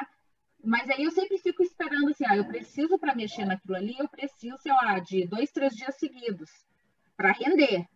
Mas 0.63 0.89
aí 0.89 1.03
eu 1.03 1.11
sempre 1.11 1.37
fico 1.39 1.63
esperando 1.63 2.09
assim, 2.09 2.25
ah, 2.27 2.37
eu 2.37 2.45
preciso 2.45 2.97
para 2.99 3.15
mexer 3.15 3.45
naquilo 3.45 3.75
ali, 3.75 3.95
eu 3.97 4.07
preciso, 4.07 4.57
sei 4.57 4.71
lá, 4.71 4.99
de 4.99 5.25
dois, 5.25 5.51
três 5.51 5.75
dias 5.75 5.95
seguidos 5.95 6.51
para 7.15 7.31
render. 7.31 7.87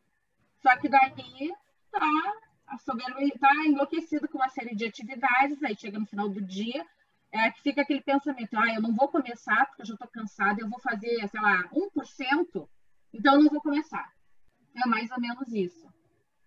Só 0.62 0.76
que 0.78 0.90
daí 0.90 1.54
tá 1.92 2.34
a 2.68 2.78
soberba 2.78 3.22
está 3.22 3.54
enlouquecido 3.66 4.30
com 4.30 4.38
uma 4.38 4.50
série 4.50 4.76
de 4.76 4.86
atividades, 4.86 5.62
aí 5.62 5.76
chega 5.76 6.00
no 6.00 6.06
final 6.06 6.30
do 6.30 6.42
dia, 6.42 6.86
é, 7.32 7.52
que 7.52 7.62
fica 7.62 7.82
aquele 7.82 8.02
pensamento, 8.02 8.58
ah, 8.58 8.74
eu 8.74 8.82
não 8.82 8.94
vou 8.94 9.10
começar 9.10 9.66
porque 9.68 9.82
eu 9.82 9.86
já 9.88 9.94
estou 9.94 10.08
cansada, 10.08 10.62
eu 10.62 10.70
vou 10.70 10.80
fazer, 10.80 11.28
sei 11.28 11.42
lá, 11.42 11.70
1%, 11.70 12.68
então 13.14 13.42
não 13.42 13.50
vou 13.50 13.62
começar. 13.62 14.12
É 14.76 14.88
mais 14.88 15.12
ou 15.12 15.20
menos 15.20 15.48
isso. 15.54 15.92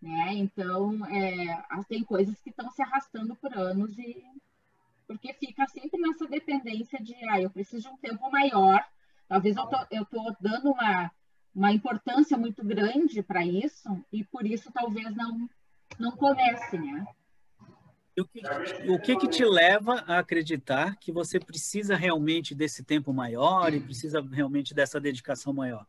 Né? 0.00 0.34
Então, 0.34 1.04
é, 1.06 1.64
tem 1.88 2.04
coisas 2.04 2.40
que 2.40 2.50
estão 2.50 2.70
se 2.70 2.82
arrastando 2.82 3.34
por 3.36 3.56
anos 3.56 3.98
e 3.98 4.22
porque 5.06 5.34
fica 5.34 5.66
sempre 5.66 6.00
nessa 6.00 6.26
dependência 6.26 7.02
de, 7.02 7.14
ah, 7.30 7.40
eu 7.40 7.50
preciso 7.50 7.82
de 7.82 7.88
um 7.88 7.96
tempo 7.98 8.30
maior, 8.30 8.82
talvez 9.28 9.56
eu 9.56 9.66
tô, 9.66 9.76
eu 9.90 10.04
tô 10.06 10.34
dando 10.40 10.70
uma, 10.72 11.10
uma 11.54 11.72
importância 11.72 12.38
muito 12.38 12.64
grande 12.64 13.22
para 13.22 13.44
isso 13.44 14.02
e 14.10 14.24
por 14.24 14.46
isso 14.46 14.72
talvez 14.72 15.14
não 15.14 15.48
não 15.98 16.12
comece, 16.12 16.78
né? 16.78 17.06
O 18.16 18.24
que, 18.24 18.42
o 18.90 19.00
que, 19.00 19.16
que 19.16 19.28
te 19.28 19.44
leva 19.44 20.04
a 20.06 20.18
acreditar 20.18 20.96
que 20.96 21.10
você 21.10 21.40
precisa 21.40 21.96
realmente 21.96 22.54
desse 22.54 22.84
tempo 22.84 23.12
maior 23.12 23.74
e 23.74 23.80
precisa 23.80 24.20
realmente 24.20 24.72
dessa 24.72 25.00
dedicação 25.00 25.52
maior? 25.52 25.84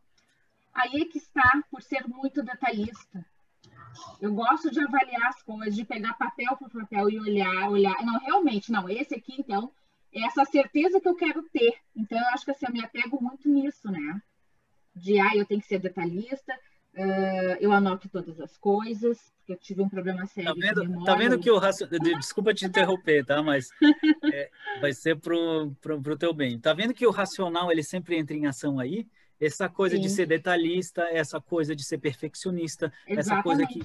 Aí 0.76 1.00
é 1.00 1.04
que 1.06 1.18
está, 1.18 1.62
por 1.70 1.82
ser 1.82 2.06
muito 2.06 2.42
detalhista. 2.42 3.24
Eu 4.20 4.34
gosto 4.34 4.70
de 4.70 4.78
avaliar 4.80 5.28
as 5.28 5.42
coisas, 5.42 5.74
de 5.74 5.84
pegar 5.84 6.12
papel 6.14 6.54
por 6.56 6.70
papel 6.70 7.08
e 7.08 7.18
olhar, 7.18 7.70
olhar. 7.70 7.96
Não, 8.04 8.18
realmente, 8.18 8.70
não, 8.70 8.88
esse 8.88 9.14
aqui, 9.14 9.34
então, 9.38 9.72
é 10.12 10.24
essa 10.26 10.44
certeza 10.44 11.00
que 11.00 11.08
eu 11.08 11.14
quero 11.14 11.42
ter. 11.44 11.74
Então, 11.94 12.18
eu 12.18 12.26
acho 12.28 12.44
que 12.44 12.50
assim, 12.50 12.66
eu 12.66 12.72
me 12.72 12.84
apego 12.84 13.22
muito 13.22 13.48
nisso, 13.48 13.90
né? 13.90 14.20
De, 14.94 15.18
ah, 15.18 15.34
eu 15.34 15.46
tenho 15.46 15.60
que 15.60 15.66
ser 15.66 15.78
detalhista, 15.78 16.52
uh, 16.94 17.56
eu 17.58 17.72
anoto 17.72 18.08
todas 18.08 18.38
as 18.38 18.56
coisas, 18.58 19.32
porque 19.38 19.52
eu 19.52 19.56
tive 19.56 19.80
um 19.82 19.88
problema 19.88 20.26
sério. 20.26 20.54
Tá 20.54 20.60
vendo, 20.60 20.86
de 20.86 21.04
tá 21.04 21.14
vendo 21.14 21.38
que 21.38 21.50
o 21.50 21.58
raciocínio. 21.58 22.18
Desculpa 22.18 22.52
te 22.52 22.66
interromper, 22.66 23.24
tá? 23.24 23.42
Mas 23.42 23.68
é, 24.32 24.50
vai 24.80 24.92
ser 24.92 25.18
pro, 25.18 25.74
pro, 25.80 26.02
pro 26.02 26.18
teu 26.18 26.34
bem. 26.34 26.58
Tá 26.58 26.74
vendo 26.74 26.92
que 26.92 27.06
o 27.06 27.10
racional 27.10 27.70
ele 27.70 27.82
sempre 27.82 28.16
entra 28.16 28.36
em 28.36 28.46
ação 28.46 28.78
aí? 28.78 29.06
Essa 29.40 29.68
coisa 29.68 29.96
Sim. 29.96 30.02
de 30.02 30.08
ser 30.08 30.26
detalhista, 30.26 31.02
essa 31.10 31.40
coisa 31.40 31.76
de 31.76 31.84
ser 31.84 31.98
perfeccionista, 31.98 32.92
Exatamente. 33.06 33.18
essa 33.18 33.42
coisa 33.42 33.66
que 33.66 33.82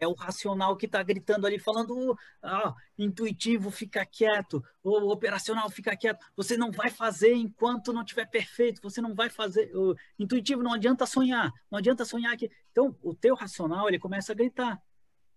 é 0.00 0.06
o 0.08 0.14
racional 0.14 0.76
que 0.76 0.86
está 0.86 1.00
gritando 1.02 1.46
ali, 1.46 1.58
falando, 1.58 2.18
ah, 2.42 2.74
intuitivo, 2.98 3.70
fica 3.70 4.04
quieto, 4.04 4.62
o 4.82 5.12
operacional, 5.12 5.70
fica 5.70 5.96
quieto. 5.96 6.26
Você 6.36 6.56
não 6.56 6.72
vai 6.72 6.90
fazer 6.90 7.32
enquanto 7.34 7.92
não 7.92 8.04
tiver 8.04 8.26
perfeito, 8.26 8.82
você 8.82 9.00
não 9.00 9.14
vai 9.14 9.30
fazer. 9.30 9.70
O 9.76 9.94
intuitivo 10.18 10.62
não 10.62 10.72
adianta 10.72 11.06
sonhar, 11.06 11.52
não 11.70 11.78
adianta 11.78 12.04
sonhar 12.04 12.32
aqui. 12.32 12.50
Então, 12.72 12.96
o 13.00 13.14
teu 13.14 13.36
racional, 13.36 13.88
ele 13.88 13.98
começa 13.98 14.32
a 14.32 14.34
gritar. 14.34 14.82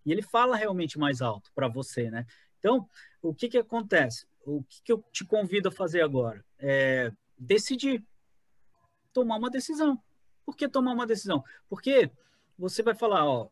E 0.04 0.12
ele 0.12 0.24
fala 0.24 0.56
realmente 0.56 0.98
mais 0.98 1.22
alto 1.22 1.52
para 1.54 1.68
você, 1.68 2.10
né? 2.10 2.26
Então, 2.58 2.90
o 3.22 3.34
que 3.34 3.48
que 3.48 3.58
acontece? 3.60 4.26
O 4.44 4.64
que, 4.64 4.82
que 4.84 4.92
eu 4.92 5.04
te 5.12 5.24
convido 5.24 5.70
a 5.70 5.72
fazer 5.72 6.02
agora? 6.02 6.44
É 6.58 7.12
decidir 7.38 8.04
tomar 9.16 9.38
uma 9.38 9.50
decisão. 9.50 9.98
Por 10.46 10.58
que 10.58 10.68
tomar 10.68 10.92
uma 10.92 11.08
decisão? 11.08 11.42
Porque 11.70 12.12
você 12.60 12.84
vai 12.84 12.94
falar, 12.94 13.26
ó, 13.26 13.50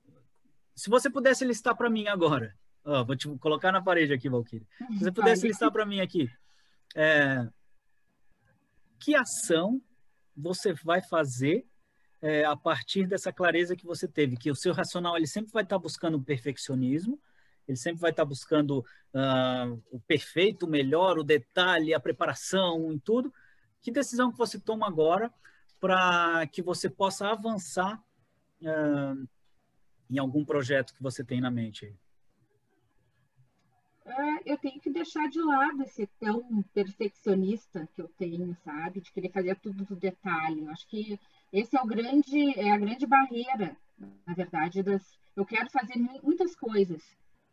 se 0.75 0.89
você 0.89 1.09
pudesse 1.09 1.45
listar 1.45 1.75
para 1.75 1.89
mim 1.89 2.07
agora, 2.07 2.53
ó, 2.83 3.01
vou 3.05 3.15
te 3.15 3.29
colocar 3.37 3.71
na 3.71 3.81
parede 3.81 4.11
aqui, 4.11 4.27
Valkyrie. 4.27 4.67
Se 4.91 4.99
você 4.99 5.11
pudesse 5.11 5.47
listar 5.47 5.71
para 5.71 5.85
mim 5.85 6.01
aqui, 6.01 6.29
é, 6.95 7.47
que 8.99 9.15
ação 9.15 9.81
você 10.35 10.73
vai 10.73 11.01
fazer 11.01 11.65
é, 12.21 12.43
a 12.43 12.57
partir 12.57 13.07
dessa 13.07 13.31
clareza 13.31 13.75
que 13.75 13.85
você 13.85 14.07
teve, 14.07 14.35
que 14.35 14.51
o 14.51 14.55
seu 14.55 14.73
racional 14.73 15.15
ele 15.15 15.27
sempre 15.27 15.51
vai 15.53 15.63
estar 15.63 15.79
buscando 15.79 16.17
o 16.17 16.23
perfeccionismo, 16.23 17.19
ele 17.65 17.77
sempre 17.77 18.01
vai 18.01 18.11
estar 18.11 18.25
buscando 18.25 18.79
uh, 18.79 19.81
o 19.89 19.97
perfeito, 20.01 20.65
o 20.65 20.69
melhor, 20.69 21.17
o 21.17 21.23
detalhe, 21.23 21.93
a 21.93 21.99
preparação, 21.99 22.91
em 22.91 22.99
tudo. 22.99 23.33
Que 23.81 23.89
decisão 23.89 24.29
que 24.29 24.37
você 24.37 24.59
toma 24.59 24.85
agora 24.85 25.31
para 25.83 26.47
que 26.47 26.61
você 26.61 26.89
possa 26.89 27.27
avançar 27.27 28.01
uh, 28.61 29.27
em 30.09 30.17
algum 30.17 30.45
projeto 30.45 30.93
que 30.93 31.03
você 31.03 31.25
tem 31.25 31.41
na 31.41 31.51
mente? 31.51 31.93
É, 34.05 34.53
eu 34.53 34.57
tenho 34.59 34.79
que 34.79 34.89
deixar 34.89 35.27
de 35.27 35.41
lado 35.41 35.83
esse 35.83 36.07
tão 36.21 36.63
perfeccionista 36.73 37.85
que 37.93 38.01
eu 38.01 38.07
tenho, 38.17 38.55
sabe? 38.63 39.01
De 39.01 39.11
querer 39.11 39.29
fazer 39.29 39.59
tudo 39.59 39.83
do 39.83 39.97
detalhe. 39.97 40.61
Eu 40.61 40.69
acho 40.69 40.87
que 40.87 41.19
esse 41.51 41.75
é 41.75 41.81
o 41.81 41.85
grande, 41.85 42.57
é 42.57 42.71
a 42.71 42.77
grande 42.77 43.05
barreira, 43.05 43.75
na 44.25 44.33
verdade, 44.33 44.81
das. 44.81 45.19
Eu 45.35 45.45
quero 45.45 45.69
fazer 45.69 45.97
muitas 45.97 46.55
coisas. 46.55 47.03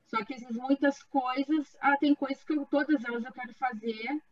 Só 0.07 0.25
que 0.25 0.35
essas 0.35 0.55
muitas 0.55 1.03
coisas, 1.03 1.77
ah, 1.81 1.97
tem 1.97 2.15
coisas 2.15 2.45
que 2.45 2.53
eu, 2.53 2.65
todas 2.65 3.05
elas 3.05 3.25
eu 3.25 3.33
quero 3.33 3.53
fazer 3.55 4.23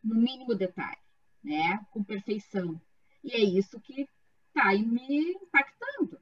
no 0.00 0.14
mínimo 0.14 0.54
detalhe, 0.54 1.02
né? 1.42 1.84
Com 1.90 2.04
perfeição. 2.04 2.80
E 3.24 3.32
é 3.32 3.40
isso 3.40 3.80
que 3.80 4.08
está 4.48 4.72
me 4.72 5.32
impactando. 5.32 6.20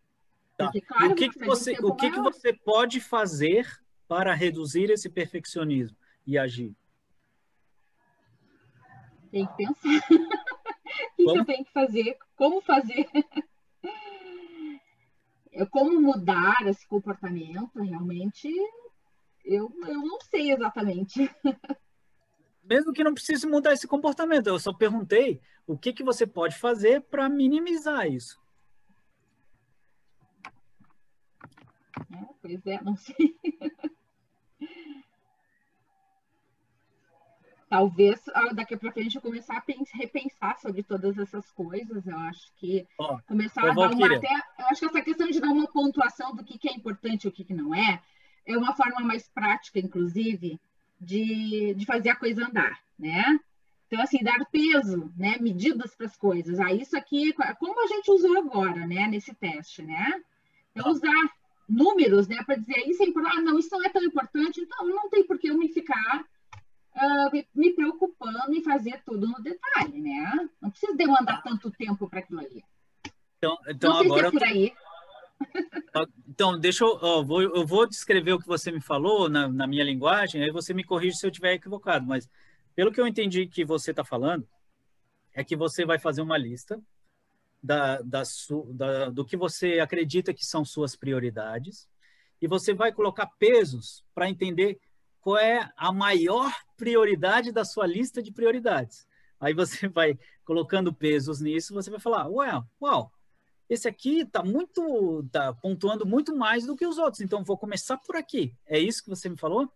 Tá. 0.57 0.67
Porque, 0.67 0.81
claro, 0.81 1.13
o 1.13 1.15
que, 1.15 1.29
que 1.31 1.45
você, 1.45 1.73
o 1.83 1.95
que, 1.95 2.11
que 2.11 2.21
você 2.21 2.53
pode 2.53 3.01
fazer 3.01 3.67
para 4.07 4.35
reduzir 4.35 4.91
esse 4.91 5.09
perfeccionismo 5.09 5.97
e 6.27 6.37
agir? 6.37 6.77
Tem 9.31 9.47
que 9.47 9.57
pensar. 9.57 9.75
o 11.19 11.33
que 11.33 11.39
eu 11.39 11.45
tenho 11.45 11.65
que 11.65 11.73
fazer? 11.73 12.19
Como 12.37 12.61
fazer? 12.61 13.09
Como 15.71 16.01
mudar 16.01 16.57
esse 16.67 16.87
comportamento? 16.87 17.79
Realmente, 17.81 18.49
eu, 19.45 19.73
eu 19.87 20.01
não 20.01 20.21
sei 20.21 20.53
exatamente. 20.53 21.31
mesmo 22.63 22.93
que 22.93 23.05
não 23.05 23.15
precise 23.15 23.47
mudar 23.47 23.73
esse 23.73 23.87
comportamento. 23.87 24.47
Eu 24.47 24.59
só 24.59 24.73
perguntei 24.73 25.41
o 25.67 25.77
que, 25.79 25.93
que 25.93 26.05
você 26.05 26.27
pode 26.27 26.57
fazer 26.59 27.03
para 27.03 27.29
minimizar 27.29 28.07
isso. 28.07 28.41
É, 32.13 32.27
pois 32.41 32.67
é, 32.67 32.83
não 32.83 32.97
sei. 32.97 33.37
Talvez 37.69 38.21
ah, 38.35 38.53
daqui 38.53 38.77
para 38.77 38.91
frente 38.91 39.15
eu 39.15 39.23
começar 39.23 39.57
a 39.57 39.63
repensar 39.95 40.59
sobre 40.59 40.83
todas 40.83 41.17
essas 41.17 41.53
coisas. 41.53 42.05
Eu 42.05 42.19
acho 42.19 42.53
que 42.57 42.85
oh, 42.99 43.17
começar 43.29 43.63
a 43.63 43.73
dar 43.73 43.93
uma 43.93 44.17
até. 44.17 44.33
Eu 44.59 44.67
acho 44.67 44.81
que 44.81 44.87
essa 44.87 45.01
questão 45.01 45.29
de 45.29 45.41
dar 45.41 45.51
uma 45.51 45.69
pontuação 45.69 46.35
do 46.35 46.43
que, 46.43 46.59
que 46.59 46.69
é 46.69 46.73
importante 46.73 47.25
e 47.25 47.29
o 47.29 47.33
que, 47.33 47.45
que 47.45 47.55
não 47.55 47.73
é, 47.73 48.03
é 48.45 48.59
uma 48.59 48.75
forma 48.75 48.99
mais 49.03 49.29
prática, 49.29 49.79
inclusive, 49.79 50.61
de, 51.01 51.75
de 51.75 51.87
fazer 51.87 52.11
a 52.11 52.17
coisa 52.17 52.47
andar, 52.47 52.79
né? 52.99 53.41
Então, 53.87 54.01
assim, 54.03 54.23
dar 54.23 54.45
peso, 54.47 55.13
né? 55.17 55.37
Medidas 55.41 55.97
para 55.97 56.07
as 56.07 56.17
coisas. 56.17 56.61
Ah, 56.61 56.73
isso 56.73 56.97
aqui, 56.97 57.33
como 57.59 57.83
a 57.83 57.89
gente 57.89 58.11
usou 58.11 58.39
agora, 58.39 58.87
né? 58.87 59.09
Nesse 59.09 59.35
teste, 59.35 59.83
né? 59.83 60.23
Então, 60.71 60.93
usar 60.93 61.33
números, 61.69 62.29
né? 62.29 62.43
Para 62.45 62.55
dizer 62.55 62.89
isso 62.89 63.03
é 63.03 63.07
importante. 63.07 63.39
Ah, 63.39 63.43
não, 63.43 63.59
isso 63.59 63.71
não 63.73 63.85
é 63.85 63.89
tão 63.89 64.03
importante. 64.05 64.61
Então, 64.61 64.87
não 64.87 65.09
tem 65.09 65.27
por 65.27 65.39
que 65.39 65.49
eu 65.49 65.59
me 65.59 65.69
ficar 65.69 66.25
uh, 66.95 67.47
me 67.55 67.73
preocupando 67.73 68.55
em 68.55 68.63
fazer 68.63 69.03
tudo 69.05 69.27
no 69.27 69.43
detalhe, 69.43 70.01
né? 70.01 70.49
Não 70.61 70.71
precisa 70.71 70.95
demandar 70.95 71.43
tanto 71.43 71.71
tempo 71.73 72.09
para 72.09 72.21
aquilo 72.21 72.41
ali. 72.41 72.63
Então, 73.39 73.59
então 73.67 73.97
agora... 73.97 74.31
Se 74.31 74.37
é 74.37 74.39
por 74.39 74.45
aí. 74.45 74.73
Então, 76.29 76.59
deixa 76.59 76.85
eu, 76.85 76.99
eu, 77.01 77.25
vou, 77.25 77.43
eu 77.43 77.67
vou 77.67 77.87
descrever 77.87 78.33
o 78.33 78.39
que 78.39 78.47
você 78.47 78.71
me 78.71 78.81
falou 78.81 79.29
na, 79.29 79.49
na 79.49 79.67
minha 79.67 79.85
linguagem, 79.85 80.43
aí 80.43 80.51
você 80.51 80.73
me 80.73 80.85
corrige 80.85 81.17
se 81.17 81.27
eu 81.27 81.31
estiver 81.31 81.55
equivocado, 81.55 82.07
mas 82.07 82.29
pelo 82.75 82.93
que 82.93 83.01
eu 83.01 83.07
entendi 83.07 83.47
que 83.47 83.65
você 83.65 83.91
está 83.91 84.05
falando, 84.05 84.49
é 85.35 85.45
que 85.45 85.57
você 85.57 85.85
vai 85.85 85.99
fazer 85.99 86.23
uma 86.23 86.39
lista 86.39 86.81
da, 87.63 88.01
da, 88.03 88.23
da, 88.69 89.11
do 89.11 89.25
que 89.25 89.37
você 89.37 89.81
acredita 89.81 90.33
que 90.33 90.45
são 90.45 90.65
suas 90.65 90.97
prioridades 90.97 91.89
e 92.41 92.49
você 92.49 92.73
vai 92.73 92.93
colocar 92.93 93.27
pesos 93.39 94.05
para 94.15 94.29
entender 94.31 94.81
qual 95.21 95.37
é 95.37 95.71
a 95.77 95.93
maior 95.93 96.53
prioridade 96.77 97.53
da 97.53 97.65
sua 97.65 97.87
lista 97.87 98.23
de 98.23 98.33
prioridades. 98.33 99.07
Aí 99.39 99.53
você 99.53 99.87
vai 99.89 100.19
colocando 100.45 100.93
pesos 100.93 101.41
nisso, 101.41 101.75
você 101.75 101.91
vai 101.91 102.01
falar, 102.01 102.29
ué, 102.29 102.51
uau, 102.81 103.13
esse 103.71 103.87
aqui 103.87 104.23
está 104.23 104.43
muito, 104.43 105.25
tá 105.31 105.55
pontuando 105.55 106.05
muito 106.05 106.35
mais 106.35 106.67
do 106.67 106.75
que 106.75 106.85
os 106.85 106.99
outros, 106.99 107.21
então 107.21 107.45
vou 107.45 107.57
começar 107.57 107.97
por 107.99 108.17
aqui. 108.17 108.53
É 108.67 108.77
isso 108.81 109.05
que 109.05 109.09
você 109.09 109.29
me 109.29 109.37
falou? 109.37 109.73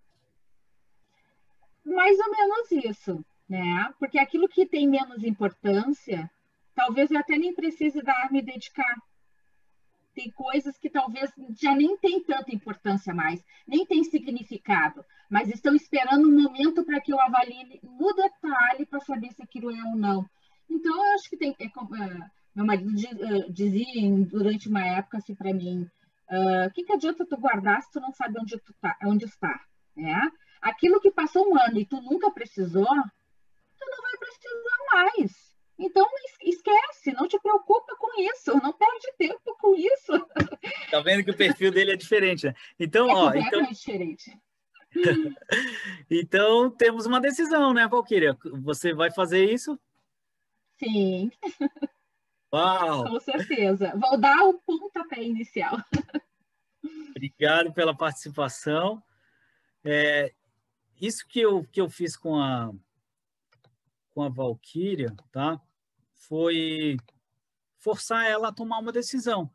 Mais 1.85 2.19
ou 2.19 2.31
menos 2.31 2.73
isso, 2.73 3.25
né? 3.49 3.95
Porque 4.01 4.19
aquilo 4.19 4.49
que 4.49 4.67
tem 4.67 4.89
menos 4.89 5.23
importância, 5.23 6.29
talvez 6.75 7.13
eu 7.13 7.19
até 7.21 7.39
nem 7.39 7.55
precise 7.55 8.03
dar 8.03 8.33
me 8.33 8.43
dedicar. 8.43 8.97
Tem 10.13 10.29
coisas 10.33 10.77
que 10.77 10.91
talvez 10.91 11.31
já 11.61 11.73
nem 11.77 11.97
tem 11.99 12.21
tanta 12.21 12.53
importância 12.53 13.15
mais, 13.15 13.45
nem 13.65 13.87
tem 13.87 14.03
significado, 14.03 15.05
mas 15.31 15.49
estão 15.49 15.73
esperando 15.73 16.29
um 16.29 16.43
momento 16.43 16.85
para 16.85 17.01
que 17.01 17.13
eu 17.13 17.21
avalie 17.21 17.81
no 17.83 18.13
detalhe 18.13 18.87
para 18.87 18.99
saber 19.01 19.33
se 19.33 19.43
aquilo 19.43 19.71
é 19.71 19.85
ou 19.85 19.97
não. 19.97 20.29
Então, 20.69 20.97
eu 20.97 21.15
acho 21.15 21.31
que 21.31 21.37
tem. 21.37 21.55
É, 21.61 21.65
é, 21.65 22.31
meu 22.55 22.65
marido 22.65 22.91
eh, 22.91 23.51
dizia 23.51 23.87
durante 24.27 24.69
uma 24.69 24.85
época 24.85 25.19
assim 25.19 25.35
para 25.35 25.53
mim: 25.53 25.89
o 26.31 26.67
uh, 26.67 26.71
que, 26.73 26.85
que 26.85 26.93
adianta 26.93 27.27
tu 27.27 27.37
guardar 27.37 27.83
se 27.83 27.91
tu 27.91 28.01
não 28.01 28.13
sabe 28.13 28.39
onde, 28.41 28.59
tu 28.59 28.73
tá, 28.81 28.97
onde 29.05 29.25
está? 29.25 29.61
Né? 29.97 30.21
Aquilo 30.61 31.01
que 31.01 31.11
passou 31.11 31.51
um 31.51 31.59
ano 31.59 31.79
e 31.79 31.85
tu 31.85 32.01
nunca 32.01 32.31
precisou, 32.31 32.87
tu 32.87 33.87
não 33.91 34.03
vai 34.03 34.17
precisar 34.19 34.79
mais. 34.93 35.55
Então 35.79 36.07
esquece, 36.43 37.13
não 37.13 37.27
te 37.27 37.39
preocupa 37.41 37.97
com 37.99 38.23
isso, 38.23 38.53
não 38.63 38.73
perde 38.73 39.13
tempo 39.19 39.57
com 39.59 39.75
isso. 39.75 40.13
Tá 40.91 41.01
vendo 41.01 41.25
que 41.25 41.31
o 41.31 41.37
perfil 41.37 41.73
dele 41.73 41.93
é 41.93 41.97
diferente, 41.97 42.47
né? 42.47 42.55
Então, 42.79 43.11
é 43.11 43.15
ó, 43.15 43.35
então 43.35 43.63
diferente. 43.65 44.31
então 46.09 46.71
temos 46.71 47.05
uma 47.05 47.21
decisão, 47.21 47.75
né, 47.75 47.89
Valquíria? 47.89 48.39
Você 48.63 48.95
vai 48.95 49.11
fazer 49.11 49.45
isso? 49.51 49.79
Sim. 50.79 51.33
Uau! 52.55 53.11
Com 53.11 53.21
certeza. 53.21 53.93
Vou 53.97 54.17
dar 54.17 54.45
o 54.45 54.55
pontapé 54.55 55.25
inicial. 55.25 55.77
Obrigado 57.11 57.73
pela 57.73 57.97
participação. 57.97 59.03
É, 59.83 60.33
isso 61.01 61.27
que 61.27 61.41
eu, 61.41 61.65
que 61.65 61.81
eu 61.81 61.91
fiz 61.91 62.17
com 62.17 62.37
a, 62.37 62.73
com 64.15 64.23
a 64.23 64.29
Valkyria, 64.29 65.13
tá? 65.33 65.61
Foi 66.29 66.97
forçar 67.79 68.25
ela 68.25 68.49
a 68.49 68.53
tomar 68.53 68.79
uma 68.79 68.93
decisão, 68.93 69.51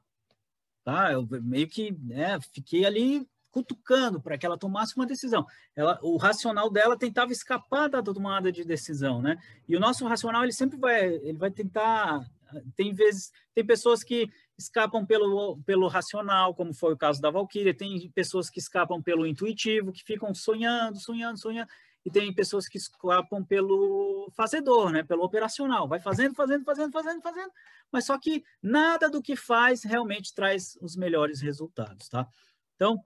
tá? 0.83 1.13
Eu 1.13 1.25
meio 1.41 1.69
que 1.69 1.91
né, 1.91 2.37
fiquei 2.53 2.85
ali 2.85 3.25
cutucando 3.49 4.21
para 4.21 4.37
que 4.37 4.45
ela 4.45 4.57
tomasse 4.57 4.95
uma 4.97 5.05
decisão. 5.05 5.47
Ela, 5.73 5.97
o 6.03 6.17
racional 6.17 6.69
dela 6.69 6.97
tentava 6.97 7.31
escapar 7.31 7.89
da 7.89 8.03
tomada 8.03 8.51
de 8.51 8.65
decisão, 8.65 9.21
né? 9.21 9.41
E 9.67 9.75
o 9.75 9.79
nosso 9.79 10.05
racional 10.05 10.43
ele 10.43 10.51
sempre 10.51 10.77
vai, 10.77 11.07
ele 11.07 11.37
vai 11.37 11.49
tentar 11.49 12.29
tem 12.75 12.93
vezes, 12.93 13.31
tem 13.53 13.65
pessoas 13.65 14.03
que 14.03 14.29
escapam 14.57 15.05
pelo, 15.05 15.59
pelo 15.65 15.87
racional, 15.87 16.53
como 16.53 16.73
foi 16.73 16.93
o 16.93 16.97
caso 16.97 17.21
da 17.21 17.31
Valkyria, 17.31 17.73
tem 17.73 18.09
pessoas 18.11 18.49
que 18.49 18.59
escapam 18.59 19.01
pelo 19.01 19.25
intuitivo, 19.25 19.91
que 19.91 20.03
ficam 20.03 20.33
sonhando, 20.33 20.99
sonhando, 20.99 21.39
sonhando, 21.39 21.69
e 22.05 22.11
tem 22.11 22.33
pessoas 22.33 22.67
que 22.67 22.77
escapam 22.77 23.43
pelo 23.43 24.31
fazedor, 24.35 24.91
né, 24.91 25.03
pelo 25.03 25.23
operacional, 25.23 25.87
vai 25.87 25.99
fazendo, 25.99 26.35
fazendo, 26.35 26.63
fazendo, 26.63 26.91
fazendo, 26.91 27.21
fazendo, 27.21 27.51
mas 27.91 28.05
só 28.05 28.17
que 28.17 28.43
nada 28.61 29.09
do 29.09 29.21
que 29.21 29.35
faz 29.35 29.83
realmente 29.83 30.33
traz 30.33 30.77
os 30.81 30.95
melhores 30.95 31.41
resultados, 31.41 32.07
tá? 32.09 32.27
Então, 32.75 33.01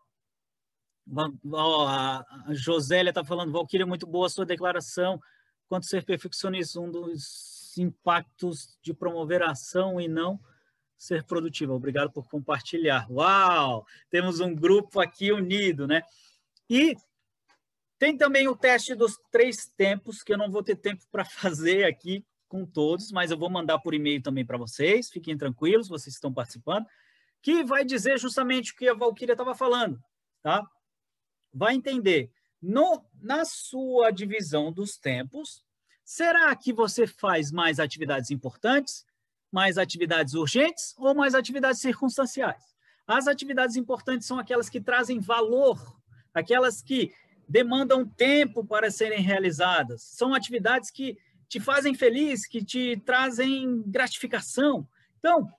ó, 1.51 1.87
a 1.87 2.25
Josélia 2.51 3.09
está 3.09 3.23
falando, 3.23 3.51
Valkyria, 3.51 3.85
muito 3.85 4.07
boa 4.07 4.27
a 4.27 4.29
sua 4.29 4.45
declaração, 4.45 5.19
quanto 5.67 5.87
ser 5.87 6.05
perfeccionista, 6.05 6.79
um 6.79 6.91
dos 6.91 7.52
impactos 7.77 8.77
de 8.81 8.93
promover 8.93 9.41
ação 9.43 9.99
e 9.99 10.07
não 10.07 10.39
ser 10.97 11.23
produtiva. 11.23 11.73
Obrigado 11.73 12.11
por 12.11 12.27
compartilhar. 12.29 13.09
Uau! 13.11 13.85
Temos 14.09 14.39
um 14.39 14.55
grupo 14.55 14.99
aqui 14.99 15.31
unido, 15.31 15.85
né? 15.85 16.01
E 16.69 16.95
tem 17.99 18.17
também 18.17 18.47
o 18.47 18.55
teste 18.55 18.95
dos 18.95 19.17
três 19.31 19.65
tempos, 19.65 20.23
que 20.23 20.33
eu 20.33 20.37
não 20.37 20.49
vou 20.49 20.63
ter 20.63 20.75
tempo 20.75 21.03
para 21.11 21.25
fazer 21.25 21.85
aqui 21.85 22.25
com 22.47 22.65
todos, 22.65 23.11
mas 23.11 23.31
eu 23.31 23.37
vou 23.37 23.49
mandar 23.49 23.79
por 23.79 23.93
e-mail 23.93 24.21
também 24.21 24.45
para 24.45 24.57
vocês. 24.57 25.09
Fiquem 25.09 25.37
tranquilos, 25.37 25.87
vocês 25.87 26.15
estão 26.15 26.33
participando. 26.33 26.85
Que 27.41 27.63
vai 27.63 27.83
dizer 27.83 28.17
justamente 28.17 28.71
o 28.71 28.75
que 28.75 28.87
a 28.87 28.93
Valquíria 28.93 29.33
estava 29.33 29.55
falando, 29.55 30.01
tá? 30.41 30.65
Vai 31.53 31.75
entender. 31.75 32.31
No, 32.61 33.03
na 33.21 33.43
sua 33.43 34.11
divisão 34.11 34.71
dos 34.71 34.97
tempos, 34.97 35.65
Será 36.03 36.55
que 36.55 36.73
você 36.73 37.07
faz 37.07 37.51
mais 37.51 37.79
atividades 37.79 38.29
importantes, 38.31 39.05
mais 39.51 39.77
atividades 39.77 40.33
urgentes 40.33 40.93
ou 40.97 41.15
mais 41.15 41.33
atividades 41.33 41.79
circunstanciais? 41.79 42.73
As 43.07 43.27
atividades 43.27 43.75
importantes 43.75 44.27
são 44.27 44.39
aquelas 44.39 44.69
que 44.69 44.81
trazem 44.81 45.19
valor, 45.19 45.79
aquelas 46.33 46.81
que 46.81 47.13
demandam 47.47 48.05
tempo 48.05 48.65
para 48.65 48.89
serem 48.89 49.21
realizadas. 49.21 50.01
São 50.03 50.33
atividades 50.33 50.89
que 50.89 51.17
te 51.47 51.59
fazem 51.59 51.93
feliz, 51.93 52.45
que 52.47 52.63
te 52.63 53.01
trazem 53.05 53.83
gratificação. 53.85 54.87
Então, 55.19 55.51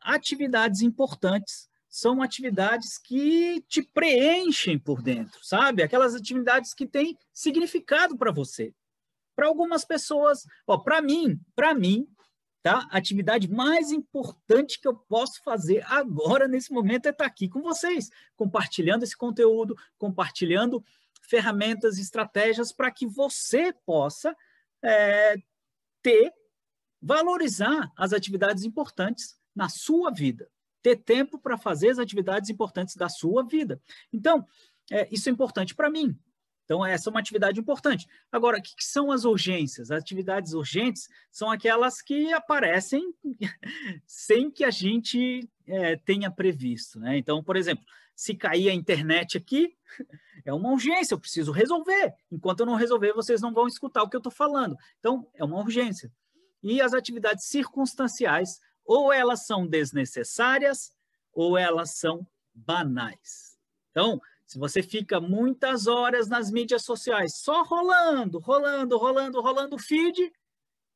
atividades 0.00 0.80
importantes 0.80 1.68
são 1.88 2.22
atividades 2.22 2.98
que 2.98 3.62
te 3.68 3.82
preenchem 3.82 4.78
por 4.78 5.02
dentro, 5.02 5.38
sabe? 5.44 5.82
Aquelas 5.82 6.14
atividades 6.14 6.72
que 6.74 6.86
têm 6.86 7.16
significado 7.32 8.16
para 8.16 8.32
você. 8.32 8.74
Para 9.34 9.48
algumas 9.48 9.84
pessoas, 9.84 10.46
para 10.84 11.02
mim, 11.02 11.40
para 11.54 11.74
mim, 11.74 12.06
tá? 12.62 12.88
A 12.90 12.96
atividade 12.96 13.46
mais 13.48 13.90
importante 13.90 14.80
que 14.80 14.88
eu 14.88 14.94
posso 14.94 15.42
fazer 15.42 15.84
agora 15.86 16.48
nesse 16.48 16.72
momento 16.72 17.06
é 17.06 17.10
estar 17.10 17.24
tá 17.24 17.30
aqui 17.30 17.48
com 17.48 17.60
vocês, 17.60 18.10
compartilhando 18.36 19.02
esse 19.02 19.16
conteúdo, 19.16 19.76
compartilhando 19.98 20.82
ferramentas, 21.28 21.98
estratégias 21.98 22.72
para 22.72 22.90
que 22.90 23.06
você 23.06 23.72
possa 23.84 24.34
é, 24.82 25.36
ter, 26.02 26.32
valorizar 27.00 27.92
as 27.96 28.12
atividades 28.12 28.64
importantes 28.64 29.36
na 29.54 29.68
sua 29.68 30.10
vida, 30.10 30.50
ter 30.82 30.96
tempo 30.96 31.38
para 31.38 31.58
fazer 31.58 31.90
as 31.90 31.98
atividades 31.98 32.50
importantes 32.50 32.96
da 32.96 33.08
sua 33.08 33.42
vida. 33.44 33.80
Então, 34.12 34.46
é, 34.90 35.08
isso 35.10 35.28
é 35.28 35.32
importante 35.32 35.74
para 35.74 35.90
mim. 35.90 36.18
Então, 36.64 36.84
essa 36.84 37.08
é 37.08 37.10
uma 37.10 37.20
atividade 37.20 37.60
importante. 37.60 38.06
Agora, 38.32 38.58
o 38.58 38.62
que, 38.62 38.74
que 38.74 38.84
são 38.84 39.12
as 39.12 39.24
urgências? 39.24 39.90
As 39.90 40.00
atividades 40.00 40.54
urgentes 40.54 41.08
são 41.30 41.50
aquelas 41.50 42.00
que 42.00 42.32
aparecem 42.32 43.02
sem 44.06 44.50
que 44.50 44.64
a 44.64 44.70
gente 44.70 45.48
é, 45.66 45.96
tenha 45.96 46.30
previsto. 46.30 46.98
Né? 46.98 47.18
Então, 47.18 47.44
por 47.44 47.56
exemplo, 47.56 47.84
se 48.16 48.34
cair 48.34 48.70
a 48.70 48.74
internet 48.74 49.36
aqui, 49.36 49.76
é 50.44 50.52
uma 50.52 50.70
urgência, 50.70 51.14
eu 51.14 51.20
preciso 51.20 51.52
resolver. 51.52 52.14
Enquanto 52.30 52.60
eu 52.60 52.66
não 52.66 52.76
resolver, 52.76 53.12
vocês 53.12 53.42
não 53.42 53.52
vão 53.52 53.66
escutar 53.66 54.02
o 54.02 54.08
que 54.08 54.16
eu 54.16 54.18
estou 54.18 54.32
falando. 54.32 54.76
Então, 54.98 55.28
é 55.34 55.44
uma 55.44 55.58
urgência. 55.58 56.10
E 56.62 56.80
as 56.80 56.94
atividades 56.94 57.46
circunstanciais, 57.46 58.58
ou 58.86 59.12
elas 59.12 59.46
são 59.46 59.66
desnecessárias, 59.66 60.92
ou 61.30 61.58
elas 61.58 61.98
são 61.98 62.26
banais. 62.54 63.58
Então, 63.90 64.18
se 64.54 64.58
você 64.60 64.84
fica 64.84 65.20
muitas 65.20 65.88
horas 65.88 66.28
nas 66.28 66.48
mídias 66.48 66.84
sociais, 66.84 67.38
só 67.38 67.64
rolando, 67.64 68.38
rolando, 68.38 68.96
rolando, 68.96 69.40
rolando 69.40 69.74
o 69.74 69.80
feed, 69.80 70.32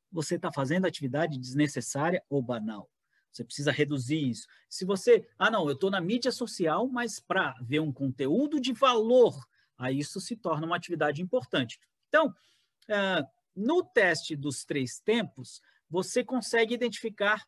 você 0.09 0.35
está 0.35 0.49
fazendo 0.49 0.85
atividade 0.85 1.37
desnecessária 1.37 2.23
ou 2.29 2.41
banal. 2.41 2.89
Você 3.29 3.43
precisa 3.43 3.69
reduzir 3.69 4.29
isso. 4.29 4.47
Se 4.69 4.85
você, 4.85 5.27
ah, 5.37 5.51
não, 5.51 5.67
eu 5.67 5.73
estou 5.73 5.91
na 5.91 5.99
mídia 5.99 6.31
social, 6.31 6.87
mas 6.87 7.19
para 7.19 7.53
ver 7.61 7.81
um 7.81 7.91
conteúdo 7.91 8.61
de 8.61 8.71
valor, 8.71 9.37
aí 9.77 9.99
isso 9.99 10.21
se 10.21 10.37
torna 10.37 10.65
uma 10.65 10.77
atividade 10.77 11.21
importante. 11.21 11.81
Então, 12.07 12.27
uh, 12.29 13.27
no 13.53 13.83
teste 13.83 14.37
dos 14.37 14.63
três 14.63 15.01
tempos, 15.01 15.61
você 15.89 16.23
consegue 16.23 16.73
identificar 16.73 17.45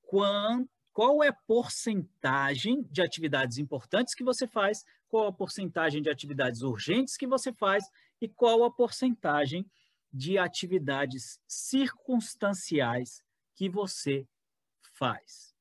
qual 0.00 1.22
é 1.22 1.28
a 1.28 1.36
porcentagem 1.46 2.82
de 2.90 3.02
atividades 3.02 3.58
importantes 3.58 4.14
que 4.14 4.24
você 4.24 4.46
faz, 4.46 4.86
qual 5.08 5.26
a 5.26 5.32
porcentagem 5.32 6.02
de 6.02 6.10
atividades 6.10 6.62
urgentes 6.62 7.16
que 7.16 7.26
você 7.26 7.52
faz 7.52 7.84
e 8.20 8.28
qual 8.28 8.64
a 8.64 8.70
porcentagem 8.70 9.68
de 10.12 10.38
atividades 10.38 11.40
circunstanciais 11.46 13.22
que 13.54 13.68
você 13.68 14.26
faz. 14.94 15.54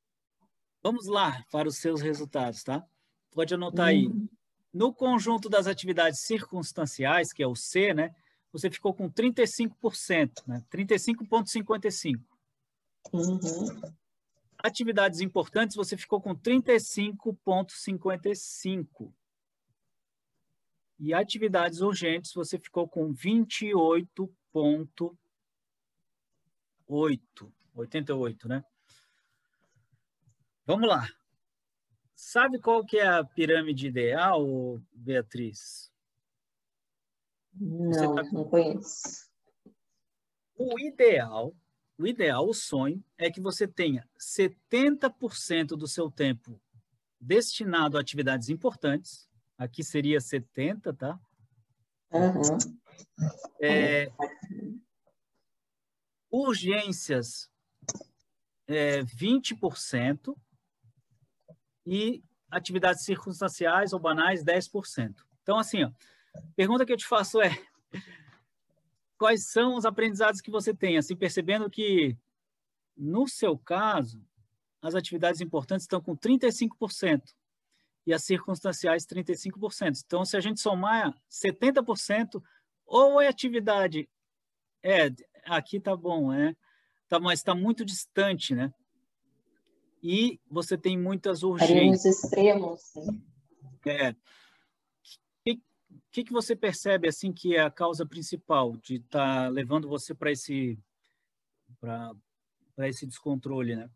Vamos 0.81 1.07
lá 1.07 1.43
para 1.51 1.67
os 1.67 1.77
seus 1.77 2.01
resultados, 2.01 2.63
tá? 2.63 2.85
Pode 3.31 3.53
anotar 3.53 3.87
aí. 3.87 4.07
Uhum. 4.07 4.27
No 4.73 4.93
conjunto 4.93 5.49
das 5.49 5.67
atividades 5.67 6.21
circunstanciais, 6.21 7.33
que 7.33 7.43
é 7.43 7.47
o 7.47 7.55
C, 7.55 7.93
né? 7.93 8.15
Você 8.53 8.69
ficou 8.69 8.93
com 8.93 9.09
35%, 9.09 10.47
né? 10.47 10.63
35,55%. 10.71 12.21
Uhum 13.13 13.39
atividades 14.57 15.21
importantes, 15.21 15.75
você 15.75 15.95
ficou 15.95 16.19
com 16.21 16.35
35,55. 16.35 19.13
E 20.99 21.13
atividades 21.13 21.81
urgentes, 21.81 22.33
você 22.33 22.57
ficou 22.57 22.87
com 22.87 23.13
28,5. 23.13 25.15
88. 26.87 27.53
88, 27.75 28.47
né? 28.47 28.63
Vamos 30.65 30.87
lá. 30.87 31.07
Sabe 32.15 32.59
qual 32.59 32.83
que 32.83 32.97
é 32.97 33.07
a 33.07 33.23
pirâmide 33.23 33.87
ideal, 33.87 34.81
Beatriz? 34.91 35.91
Não, 37.53 38.15
tá... 38.15 38.23
não 38.23 38.45
conheço. 38.45 39.27
O 40.55 40.79
ideal, 40.79 41.55
o 41.97 42.07
ideal, 42.07 42.47
o 42.47 42.53
sonho, 42.53 43.03
é 43.17 43.29
que 43.29 43.39
você 43.39 43.67
tenha 43.67 44.07
70% 44.19 45.77
do 45.77 45.87
seu 45.87 46.09
tempo 46.09 46.59
destinado 47.19 47.97
a 47.97 48.01
atividades 48.01 48.49
importantes. 48.49 49.29
Aqui 49.57 49.83
seria 49.83 50.21
70, 50.21 50.93
tá? 50.93 51.19
Uhum. 52.11 52.57
É, 53.61 54.11
urgências, 56.31 57.49
é, 58.67 59.01
20%, 59.03 60.35
e 61.87 62.21
atividades 62.51 63.05
circunstanciais 63.05 63.93
ou 63.93 63.99
banais, 63.99 64.43
10%. 64.43 65.15
Então, 65.41 65.57
assim, 65.57 65.85
ó, 65.85 65.91
pergunta 66.55 66.85
que 66.85 66.91
eu 66.91 66.97
te 66.97 67.07
faço 67.07 67.41
é, 67.41 67.49
quais 69.17 69.47
são 69.47 69.75
os 69.75 69.85
aprendizados 69.85 70.41
que 70.41 70.51
você 70.51 70.73
tem? 70.73 70.97
Assim, 70.97 71.15
percebendo 71.15 71.69
que, 71.69 72.17
no 72.95 73.27
seu 73.27 73.57
caso, 73.57 74.21
as 74.81 74.95
atividades 74.95 75.39
importantes 75.39 75.85
estão 75.85 76.01
com 76.01 76.15
35% 76.15 77.23
e 78.07 78.13
as 78.13 78.23
circunstanciais 78.23 79.05
35%. 79.05 80.01
Então, 80.05 80.23
se 80.23 80.37
a 80.37 80.39
gente 80.39 80.61
somar 80.61 81.13
70%, 81.29 82.41
ou 82.85 83.19
é 83.19 83.27
atividade, 83.27 84.09
é, 84.81 85.11
aqui 85.43 85.77
tá 85.77 85.93
bom, 85.93 86.31
é, 86.31 86.55
tá, 87.09 87.19
mas 87.19 87.39
está 87.39 87.53
muito 87.53 87.83
distante, 87.83 88.55
né? 88.55 88.73
E 90.01 90.39
você 90.49 90.77
tem 90.77 90.97
muitas 90.97 91.43
urgências. 91.43 92.23
extremos, 92.23 92.81
sim. 92.81 93.21
É. 93.85 94.15
O 95.89 96.09
que, 96.11 96.23
que 96.23 96.33
você 96.33 96.55
percebe 96.55 97.07
assim 97.07 97.31
que 97.33 97.55
é 97.55 97.61
a 97.61 97.69
causa 97.69 98.05
principal 98.05 98.75
de 98.77 98.95
estar 98.95 99.43
tá 99.43 99.49
levando 99.49 99.87
você 99.87 100.15
para 100.15 100.31
esse 100.31 100.79
para 101.79 102.87
esse 102.87 103.05
descontrole, 103.05 103.75
né? 103.75 103.89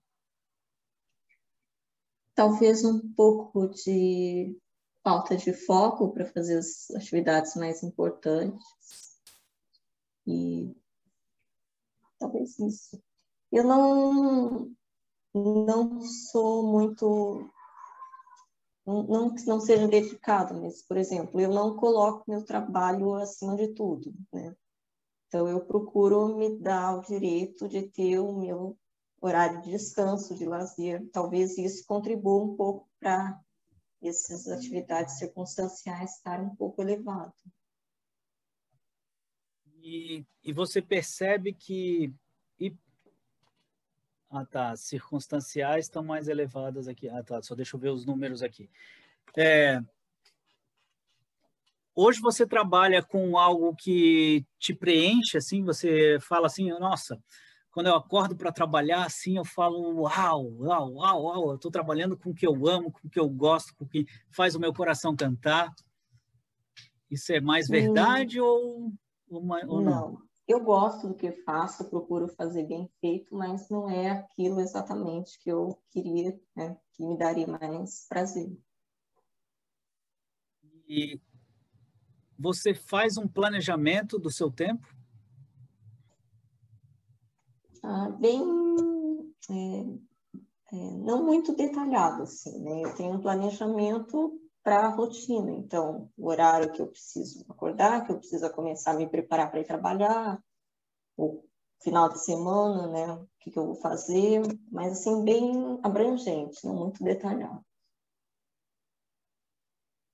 Talvez 2.42 2.84
um 2.84 3.00
pouco 3.14 3.68
de 3.68 4.58
falta 5.04 5.38
de 5.38 5.54
foco 5.54 6.12
para 6.12 6.26
fazer 6.26 6.58
as 6.58 6.90
atividades 6.90 7.56
mais 7.56 7.84
importantes. 7.84 8.66
E 10.26 10.76
talvez 12.18 12.58
isso. 12.58 13.00
Eu 13.52 13.64
não 13.64 14.72
não 15.36 16.02
sou 16.02 16.66
muito 16.66 17.48
não, 18.84 19.04
não, 19.04 19.36
não 19.46 19.60
seja 19.60 19.88
dedicado, 19.88 20.60
mas, 20.60 20.82
por 20.82 20.98
exemplo, 20.98 21.40
eu 21.40 21.52
não 21.52 21.76
coloco 21.76 22.26
meu 22.28 22.44
trabalho 22.44 23.14
acima 23.14 23.56
de 23.56 23.68
tudo, 23.68 24.12
né? 24.34 24.56
Então, 25.28 25.48
eu 25.48 25.64
procuro 25.64 26.36
me 26.36 26.58
dar 26.58 26.98
o 26.98 27.02
direito 27.02 27.70
de 27.70 27.84
ter 27.84 28.18
o 28.18 28.34
meu 28.34 28.76
horário 29.22 29.62
de 29.62 29.70
descanso, 29.70 30.36
de 30.36 30.46
lazer. 30.46 31.08
Talvez 31.12 31.58
isso 31.58 31.86
contribua 31.86 32.44
um 32.44 32.56
pouco 32.56 32.90
para 33.00 33.40
essas 34.02 34.48
atividades 34.48 35.20
circunstanciais 35.20 36.16
estarem 36.16 36.48
um 36.48 36.56
pouco 36.56 36.82
elevadas. 36.82 37.34
E, 39.84 40.26
e 40.44 40.52
você 40.52 40.82
percebe 40.82 41.54
que 41.54 42.14
e, 42.60 42.76
ah 44.30 44.46
tá, 44.46 44.76
circunstanciais 44.76 45.86
estão 45.86 46.04
mais 46.04 46.28
elevadas 46.28 46.88
aqui. 46.88 47.08
Ah 47.10 47.24
tá, 47.24 47.42
só 47.42 47.54
deixa 47.56 47.76
eu 47.76 47.80
ver 47.80 47.90
os 47.90 48.06
números 48.06 48.42
aqui. 48.42 48.70
É, 49.38 49.82
hoje 51.96 52.20
você 52.20 52.46
trabalha 52.46 53.04
com 53.04 53.38
algo 53.38 53.76
que 53.76 54.46
te 54.58 54.74
preenche, 54.74 55.38
assim, 55.38 55.64
você 55.64 56.20
fala 56.20 56.48
assim, 56.48 56.70
nossa, 56.80 57.22
quando 57.72 57.88
eu 57.88 57.96
acordo 57.96 58.36
para 58.36 58.52
trabalhar, 58.52 59.06
assim, 59.06 59.38
eu 59.38 59.46
falo, 59.46 60.02
uau, 60.02 60.46
uau, 60.60 60.94
uau, 60.94 61.24
uau, 61.24 61.50
eu 61.50 61.56
estou 61.56 61.72
trabalhando 61.72 62.18
com 62.18 62.32
o 62.32 62.34
que 62.34 62.46
eu 62.46 62.68
amo, 62.68 62.92
com 62.92 63.08
o 63.08 63.10
que 63.10 63.20
eu 63.20 63.30
gosto, 63.30 63.74
com 63.76 63.86
o 63.86 63.88
que 63.88 64.06
faz 64.30 64.56
o 64.56 64.60
meu 64.60 64.74
coração 64.74 65.16
cantar. 65.16 65.74
Isso 67.10 67.32
é 67.32 67.40
mais 67.40 67.68
verdade 67.68 68.42
hum. 68.42 68.46
ou, 69.30 69.40
uma, 69.40 69.62
ou 69.66 69.82
não? 69.82 70.12
não? 70.12 70.22
Eu 70.48 70.62
gosto 70.62 71.08
do 71.08 71.16
que 71.16 71.32
faço, 71.32 71.90
procuro 71.90 72.28
fazer 72.28 72.64
bem 72.64 72.90
feito, 73.00 73.34
mas 73.34 73.70
não 73.70 73.90
é 73.90 74.10
aquilo 74.10 74.60
exatamente 74.60 75.40
que 75.40 75.50
eu 75.50 75.82
queria, 75.90 76.38
né, 76.54 76.78
que 76.92 77.06
me 77.06 77.18
daria 77.18 77.48
mais 77.48 78.06
prazer. 78.10 78.52
E 80.86 81.22
você 82.38 82.74
faz 82.74 83.18
um 83.18 83.30
planejamento 83.30 84.20
do 84.20 84.30
seu 84.30 84.52
tempo? 84.52 84.86
Ah, 87.84 88.10
bem 88.20 88.42
é, 89.50 90.76
é, 90.76 90.92
não 91.00 91.26
muito 91.26 91.56
detalhado 91.56 92.24
assim, 92.24 92.60
né? 92.62 92.84
Eu 92.84 92.96
tenho 92.96 93.14
um 93.14 93.22
planejamento 93.22 94.40
para 94.64 94.86
a 94.86 94.90
rotina, 94.90 95.52
então 95.52 96.10
o 96.18 96.30
horário 96.30 96.72
que 96.72 96.82
eu 96.82 96.88
preciso 96.88 97.44
acordar, 97.50 98.06
que 98.06 98.12
eu 98.12 98.18
preciso 98.18 98.50
começar 98.52 98.92
a 98.92 98.96
me 98.96 99.10
preparar 99.10 99.50
para 99.50 99.60
ir 99.60 99.66
trabalhar, 99.66 100.40
o 101.18 101.44
final 101.82 102.10
de 102.10 102.24
semana, 102.24 102.88
né? 102.88 103.14
O 103.14 103.28
que, 103.40 103.52
que 103.52 103.58
eu 103.58 103.66
vou 103.66 103.76
fazer, 103.76 104.42
mas 104.72 104.94
assim 104.94 105.24
bem 105.24 105.80
abrangente, 105.84 106.66
não 106.66 106.76
muito 106.76 107.04
detalhado. 107.04 107.66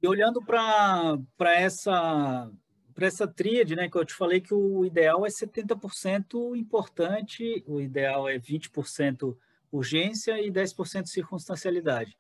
E 0.01 0.07
olhando 0.07 0.43
para 0.45 1.53
essa 1.55 2.49
para 2.97 3.05
essa 3.05 3.27
tríade, 3.27 3.75
né, 3.75 3.87
que 3.87 3.95
eu 3.95 4.03
te 4.03 4.15
falei 4.15 4.41
que 4.41 4.55
o 4.55 4.83
ideal 4.83 5.23
é 5.23 5.29
70% 5.29 6.57
importante, 6.57 7.63
o 7.67 7.79
ideal 7.79 8.27
é 8.27 8.39
20% 8.39 9.37
urgência 9.71 10.41
e 10.41 10.49
10% 10.49 11.05
circunstancialidade. 11.05 12.17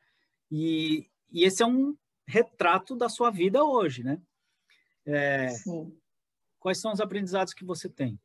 E, 0.51 1.09
e 1.31 1.43
esse 1.43 1.63
é 1.63 1.65
um 1.65 1.97
retrato 2.27 2.95
da 2.95 3.09
sua 3.09 3.31
vida 3.31 3.63
hoje, 3.63 4.03
né? 4.03 4.21
É, 5.03 5.49
Sim. 5.49 5.97
Quais 6.59 6.79
são 6.79 6.93
os 6.93 7.01
aprendizados 7.01 7.55
que 7.55 7.65
você 7.65 7.89
tem? 7.89 8.19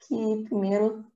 Que 0.00 0.42
primeiro 0.48 1.06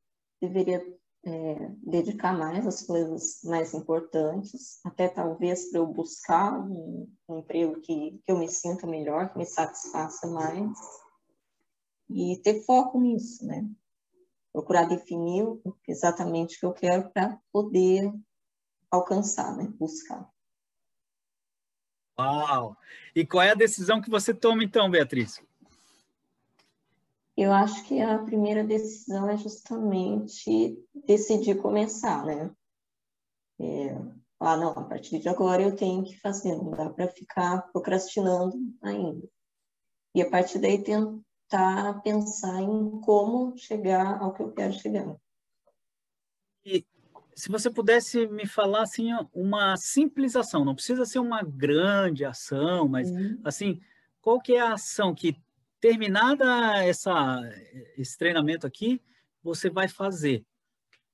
deveria 0.41 0.81
é, 1.25 1.69
dedicar 1.83 2.37
mais 2.37 2.67
às 2.67 2.83
coisas 2.83 3.41
mais 3.45 3.73
importantes, 3.75 4.81
até 4.85 5.09
talvez 5.09 5.71
para 5.71 5.81
eu 5.81 5.87
buscar 5.87 6.59
um, 6.61 7.09
um, 7.29 7.39
emprego 7.39 7.81
que, 7.81 8.21
que 8.25 8.33
eu 8.33 8.39
me 8.39 8.49
sinta 8.49 8.87
melhor, 8.87 9.31
que 9.31 9.39
me 9.39 9.47
satisfaça 9.47 10.27
mais, 10.27 10.77
e 12.11 12.41
ter 12.43 12.65
foco 12.65 13.01
nisso, 13.01 13.47
né? 13.47 13.69
Procurar 14.53 14.85
definir 14.85 15.47
exatamente 15.89 16.57
o 16.57 16.61
que 16.61 16.67
eu 16.67 16.73
quero 16.73 17.11
para 17.11 17.39
poder 17.53 18.13
alcançar, 18.91 19.57
né? 19.57 19.73
Buscar. 19.79 20.29
Uau! 22.19 22.77
E 23.15 23.25
qual 23.25 23.43
é 23.43 23.53
a 23.53 23.55
decisão 23.55 24.01
que 24.01 24.11
você 24.11 24.35
toma 24.35 24.63
então, 24.63 24.91
Beatriz? 24.91 25.41
Eu 27.37 27.53
acho 27.53 27.85
que 27.85 28.01
a 28.01 28.19
primeira 28.19 28.63
decisão 28.63 29.29
é 29.29 29.37
justamente 29.37 30.79
decidir 31.07 31.61
começar, 31.61 32.25
né? 32.27 32.55
É, 33.61 33.95
ah, 34.39 34.57
não, 34.57 34.71
a 34.71 34.85
partir 34.85 35.19
de 35.19 35.29
agora 35.29 35.63
eu 35.63 35.75
tenho 35.75 36.05
que 36.05 36.19
fazer, 36.19 36.55
não 36.57 36.71
dá 36.73 36.91
para 36.91 37.09
ficar 37.09 37.63
procrastinando 37.73 38.57
ainda. 38.83 39.27
E 40.15 40.21
a 40.21 40.29
partir 40.29 40.59
daí 40.59 40.83
tentar 40.83 42.03
pensar 42.03 42.61
em 42.61 43.01
como 43.01 43.57
chegar 43.57 44.21
ao 44.21 44.35
que 44.35 44.43
eu 44.43 44.53
quero 44.53 44.73
chegar. 44.75 45.17
E 46.65 46.85
se 47.35 47.49
você 47.49 47.71
pudesse 47.71 48.27
me 48.27 48.47
falar 48.47 48.83
assim 48.83 49.11
uma 49.33 49.77
simples 49.77 50.37
ação, 50.37 50.65
não 50.65 50.75
precisa 50.75 51.07
ser 51.07 51.19
uma 51.19 51.43
grande 51.43 52.25
ação, 52.25 52.89
mas 52.89 53.11
uhum. 53.11 53.41
assim, 53.43 53.81
qual 54.21 54.41
que 54.41 54.55
é 54.55 54.61
a 54.61 54.75
ação 54.75 55.15
que 55.15 55.37
Terminada 55.83 56.85
essa, 56.85 57.41
esse 57.99 58.17
treinamento 58.17 58.69
aqui, 58.69 59.03
você 59.43 59.69
vai 59.69 59.89
fazer. 59.89 60.47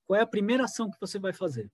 Qual 0.07 0.21
é 0.21 0.23
a 0.23 0.27
primeira 0.27 0.65
ação 0.65 0.91
que 0.91 1.01
você 1.01 1.19
vai 1.19 1.33
fazer? 1.33 1.73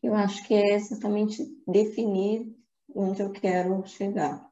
Eu 0.00 0.14
acho 0.14 0.46
que 0.46 0.54
é 0.54 0.76
exatamente 0.76 1.44
definir 1.66 2.56
onde 2.94 3.22
eu 3.22 3.32
quero 3.32 3.84
chegar. 3.88 4.48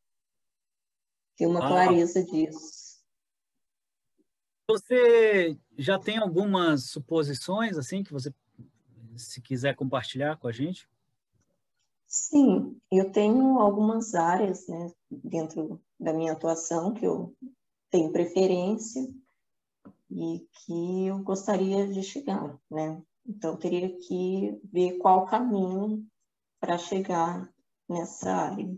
Ter 1.36 1.46
uma 1.46 1.64
ah. 1.64 1.68
clareza 1.68 2.24
disso. 2.24 2.98
Você 4.68 5.56
já 5.78 5.96
tem 5.96 6.18
algumas 6.18 6.90
suposições 6.90 7.78
assim 7.78 8.02
que 8.02 8.12
você 8.12 8.34
se 9.16 9.40
quiser 9.40 9.76
compartilhar 9.76 10.36
com 10.38 10.48
a 10.48 10.52
gente? 10.52 10.88
Sim, 12.10 12.76
eu 12.90 13.12
tenho 13.12 13.60
algumas 13.60 14.16
áreas 14.16 14.66
né, 14.66 14.90
dentro 15.08 15.80
da 15.98 16.12
minha 16.12 16.32
atuação, 16.32 16.92
que 16.92 17.06
eu 17.06 17.32
tenho 17.88 18.10
preferência 18.10 19.00
e 20.10 20.44
que 20.52 21.06
eu 21.06 21.20
gostaria 21.20 21.86
de 21.86 22.02
chegar, 22.02 22.58
né? 22.68 23.00
Então, 23.24 23.56
teria 23.56 23.96
que 23.96 24.60
ver 24.64 24.98
qual 24.98 25.24
caminho 25.24 26.04
para 26.58 26.76
chegar 26.76 27.48
nessa 27.88 28.32
área. 28.32 28.76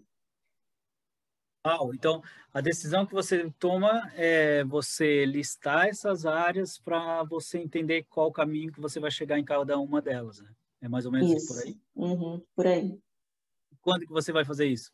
Ah, 1.64 1.78
então, 1.94 2.22
a 2.52 2.60
decisão 2.60 3.06
que 3.06 3.14
você 3.14 3.50
toma 3.58 4.12
é 4.14 4.62
você 4.64 5.24
listar 5.24 5.86
essas 5.86 6.26
áreas 6.26 6.76
para 6.76 7.22
você 7.22 7.58
entender 7.58 8.04
qual 8.10 8.30
caminho 8.30 8.70
que 8.70 8.80
você 8.80 9.00
vai 9.00 9.10
chegar 9.10 9.38
em 9.38 9.44
cada 9.44 9.78
uma 9.78 10.02
delas, 10.02 10.40
né? 10.40 10.50
É 10.82 10.88
mais 10.88 11.06
ou 11.06 11.12
menos 11.12 11.32
isso. 11.32 11.54
por 11.54 11.62
aí? 11.62 11.80
Uhum, 11.94 12.44
por 12.54 12.66
aí. 12.66 13.00
Quando 13.82 14.06
que 14.06 14.12
você 14.12 14.32
vai 14.32 14.44
fazer 14.44 14.66
isso? 14.66 14.92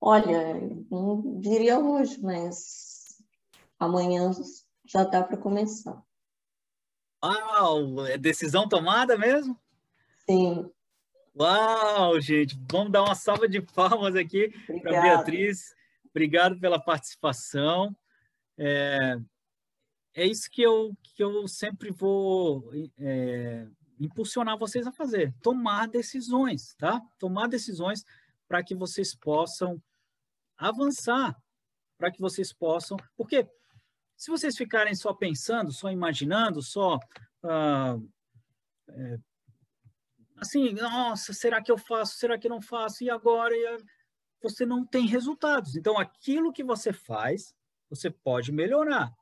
Olha, 0.00 0.54
não 0.90 1.40
diria 1.40 1.78
hoje, 1.78 2.20
mas 2.22 3.20
amanhã 3.78 4.30
já 4.84 5.02
dá 5.02 5.22
para 5.22 5.36
começar. 5.36 6.02
Uau! 7.22 8.06
É 8.06 8.16
decisão 8.16 8.68
tomada 8.68 9.18
mesmo? 9.18 9.58
Sim. 10.28 10.70
Uau, 11.36 12.20
gente! 12.20 12.56
Vamos 12.70 12.92
dar 12.92 13.02
uma 13.02 13.14
salva 13.14 13.48
de 13.48 13.60
palmas 13.60 14.14
aqui 14.14 14.50
para 14.82 15.00
Beatriz. 15.00 15.74
Obrigado 16.10 16.60
pela 16.60 16.78
participação. 16.78 17.96
É, 18.56 19.18
é 20.14 20.26
isso 20.26 20.48
que 20.48 20.62
eu, 20.62 20.94
que 21.02 21.24
eu 21.24 21.48
sempre 21.48 21.90
vou 21.90 22.70
é, 23.00 23.66
impulsionar 23.98 24.58
vocês 24.58 24.86
a 24.86 24.92
fazer, 24.92 25.34
tomar 25.42 25.88
decisões, 25.88 26.74
tá? 26.76 27.00
Tomar 27.18 27.48
decisões 27.48 28.04
para 28.48 28.62
que 28.62 28.74
vocês 28.74 29.14
possam 29.14 29.80
avançar, 30.56 31.36
para 31.98 32.10
que 32.10 32.20
vocês 32.20 32.52
possam, 32.52 32.96
porque 33.16 33.48
se 34.16 34.30
vocês 34.30 34.56
ficarem 34.56 34.94
só 34.94 35.12
pensando, 35.12 35.72
só 35.72 35.90
imaginando, 35.90 36.62
só 36.62 36.98
ah, 37.42 37.96
é, 38.88 39.18
assim, 40.36 40.72
nossa, 40.72 41.32
será 41.32 41.62
que 41.62 41.70
eu 41.70 41.78
faço? 41.78 42.16
Será 42.16 42.38
que 42.38 42.46
eu 42.46 42.50
não 42.50 42.60
faço? 42.60 43.04
E 43.04 43.10
agora? 43.10 43.54
E 43.54 43.78
você 44.42 44.66
não 44.66 44.84
tem 44.84 45.06
resultados. 45.06 45.76
Então, 45.76 45.98
aquilo 45.98 46.52
que 46.52 46.62
você 46.62 46.92
faz, 46.92 47.54
você 47.88 48.10
pode 48.10 48.52
melhorar. 48.52 49.12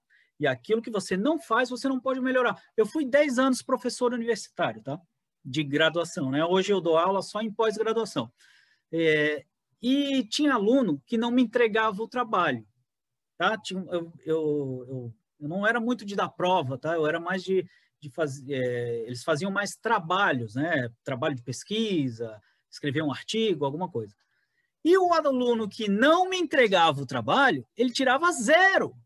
E 0.43 0.47
aquilo 0.47 0.83
que 0.83 0.91
você 0.91 1.17
não 1.17 1.39
faz, 1.39 1.71
você 1.71 1.89
não 1.89 2.01
pode 2.01 2.21
melhorar. 2.21 2.61
Eu 2.77 2.85
fui 2.85 3.05
10 3.05 3.39
anos 3.39 3.63
professor 3.63 4.13
universitário, 4.13 4.83
tá? 4.83 5.01
De 5.45 5.63
graduação, 5.63 6.31
né? 6.31 6.45
Hoje 6.45 6.73
eu 6.73 6.81
dou 6.81 6.99
aula 6.99 7.23
só 7.23 7.41
em 7.41 7.53
pós-graduação. 7.53 8.31
É, 8.91 9.45
e 9.81 10.25
tinha 10.25 10.55
aluno 10.55 11.01
que 11.07 11.17
não 11.17 11.31
me 11.31 11.43
entregava 11.43 12.03
o 12.03 12.09
trabalho, 12.09 12.67
tá? 13.39 13.57
Tinha, 13.57 13.81
eu, 13.91 14.13
eu, 14.25 14.87
eu, 14.89 15.15
eu 15.41 15.49
não 15.49 15.67
era 15.67 15.79
muito 15.79 16.05
de 16.05 16.17
dar 16.17 16.29
prova, 16.29 16.77
tá? 16.77 16.95
Eu 16.95 17.07
era 17.07 17.21
mais 17.21 17.45
de 17.45 17.65
de 18.03 18.11
fazer, 18.11 18.53
é, 18.53 19.05
eles 19.07 19.23
faziam 19.23 19.51
mais 19.51 19.77
trabalhos, 19.77 20.57
né? 20.57 20.91
Trabalho 21.05 21.37
de 21.37 21.43
pesquisa, 21.43 22.43
escrever 22.69 23.01
um 23.01 23.13
artigo, 23.13 23.65
alguma 23.65 23.89
coisa. 23.89 24.13
E 24.85 24.99
o 24.99 25.15
aluno 25.15 25.69
que 25.69 25.89
não 25.89 26.29
me 26.29 26.37
entregava 26.37 27.01
o 27.01 27.07
trabalho, 27.07 27.65
ele 27.77 27.93
tirava 27.93 28.33
zero. 28.33 28.97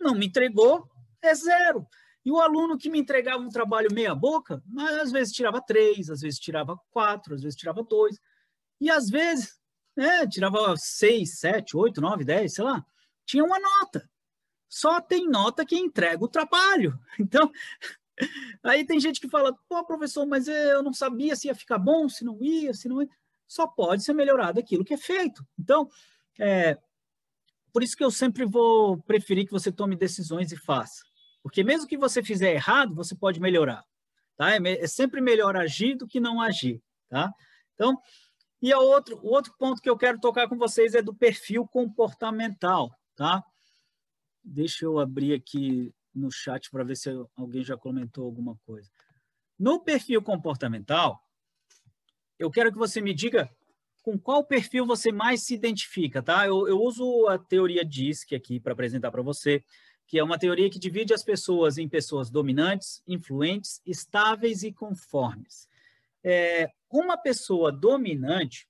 Não 0.00 0.14
me 0.14 0.26
entregou, 0.26 0.88
é 1.22 1.34
zero. 1.34 1.86
E 2.24 2.30
o 2.30 2.40
aluno 2.40 2.76
que 2.76 2.90
me 2.90 2.98
entregava 2.98 3.42
um 3.42 3.48
trabalho 3.48 3.92
meia 3.92 4.14
boca, 4.14 4.62
às 5.00 5.10
vezes 5.10 5.32
tirava 5.32 5.60
três, 5.60 6.10
às 6.10 6.20
vezes 6.20 6.38
tirava 6.38 6.78
quatro, 6.90 7.34
às 7.34 7.42
vezes 7.42 7.58
tirava 7.58 7.82
dois. 7.82 8.18
E 8.80 8.90
às 8.90 9.08
vezes, 9.08 9.58
né, 9.96 10.26
tirava 10.26 10.76
seis, 10.76 11.38
sete, 11.38 11.76
oito, 11.76 12.00
nove, 12.00 12.24
dez, 12.24 12.54
sei 12.54 12.64
lá. 12.64 12.84
Tinha 13.24 13.44
uma 13.44 13.58
nota. 13.58 14.08
Só 14.68 15.00
tem 15.00 15.28
nota 15.28 15.66
quem 15.66 15.86
entrega 15.86 16.24
o 16.24 16.28
trabalho. 16.28 16.98
Então, 17.18 17.50
Aí 18.62 18.84
tem 18.84 19.00
gente 19.00 19.20
que 19.20 19.28
fala, 19.28 19.56
pô, 19.68 19.84
professor, 19.84 20.26
mas 20.26 20.46
eu 20.48 20.82
não 20.82 20.92
sabia 20.92 21.34
se 21.34 21.46
ia 21.48 21.54
ficar 21.54 21.78
bom, 21.78 22.08
se 22.08 22.24
não 22.24 22.38
ia, 22.42 22.74
se 22.74 22.88
não 22.88 23.00
ia. 23.00 23.08
Só 23.46 23.66
pode 23.66 24.04
ser 24.04 24.12
melhorado 24.12 24.60
aquilo 24.60 24.84
que 24.84 24.94
é 24.94 24.98
feito. 24.98 25.44
Então, 25.58 25.88
é, 26.38 26.78
por 27.72 27.82
isso 27.82 27.96
que 27.96 28.04
eu 28.04 28.10
sempre 28.10 28.44
vou 28.44 28.98
preferir 29.02 29.46
que 29.46 29.52
você 29.52 29.70
tome 29.70 29.96
decisões 29.96 30.52
e 30.52 30.56
faça. 30.56 31.04
Porque 31.42 31.64
mesmo 31.64 31.86
que 31.86 31.96
você 31.96 32.22
fizer 32.22 32.52
errado, 32.52 32.94
você 32.94 33.14
pode 33.14 33.40
melhorar. 33.40 33.84
Tá? 34.36 34.54
É, 34.54 34.58
é 34.58 34.86
sempre 34.86 35.20
melhor 35.20 35.56
agir 35.56 35.96
do 35.96 36.06
que 36.06 36.20
não 36.20 36.40
agir. 36.40 36.82
Tá? 37.08 37.32
Então, 37.74 38.00
e 38.62 38.72
a 38.72 38.78
outro, 38.78 39.18
o 39.22 39.28
outro 39.28 39.54
ponto 39.58 39.80
que 39.80 39.88
eu 39.88 39.96
quero 39.96 40.20
tocar 40.20 40.48
com 40.48 40.56
vocês 40.56 40.94
é 40.94 41.02
do 41.02 41.14
perfil 41.14 41.66
comportamental. 41.66 42.94
Tá? 43.16 43.42
Deixa 44.42 44.84
eu 44.84 44.98
abrir 44.98 45.34
aqui 45.34 45.94
no 46.14 46.30
chat 46.30 46.70
para 46.70 46.84
ver 46.84 46.96
se 46.96 47.10
alguém 47.36 47.62
já 47.62 47.76
comentou 47.76 48.24
alguma 48.24 48.56
coisa. 48.66 48.90
No 49.58 49.80
perfil 49.80 50.22
comportamental, 50.22 51.22
eu 52.38 52.50
quero 52.50 52.72
que 52.72 52.78
você 52.78 53.00
me 53.00 53.14
diga 53.14 53.50
com 54.02 54.18
qual 54.18 54.44
perfil 54.44 54.86
você 54.86 55.12
mais 55.12 55.42
se 55.42 55.54
identifica, 55.54 56.22
tá? 56.22 56.46
Eu, 56.46 56.66
eu 56.66 56.80
uso 56.80 57.28
a 57.28 57.38
teoria 57.38 57.84
DISC 57.84 58.34
aqui 58.34 58.58
para 58.58 58.72
apresentar 58.72 59.10
para 59.10 59.22
você, 59.22 59.62
que 60.06 60.18
é 60.18 60.24
uma 60.24 60.38
teoria 60.38 60.70
que 60.70 60.78
divide 60.78 61.14
as 61.14 61.22
pessoas 61.22 61.78
em 61.78 61.88
pessoas 61.88 62.30
dominantes, 62.30 63.02
influentes, 63.06 63.80
estáveis 63.86 64.62
e 64.62 64.72
conformes. 64.72 65.68
É, 66.24 66.70
uma 66.90 67.16
pessoa 67.16 67.70
dominante, 67.70 68.68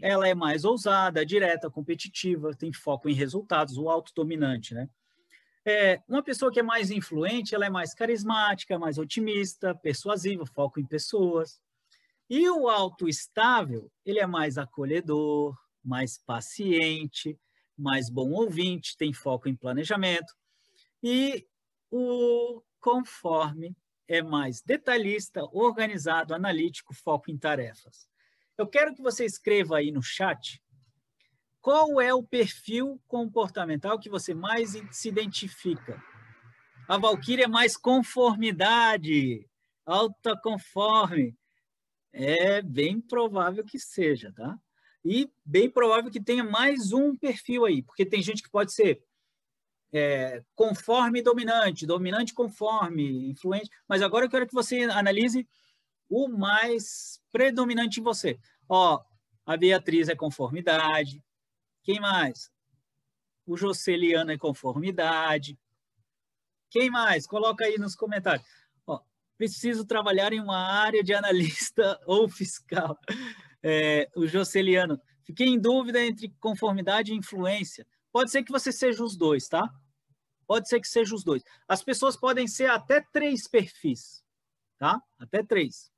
ela 0.00 0.26
é 0.26 0.34
mais 0.34 0.64
ousada, 0.64 1.26
direta, 1.26 1.70
competitiva, 1.70 2.54
tem 2.54 2.72
foco 2.72 3.08
em 3.08 3.14
resultados, 3.14 3.76
o 3.76 3.88
autodominante, 3.88 4.74
né? 4.74 4.88
É, 5.64 6.00
uma 6.08 6.22
pessoa 6.22 6.50
que 6.50 6.58
é 6.58 6.62
mais 6.62 6.90
influente, 6.90 7.54
ela 7.54 7.66
é 7.66 7.70
mais 7.70 7.94
carismática, 7.94 8.78
mais 8.78 8.98
otimista, 8.98 9.74
persuasiva, 9.74 10.44
foco 10.44 10.80
em 10.80 10.84
pessoas. 10.84 11.60
E 12.28 12.48
o 12.48 12.68
autoestável, 12.68 13.90
ele 14.04 14.18
é 14.18 14.26
mais 14.26 14.56
acolhedor, 14.56 15.56
mais 15.84 16.18
paciente, 16.18 17.38
mais 17.76 18.08
bom 18.08 18.30
ouvinte, 18.30 18.96
tem 18.96 19.12
foco 19.12 19.48
em 19.48 19.56
planejamento. 19.56 20.32
E 21.02 21.46
o 21.90 22.62
conforme 22.80 23.76
é 24.08 24.22
mais 24.22 24.62
detalhista, 24.62 25.42
organizado, 25.52 26.34
analítico, 26.34 26.94
foco 26.94 27.30
em 27.30 27.38
tarefas. 27.38 28.08
Eu 28.56 28.66
quero 28.66 28.94
que 28.94 29.02
você 29.02 29.24
escreva 29.24 29.78
aí 29.78 29.90
no 29.90 30.02
chat 30.02 30.62
qual 31.62 32.00
é 32.00 32.12
o 32.12 32.24
perfil 32.24 33.00
comportamental 33.06 33.96
que 33.96 34.10
você 34.10 34.34
mais 34.34 34.72
se 34.90 35.08
identifica? 35.08 36.02
A 36.88 36.98
Valkyria 36.98 37.44
é 37.44 37.48
mais 37.48 37.76
conformidade, 37.76 39.48
alta 39.86 40.36
conforme. 40.36 41.36
É 42.12 42.60
bem 42.60 43.00
provável 43.00 43.64
que 43.64 43.78
seja, 43.78 44.32
tá? 44.32 44.58
E 45.04 45.30
bem 45.44 45.68
provável 45.70 46.10
que 46.10 46.22
tenha 46.22 46.44
mais 46.44 46.92
um 46.92 47.16
perfil 47.16 47.64
aí, 47.64 47.82
porque 47.82 48.06
tem 48.06 48.22
gente 48.22 48.42
que 48.42 48.50
pode 48.50 48.72
ser 48.72 49.02
é, 49.92 50.42
conforme 50.54 51.22
dominante, 51.22 51.86
dominante 51.86 52.34
conforme, 52.34 53.28
influente. 53.30 53.70
Mas 53.88 54.02
agora 54.02 54.26
eu 54.26 54.30
quero 54.30 54.46
que 54.46 54.54
você 54.54 54.82
analise 54.84 55.48
o 56.08 56.28
mais 56.28 57.20
predominante 57.32 58.00
em 58.00 58.02
você. 58.02 58.38
Ó, 58.68 59.02
a 59.44 59.56
Beatriz 59.56 60.08
é 60.08 60.14
conformidade, 60.14 61.22
quem 61.82 61.98
mais? 62.00 62.50
O 63.44 63.56
Joceliano 63.56 64.30
é 64.30 64.38
conformidade. 64.38 65.58
Quem 66.70 66.90
mais? 66.90 67.26
Coloca 67.26 67.64
aí 67.64 67.76
nos 67.76 67.96
comentários. 67.96 68.46
Preciso 69.42 69.84
trabalhar 69.84 70.32
em 70.32 70.38
uma 70.38 70.56
área 70.56 71.02
de 71.02 71.12
analista 71.12 71.98
ou 72.06 72.28
fiscal. 72.28 72.96
É, 73.60 74.08
o 74.14 74.24
Joceliano. 74.24 75.00
Fiquei 75.24 75.48
em 75.48 75.58
dúvida 75.58 76.00
entre 76.00 76.28
conformidade 76.38 77.12
e 77.12 77.16
influência. 77.16 77.84
Pode 78.12 78.30
ser 78.30 78.44
que 78.44 78.52
você 78.52 78.70
seja 78.70 79.02
os 79.02 79.16
dois, 79.16 79.48
tá? 79.48 79.68
Pode 80.46 80.68
ser 80.68 80.78
que 80.78 80.86
seja 80.86 81.12
os 81.12 81.24
dois. 81.24 81.42
As 81.66 81.82
pessoas 81.82 82.16
podem 82.16 82.46
ser 82.46 82.70
até 82.70 83.00
três 83.00 83.48
perfis, 83.48 84.24
tá? 84.78 85.02
Até 85.18 85.42
três. 85.42 85.90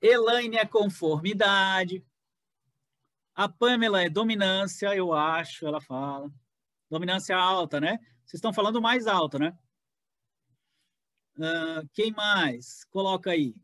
Elaine 0.00 0.56
é 0.56 0.64
conformidade. 0.64 2.06
A 3.34 3.48
Pamela 3.48 4.00
é 4.00 4.08
dominância, 4.08 4.94
eu 4.94 5.12
acho, 5.12 5.66
ela 5.66 5.80
fala. 5.80 6.30
Dominância 6.88 7.36
alta, 7.36 7.80
né? 7.80 7.98
Vocês 8.24 8.34
estão 8.34 8.52
falando 8.52 8.80
mais 8.80 9.08
alta, 9.08 9.36
né? 9.36 9.58
Uh, 11.36 11.88
quem 11.92 12.12
mais? 12.12 12.84
Coloca 12.84 13.30
aí. 13.30 13.54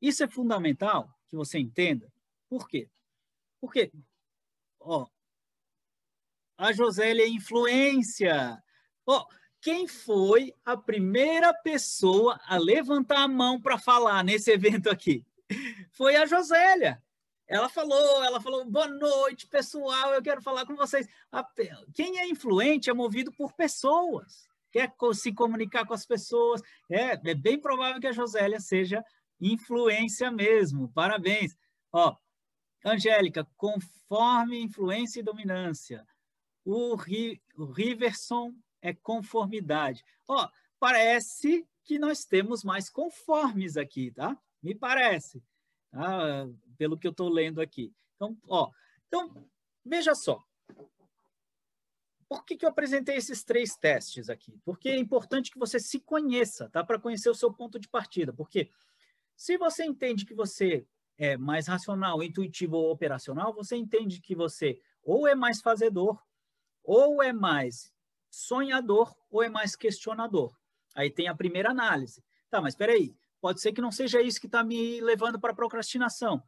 Isso 0.00 0.22
é 0.22 0.28
fundamental 0.28 1.12
que 1.28 1.36
você 1.36 1.58
entenda. 1.58 2.10
Por 2.48 2.68
quê? 2.68 2.88
Porque, 3.60 3.92
ó, 4.80 5.06
a 6.56 6.72
Josélia 6.72 7.24
é 7.24 7.28
influência. 7.28 8.62
Ó, 9.06 9.26
quem 9.60 9.86
foi 9.86 10.54
a 10.64 10.76
primeira 10.76 11.52
pessoa 11.52 12.40
a 12.46 12.56
levantar 12.56 13.22
a 13.22 13.28
mão 13.28 13.60
para 13.60 13.78
falar 13.78 14.22
nesse 14.24 14.50
evento 14.52 14.88
aqui? 14.88 15.24
Foi 15.92 16.16
a 16.16 16.26
Josélia. 16.26 17.02
ela 17.46 17.68
falou, 17.68 18.24
ela 18.24 18.40
falou, 18.40 18.64
boa 18.64 18.88
noite, 18.88 19.46
pessoal, 19.46 20.14
eu 20.14 20.22
quero 20.22 20.42
falar 20.42 20.66
com 20.66 20.76
vocês. 20.76 21.06
Quem 21.94 22.18
é 22.18 22.28
influente 22.28 22.90
é 22.90 22.94
movido 22.94 23.32
por 23.32 23.52
pessoas, 23.52 24.47
quer 24.70 24.92
se 25.14 25.32
comunicar 25.32 25.86
com 25.86 25.94
as 25.94 26.06
pessoas. 26.06 26.60
É, 26.90 27.30
é 27.30 27.34
bem 27.34 27.60
provável 27.60 28.00
que 28.00 28.06
a 28.06 28.12
Josélia 28.12 28.60
seja 28.60 29.04
influência 29.40 30.30
mesmo. 30.30 30.88
Parabéns. 30.92 31.56
Ó, 31.92 32.16
Angélica, 32.84 33.46
conforme 33.56 34.60
influência 34.60 35.20
e 35.20 35.24
dominância. 35.24 36.06
O, 36.64 36.94
Ri, 36.94 37.40
o 37.56 37.64
Riverson 37.64 38.54
é 38.82 38.92
conformidade. 38.92 40.04
Ó, 40.26 40.48
parece 40.78 41.66
que 41.84 41.98
nós 41.98 42.24
temos 42.24 42.62
mais 42.62 42.90
conformes 42.90 43.76
aqui, 43.76 44.10
tá? 44.10 44.36
Me 44.62 44.74
parece 44.74 45.42
tá? 45.90 46.46
pelo 46.76 46.98
que 46.98 47.06
eu 47.06 47.10
estou 47.10 47.28
lendo 47.28 47.60
aqui. 47.60 47.92
Então, 48.16 48.36
ó, 48.46 48.70
então, 49.06 49.48
veja 49.84 50.14
só. 50.14 50.42
Por 52.28 52.44
que, 52.44 52.56
que 52.56 52.64
eu 52.64 52.68
apresentei 52.68 53.16
esses 53.16 53.42
três 53.42 53.74
testes 53.76 54.28
aqui? 54.28 54.60
Porque 54.64 54.88
é 54.90 54.98
importante 54.98 55.50
que 55.50 55.58
você 55.58 55.80
se 55.80 55.98
conheça, 56.00 56.68
tá? 56.68 56.84
Para 56.84 56.98
conhecer 56.98 57.30
o 57.30 57.34
seu 57.34 57.52
ponto 57.52 57.78
de 57.78 57.88
partida. 57.88 58.32
Porque 58.32 58.70
se 59.34 59.56
você 59.56 59.84
entende 59.84 60.26
que 60.26 60.34
você 60.34 60.86
é 61.16 61.36
mais 61.36 61.66
racional, 61.66 62.22
intuitivo 62.22 62.76
ou 62.76 62.92
operacional, 62.92 63.52
você 63.52 63.76
entende 63.76 64.20
que 64.20 64.34
você 64.34 64.80
ou 65.02 65.26
é 65.26 65.34
mais 65.34 65.60
fazedor, 65.60 66.22
ou 66.84 67.22
é 67.22 67.32
mais 67.32 67.92
sonhador, 68.30 69.16
ou 69.30 69.42
é 69.42 69.48
mais 69.48 69.74
questionador. 69.74 70.54
Aí 70.94 71.10
tem 71.10 71.28
a 71.28 71.34
primeira 71.34 71.70
análise. 71.70 72.22
Tá, 72.50 72.60
mas 72.60 72.74
espera 72.74 72.92
aí, 72.92 73.14
Pode 73.40 73.60
ser 73.60 73.72
que 73.72 73.80
não 73.80 73.92
seja 73.92 74.20
isso 74.20 74.40
que 74.40 74.46
está 74.46 74.64
me 74.64 75.00
levando 75.00 75.38
para 75.38 75.54
procrastinação. 75.54 76.42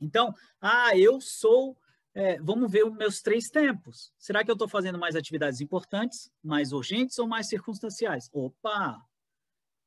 Então, 0.00 0.34
ah, 0.60 0.96
eu 0.96 1.20
sou. 1.20 1.76
É, 2.14 2.38
vamos 2.40 2.70
ver 2.70 2.84
os 2.84 2.94
meus 2.94 3.22
três 3.22 3.48
tempos. 3.48 4.12
Será 4.18 4.44
que 4.44 4.50
eu 4.50 4.54
estou 4.54 4.68
fazendo 4.68 4.98
mais 4.98 5.16
atividades 5.16 5.60
importantes, 5.60 6.30
mais 6.42 6.72
urgentes 6.72 7.18
ou 7.18 7.26
mais 7.26 7.48
circunstanciais? 7.48 8.28
Opa! 8.32 9.02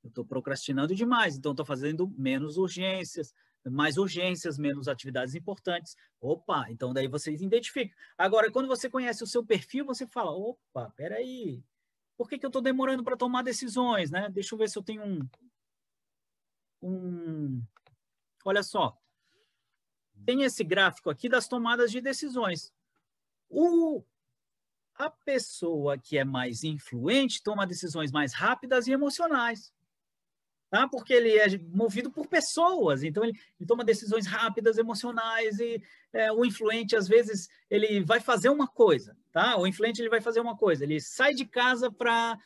Eu 0.04 0.10
estou 0.10 0.26
procrastinando 0.26 0.96
demais, 0.96 1.38
então 1.38 1.52
estou 1.52 1.66
fazendo 1.66 2.08
menos 2.18 2.58
urgências, 2.58 3.34
mais 3.64 3.98
urgências, 3.98 4.58
menos 4.58 4.88
atividades 4.88 5.36
importantes. 5.36 5.96
Opa, 6.22 6.66
então 6.70 6.94
daí 6.94 7.08
vocês 7.08 7.42
identificam. 7.42 7.96
Agora, 8.18 8.52
quando 8.52 8.68
você 8.68 8.90
conhece 8.90 9.24
o 9.24 9.28
seu 9.28 9.44
perfil, 9.44 9.86
você 9.86 10.06
fala, 10.08 10.32
opa, 10.32 10.92
peraí, 10.96 11.64
por 12.18 12.30
que, 12.30 12.38
que 12.38 12.46
eu 12.46 12.50
estou 12.50 12.62
demorando 12.62 13.04
para 13.04 13.18
tomar 13.18 13.44
decisões, 13.44 14.12
né? 14.12 14.30
Deixa 14.30 14.54
eu 14.54 14.60
ver 14.60 14.70
se 14.70 14.78
eu 14.78 14.84
tenho 14.84 15.04
um, 15.04 15.28
um. 16.82 17.64
Olha 18.44 18.64
só. 18.64 18.98
Tem 20.26 20.44
esse 20.44 20.64
gráfico 20.64 21.10
aqui 21.10 21.30
das 21.30 21.48
tomadas 21.48 21.92
de 21.92 22.02
decisões. 22.02 22.74
O, 23.50 24.04
a 24.98 25.10
pessoa 25.10 25.98
que 25.98 26.18
é 26.18 26.24
mais 26.24 26.64
influente 26.64 27.44
toma 27.44 27.68
decisões 27.68 28.12
mais 28.12 28.34
rápidas 28.34 28.88
e 28.88 28.92
emocionais. 28.92 29.74
Tá? 30.70 30.88
Porque 30.88 31.14
ele 31.14 31.38
é 31.38 31.58
movido 31.72 32.12
por 32.12 32.28
pessoas, 32.28 33.04
então 33.04 33.24
ele, 33.24 33.40
ele 33.60 33.68
toma 33.68 33.84
decisões 33.86 34.26
rápidas, 34.26 34.78
emocionais, 34.78 35.60
e 35.60 35.82
é, 36.12 36.32
o 36.32 36.44
influente, 36.44 36.96
às 36.96 37.08
vezes, 37.08 37.48
ele 37.70 38.04
vai 38.04 38.20
fazer 38.20 38.50
uma 38.50 38.68
coisa, 38.68 39.16
tá? 39.32 39.58
O 39.58 39.68
influente 39.68 40.02
ele 40.02 40.10
vai 40.10 40.20
fazer 40.20 40.42
uma 40.42 40.58
coisa, 40.58 40.84
ele 40.84 41.00
sai 41.00 41.34
de 41.34 41.46
casa 41.46 41.92
para 41.92 42.38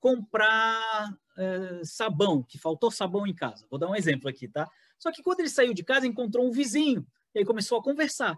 comprar 0.00 1.16
é, 1.38 1.80
sabão, 1.84 2.42
que 2.42 2.58
faltou 2.58 2.90
sabão 2.90 3.26
em 3.26 3.34
casa. 3.34 3.66
Vou 3.70 3.78
dar 3.78 3.88
um 3.88 3.94
exemplo 3.94 4.28
aqui, 4.28 4.48
tá? 4.48 4.68
Só 4.98 5.12
que 5.12 5.22
quando 5.22 5.40
ele 5.40 5.48
saiu 5.48 5.74
de 5.74 5.84
casa, 5.84 6.06
encontrou 6.06 6.46
um 6.46 6.50
vizinho, 6.50 7.06
e 7.34 7.40
aí 7.40 7.44
começou 7.44 7.78
a 7.78 7.82
conversar. 7.82 8.36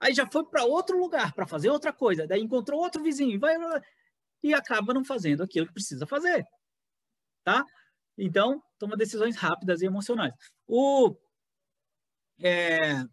Aí 0.00 0.12
já 0.14 0.26
foi 0.30 0.44
para 0.44 0.64
outro 0.64 0.98
lugar 0.98 1.32
para 1.32 1.46
fazer 1.46 1.70
outra 1.70 1.92
coisa, 1.92 2.26
daí 2.26 2.40
encontrou 2.40 2.80
outro 2.80 3.02
vizinho, 3.02 3.38
vai 3.38 3.56
e 4.42 4.52
acaba 4.52 4.92
não 4.92 5.04
fazendo 5.04 5.42
aquilo 5.42 5.66
que 5.66 5.72
precisa 5.72 6.06
fazer, 6.06 6.44
tá? 7.42 7.64
Então, 8.18 8.62
toma 8.78 8.96
decisões 8.96 9.36
rápidas 9.36 9.80
e 9.80 9.86
emocionais. 9.86 10.34
O, 10.66 11.16
é, 12.42 13.04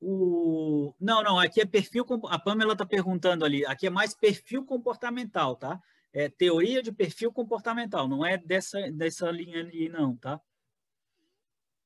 o, 0.00 0.94
não, 1.00 1.22
não, 1.22 1.38
aqui 1.38 1.60
é 1.60 1.66
perfil, 1.66 2.04
a 2.28 2.38
Pamela 2.38 2.72
está 2.72 2.84
perguntando 2.84 3.44
ali, 3.44 3.64
aqui 3.66 3.86
é 3.86 3.90
mais 3.90 4.14
perfil 4.14 4.64
comportamental, 4.64 5.56
tá? 5.56 5.80
é 6.14 6.28
teoria 6.28 6.80
de 6.80 6.92
perfil 6.92 7.32
comportamental, 7.32 8.06
não 8.06 8.24
é 8.24 8.38
dessa, 8.38 8.80
dessa 8.92 9.30
linha 9.32 9.58
ali, 9.58 9.88
não, 9.88 10.16
tá? 10.16 10.40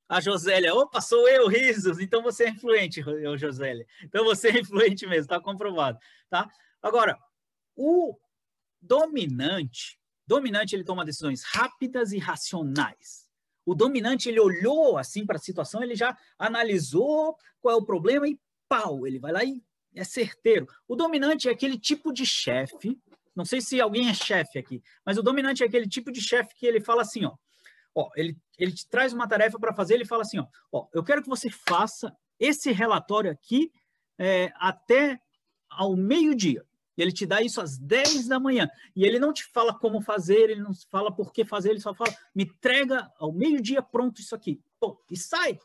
A 0.08 0.20
Josélia, 0.20 0.74
opa, 0.74 1.00
sou 1.00 1.28
eu, 1.28 1.48
risos, 1.48 1.98
então 1.98 2.22
você 2.22 2.44
é 2.44 2.48
influente, 2.50 3.02
Josélia. 3.36 3.86
Então 4.02 4.24
você 4.24 4.48
é 4.48 4.58
influente 4.60 5.06
mesmo, 5.06 5.22
está 5.22 5.40
comprovado, 5.40 5.98
tá? 6.30 6.50
Agora, 6.82 7.18
o 7.76 8.16
dominante, 8.80 10.00
dominante 10.26 10.74
ele 10.74 10.84
toma 10.84 11.04
decisões 11.04 11.42
rápidas 11.44 12.12
e 12.12 12.18
racionais. 12.18 13.28
O 13.66 13.74
dominante 13.74 14.30
ele 14.30 14.40
olhou 14.40 14.96
assim 14.96 15.26
para 15.26 15.36
a 15.36 15.40
situação, 15.40 15.82
ele 15.82 15.94
já 15.94 16.16
analisou 16.38 17.36
qual 17.60 17.74
é 17.74 17.78
o 17.78 17.84
problema 17.84 18.26
e 18.26 18.40
pau, 18.66 19.06
ele 19.06 19.18
vai 19.18 19.32
lá 19.32 19.44
e 19.44 19.62
é 19.94 20.04
certeiro. 20.04 20.66
O 20.86 20.96
dominante 20.96 21.48
é 21.48 21.52
aquele 21.52 21.78
tipo 21.78 22.12
de 22.12 22.24
chefe 22.24 22.98
não 23.38 23.44
sei 23.44 23.60
se 23.60 23.80
alguém 23.80 24.08
é 24.08 24.14
chefe 24.14 24.58
aqui, 24.58 24.82
mas 25.06 25.16
o 25.16 25.22
dominante 25.22 25.62
é 25.62 25.66
aquele 25.66 25.88
tipo 25.88 26.10
de 26.10 26.20
chefe 26.20 26.52
que 26.56 26.66
ele 26.66 26.80
fala 26.80 27.02
assim, 27.02 27.24
ó, 27.24 27.36
ó 27.98 28.10
ele, 28.14 28.36
ele 28.58 28.72
te 28.72 28.86
traz 28.88 29.12
uma 29.12 29.26
tarefa 29.26 29.58
para 29.58 29.74
fazer, 29.74 29.94
ele 29.94 30.04
fala 30.04 30.22
assim, 30.22 30.38
ó, 30.38 30.46
ó, 30.70 30.86
eu 30.92 31.02
quero 31.02 31.22
que 31.22 31.28
você 31.28 31.50
faça 31.50 32.14
esse 32.38 32.70
relatório 32.70 33.30
aqui 33.30 33.72
é, 34.18 34.52
até 34.56 35.20
ao 35.68 35.96
meio-dia. 35.96 36.64
Ele 36.96 37.12
te 37.12 37.24
dá 37.24 37.40
isso 37.40 37.60
às 37.60 37.78
10 37.78 38.26
da 38.26 38.40
manhã. 38.40 38.68
E 38.94 39.04
ele 39.04 39.20
não 39.20 39.32
te 39.32 39.44
fala 39.44 39.72
como 39.72 40.00
fazer, 40.00 40.50
ele 40.50 40.60
não 40.60 40.72
fala 40.90 41.14
por 41.14 41.32
que 41.32 41.44
fazer, 41.44 41.70
ele 41.70 41.80
só 41.80 41.94
fala, 41.94 42.12
me 42.34 42.44
entrega 42.44 43.10
ao 43.18 43.32
meio-dia 43.32 43.80
pronto 43.80 44.20
isso 44.20 44.34
aqui. 44.34 44.60
Pô, 44.80 45.00
e 45.10 45.16
sai. 45.16 45.58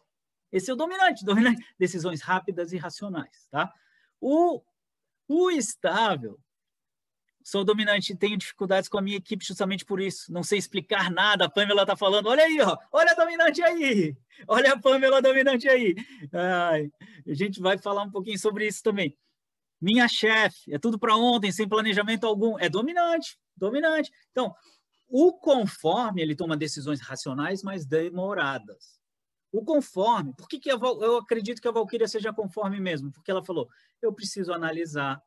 Esse 0.51 0.69
é 0.69 0.73
o 0.73 0.77
dominante, 0.77 1.25
dominante. 1.25 1.65
Decisões 1.77 2.21
rápidas 2.21 2.71
e 2.71 2.77
racionais, 2.77 3.47
tá? 3.49 3.71
O, 4.21 4.61
o 5.27 5.49
estável, 5.49 6.39
sou 7.43 7.63
dominante, 7.63 8.15
tenho 8.15 8.37
dificuldades 8.37 8.89
com 8.89 8.97
a 8.97 9.01
minha 9.01 9.17
equipe 9.17 9.45
justamente 9.45 9.85
por 9.85 9.99
isso. 9.99 10.31
Não 10.31 10.43
sei 10.43 10.57
explicar 10.57 11.11
nada. 11.11 11.45
A 11.45 11.49
Pamela 11.49 11.83
está 11.83 11.95
falando, 11.95 12.27
olha 12.27 12.43
aí, 12.43 12.59
ó, 12.61 12.77
olha 12.91 13.11
a 13.11 13.15
dominante 13.15 13.61
aí, 13.61 14.15
olha 14.47 14.73
a 14.73 14.79
Pamela 14.79 15.21
dominante 15.21 15.67
aí. 15.67 15.95
Ai, 16.31 16.89
a 17.27 17.33
gente 17.33 17.59
vai 17.59 17.77
falar 17.77 18.03
um 18.03 18.11
pouquinho 18.11 18.39
sobre 18.39 18.67
isso 18.67 18.81
também. 18.81 19.17
Minha 19.81 20.07
chefe, 20.07 20.73
é 20.73 20.79
tudo 20.79 20.97
para 20.97 21.15
ontem, 21.15 21.51
sem 21.51 21.67
planejamento 21.67 22.25
algum. 22.25 22.57
É 22.57 22.69
dominante, 22.69 23.37
dominante. 23.57 24.09
Então, 24.31 24.55
o 25.09 25.33
conforme, 25.33 26.21
ele 26.21 26.35
toma 26.35 26.55
decisões 26.55 27.01
racionais, 27.01 27.61
mas 27.61 27.85
demoradas. 27.85 28.99
O 29.51 29.63
conforme, 29.63 30.33
por 30.33 30.47
que, 30.47 30.59
que 30.59 30.71
eu 30.71 31.17
acredito 31.17 31.61
que 31.61 31.67
a 31.67 31.71
Valkyria 31.71 32.07
seja 32.07 32.33
conforme 32.33 32.79
mesmo? 32.79 33.11
Porque 33.11 33.29
ela 33.29 33.45
falou, 33.45 33.69
eu 34.01 34.11
preciso 34.11 34.51
analisar, 34.51 35.21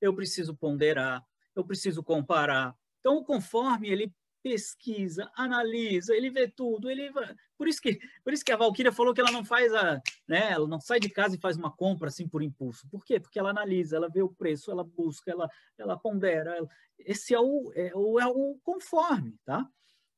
eu 0.00 0.14
preciso 0.14 0.56
ponderar, 0.56 1.22
eu 1.60 1.64
preciso 1.64 2.02
comparar. 2.02 2.74
Então, 3.00 3.16
o 3.16 3.24
conforme 3.24 3.88
ele 3.88 4.12
pesquisa, 4.42 5.30
analisa, 5.34 6.14
ele 6.14 6.30
vê 6.30 6.48
tudo, 6.48 6.88
ele 6.88 7.10
por 7.56 7.66
isso 7.66 7.80
que 7.82 7.98
por 8.22 8.32
isso 8.32 8.44
que 8.44 8.52
a 8.52 8.56
Valquíria 8.56 8.92
falou 8.92 9.12
que 9.12 9.20
ela 9.20 9.32
não 9.32 9.44
faz 9.44 9.74
a, 9.74 10.00
né, 10.28 10.52
ela 10.52 10.66
não 10.68 10.80
sai 10.80 11.00
de 11.00 11.08
casa 11.08 11.34
e 11.34 11.40
faz 11.40 11.56
uma 11.56 11.70
compra 11.70 12.08
assim 12.08 12.28
por 12.28 12.42
impulso. 12.42 12.88
Por 12.88 13.04
quê? 13.04 13.18
Porque 13.18 13.38
ela 13.38 13.50
analisa, 13.50 13.96
ela 13.96 14.08
vê 14.08 14.22
o 14.22 14.32
preço, 14.32 14.70
ela 14.70 14.84
busca, 14.84 15.30
ela 15.30 15.50
ela 15.76 15.98
pondera. 15.98 16.56
Ela, 16.56 16.68
esse 17.00 17.34
é 17.34 17.40
o, 17.40 17.72
é 17.74 17.90
o 17.94 18.20
é 18.20 18.26
o 18.26 18.58
conforme, 18.62 19.36
tá? 19.44 19.68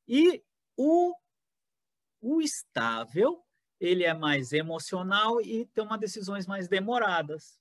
E 0.07 0.43
o 0.77 1.15
o 2.21 2.41
estável, 2.41 3.43
ele 3.79 4.03
é 4.03 4.13
mais 4.13 4.53
emocional 4.53 5.41
e 5.41 5.65
tem 5.73 5.83
uma 5.83 5.97
decisões 5.97 6.45
mais 6.45 6.67
demoradas. 6.67 7.59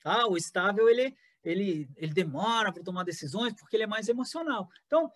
Tá? 0.00 0.26
O 0.28 0.36
estável 0.36 0.88
ele 0.88 1.16
ele, 1.46 1.88
ele 1.96 2.12
demora 2.12 2.72
para 2.72 2.82
tomar 2.82 3.04
decisões 3.04 3.54
porque 3.54 3.76
ele 3.76 3.84
é 3.84 3.86
mais 3.86 4.08
emocional. 4.08 4.68
Então, 4.86 5.10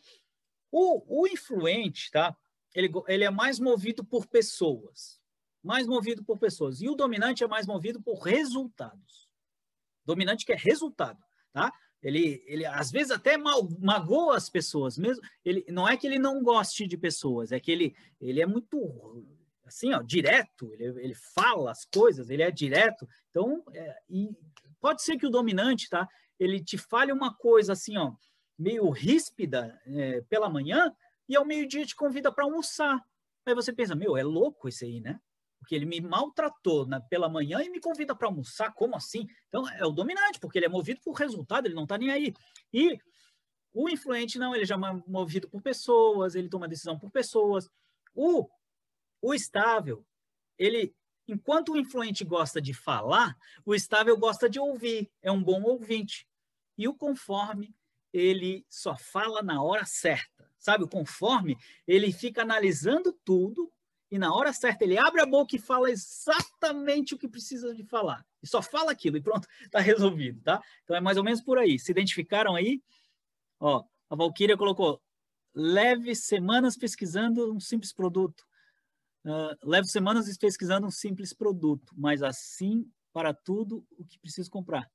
o, 0.71 1.23
o 1.23 1.27
influente, 1.27 2.09
tá? 2.11 2.37
Ele, 2.73 2.89
ele 3.09 3.25
é 3.25 3.31
mais 3.31 3.59
movido 3.59 4.05
por 4.05 4.27
pessoas. 4.27 5.21
Mais 5.61 5.89
movido 5.89 6.25
por 6.25 6.39
pessoas. 6.39 6.81
E 6.81 6.89
o 6.89 6.95
dominante 6.95 7.43
é 7.43 7.49
mais 7.49 7.67
movido 7.67 8.01
por 8.01 8.21
resultados. 8.21 9.29
Dominante 10.07 10.47
quer 10.47 10.57
resultado, 10.57 11.19
tá? 11.53 11.73
Ele, 12.01 12.43
ele 12.47 12.65
às 12.65 12.91
vezes 12.93 13.11
até 13.11 13.37
mal, 13.37 13.69
magoa 13.81 14.37
as 14.37 14.49
pessoas 14.49 14.97
mesmo. 14.97 15.23
Ele 15.45 15.65
não 15.69 15.87
é 15.87 15.97
que 15.97 16.07
ele 16.07 16.19
não 16.19 16.43
goste 16.45 16.87
de 16.87 16.97
pessoas, 16.97 17.51
é 17.51 17.59
que 17.59 17.73
ele, 17.73 17.95
ele 18.21 18.41
é 18.41 18.47
muito 18.47 19.27
assim, 19.65 19.93
ó, 19.93 20.01
direto. 20.01 20.73
Ele, 20.75 20.85
ele 21.03 21.15
fala 21.15 21.73
as 21.73 21.85
coisas, 21.85 22.31
ele 22.31 22.43
é 22.43 22.51
direto. 22.53 23.07
Então, 23.31 23.63
é, 23.75 23.97
e 24.09 24.31
pode 24.81 25.03
ser 25.03 25.17
que 25.17 25.27
o 25.27 25.31
dominante, 25.31 25.89
tá? 25.89 26.09
Ele 26.39 26.63
te 26.63 26.79
fale 26.79 27.13
uma 27.13 27.35
coisa 27.35 27.73
assim, 27.73 27.97
ó, 27.97 28.13
meio 28.59 28.89
ríspida 28.91 29.81
é, 29.87 30.21
pela 30.23 30.49
manhã 30.49 30.95
e 31.29 31.37
ao 31.37 31.45
meio-dia 31.45 31.87
te 31.87 31.95
convida 31.95 32.33
para 32.33 32.45
almoçar. 32.45 33.01
Aí 33.47 33.55
você 33.55 33.73
pensa, 33.73 33.95
meu, 33.95 34.17
é 34.17 34.23
louco 34.23 34.69
esse 34.69 34.85
aí, 34.85 35.01
né? 35.01 35.21
porque 35.61 35.75
ele 35.75 35.85
me 35.85 36.01
maltratou 36.01 36.87
na, 36.87 37.01
pela 37.01 37.29
manhã 37.29 37.63
e 37.63 37.69
me 37.69 37.81
convida 37.81 38.17
para 38.17 38.27
almoçar. 38.27 38.73
Como 38.73 38.97
assim? 38.97 39.29
Então, 39.49 39.69
é 39.69 39.85
o 39.85 39.93
dominante, 39.93 40.41
porque 40.41 40.59
ele 40.59 40.67
é 40.67 40.71
movido 40.71 41.01
por 41.05 41.13
resultado, 41.13 41.67
ele 41.67 41.75
não 41.75 41.85
está 41.85 41.99
nem 41.99 42.11
aí. 42.11 42.35
E 42.73 42.99
o 43.73 43.89
influente 43.89 44.39
não, 44.39 44.55
ele 44.55 44.65
já 44.65 44.75
é 44.75 45.03
movido 45.07 45.49
por 45.49 45.61
pessoas, 45.61 46.35
ele 46.35 46.49
toma 46.49 46.67
decisão 46.67 46.99
por 46.99 47.11
pessoas. 47.11 47.69
O, 48.15 48.49
o 49.21 49.35
estável, 49.35 50.05
ele, 50.59 50.95
enquanto 51.31 51.73
o 51.73 51.77
influente 51.77 52.25
gosta 52.25 52.61
de 52.61 52.75
falar, 52.75 53.37
o 53.65 53.75
estável 53.75 54.17
gosta 54.17 54.49
de 54.49 54.59
ouvir, 54.59 55.11
é 55.23 55.31
um 55.31 55.43
bom 55.43 55.63
ouvinte. 55.63 56.27
E 56.77 56.89
o 56.89 56.95
conforme, 56.95 57.75
ele 58.13 58.65
só 58.69 58.97
fala 58.97 59.43
na 59.43 59.63
hora 59.63 59.85
certa. 59.85 60.51
Sabe, 60.59 60.85
o 60.85 60.89
conforme, 60.89 61.57
ele 61.87 62.13
fica 62.13 62.43
analisando 62.43 63.13
tudo 63.25 63.73
e 64.11 64.19
na 64.19 64.35
hora 64.35 64.53
certa 64.53 64.85
ele 64.85 64.99
abre 64.99 65.21
a 65.23 65.27
boca 65.27 65.55
e 65.55 65.59
fala 65.59 65.91
exatamente 65.91 67.15
o 67.15 67.19
que 67.19 67.29
precisa 67.29 67.73
de 67.75 67.85
falar. 67.85 68.27
E 68.43 68.47
só 68.47 68.61
fala 68.61 68.91
aquilo 68.91 69.17
e 69.17 69.23
pronto, 69.23 69.47
está 69.63 69.79
resolvido, 69.81 70.43
tá? 70.43 70.61
Então 70.83 70.97
é 70.97 71.01
mais 71.01 71.17
ou 71.17 71.25
menos 71.25 71.41
por 71.41 71.59
aí. 71.59 71.79
Se 71.79 71.93
identificaram 71.93 72.57
aí? 72.57 72.83
Ó, 73.61 73.85
a 74.09 74.17
Valkyria 74.17 74.57
colocou: 74.57 75.01
leve 75.55 76.15
semanas 76.15 76.77
pesquisando 76.77 77.55
um 77.55 77.61
simples 77.61 77.93
produto. 77.93 78.45
Uh, 79.25 79.55
leve 79.63 79.87
semanas 79.87 80.37
pesquisando 80.39 80.87
um 80.87 80.91
simples 80.91 81.33
produto, 81.33 81.93
mas 81.97 82.23
assim 82.23 82.91
para 83.13 83.35
tudo 83.35 83.87
o 83.99 84.05
que 84.05 84.19
preciso 84.19 84.51
comprar. 84.51 84.91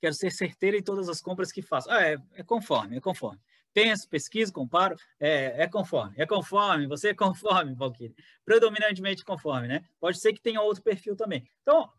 Quero 0.00 0.14
ser 0.14 0.30
certeira 0.30 0.76
em 0.76 0.82
todas 0.82 1.08
as 1.08 1.20
compras 1.20 1.50
que 1.50 1.62
faço. 1.62 1.90
Ah, 1.90 2.02
é, 2.02 2.16
é 2.34 2.42
conforme, 2.42 2.96
é 2.96 3.00
conforme. 3.00 3.40
Penso, 3.72 4.08
pesquiso, 4.08 4.52
comparo, 4.52 4.96
é, 5.18 5.64
é 5.64 5.66
conforme, 5.66 6.14
é 6.16 6.24
conforme, 6.24 6.86
você 6.86 7.08
é 7.08 7.14
conforme, 7.14 7.74
Valkyrie. 7.74 8.14
Predominantemente 8.44 9.24
conforme, 9.24 9.66
né? 9.66 9.84
Pode 9.98 10.20
ser 10.20 10.32
que 10.32 10.40
tenha 10.40 10.60
outro 10.60 10.82
perfil 10.82 11.16
também. 11.16 11.44
Então, 11.62 11.90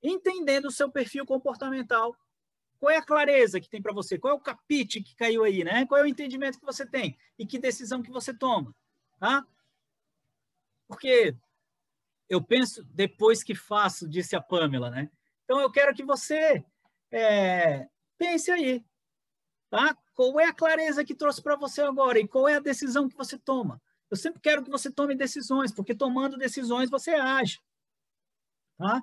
entendendo 0.00 0.66
o 0.66 0.70
seu 0.70 0.88
perfil 0.88 1.26
comportamental, 1.26 2.16
qual 2.78 2.92
é 2.92 2.98
a 2.98 3.02
clareza 3.02 3.60
que 3.60 3.68
tem 3.68 3.82
para 3.82 3.92
você? 3.92 4.18
Qual 4.18 4.32
é 4.32 4.36
o 4.36 4.40
capite 4.40 5.02
que 5.02 5.16
caiu 5.16 5.42
aí, 5.42 5.64
né? 5.64 5.84
Qual 5.86 5.98
é 5.98 6.04
o 6.04 6.06
entendimento 6.06 6.60
que 6.60 6.66
você 6.66 6.86
tem? 6.86 7.16
E 7.38 7.44
que 7.44 7.58
decisão 7.58 8.02
que 8.02 8.10
você 8.10 8.32
toma, 8.32 8.72
tá? 9.18 9.44
Porque 10.88 11.36
eu 12.28 12.42
penso 12.42 12.84
depois 12.84 13.42
que 13.42 13.54
faço, 13.54 14.08
disse 14.08 14.34
a 14.36 14.40
Pamela, 14.40 14.90
né? 14.90 15.10
Então 15.44 15.60
eu 15.60 15.70
quero 15.70 15.94
que 15.94 16.04
você 16.04 16.64
é, 17.10 17.86
pense 18.18 18.50
aí, 18.50 18.84
tá? 19.70 19.96
Qual 20.14 20.38
é 20.38 20.46
a 20.46 20.54
clareza 20.54 21.04
que 21.04 21.14
trouxe 21.14 21.42
para 21.42 21.56
você 21.56 21.82
agora 21.82 22.18
e 22.18 22.28
qual 22.28 22.48
é 22.48 22.56
a 22.56 22.60
decisão 22.60 23.08
que 23.08 23.16
você 23.16 23.38
toma? 23.38 23.80
Eu 24.10 24.16
sempre 24.16 24.40
quero 24.40 24.62
que 24.62 24.70
você 24.70 24.90
tome 24.90 25.14
decisões, 25.14 25.72
porque 25.72 25.94
tomando 25.94 26.38
decisões 26.38 26.90
você 26.90 27.10
age. 27.14 27.60
Tá? 28.78 29.02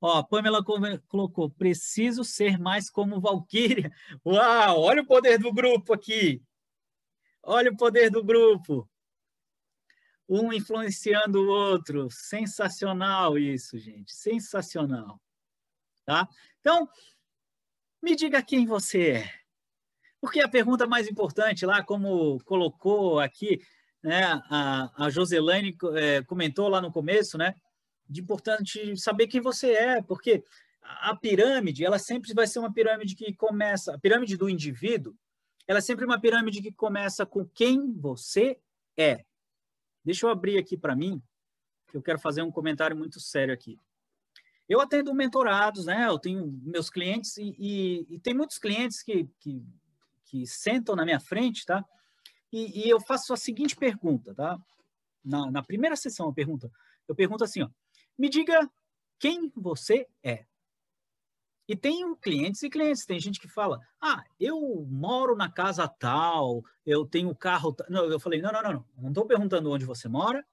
Ó, 0.00 0.18
a 0.18 0.24
Pamela 0.24 0.62
colocou: 1.08 1.50
preciso 1.50 2.22
ser 2.24 2.58
mais 2.58 2.90
como 2.90 3.20
Valkyria. 3.20 3.92
Uau, 4.24 4.80
olha 4.80 5.02
o 5.02 5.06
poder 5.06 5.38
do 5.38 5.52
grupo 5.52 5.92
aqui. 5.92 6.42
Olha 7.42 7.70
o 7.70 7.76
poder 7.76 8.10
do 8.10 8.22
grupo. 8.22 8.88
Um 10.28 10.52
influenciando 10.52 11.42
o 11.42 11.48
outro. 11.48 12.08
Sensacional 12.10 13.38
isso, 13.38 13.78
gente. 13.78 14.12
Sensacional. 14.12 15.20
Tá? 16.04 16.28
Então, 16.60 16.88
me 18.02 18.14
diga 18.14 18.42
quem 18.42 18.66
você 18.66 19.10
é. 19.10 19.30
Porque 20.20 20.40
a 20.40 20.48
pergunta 20.48 20.86
mais 20.86 21.08
importante 21.08 21.66
lá, 21.66 21.82
como 21.82 22.42
colocou 22.44 23.20
aqui, 23.20 23.60
né, 24.02 24.24
a, 24.50 25.04
a 25.04 25.10
Joselaine 25.10 25.76
é, 25.96 26.22
comentou 26.22 26.68
lá 26.68 26.80
no 26.80 26.92
começo, 26.92 27.36
né, 27.36 27.54
de 28.08 28.20
importante 28.20 28.96
saber 28.96 29.26
quem 29.26 29.40
você 29.40 29.72
é, 29.72 30.02
porque 30.02 30.44
a 30.82 31.16
pirâmide, 31.16 31.84
ela 31.84 31.98
sempre 31.98 32.32
vai 32.34 32.46
ser 32.46 32.58
uma 32.58 32.72
pirâmide 32.72 33.14
que 33.14 33.34
começa, 33.34 33.94
a 33.94 33.98
pirâmide 33.98 34.36
do 34.36 34.48
indivíduo, 34.48 35.14
ela 35.66 35.78
é 35.78 35.82
sempre 35.82 36.04
uma 36.04 36.20
pirâmide 36.20 36.60
que 36.60 36.72
começa 36.72 37.24
com 37.24 37.46
quem 37.46 37.92
você 37.92 38.58
é. 38.96 39.24
Deixa 40.04 40.26
eu 40.26 40.30
abrir 40.30 40.58
aqui 40.58 40.76
para 40.76 40.94
mim, 40.94 41.22
que 41.88 41.96
eu 41.96 42.02
quero 42.02 42.18
fazer 42.18 42.42
um 42.42 42.50
comentário 42.50 42.96
muito 42.96 43.20
sério 43.20 43.54
aqui. 43.54 43.78
Eu 44.68 44.80
atendo 44.80 45.14
mentorados, 45.14 45.86
né? 45.86 46.06
Eu 46.06 46.18
tenho 46.18 46.46
meus 46.62 46.90
clientes 46.90 47.36
e, 47.36 47.54
e, 47.58 48.06
e 48.14 48.18
tem 48.18 48.34
muitos 48.34 48.58
clientes 48.58 49.02
que, 49.02 49.28
que 49.38 49.62
que 50.34 50.46
sentam 50.48 50.96
na 50.96 51.04
minha 51.04 51.20
frente, 51.20 51.64
tá? 51.64 51.84
E, 52.52 52.86
e 52.86 52.90
eu 52.90 53.00
faço 53.00 53.32
a 53.32 53.36
seguinte 53.36 53.76
pergunta, 53.76 54.34
tá? 54.34 54.58
Na, 55.24 55.48
na 55.48 55.62
primeira 55.62 55.94
sessão, 55.94 56.26
eu 56.26 56.32
pergunto, 56.32 56.70
eu 57.06 57.14
pergunto 57.14 57.44
assim, 57.44 57.62
ó, 57.62 57.70
me 58.18 58.28
diga 58.28 58.68
quem 59.18 59.52
você 59.54 60.08
é. 60.24 60.44
E 61.66 61.74
tem 61.74 62.14
clientes 62.16 62.62
e 62.62 62.68
clientes, 62.68 63.06
tem 63.06 63.18
gente 63.18 63.40
que 63.40 63.48
fala, 63.48 63.80
ah, 64.00 64.22
eu 64.38 64.86
moro 64.88 65.34
na 65.34 65.50
casa 65.50 65.88
tal, 65.88 66.62
eu 66.84 67.06
tenho 67.06 67.34
carro. 67.34 67.74
Não, 67.88 68.04
eu 68.04 68.20
falei, 68.20 68.42
não, 68.42 68.52
não, 68.52 68.62
não, 68.62 68.72
não, 68.72 68.84
não 68.98 69.08
estou 69.08 69.26
perguntando 69.26 69.70
onde 69.70 69.86
você 69.86 70.06
mora, 70.06 70.44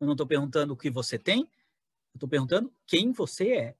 eu 0.00 0.06
não 0.06 0.14
estou 0.14 0.26
perguntando 0.26 0.72
o 0.72 0.76
que 0.76 0.88
você 0.90 1.18
tem, 1.18 1.40
eu 1.40 2.16
estou 2.16 2.28
perguntando 2.28 2.72
quem 2.86 3.10
você 3.10 3.52
é. 3.52 3.76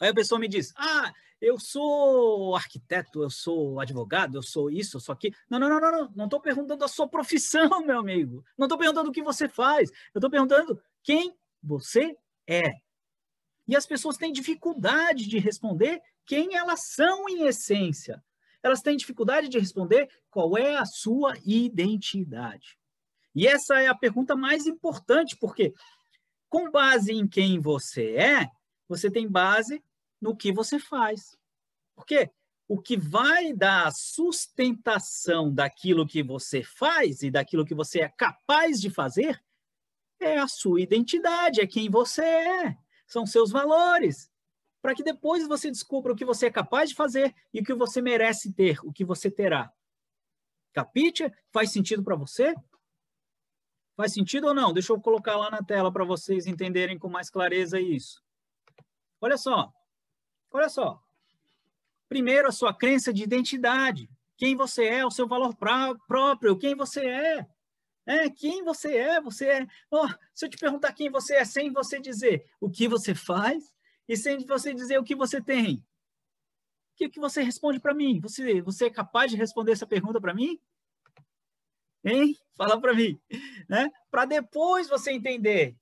Aí 0.00 0.08
a 0.08 0.14
pessoa 0.14 0.38
me 0.38 0.48
diz, 0.48 0.72
ah, 0.76 1.12
eu 1.40 1.58
sou 1.58 2.56
arquiteto, 2.56 3.22
eu 3.22 3.28
sou 3.28 3.78
advogado, 3.78 4.36
eu 4.36 4.42
sou 4.42 4.70
isso, 4.70 4.96
eu 4.96 5.00
sou 5.00 5.12
aquilo. 5.12 5.34
Não, 5.48 5.58
não, 5.58 5.68
não, 5.68 5.80
não, 5.80 5.92
não. 5.92 6.12
Não 6.16 6.24
estou 6.24 6.40
perguntando 6.40 6.84
a 6.84 6.88
sua 6.88 7.06
profissão, 7.06 7.68
meu 7.84 7.98
amigo. 7.98 8.42
Não 8.56 8.64
estou 8.66 8.78
perguntando 8.78 9.10
o 9.10 9.12
que 9.12 9.22
você 9.22 9.48
faz. 9.48 9.90
Eu 10.14 10.18
estou 10.18 10.30
perguntando 10.30 10.80
quem 11.02 11.36
você 11.62 12.16
é. 12.46 12.83
E 13.66 13.76
as 13.76 13.86
pessoas 13.86 14.16
têm 14.16 14.32
dificuldade 14.32 15.26
de 15.26 15.38
responder 15.38 16.02
quem 16.26 16.54
elas 16.56 16.88
são 16.88 17.28
em 17.28 17.46
essência. 17.46 18.22
Elas 18.62 18.80
têm 18.80 18.96
dificuldade 18.96 19.48
de 19.48 19.58
responder 19.58 20.08
qual 20.30 20.56
é 20.56 20.76
a 20.76 20.84
sua 20.84 21.34
identidade. 21.44 22.78
E 23.34 23.46
essa 23.46 23.80
é 23.80 23.88
a 23.88 23.94
pergunta 23.94 24.36
mais 24.36 24.66
importante, 24.66 25.36
porque 25.36 25.74
com 26.48 26.70
base 26.70 27.12
em 27.12 27.26
quem 27.26 27.60
você 27.60 28.14
é, 28.16 28.48
você 28.88 29.10
tem 29.10 29.28
base 29.28 29.82
no 30.20 30.36
que 30.36 30.52
você 30.52 30.78
faz. 30.78 31.36
Porque 31.94 32.30
o 32.68 32.80
que 32.80 32.96
vai 32.96 33.52
dar 33.52 33.92
sustentação 33.92 35.52
daquilo 35.52 36.06
que 36.06 36.22
você 36.22 36.62
faz 36.62 37.22
e 37.22 37.30
daquilo 37.30 37.64
que 37.64 37.74
você 37.74 38.00
é 38.00 38.08
capaz 38.08 38.80
de 38.80 38.88
fazer 38.88 39.42
é 40.20 40.38
a 40.38 40.48
sua 40.48 40.80
identidade, 40.80 41.60
é 41.60 41.66
quem 41.66 41.90
você 41.90 42.24
é, 42.24 42.78
são 43.06 43.26
seus 43.26 43.50
valores. 43.50 44.30
Para 44.80 44.94
que 44.94 45.02
depois 45.02 45.46
você 45.48 45.70
descubra 45.70 46.12
o 46.12 46.16
que 46.16 46.24
você 46.24 46.46
é 46.46 46.50
capaz 46.50 46.90
de 46.90 46.96
fazer 46.96 47.34
e 47.52 47.60
o 47.60 47.64
que 47.64 47.74
você 47.74 48.02
merece 48.02 48.52
ter, 48.52 48.78
o 48.84 48.92
que 48.92 49.04
você 49.04 49.30
terá. 49.30 49.72
Capite? 50.72 51.32
Faz 51.52 51.70
sentido 51.70 52.02
para 52.02 52.16
você? 52.16 52.54
Faz 53.96 54.12
sentido 54.12 54.48
ou 54.48 54.54
não? 54.54 54.72
Deixa 54.72 54.92
eu 54.92 55.00
colocar 55.00 55.36
lá 55.36 55.50
na 55.50 55.62
tela 55.62 55.92
para 55.92 56.04
vocês 56.04 56.46
entenderem 56.46 56.98
com 56.98 57.08
mais 57.08 57.30
clareza 57.30 57.80
isso. 57.80 58.22
Olha 59.20 59.38
só, 59.38 59.72
olha 60.50 60.68
só. 60.68 61.00
Primeiro, 62.08 62.48
a 62.48 62.52
sua 62.52 62.74
crença 62.74 63.12
de 63.12 63.22
identidade. 63.22 64.10
Quem 64.36 64.56
você 64.56 64.84
é, 64.84 65.06
o 65.06 65.10
seu 65.10 65.26
valor 65.28 65.54
próprio, 65.54 66.58
quem 66.58 66.74
você 66.74 67.06
é. 67.06 67.46
É, 68.06 68.28
quem 68.28 68.62
você 68.62 68.96
é, 68.96 69.20
você 69.20 69.48
é. 69.48 69.66
Oh, 69.90 70.08
se 70.34 70.44
eu 70.44 70.50
te 70.50 70.58
perguntar 70.58 70.92
quem 70.92 71.10
você 71.10 71.36
é, 71.36 71.44
sem 71.44 71.72
você 71.72 71.98
dizer 71.98 72.46
o 72.60 72.70
que 72.70 72.86
você 72.86 73.14
faz 73.14 73.72
e 74.06 74.16
sem 74.16 74.38
você 74.44 74.74
dizer 74.74 74.98
o 74.98 75.04
que 75.04 75.14
você 75.14 75.40
tem, 75.40 75.76
o 75.76 76.96
que, 76.96 77.08
que 77.08 77.18
você 77.18 77.42
responde 77.42 77.80
para 77.80 77.94
mim? 77.94 78.20
Você, 78.20 78.60
você 78.62 78.86
é 78.86 78.90
capaz 78.90 79.30
de 79.30 79.36
responder 79.36 79.72
essa 79.72 79.86
pergunta 79.86 80.20
para 80.20 80.34
mim? 80.34 80.60
Hein? 82.04 82.36
Fala 82.56 82.80
para 82.80 82.94
mim, 82.94 83.18
né? 83.68 83.90
Para 84.10 84.26
depois 84.26 84.88
você 84.88 85.10
entender 85.10 85.74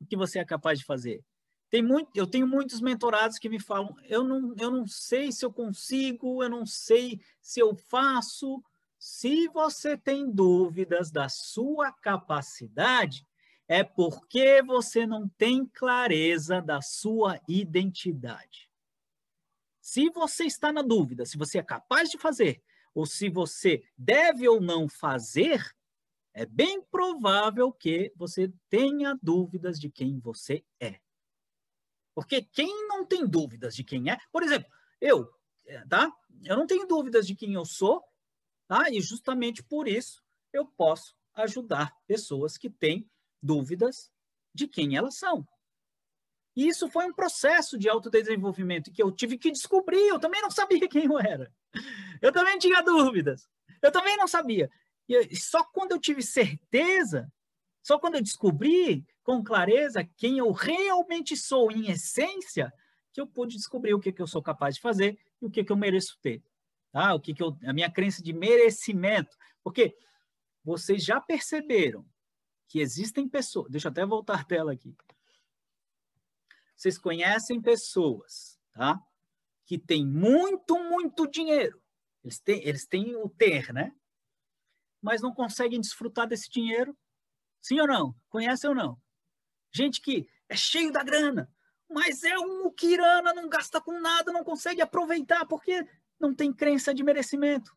o 0.00 0.06
que 0.06 0.16
você 0.16 0.40
é 0.40 0.44
capaz 0.44 0.80
de 0.80 0.84
fazer. 0.84 1.24
Tem 1.70 1.82
muito, 1.82 2.10
eu 2.14 2.26
tenho 2.26 2.46
muitos 2.46 2.80
mentorados 2.80 3.38
que 3.38 3.48
me 3.48 3.60
falam, 3.60 3.94
eu 4.04 4.24
não, 4.24 4.54
eu 4.58 4.70
não 4.70 4.86
sei 4.86 5.30
se 5.30 5.44
eu 5.44 5.52
consigo, 5.52 6.42
eu 6.42 6.48
não 6.48 6.66
sei 6.66 7.20
se 7.40 7.60
eu 7.60 7.76
faço. 7.76 8.62
Se 9.10 9.48
você 9.48 9.96
tem 9.96 10.30
dúvidas 10.30 11.10
da 11.10 11.30
sua 11.30 11.90
capacidade, 11.90 13.26
é 13.66 13.82
porque 13.82 14.62
você 14.62 15.06
não 15.06 15.26
tem 15.26 15.64
clareza 15.64 16.60
da 16.60 16.82
sua 16.82 17.40
identidade. 17.48 18.70
Se 19.80 20.10
você 20.10 20.44
está 20.44 20.70
na 20.70 20.82
dúvida 20.82 21.24
se 21.24 21.38
você 21.38 21.56
é 21.56 21.62
capaz 21.62 22.10
de 22.10 22.18
fazer 22.18 22.62
ou 22.94 23.06
se 23.06 23.30
você 23.30 23.82
deve 23.96 24.46
ou 24.46 24.60
não 24.60 24.86
fazer, 24.86 25.74
é 26.34 26.44
bem 26.44 26.82
provável 26.82 27.72
que 27.72 28.12
você 28.14 28.52
tenha 28.68 29.18
dúvidas 29.22 29.80
de 29.80 29.90
quem 29.90 30.20
você 30.20 30.62
é. 30.78 31.00
Porque 32.14 32.42
quem 32.42 32.86
não 32.86 33.06
tem 33.06 33.26
dúvidas 33.26 33.74
de 33.74 33.82
quem 33.82 34.10
é, 34.10 34.18
por 34.30 34.42
exemplo, 34.42 34.70
eu, 35.00 35.32
é, 35.64 35.82
tá? 35.86 36.12
Eu 36.44 36.58
não 36.58 36.66
tenho 36.66 36.86
dúvidas 36.86 37.26
de 37.26 37.34
quem 37.34 37.54
eu 37.54 37.64
sou, 37.64 38.04
tá? 38.68 38.90
E 38.90 39.00
justamente 39.00 39.62
por 39.62 39.88
isso 39.88 40.22
eu 40.52 40.64
posso 40.64 41.16
ajudar 41.34 41.96
pessoas 42.06 42.56
que 42.56 42.70
têm 42.70 43.10
dúvidas 43.42 44.12
de 44.54 44.68
quem 44.68 44.96
elas 44.96 45.16
são. 45.16 45.46
E 46.54 46.66
isso 46.66 46.88
foi 46.88 47.06
um 47.06 47.12
processo 47.12 47.78
de 47.78 47.88
autodesenvolvimento 47.88 48.90
que 48.90 49.02
eu 49.02 49.12
tive 49.12 49.38
que 49.38 49.50
descobrir. 49.50 50.08
Eu 50.08 50.18
também 50.18 50.42
não 50.42 50.50
sabia 50.50 50.88
quem 50.88 51.04
eu 51.04 51.18
era. 51.18 51.52
Eu 52.20 52.32
também 52.32 52.58
tinha 52.58 52.82
dúvidas. 52.82 53.48
Eu 53.80 53.92
também 53.92 54.16
não 54.16 54.26
sabia. 54.26 54.68
E 55.08 55.36
só 55.36 55.62
quando 55.62 55.92
eu 55.92 56.00
tive 56.00 56.20
certeza, 56.20 57.32
só 57.82 57.98
quando 57.98 58.16
eu 58.16 58.22
descobri 58.22 59.06
com 59.22 59.42
clareza 59.42 60.04
quem 60.16 60.38
eu 60.38 60.50
realmente 60.50 61.36
sou 61.36 61.70
em 61.70 61.90
essência, 61.90 62.72
que 63.12 63.20
eu 63.20 63.26
pude 63.26 63.56
descobrir 63.56 63.94
o 63.94 64.00
que, 64.00 64.12
que 64.12 64.20
eu 64.20 64.26
sou 64.26 64.42
capaz 64.42 64.74
de 64.74 64.80
fazer 64.80 65.18
e 65.40 65.46
o 65.46 65.50
que, 65.50 65.62
que 65.62 65.70
eu 65.70 65.76
mereço 65.76 66.18
ter. 66.20 66.42
Tá? 66.92 67.14
O 67.14 67.20
que, 67.20 67.34
que 67.34 67.42
eu, 67.42 67.56
a 67.64 67.72
minha 67.72 67.90
crença 67.90 68.22
de 68.22 68.32
merecimento. 68.32 69.36
Porque 69.62 69.96
vocês 70.64 71.04
já 71.04 71.20
perceberam 71.20 72.06
que 72.66 72.80
existem 72.80 73.28
pessoas. 73.28 73.70
Deixa 73.70 73.88
eu 73.88 73.92
até 73.92 74.04
voltar 74.04 74.40
a 74.40 74.44
tela 74.44 74.72
aqui 74.72 74.94
vocês 76.78 76.96
conhecem 76.96 77.60
pessoas, 77.60 78.56
tá? 78.72 79.02
Que 79.66 79.76
têm 79.76 80.06
muito, 80.06 80.78
muito 80.78 81.26
dinheiro. 81.26 81.82
Eles 82.22 82.38
têm, 82.38 82.62
eles 82.64 82.86
têm 82.86 83.16
o 83.16 83.28
ter, 83.28 83.72
né? 83.72 83.92
Mas 85.02 85.20
não 85.20 85.34
conseguem 85.34 85.80
desfrutar 85.80 86.28
desse 86.28 86.48
dinheiro. 86.48 86.96
Sim 87.60 87.80
ou 87.80 87.86
não? 87.88 88.14
Conhecem 88.28 88.70
ou 88.70 88.76
não? 88.76 88.96
Gente 89.72 90.00
que 90.00 90.28
é 90.48 90.54
cheio 90.54 90.92
da 90.92 91.02
grana, 91.02 91.52
mas 91.90 92.22
é 92.22 92.38
um 92.38 92.62
muquirana, 92.62 93.34
não 93.34 93.48
gasta 93.48 93.80
com 93.80 94.00
nada, 94.00 94.32
não 94.32 94.44
consegue 94.44 94.80
aproveitar 94.80 95.46
porque 95.46 95.84
não 96.20 96.34
tem 96.34 96.52
crença 96.52 96.94
de 96.94 97.02
merecimento. 97.02 97.76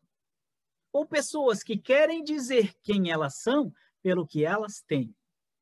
Ou 0.92 1.06
pessoas 1.06 1.62
que 1.62 1.76
querem 1.76 2.22
dizer 2.22 2.74
quem 2.82 3.10
elas 3.10 3.36
são 3.36 3.72
pelo 4.02 4.26
que 4.26 4.44
elas 4.44 4.82
têm. 4.82 5.14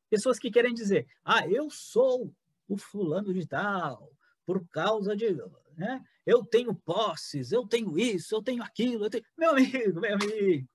Pessoas 0.08 0.38
que 0.38 0.50
querem 0.50 0.74
dizer, 0.74 1.06
ah, 1.24 1.46
eu 1.46 1.70
sou 1.70 2.34
o 2.68 2.76
fulano 2.76 3.32
de 3.32 3.46
tal, 3.46 4.10
por 4.44 4.66
causa 4.68 5.14
de. 5.14 5.36
Né? 5.76 6.02
Eu 6.26 6.44
tenho 6.44 6.74
posses, 6.74 7.52
eu 7.52 7.66
tenho 7.66 7.98
isso, 7.98 8.34
eu 8.34 8.42
tenho 8.42 8.62
aquilo. 8.62 9.04
Eu 9.04 9.10
tenho... 9.10 9.24
Meu 9.36 9.50
amigo, 9.50 10.00
meu 10.00 10.14
amigo. 10.14 10.68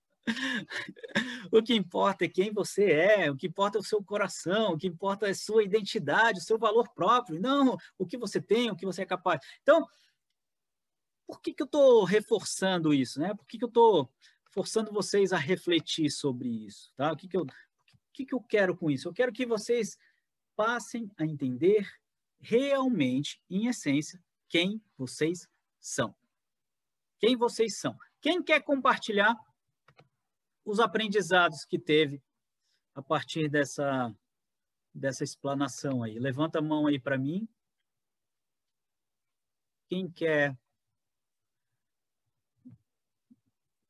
o 1.52 1.61
que 1.61 1.76
importa 1.76 2.26
é 2.26 2.30
quem 2.30 2.52
você 2.52 2.91
é, 2.91 3.32
o 3.32 3.36
que 3.36 3.48
importa 3.48 3.77
é 3.77 3.82
o 3.82 3.84
seu 3.84 4.03
coração, 4.03 4.73
o 4.73 4.77
que 4.77 4.88
importa 4.88 5.27
é 5.27 5.34
sua 5.34 5.64
identidade, 5.64 6.40
o 6.40 6.44
seu 6.44 6.57
valor 6.57 6.90
próprio, 6.95 7.40
não 7.40 7.77
o 7.98 8.06
que 8.06 8.18
você 8.18 8.41
tem, 8.41 8.72
o 8.72 8.76
que 8.76 8.86
você 8.86 9.03
é 9.03 9.06
capaz. 9.06 9.40
Então, 9.61 9.86
por 11.27 11.41
que, 11.41 11.53
que 11.53 11.61
eu 11.61 11.65
estou 11.65 12.03
reforçando 12.03 12.93
isso? 12.93 13.19
Né? 13.19 13.34
Por 13.34 13.45
que, 13.45 13.57
que 13.57 13.64
eu 13.64 13.69
estou 13.69 14.11
forçando 14.52 14.91
vocês 14.91 15.34
a 15.34 15.38
refletir 15.38 16.10
sobre 16.10 16.49
isso? 16.49 16.91
Tá? 16.95 17.11
O, 17.11 17.15
que, 17.15 17.27
que, 17.27 17.38
eu, 17.38 17.43
o 17.43 17.47
que, 18.14 18.26
que 18.26 18.35
eu 18.35 18.41
quero 18.41 18.76
com 18.76 18.89
isso? 18.89 19.07
Eu 19.07 19.14
quero 19.14 19.31
que 19.31 19.45
vocês 19.45 19.97
passem 20.56 21.11
a 21.18 21.26
entender 21.26 21.88
realmente, 22.39 23.41
em 23.49 23.68
essência, 23.68 24.23
quem 24.47 24.81
vocês 24.97 25.49
são. 25.80 26.15
Quem 27.19 27.35
vocês 27.35 27.80
são. 27.80 27.97
Quem 28.22 28.41
quer 28.41 28.61
compartilhar 28.61 29.35
os 30.64 30.80
aprendizados 30.80 31.65
que 31.65 31.80
teve 31.80 32.22
a 32.93 33.02
partir 33.02 33.49
dessa, 33.49 34.15
dessa 34.93 35.23
explanação 35.23 36.03
aí? 36.03 36.19
Levanta 36.19 36.60
a 36.60 36.61
mão 36.61 36.88
aí 36.88 36.99
para 36.99 37.18
mim. 37.18 37.47
Quem 39.88 40.10
quer 40.10 40.57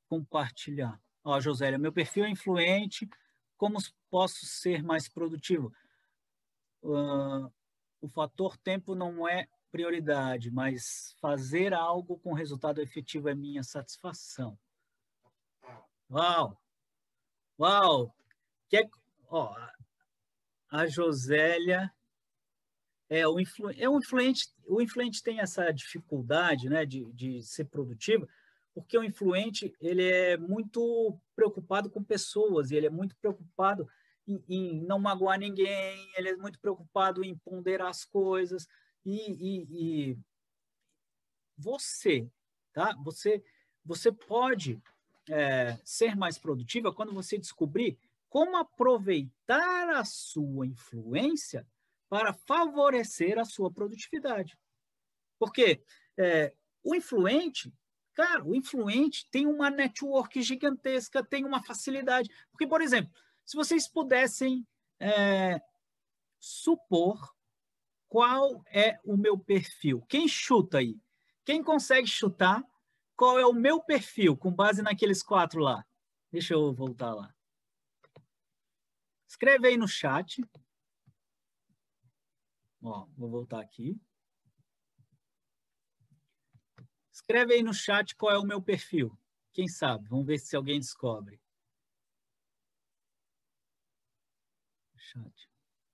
compartilhar? 0.08 1.00
Ó, 1.24 1.40
Josélia, 1.40 1.80
meu 1.80 1.92
perfil 1.92 2.26
é 2.26 2.30
influente, 2.30 3.10
como 3.58 3.78
posso 4.10 4.46
ser 4.46 4.84
mais 4.84 5.08
produtivo? 5.08 5.72
uh, 6.86 7.52
o 8.00 8.08
fator 8.08 8.58
tempo 8.58 8.96
não 8.96 9.28
é 9.28 9.48
prioridade, 9.72 10.52
mas 10.52 11.16
fazer 11.20 11.74
algo 11.74 12.18
com 12.20 12.34
resultado 12.34 12.80
efetivo 12.80 13.28
é 13.28 13.36
minha 13.36 13.64
satisfação. 13.64 14.58
Uau! 16.10 16.62
Uau! 17.60 18.16
Que 18.70 18.88
ó, 19.28 19.54
a 20.70 20.88
Josélia 20.88 21.92
é 23.10 23.28
o, 23.28 23.40
influ, 23.40 23.72
é 23.72 23.90
um 23.90 23.98
influente, 23.98 24.54
o 24.68 24.82
influente 24.82 25.22
tem 25.22 25.40
essa 25.40 25.72
dificuldade, 25.72 26.70
né, 26.70 26.86
de, 26.86 27.06
de 27.14 27.44
ser 27.44 27.66
produtivo, 27.66 28.28
porque 28.76 28.98
o 28.98 29.04
influente 29.04 29.74
ele 29.82 30.04
é 30.04 30.38
muito 30.38 31.20
preocupado 31.36 31.90
com 31.90 32.04
pessoas 32.04 32.70
ele 32.70 32.86
é 32.86 32.90
muito 32.92 33.16
preocupado 33.16 33.88
em, 34.28 34.44
em, 34.50 34.82
não 34.82 35.00
magoar 35.00 35.40
ninguém, 35.40 36.12
ele 36.18 36.30
é 36.30 36.36
muito 36.36 36.60
preocupado 36.60 37.24
em 37.24 37.38
ponderar 37.38 37.90
as 37.90 38.04
coisas. 38.04 38.68
E, 39.06 39.32
e, 39.32 39.68
e 40.12 40.20
você, 41.58 42.30
tá? 42.74 42.96
Você, 43.04 43.44
você 43.84 44.12
pode 44.12 44.82
é, 45.30 45.78
ser 45.84 46.16
mais 46.16 46.38
produtiva 46.38 46.94
quando 46.94 47.14
você 47.14 47.38
descobrir 47.38 47.98
como 48.30 48.58
aproveitar 48.58 49.90
a 49.92 50.04
sua 50.04 50.66
influência 50.66 51.66
para 52.10 52.34
favorecer 52.34 53.40
a 53.40 53.46
sua 53.46 53.72
produtividade. 53.72 54.58
Porque 55.40 55.82
é, 56.18 56.54
o 56.84 56.96
influente, 56.96 57.74
cara, 58.16 58.44
o 58.44 58.56
influente 58.56 59.28
tem 59.30 59.46
uma 59.46 59.70
network 59.70 60.42
gigantesca, 60.42 61.24
tem 61.24 61.46
uma 61.46 61.64
facilidade. 61.64 62.30
Porque, 62.50 62.66
por 62.66 62.82
exemplo, 62.82 63.12
se 63.46 63.56
vocês 63.56 63.88
pudessem 63.88 64.66
é, 65.00 65.62
supor 66.40 67.36
qual 68.08 68.64
é 68.68 68.98
o 69.04 69.18
meu 69.18 69.38
perfil, 69.38 70.02
quem 70.08 70.28
chuta 70.28 70.80
aí? 70.80 70.98
Quem 71.44 71.62
consegue 71.62 72.08
chutar 72.08 72.64
qual 73.16 73.40
é 73.40 73.46
o 73.46 73.54
meu 73.54 73.82
perfil 73.82 74.36
com 74.36 74.52
base 74.52 74.82
naqueles 74.82 75.24
quatro 75.24 75.62
lá? 75.62 75.86
Deixa 76.32 76.54
eu 76.54 76.74
voltar 76.74 77.14
lá. 77.14 77.34
Escreve 79.28 79.68
aí 79.68 79.78
no 79.78 79.88
chat. 79.88 80.44
Ó, 82.82 83.08
vou 83.18 83.30
voltar 83.30 83.62
aqui. 83.62 84.00
Escreve 87.16 87.54
aí 87.54 87.64
no 87.64 87.74
chat 87.74 88.14
qual 88.14 88.34
é 88.34 88.38
o 88.38 88.44
meu 88.44 88.62
perfil. 88.62 89.18
Quem 89.54 89.70
sabe? 89.70 90.06
Vamos 90.10 90.26
ver 90.26 90.38
se 90.38 90.54
alguém 90.54 90.80
descobre. 90.82 91.40
chat. 94.98 95.50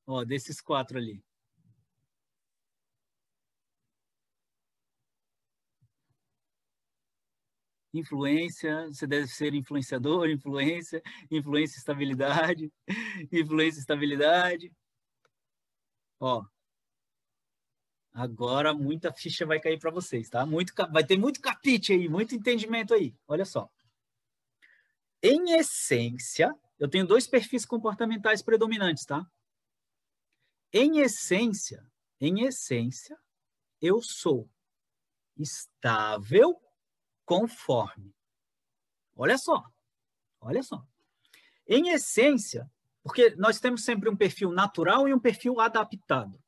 Ó, 0.08 0.26
desses 0.26 0.60
quatro 0.60 0.98
ali. 0.98 1.24
Influência, 7.94 8.88
você 8.88 9.06
deve 9.06 9.28
ser 9.28 9.54
influenciador, 9.54 10.28
influência, 10.32 11.04
influência 11.30 11.78
estabilidade, 11.78 12.74
influência 13.32 13.80
estabilidade. 13.80 14.74
Ó, 16.20 16.44
agora 18.14 18.74
muita 18.74 19.12
ficha 19.12 19.46
vai 19.46 19.60
cair 19.60 19.80
para 19.80 19.92
vocês, 19.92 20.30
tá? 20.30 20.46
Muito, 20.46 20.74
vai 20.92 21.04
ter 21.04 21.18
muito 21.18 21.42
capite 21.42 21.94
aí, 21.94 22.10
muito 22.10 22.36
entendimento 22.36 22.94
aí. 22.94 23.16
Olha 23.28 23.46
só. 23.46 23.70
Em 25.24 25.54
essência, 25.54 26.54
eu 26.80 26.90
tenho 26.90 27.06
dois 27.06 27.28
perfis 27.28 27.66
comportamentais 27.66 28.42
predominantes, 28.42 29.06
tá? 29.06 29.26
Em 30.74 31.00
essência, 31.00 31.86
em 32.20 32.46
essência, 32.46 33.18
eu 33.82 34.02
sou 34.02 34.50
estável 35.38 36.60
conforme. 37.26 38.16
Olha 39.16 39.38
só, 39.38 39.64
olha 40.40 40.64
só. 40.64 40.86
Em 41.68 41.90
essência, 41.90 42.70
porque 43.04 43.36
nós 43.36 43.60
temos 43.60 43.84
sempre 43.84 44.10
um 44.10 44.16
perfil 44.16 44.52
natural 44.52 45.08
e 45.08 45.14
um 45.14 45.20
perfil 45.20 45.60
adaptado. 45.60 46.41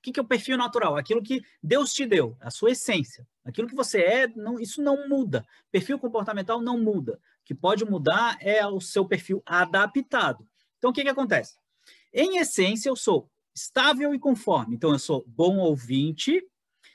O 0.00 0.12
que 0.12 0.18
é 0.18 0.22
o 0.22 0.26
perfil 0.26 0.56
natural? 0.56 0.96
Aquilo 0.96 1.22
que 1.22 1.42
Deus 1.62 1.92
te 1.92 2.06
deu, 2.06 2.36
a 2.40 2.50
sua 2.50 2.70
essência. 2.70 3.26
Aquilo 3.44 3.68
que 3.68 3.74
você 3.74 4.00
é, 4.00 4.26
não, 4.28 4.58
isso 4.58 4.82
não 4.82 5.08
muda. 5.08 5.46
Perfil 5.70 5.98
comportamental 5.98 6.60
não 6.60 6.78
muda 6.78 7.20
que 7.50 7.54
pode 7.54 7.84
mudar 7.84 8.38
é 8.40 8.64
o 8.64 8.80
seu 8.80 9.04
perfil 9.04 9.42
adaptado. 9.44 10.48
Então, 10.78 10.90
o 10.90 10.92
que, 10.92 11.02
que 11.02 11.08
acontece? 11.08 11.58
Em 12.14 12.38
essência, 12.38 12.88
eu 12.88 12.94
sou 12.94 13.28
estável 13.52 14.14
e 14.14 14.20
conforme. 14.20 14.76
Então, 14.76 14.92
eu 14.92 15.00
sou 15.00 15.24
bom 15.26 15.58
ouvinte 15.58 16.40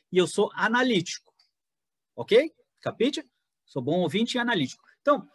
e 0.10 0.18
eu 0.18 0.26
sou 0.26 0.50
analítico. 0.54 1.34
Ok? 2.16 2.54
Capite? 2.80 3.30
Sou 3.66 3.82
bom 3.82 4.00
ouvinte 4.00 4.38
e 4.38 4.40
analítico. 4.40 4.82
Então, 5.02 5.28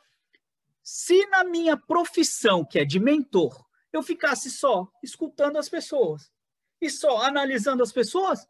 se 0.83 1.27
na 1.27 1.45
minha 1.45 1.77
profissão, 1.77 2.65
que 2.65 2.79
é 2.79 2.85
de 2.87 2.99
mentor, 2.99 3.63
eu 3.93 4.03
ficasse 4.03 4.51
só 4.51 4.91
escutando 5.03 5.59
as 5.59 5.69
pessoas 5.69 6.33
e 6.81 6.89
só 6.91 7.23
analisando 7.23 7.83
as 7.83 7.93
pessoas, 7.93 8.47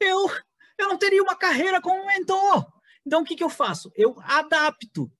eu, 0.00 0.30
eu 0.78 0.88
não 0.88 0.96
teria 0.96 1.22
uma 1.22 1.36
carreira 1.36 1.80
como 1.80 2.06
mentor. 2.06 2.66
Então, 3.06 3.22
o 3.22 3.24
que, 3.24 3.36
que 3.36 3.44
eu 3.44 3.50
faço? 3.50 3.90
Eu 3.94 4.16
adapto 4.22 5.10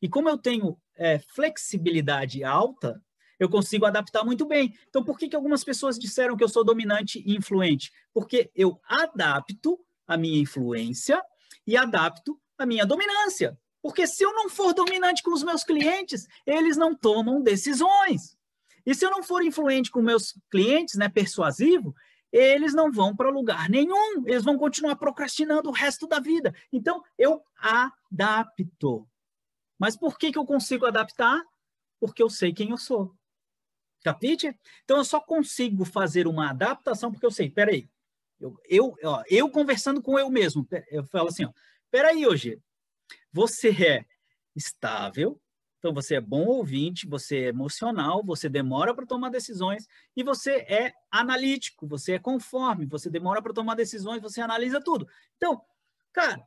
e 0.00 0.08
como 0.08 0.28
eu 0.28 0.36
tenho 0.36 0.76
é, 0.96 1.18
flexibilidade 1.18 2.44
alta, 2.44 3.02
Eu 3.38 3.48
consigo 3.48 3.84
adaptar 3.84 4.24
muito 4.24 4.46
bem. 4.46 4.72
Então, 4.88 5.02
por 5.02 5.18
que, 5.18 5.28
que 5.28 5.34
algumas 5.34 5.64
pessoas 5.64 5.98
disseram 5.98 6.36
que 6.36 6.44
eu 6.44 6.48
sou 6.48 6.64
dominante 6.64 7.22
e 7.26 7.34
influente? 7.34 7.90
Porque 8.12 8.48
eu 8.54 8.80
adapto 8.84 9.78
a 10.06 10.16
minha 10.16 10.40
influência 10.40 11.20
e 11.66 11.76
adapto 11.76 12.40
a 12.56 12.64
minha 12.64 12.86
dominância. 12.86 13.58
Porque 13.82 14.06
se 14.06 14.22
eu 14.22 14.32
não 14.32 14.48
for 14.48 14.72
dominante 14.72 15.22
com 15.22 15.32
os 15.32 15.42
meus 15.42 15.64
clientes, 15.64 16.26
eles 16.46 16.76
não 16.76 16.94
tomam 16.94 17.42
decisões. 17.42 18.33
E 18.86 18.94
se 18.94 19.04
eu 19.04 19.10
não 19.10 19.22
for 19.22 19.42
influente 19.42 19.90
com 19.90 20.02
meus 20.02 20.38
clientes, 20.50 20.96
né, 20.96 21.08
persuasivo, 21.08 21.94
eles 22.30 22.74
não 22.74 22.90
vão 22.90 23.14
para 23.14 23.30
lugar 23.30 23.70
nenhum. 23.70 24.26
Eles 24.26 24.42
vão 24.42 24.58
continuar 24.58 24.96
procrastinando 24.96 25.68
o 25.68 25.72
resto 25.72 26.06
da 26.06 26.18
vida. 26.18 26.54
Então, 26.72 27.02
eu 27.16 27.42
adapto. 27.56 29.08
Mas 29.78 29.96
por 29.96 30.18
que, 30.18 30.32
que 30.32 30.38
eu 30.38 30.44
consigo 30.44 30.84
adaptar? 30.84 31.42
Porque 32.00 32.22
eu 32.22 32.28
sei 32.28 32.52
quem 32.52 32.70
eu 32.70 32.78
sou. 32.78 33.14
Capite? 34.02 34.58
Então, 34.82 34.98
eu 34.98 35.04
só 35.04 35.20
consigo 35.20 35.84
fazer 35.84 36.26
uma 36.26 36.50
adaptação 36.50 37.12
porque 37.12 37.24
eu 37.24 37.30
sei. 37.30 37.50
Peraí. 37.50 37.88
Eu, 38.40 38.58
eu, 38.68 38.96
ó, 39.04 39.22
eu 39.28 39.48
conversando 39.48 40.02
com 40.02 40.18
eu 40.18 40.28
mesmo. 40.28 40.66
Eu 40.90 41.04
falo 41.04 41.28
assim, 41.28 41.44
ó. 41.44 41.52
Peraí, 41.90 42.26
hoje. 42.26 42.60
Você 43.32 43.70
é 43.70 44.04
estável, 44.56 45.40
então, 45.84 45.92
você 45.92 46.14
é 46.14 46.20
bom 46.20 46.46
ouvinte, 46.46 47.06
você 47.06 47.40
é 47.40 47.48
emocional, 47.48 48.24
você 48.24 48.48
demora 48.48 48.94
para 48.94 49.04
tomar 49.04 49.28
decisões 49.28 49.86
e 50.16 50.22
você 50.22 50.52
é 50.66 50.94
analítico, 51.10 51.86
você 51.86 52.12
é 52.14 52.18
conforme, 52.18 52.86
você 52.86 53.10
demora 53.10 53.42
para 53.42 53.52
tomar 53.52 53.74
decisões, 53.74 54.22
você 54.22 54.40
analisa 54.40 54.80
tudo. 54.80 55.06
Então, 55.36 55.62
cara, 56.10 56.42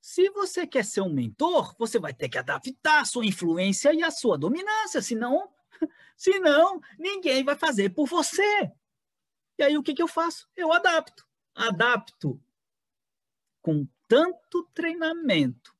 se 0.00 0.28
você 0.30 0.66
quer 0.66 0.84
ser 0.84 1.00
um 1.00 1.12
mentor, 1.12 1.76
você 1.78 2.00
vai 2.00 2.12
ter 2.12 2.28
que 2.28 2.38
adaptar 2.38 3.02
a 3.02 3.04
sua 3.04 3.24
influência 3.24 3.94
e 3.94 4.02
a 4.02 4.10
sua 4.10 4.36
dominância, 4.36 5.00
senão, 5.00 5.48
senão 6.16 6.80
ninguém 6.98 7.44
vai 7.44 7.54
fazer 7.54 7.90
por 7.90 8.08
você. 8.08 8.68
E 9.58 9.62
aí 9.62 9.78
o 9.78 9.82
que, 9.84 9.94
que 9.94 10.02
eu 10.02 10.08
faço? 10.08 10.48
Eu 10.56 10.72
adapto. 10.72 11.24
Adapto 11.54 12.42
com 13.62 13.86
tanto 14.08 14.68
treinamento, 14.74 15.72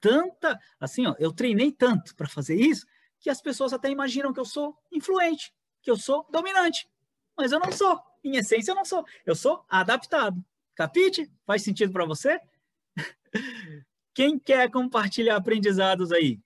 tanta, 0.00 0.58
assim, 0.78 1.06
ó, 1.06 1.14
eu 1.18 1.32
treinei 1.32 1.72
tanto 1.72 2.14
para 2.14 2.28
fazer 2.28 2.56
isso 2.56 2.86
que 3.20 3.30
as 3.30 3.40
pessoas 3.40 3.72
até 3.72 3.90
imaginam 3.90 4.32
que 4.32 4.40
eu 4.40 4.44
sou 4.44 4.76
influente, 4.92 5.52
que 5.82 5.90
eu 5.90 5.96
sou 5.96 6.26
dominante, 6.30 6.88
mas 7.36 7.52
eu 7.52 7.60
não 7.60 7.72
sou. 7.72 8.00
Em 8.22 8.36
essência, 8.36 8.72
eu 8.72 8.74
não 8.74 8.84
sou. 8.84 9.04
Eu 9.24 9.34
sou 9.34 9.64
adaptado. 9.68 10.44
Capite? 10.74 11.30
Faz 11.46 11.62
sentido 11.62 11.92
para 11.92 12.04
você? 12.04 12.40
Quem 14.14 14.38
quer 14.38 14.70
compartilhar 14.70 15.36
aprendizados 15.36 16.12
aí? 16.12 16.40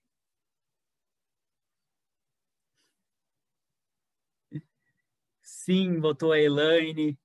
Sim, 5.43 6.01
botou 6.01 6.33
a 6.33 6.41
Elaine. 6.41 7.19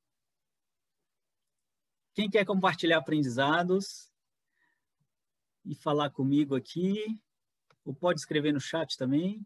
Quem 2.13 2.29
quer 2.29 2.45
compartilhar 2.45 2.97
aprendizados? 2.97 4.09
E 5.65 5.75
falar 5.75 6.09
comigo 6.09 6.55
aqui, 6.55 7.19
ou 7.83 7.93
pode 7.93 8.19
escrever 8.19 8.51
no 8.53 8.59
chat 8.59 8.97
também. 8.97 9.45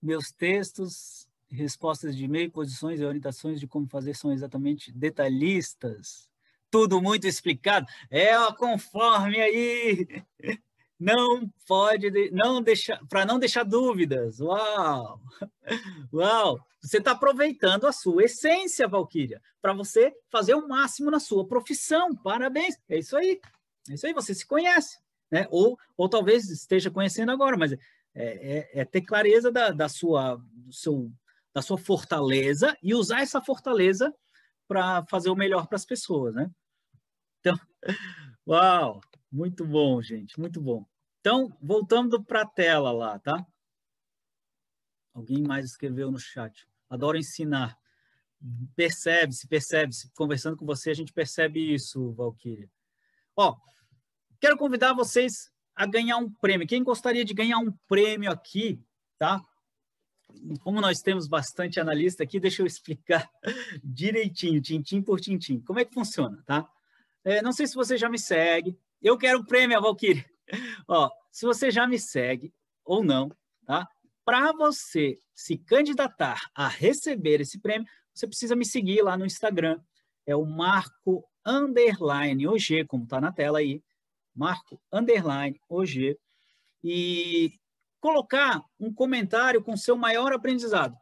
Meus 0.00 0.30
textos, 0.30 1.28
respostas 1.50 2.16
de 2.16 2.24
e-mail, 2.24 2.50
posições 2.50 3.00
e 3.00 3.04
orientações 3.04 3.58
de 3.58 3.66
como 3.66 3.86
fazer 3.86 4.14
são 4.14 4.32
exatamente 4.32 4.92
detalhistas. 4.92 6.28
Tudo 6.70 7.00
muito 7.00 7.26
explicado. 7.26 7.86
É, 8.10 8.34
conforme 8.54 9.40
aí. 9.40 10.24
Não 10.98 11.48
pode, 11.66 12.30
não 12.32 12.60
deixar, 12.60 13.00
para 13.08 13.24
não 13.24 13.38
deixar 13.38 13.62
dúvidas. 13.62 14.40
Uau! 14.40 15.20
Uau! 16.12 16.58
Você 16.80 16.98
está 16.98 17.12
aproveitando 17.12 17.86
a 17.86 17.92
sua 17.92 18.24
essência, 18.24 18.88
Valquíria, 18.88 19.40
para 19.60 19.72
você 19.72 20.12
fazer 20.30 20.54
o 20.54 20.66
máximo 20.66 21.10
na 21.10 21.20
sua 21.20 21.46
profissão. 21.46 22.14
Parabéns. 22.16 22.76
É 22.88 22.98
isso 22.98 23.16
aí. 23.16 23.40
É 23.88 23.94
isso 23.94 24.06
aí, 24.06 24.12
você 24.12 24.34
se 24.34 24.46
conhece. 24.46 24.98
Né? 25.30 25.46
Ou, 25.50 25.78
ou 25.96 26.08
talvez 26.08 26.48
esteja 26.50 26.90
conhecendo 26.90 27.30
agora, 27.30 27.56
mas 27.56 27.72
é, 27.72 27.78
é, 28.14 28.70
é 28.80 28.84
ter 28.84 29.02
clareza 29.02 29.52
da, 29.52 29.70
da, 29.70 29.88
sua, 29.88 30.42
seu, 30.70 31.10
da 31.54 31.62
sua 31.62 31.78
fortaleza 31.78 32.76
e 32.82 32.94
usar 32.94 33.20
essa 33.20 33.40
fortaleza 33.40 34.14
para 34.66 35.04
fazer 35.06 35.30
o 35.30 35.36
melhor 35.36 35.66
para 35.66 35.76
as 35.76 35.84
pessoas, 35.84 36.34
né? 36.34 36.50
Então, 37.40 37.58
uau, 38.46 39.00
muito 39.30 39.66
bom, 39.66 40.00
gente, 40.00 40.38
muito 40.38 40.60
bom. 40.60 40.86
Então, 41.20 41.54
voltando 41.60 42.22
para 42.22 42.42
a 42.42 42.46
tela 42.46 42.90
lá, 42.90 43.18
tá? 43.18 43.46
Alguém 45.12 45.42
mais 45.42 45.66
escreveu 45.66 46.10
no 46.10 46.18
chat. 46.18 46.66
Adoro 46.88 47.18
ensinar. 47.18 47.76
Percebe-se, 48.76 49.46
percebe-se. 49.48 50.10
Conversando 50.12 50.56
com 50.56 50.64
você, 50.64 50.90
a 50.90 50.94
gente 50.94 51.12
percebe 51.12 51.74
isso, 51.74 52.12
Valkyria. 52.12 52.70
Ó, 53.36 53.56
quero 54.40 54.56
convidar 54.56 54.94
vocês 54.94 55.50
a 55.74 55.86
ganhar 55.86 56.16
um 56.18 56.32
prêmio. 56.32 56.66
Quem 56.66 56.82
gostaria 56.82 57.24
de 57.24 57.34
ganhar 57.34 57.58
um 57.58 57.72
prêmio 57.88 58.30
aqui, 58.30 58.82
tá? 59.18 59.44
Como 60.60 60.80
nós 60.80 61.00
temos 61.00 61.26
bastante 61.26 61.80
analista 61.80 62.22
aqui, 62.22 62.38
deixa 62.38 62.62
eu 62.62 62.66
explicar 62.66 63.28
direitinho, 63.82 64.60
tintim 64.60 65.02
por 65.02 65.20
tintim. 65.20 65.60
Como 65.60 65.78
é 65.78 65.84
que 65.84 65.94
funciona, 65.94 66.42
tá? 66.46 66.68
É, 67.24 67.42
não 67.42 67.52
sei 67.52 67.66
se 67.66 67.74
você 67.74 67.96
já 67.96 68.08
me 68.08 68.18
segue. 68.18 68.78
Eu 69.00 69.16
quero 69.16 69.40
um 69.40 69.44
prêmio, 69.44 69.80
Valkyria. 69.80 70.24
Ó, 70.88 71.10
se 71.30 71.46
você 71.46 71.70
já 71.70 71.86
me 71.86 71.98
segue 71.98 72.52
ou 72.84 73.04
não, 73.04 73.30
tá? 73.64 73.88
Para 74.24 74.52
você 74.52 75.18
se 75.34 75.56
candidatar 75.56 76.50
a 76.54 76.68
receber 76.68 77.40
esse 77.40 77.60
prêmio, 77.60 77.86
você 78.12 78.26
precisa 78.26 78.56
me 78.56 78.64
seguir 78.64 79.02
lá 79.02 79.16
no 79.16 79.24
Instagram. 79.24 79.80
É 80.26 80.34
o 80.34 80.44
Marco 80.44 81.24
Underline 81.46 82.46
OG, 82.46 82.86
como 82.86 83.04
está 83.04 83.20
na 83.20 83.32
tela 83.32 83.60
aí. 83.60 83.82
Marco 84.34 84.80
Underline 84.92 85.58
OG. 85.68 86.18
E 86.82 87.52
colocar 88.00 88.62
um 88.78 88.92
comentário 88.92 89.62
com 89.62 89.76
seu 89.76 89.96
maior 89.96 90.32
aprendizado. 90.32 90.96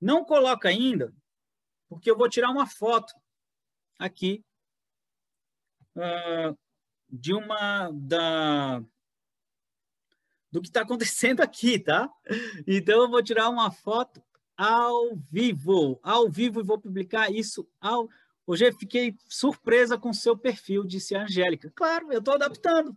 Não 0.00 0.24
coloca 0.24 0.68
ainda, 0.68 1.12
porque 1.88 2.10
eu 2.10 2.16
vou 2.16 2.28
tirar 2.28 2.50
uma 2.50 2.66
foto 2.66 3.12
aqui 3.98 4.44
uh, 5.96 6.56
de 7.08 7.32
uma 7.32 7.90
da 7.92 8.82
do 10.50 10.62
que 10.62 10.68
está 10.68 10.80
acontecendo 10.80 11.42
aqui, 11.42 11.78
tá? 11.78 12.10
Então, 12.66 13.02
eu 13.02 13.10
vou 13.10 13.22
tirar 13.22 13.48
uma 13.48 13.70
foto 13.70 14.22
ao 14.56 15.14
vivo, 15.30 16.00
ao 16.02 16.28
vivo, 16.28 16.60
e 16.60 16.64
vou 16.64 16.78
publicar 16.78 17.30
isso 17.30 17.68
ao... 17.80 18.08
Hoje 18.46 18.72
fiquei 18.72 19.14
surpresa 19.28 19.98
com 19.98 20.12
seu 20.12 20.36
perfil, 20.36 20.84
disse 20.84 21.14
a 21.14 21.22
Angélica. 21.24 21.70
Claro, 21.74 22.10
eu 22.10 22.18
estou 22.18 22.34
adaptando. 22.34 22.96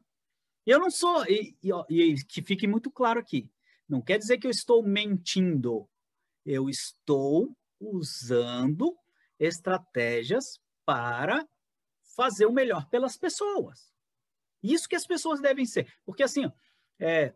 Eu 0.65 0.79
não 0.79 0.89
sou, 0.89 1.25
e, 1.25 1.57
e, 1.61 1.71
e 1.89 2.23
que 2.23 2.41
fique 2.41 2.67
muito 2.67 2.89
claro 2.89 3.19
aqui, 3.19 3.49
não 3.87 4.01
quer 4.01 4.17
dizer 4.17 4.37
que 4.37 4.47
eu 4.47 4.51
estou 4.51 4.81
mentindo. 4.81 5.89
Eu 6.45 6.69
estou 6.69 7.53
usando 7.79 8.97
estratégias 9.37 10.59
para 10.85 11.45
fazer 12.15 12.45
o 12.45 12.53
melhor 12.53 12.87
pelas 12.87 13.17
pessoas. 13.17 13.90
Isso 14.61 14.87
que 14.87 14.95
as 14.95 15.05
pessoas 15.05 15.41
devem 15.41 15.65
ser. 15.65 15.91
Porque 16.05 16.23
assim, 16.23 16.51
é, 16.99 17.33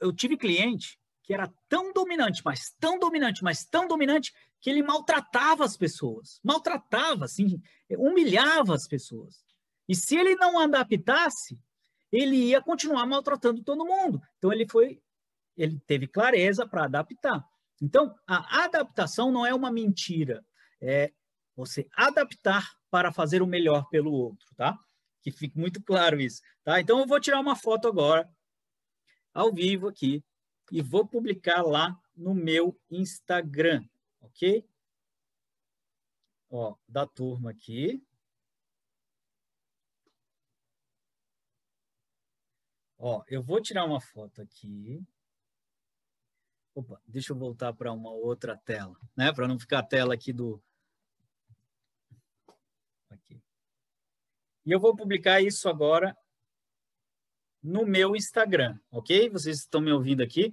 eu 0.00 0.12
tive 0.12 0.36
cliente 0.36 0.98
que 1.22 1.32
era 1.32 1.52
tão 1.68 1.92
dominante, 1.92 2.42
mas 2.44 2.74
tão 2.80 2.98
dominante, 2.98 3.44
mas 3.44 3.64
tão 3.64 3.86
dominante, 3.86 4.32
que 4.60 4.68
ele 4.70 4.82
maltratava 4.82 5.64
as 5.64 5.76
pessoas. 5.76 6.40
Maltratava, 6.42 7.24
assim, 7.24 7.60
humilhava 7.90 8.74
as 8.74 8.86
pessoas. 8.86 9.44
E 9.88 9.94
se 9.94 10.16
ele 10.16 10.34
não 10.36 10.58
adaptasse, 10.58 11.58
ele 12.10 12.36
ia 12.36 12.60
continuar 12.60 13.06
maltratando 13.06 13.62
todo 13.62 13.86
mundo. 13.86 14.20
Então 14.38 14.52
ele 14.52 14.68
foi, 14.68 15.00
ele 15.56 15.80
teve 15.86 16.06
clareza 16.06 16.66
para 16.66 16.84
adaptar. 16.84 17.44
Então 17.80 18.14
a 18.26 18.64
adaptação 18.64 19.32
não 19.32 19.44
é 19.44 19.54
uma 19.54 19.72
mentira, 19.72 20.44
é 20.80 21.12
você 21.56 21.88
adaptar 21.94 22.70
para 22.90 23.12
fazer 23.12 23.42
o 23.42 23.46
melhor 23.46 23.88
pelo 23.88 24.12
outro, 24.12 24.46
tá? 24.56 24.78
Que 25.22 25.30
fique 25.30 25.58
muito 25.58 25.82
claro 25.82 26.20
isso, 26.20 26.42
tá? 26.64 26.80
Então 26.80 26.98
eu 26.98 27.06
vou 27.06 27.20
tirar 27.20 27.40
uma 27.40 27.56
foto 27.56 27.88
agora 27.88 28.28
ao 29.32 29.52
vivo 29.52 29.88
aqui 29.88 30.22
e 30.70 30.82
vou 30.82 31.06
publicar 31.06 31.62
lá 31.62 31.98
no 32.16 32.34
meu 32.34 32.78
Instagram, 32.90 33.84
ok? 34.20 34.66
Ó, 36.50 36.76
da 36.86 37.06
turma 37.06 37.50
aqui. 37.50 38.04
Ó, 42.98 43.24
eu 43.26 43.42
vou 43.42 43.60
tirar 43.60 43.84
uma 43.84 44.00
foto 44.00 44.42
aqui. 44.42 45.04
Opa, 46.74 47.00
deixa 47.06 47.32
eu 47.32 47.36
voltar 47.36 47.72
para 47.72 47.92
uma 47.92 48.10
outra 48.10 48.56
tela, 48.56 48.96
né? 49.16 49.32
Para 49.32 49.48
não 49.48 49.58
ficar 49.58 49.80
a 49.80 49.82
tela 49.82 50.14
aqui 50.14 50.32
do. 50.32 50.62
Aqui. 53.10 53.42
E 54.64 54.72
eu 54.72 54.80
vou 54.80 54.94
publicar 54.94 55.40
isso 55.40 55.68
agora 55.68 56.16
no 57.62 57.86
meu 57.86 58.16
Instagram, 58.16 58.78
ok? 58.90 59.30
Vocês 59.30 59.58
estão 59.58 59.80
me 59.80 59.92
ouvindo 59.92 60.22
aqui. 60.22 60.52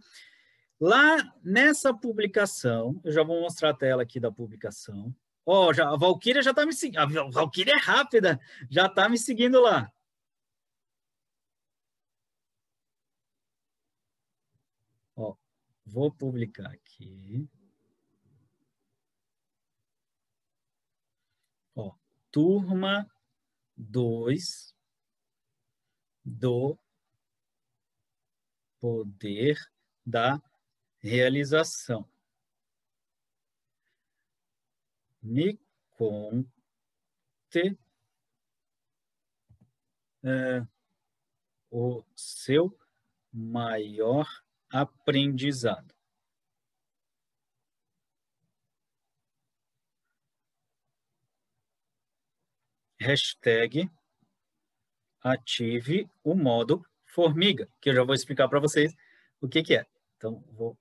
Lá 0.79 1.17
nessa 1.43 1.93
publicação, 1.93 2.99
eu 3.03 3.11
já 3.11 3.23
vou 3.23 3.41
mostrar 3.41 3.71
a 3.71 3.73
tela 3.73 4.03
aqui 4.03 4.19
da 4.19 4.31
publicação. 4.31 5.13
Ó, 5.45 5.67
oh, 5.67 5.73
já, 5.73 5.89
a 5.89 5.97
Valkyria 5.97 6.41
já 6.41 6.51
está 6.51 6.65
me 6.65 6.73
seguindo. 6.73 6.99
A 6.99 7.29
Valkyria 7.31 7.73
é 7.73 7.77
rápida, 7.79 8.39
já 8.69 8.85
está 8.85 9.09
me 9.09 9.17
seguindo 9.17 9.59
lá. 9.59 9.91
Ó, 15.15 15.35
vou 15.85 16.11
publicar 16.11 16.69
aqui. 16.71 17.47
Ó, 21.75 21.93
turma 22.31 23.09
2 23.79 24.75
do 26.25 26.77
poder 28.77 29.57
da 30.05 30.41
realização. 30.99 32.07
Me 35.21 35.57
conte 35.91 37.77
é, 40.23 40.67
o 41.71 42.03
seu 42.15 42.77
maior 43.31 44.27
aprendizado. 44.69 45.98
Hashtag 52.99 53.89
ative 55.21 56.09
o 56.23 56.35
modo 56.35 56.85
formiga, 57.05 57.67
que 57.81 57.89
eu 57.89 57.95
já 57.95 58.03
vou 58.03 58.13
explicar 58.13 58.47
para 58.47 58.59
vocês 58.59 58.93
o 59.41 59.47
que, 59.47 59.63
que 59.63 59.75
é. 59.75 59.85
Então, 60.17 60.43
vou... 60.51 60.77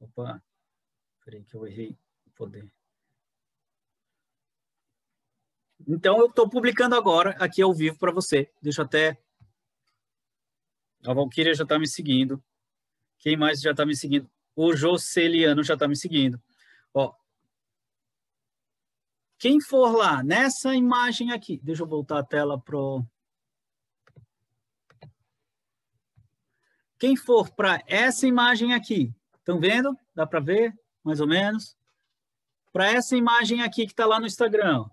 Opa, 0.00 0.42
peraí 1.24 1.44
que 1.44 1.54
eu 1.54 1.66
errei 1.66 1.96
o 2.26 2.30
poder. 2.30 2.70
Então, 5.86 6.18
eu 6.18 6.26
estou 6.26 6.48
publicando 6.48 6.94
agora, 6.94 7.30
aqui 7.38 7.62
ao 7.62 7.72
vivo 7.72 7.98
para 7.98 8.12
você. 8.12 8.50
Deixa 8.60 8.82
eu 8.82 8.86
até... 8.86 9.18
A 11.06 11.14
Valkyria 11.14 11.54
já 11.54 11.62
está 11.62 11.78
me 11.78 11.88
seguindo. 11.88 12.42
Quem 13.18 13.36
mais 13.36 13.60
já 13.60 13.70
está 13.70 13.86
me 13.86 13.96
seguindo? 13.96 14.30
O 14.54 14.74
Joceliano 14.74 15.62
já 15.62 15.74
está 15.74 15.88
me 15.88 15.96
seguindo. 15.96 16.40
Quem 19.40 19.58
for 19.58 19.96
lá 19.96 20.22
nessa 20.22 20.74
imagem 20.74 21.32
aqui, 21.32 21.58
deixa 21.62 21.82
eu 21.82 21.86
voltar 21.86 22.18
a 22.18 22.22
tela 22.22 22.60
pro 22.60 23.02
Quem 26.98 27.16
for 27.16 27.48
para 27.48 27.82
essa 27.86 28.26
imagem 28.26 28.74
aqui, 28.74 29.10
estão 29.38 29.58
vendo? 29.58 29.96
Dá 30.14 30.26
para 30.26 30.40
ver, 30.40 30.78
mais 31.02 31.18
ou 31.20 31.26
menos? 31.26 31.74
Para 32.70 32.92
essa 32.92 33.16
imagem 33.16 33.62
aqui 33.62 33.86
que 33.86 33.92
está 33.94 34.04
lá 34.04 34.20
no 34.20 34.26
Instagram. 34.26 34.84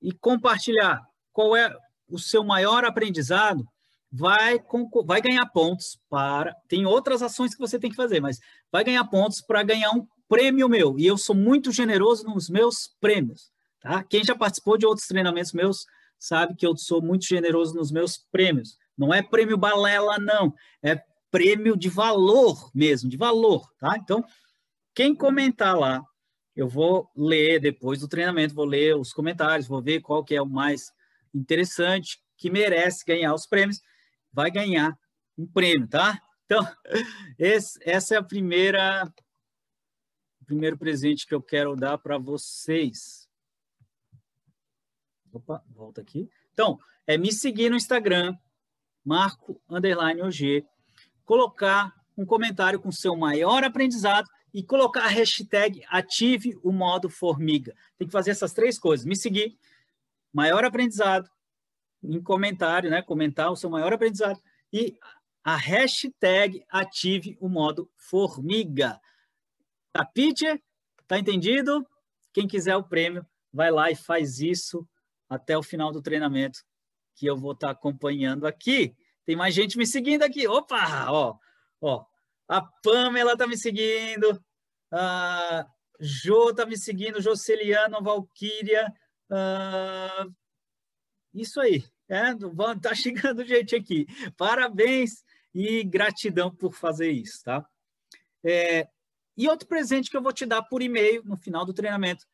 E 0.00 0.12
compartilhar 0.12 1.06
qual 1.30 1.54
é 1.54 1.70
o 2.08 2.18
seu 2.18 2.42
maior 2.42 2.86
aprendizado, 2.86 3.68
vai, 4.10 4.58
vai 5.04 5.20
ganhar 5.20 5.44
pontos 5.50 6.00
para... 6.08 6.54
Tem 6.66 6.86
outras 6.86 7.22
ações 7.22 7.54
que 7.54 7.60
você 7.60 7.78
tem 7.78 7.90
que 7.90 7.96
fazer, 7.96 8.20
mas 8.20 8.38
vai 8.72 8.82
ganhar 8.82 9.04
pontos 9.04 9.42
para 9.42 9.62
ganhar 9.62 9.90
um 9.90 10.08
prêmio 10.30 10.68
meu. 10.68 10.96
E 10.96 11.04
eu 11.04 11.18
sou 11.18 11.34
muito 11.34 11.72
generoso 11.72 12.24
nos 12.24 12.48
meus 12.48 12.86
prêmios. 13.00 13.50
Tá? 13.80 14.04
Quem 14.04 14.22
já 14.22 14.36
participou 14.36 14.78
de 14.78 14.86
outros 14.86 15.08
treinamentos 15.08 15.52
meus 15.52 15.84
sabe 16.16 16.54
que 16.54 16.64
eu 16.64 16.76
sou 16.76 17.02
muito 17.02 17.26
generoso 17.26 17.74
nos 17.74 17.90
meus 17.90 18.16
prêmios. 18.16 18.78
Não 18.96 19.12
é 19.12 19.22
prêmio 19.22 19.56
balela, 19.56 20.18
não. 20.18 20.54
É 20.82 21.02
prêmio 21.30 21.76
de 21.76 21.88
valor 21.88 22.70
mesmo, 22.72 23.10
de 23.10 23.16
valor, 23.16 23.68
tá? 23.78 23.96
Então, 23.96 24.24
quem 24.94 25.14
comentar 25.14 25.76
lá, 25.76 26.04
eu 26.54 26.68
vou 26.68 27.10
ler 27.16 27.60
depois 27.60 28.00
do 28.00 28.08
treinamento, 28.08 28.54
vou 28.54 28.64
ler 28.64 28.96
os 28.96 29.12
comentários, 29.12 29.66
vou 29.66 29.82
ver 29.82 30.00
qual 30.00 30.22
que 30.22 30.34
é 30.34 30.42
o 30.42 30.46
mais 30.46 30.92
interessante, 31.34 32.20
que 32.36 32.50
merece 32.50 33.04
ganhar 33.04 33.32
os 33.34 33.46
prêmios, 33.46 33.80
vai 34.32 34.50
ganhar 34.50 34.96
um 35.38 35.46
prêmio, 35.46 35.88
tá? 35.88 36.20
Então, 36.44 36.66
esse, 37.38 37.78
essa 37.82 38.14
é 38.14 38.18
a 38.18 38.22
primeira 38.22 39.10
primeiro 40.50 40.76
presente 40.76 41.28
que 41.28 41.34
eu 41.34 41.40
quero 41.40 41.76
dar 41.76 41.96
para 41.96 42.18
vocês. 42.18 43.28
Opa, 45.32 45.62
volta 45.68 46.00
aqui. 46.00 46.28
Então, 46.52 46.76
é 47.06 47.16
me 47.16 47.32
seguir 47.32 47.70
no 47.70 47.76
Instagram, 47.76 48.36
Marco 49.04 49.62
Underline 49.68 50.22
OG, 50.22 50.66
colocar 51.24 51.94
um 52.18 52.26
comentário 52.26 52.80
com 52.80 52.90
seu 52.90 53.14
maior 53.14 53.62
aprendizado 53.62 54.28
e 54.52 54.60
colocar 54.60 55.04
a 55.04 55.08
hashtag 55.08 55.84
ative 55.88 56.58
o 56.64 56.72
modo 56.72 57.08
formiga. 57.08 57.72
Tem 57.96 58.08
que 58.08 58.12
fazer 58.12 58.32
essas 58.32 58.52
três 58.52 58.76
coisas. 58.76 59.06
Me 59.06 59.14
seguir, 59.14 59.56
maior 60.32 60.64
aprendizado, 60.64 61.30
em 62.02 62.20
comentário, 62.20 62.90
né? 62.90 63.02
Comentar 63.02 63.52
o 63.52 63.56
seu 63.56 63.70
maior 63.70 63.92
aprendizado 63.92 64.40
e 64.72 64.98
a 65.44 65.54
hashtag 65.54 66.64
ative 66.68 67.38
o 67.40 67.48
modo 67.48 67.88
formiga. 67.94 69.00
Tá, 69.92 70.04
Peter? 70.04 70.62
Tá 71.06 71.18
entendido? 71.18 71.86
Quem 72.32 72.46
quiser 72.46 72.76
o 72.76 72.84
prêmio, 72.84 73.26
vai 73.52 73.70
lá 73.70 73.90
e 73.90 73.96
faz 73.96 74.40
isso 74.40 74.86
até 75.28 75.56
o 75.56 75.62
final 75.62 75.92
do 75.92 76.02
treinamento 76.02 76.60
que 77.16 77.26
eu 77.26 77.36
vou 77.36 77.52
estar 77.52 77.68
tá 77.68 77.72
acompanhando 77.72 78.46
aqui. 78.46 78.94
Tem 79.26 79.36
mais 79.36 79.54
gente 79.54 79.76
me 79.76 79.86
seguindo 79.86 80.22
aqui. 80.22 80.46
Opa, 80.48 81.10
ó, 81.10 81.36
ó. 81.80 82.04
A 82.48 82.62
Pamela 82.62 83.36
tá 83.36 83.46
me 83.46 83.56
seguindo. 83.56 84.42
A 84.92 85.66
Jô 86.00 86.54
tá 86.54 86.64
me 86.64 86.76
seguindo. 86.78 87.20
Joceliano, 87.20 88.02
Valquíria. 88.02 88.92
Uh, 89.30 90.34
isso 91.34 91.60
aí. 91.60 91.84
É, 92.08 92.34
tá 92.80 92.94
chegando 92.94 93.44
gente 93.44 93.76
aqui. 93.76 94.06
Parabéns 94.36 95.22
e 95.54 95.84
gratidão 95.84 96.54
por 96.54 96.72
fazer 96.74 97.10
isso, 97.10 97.44
tá? 97.44 97.64
É, 98.42 98.88
e 99.40 99.48
outro 99.48 99.66
presente 99.66 100.10
que 100.10 100.16
eu 100.18 100.22
vou 100.22 100.34
te 100.34 100.44
dar 100.44 100.60
por 100.60 100.82
e-mail 100.82 101.24
no 101.24 101.34
final 101.34 101.64
do 101.64 101.72
treinamento 101.72 102.26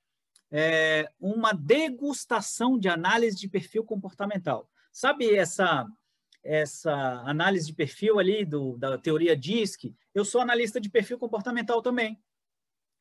é 0.51 1.09
uma 1.21 1.53
degustação 1.53 2.77
de 2.77 2.89
análise 2.89 3.37
de 3.37 3.49
perfil 3.49 3.85
comportamental. 3.85 4.69
Sabe 4.93 5.33
essa 5.33 5.87
essa 6.43 6.93
análise 7.25 7.67
de 7.67 7.75
perfil 7.75 8.19
ali 8.19 8.45
do, 8.45 8.77
da 8.77 8.99
teoria 8.99 9.37
DISC? 9.37 9.95
Eu 10.13 10.25
sou 10.25 10.41
analista 10.41 10.81
de 10.81 10.91
perfil 10.91 11.17
comportamental 11.17 11.81
também. 11.81 12.21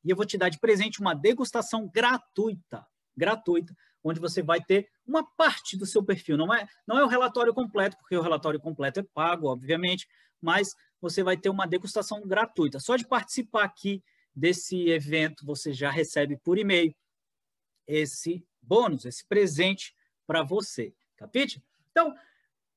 E 0.03 0.11
eu 0.11 0.15
vou 0.15 0.25
te 0.25 0.37
dar 0.37 0.49
de 0.49 0.59
presente 0.59 0.99
uma 0.99 1.15
degustação 1.15 1.87
gratuita, 1.87 2.85
gratuita, 3.17 3.75
onde 4.03 4.19
você 4.19 4.43
vai 4.43 4.63
ter 4.63 4.87
uma 5.05 5.23
parte 5.23 5.77
do 5.77 5.85
seu 5.85 6.03
perfil. 6.03 6.37
Não 6.37 6.53
é, 6.53 6.67
não 6.87 6.97
é 6.97 7.03
o 7.03 7.07
relatório 7.07 7.53
completo, 7.53 7.97
porque 7.97 8.17
o 8.17 8.21
relatório 8.21 8.59
completo 8.59 8.99
é 8.99 9.03
pago, 9.03 9.47
obviamente, 9.47 10.07
mas 10.41 10.75
você 10.99 11.23
vai 11.23 11.37
ter 11.37 11.49
uma 11.49 11.67
degustação 11.67 12.21
gratuita. 12.21 12.79
Só 12.79 12.95
de 12.95 13.07
participar 13.07 13.63
aqui 13.63 14.03
desse 14.35 14.89
evento, 14.89 15.45
você 15.45 15.71
já 15.71 15.89
recebe 15.89 16.37
por 16.37 16.57
e-mail 16.57 16.93
esse 17.87 18.45
bônus, 18.61 19.05
esse 19.05 19.25
presente 19.25 19.95
para 20.25 20.43
você. 20.43 20.93
Capite? 21.15 21.63
Então, 21.91 22.13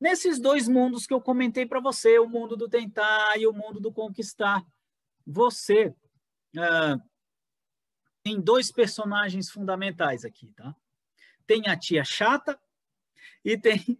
nesses 0.01 0.39
dois 0.39 0.69
mundos 0.69 1.07
que 1.07 1.15
eu 1.15 1.21
comentei 1.21 1.67
para 1.67 1.81
você, 1.81 2.19
o 2.19 2.29
mundo 2.29 2.57
do 2.57 2.69
tentar 2.69 3.37
e 3.39 3.47
o 3.47 3.53
mundo 3.53 3.81
do 3.81 3.93
conquistar, 3.93 4.63
você 5.27 5.89
uh, 6.57 7.03
tem 8.23 8.41
dois 8.41 8.71
personagens 8.71 9.51
fundamentais 9.51 10.25
aqui, 10.25 10.53
tá? 10.53 10.75
Tem 11.49 11.67
a 11.67 11.77
tia 11.77 12.05
chata 12.05 12.57
e 13.45 13.59
tem 13.59 13.99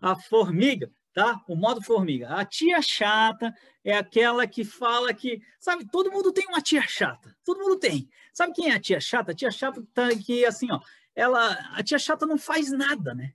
a 0.00 0.16
formiga, 0.16 0.90
tá? 1.12 1.40
O 1.46 1.54
modo 1.54 1.82
formiga. 1.82 2.30
A 2.30 2.44
tia 2.44 2.82
chata 2.82 3.54
é 3.84 3.96
aquela 3.96 4.46
que 4.46 4.64
fala 4.64 5.14
que, 5.14 5.40
sabe, 5.60 5.86
todo 5.88 6.10
mundo 6.10 6.32
tem 6.32 6.46
uma 6.48 6.60
tia 6.60 6.82
chata. 6.88 7.36
Todo 7.44 7.60
mundo 7.60 7.78
tem. 7.78 8.08
Sabe 8.32 8.54
quem 8.54 8.70
é 8.70 8.74
a 8.74 8.80
tia 8.80 8.98
chata? 8.98 9.32
A 9.32 9.34
tia 9.34 9.50
chata 9.50 9.86
tá 9.94 10.08
que 10.08 10.44
assim, 10.44 10.72
ó, 10.72 10.80
ela, 11.14 11.52
a 11.74 11.82
tia 11.84 11.98
chata 11.98 12.26
não 12.26 12.38
faz 12.38 12.72
nada, 12.72 13.14
né? 13.14 13.32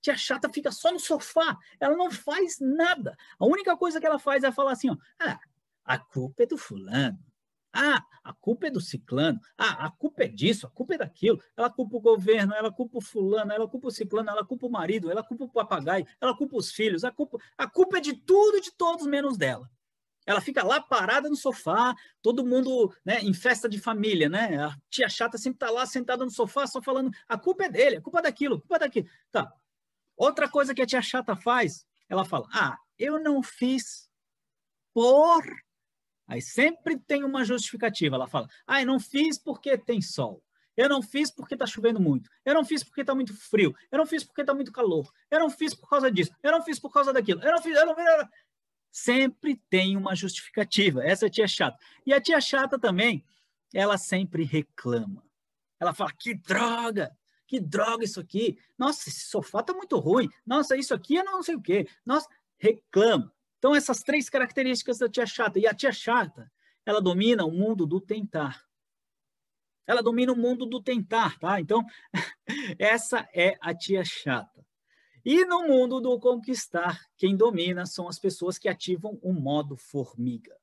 tia 0.00 0.16
chata 0.16 0.48
fica 0.52 0.70
só 0.70 0.92
no 0.92 1.00
sofá, 1.00 1.58
ela 1.80 1.96
não 1.96 2.10
faz 2.10 2.58
nada. 2.60 3.16
A 3.38 3.44
única 3.44 3.76
coisa 3.76 3.98
que 3.98 4.06
ela 4.06 4.18
faz 4.18 4.44
é 4.44 4.52
falar 4.52 4.72
assim, 4.72 4.90
ó, 4.90 4.96
ah, 5.18 5.40
a 5.84 5.98
culpa 5.98 6.44
é 6.44 6.46
do 6.46 6.56
fulano. 6.56 7.18
Ah, 7.72 8.04
a 8.24 8.32
culpa 8.32 8.66
é 8.66 8.70
do 8.70 8.80
ciclano. 8.80 9.38
Ah, 9.56 9.86
a 9.86 9.90
culpa 9.90 10.24
é 10.24 10.28
disso, 10.28 10.66
a 10.66 10.70
culpa 10.70 10.94
é 10.94 10.98
daquilo. 10.98 11.40
Ela 11.56 11.70
culpa 11.70 11.96
o 11.96 12.00
governo, 12.00 12.54
ela 12.54 12.72
culpa 12.72 12.98
o 12.98 13.00
fulano, 13.00 13.52
ela 13.52 13.68
culpa 13.68 13.88
o 13.88 13.90
ciclano, 13.90 14.30
ela 14.30 14.44
culpa 14.44 14.66
o 14.66 14.70
marido, 14.70 15.10
ela 15.10 15.22
culpa 15.22 15.44
o 15.44 15.48
papagaio, 15.48 16.06
ela 16.20 16.36
culpa 16.36 16.56
os 16.56 16.72
filhos. 16.72 17.04
A 17.04 17.10
culpa, 17.10 17.38
a 17.56 17.66
culpa 17.68 17.98
é 17.98 18.00
de 18.00 18.14
tudo 18.14 18.58
e 18.58 18.60
de 18.60 18.72
todos 18.72 19.06
menos 19.06 19.36
dela. 19.36 19.70
Ela 20.26 20.40
fica 20.40 20.62
lá 20.62 20.80
parada 20.80 21.28
no 21.28 21.36
sofá, 21.36 21.94
todo 22.20 22.44
mundo 22.44 22.92
né, 23.04 23.20
em 23.20 23.32
festa 23.32 23.68
de 23.68 23.78
família, 23.78 24.28
né? 24.28 24.62
A 24.62 24.76
tia 24.90 25.08
chata 25.08 25.38
sempre 25.38 25.56
está 25.56 25.70
lá 25.70 25.86
sentada 25.86 26.24
no 26.24 26.30
sofá, 26.30 26.66
só 26.66 26.82
falando: 26.82 27.10
a 27.26 27.38
culpa 27.38 27.64
é 27.64 27.68
dele, 27.70 27.96
a 27.96 28.00
culpa 28.02 28.18
é 28.18 28.22
daquilo, 28.22 28.56
a 28.56 28.60
culpa 28.60 28.76
é 28.76 28.78
daquilo. 28.80 29.08
Tá, 29.30 29.50
Outra 30.16 30.48
coisa 30.48 30.74
que 30.74 30.82
a 30.82 30.86
tia 30.86 31.00
chata 31.00 31.36
faz 31.36 31.86
ela 32.08 32.24
fala: 32.24 32.48
Ah, 32.52 32.76
eu 32.98 33.22
não 33.22 33.42
fiz 33.42 34.10
por. 34.92 35.44
Aí 36.28 36.42
sempre 36.42 36.98
tem 36.98 37.24
uma 37.24 37.42
justificativa. 37.42 38.16
Ela 38.16 38.28
fala: 38.28 38.48
Ah, 38.66 38.82
eu 38.82 38.86
não 38.86 39.00
fiz 39.00 39.38
porque 39.38 39.76
tem 39.78 40.02
sol. 40.02 40.44
Eu 40.76 40.88
não 40.88 41.02
fiz 41.02 41.30
porque 41.30 41.54
está 41.54 41.66
chovendo 41.66 41.98
muito. 41.98 42.30
Eu 42.44 42.54
não 42.54 42.64
fiz 42.64 42.84
porque 42.84 43.00
está 43.00 43.12
muito 43.14 43.34
frio. 43.34 43.74
Eu 43.90 43.98
não 43.98 44.06
fiz 44.06 44.22
porque 44.22 44.42
está 44.42 44.54
muito 44.54 44.70
calor. 44.70 45.10
Eu 45.28 45.40
não 45.40 45.50
fiz 45.50 45.74
por 45.74 45.88
causa 45.88 46.08
disso. 46.08 46.30
Eu 46.40 46.52
não 46.52 46.62
fiz 46.62 46.78
por 46.78 46.92
causa 46.92 47.12
daquilo. 47.12 47.42
Eu 47.42 47.50
não 47.50 47.62
fiz. 47.62 47.74
Eu 47.74 47.86
não. 47.86 47.96
Sempre 48.92 49.60
tem 49.68 49.96
uma 49.96 50.14
justificativa. 50.14 51.02
Essa 51.02 51.26
é 51.26 51.28
a 51.28 51.30
tia 51.30 51.48
chata. 51.48 51.78
E 52.06 52.12
a 52.12 52.20
tia 52.20 52.40
chata 52.40 52.78
também, 52.78 53.24
ela 53.74 53.98
sempre 53.98 54.44
reclama. 54.44 55.24
Ela 55.80 55.94
fala: 55.94 56.12
que 56.12 56.34
droga! 56.34 57.16
Que 57.46 57.58
droga 57.58 58.04
isso 58.04 58.20
aqui! 58.20 58.58
Nossa, 58.76 59.08
esse 59.08 59.20
sofá 59.20 59.60
está 59.60 59.72
muito 59.72 59.98
ruim. 59.98 60.28
Nossa, 60.46 60.76
isso 60.76 60.94
aqui 60.94 61.16
eu 61.16 61.24
não 61.24 61.42
sei 61.42 61.54
o 61.56 61.62
quê. 61.62 61.88
Nossa, 62.04 62.28
reclama. 62.58 63.32
Então, 63.58 63.74
essas 63.74 64.00
três 64.00 64.30
características 64.30 64.98
da 64.98 65.08
tia 65.08 65.26
chata. 65.26 65.58
E 65.58 65.66
a 65.66 65.74
tia 65.74 65.92
chata, 65.92 66.50
ela 66.86 67.00
domina 67.00 67.44
o 67.44 67.50
mundo 67.50 67.86
do 67.86 68.00
tentar. 68.00 68.64
Ela 69.86 70.02
domina 70.02 70.32
o 70.32 70.36
mundo 70.36 70.66
do 70.66 70.82
tentar, 70.82 71.38
tá? 71.38 71.60
Então, 71.60 71.84
essa 72.78 73.28
é 73.34 73.56
a 73.60 73.74
tia 73.74 74.04
chata. 74.04 74.64
E 75.24 75.44
no 75.44 75.66
mundo 75.66 76.00
do 76.00 76.18
conquistar, 76.18 77.00
quem 77.16 77.36
domina 77.36 77.84
são 77.84 78.08
as 78.08 78.18
pessoas 78.18 78.58
que 78.58 78.68
ativam 78.68 79.18
o 79.22 79.32
modo 79.32 79.76
formiga. 79.76 80.56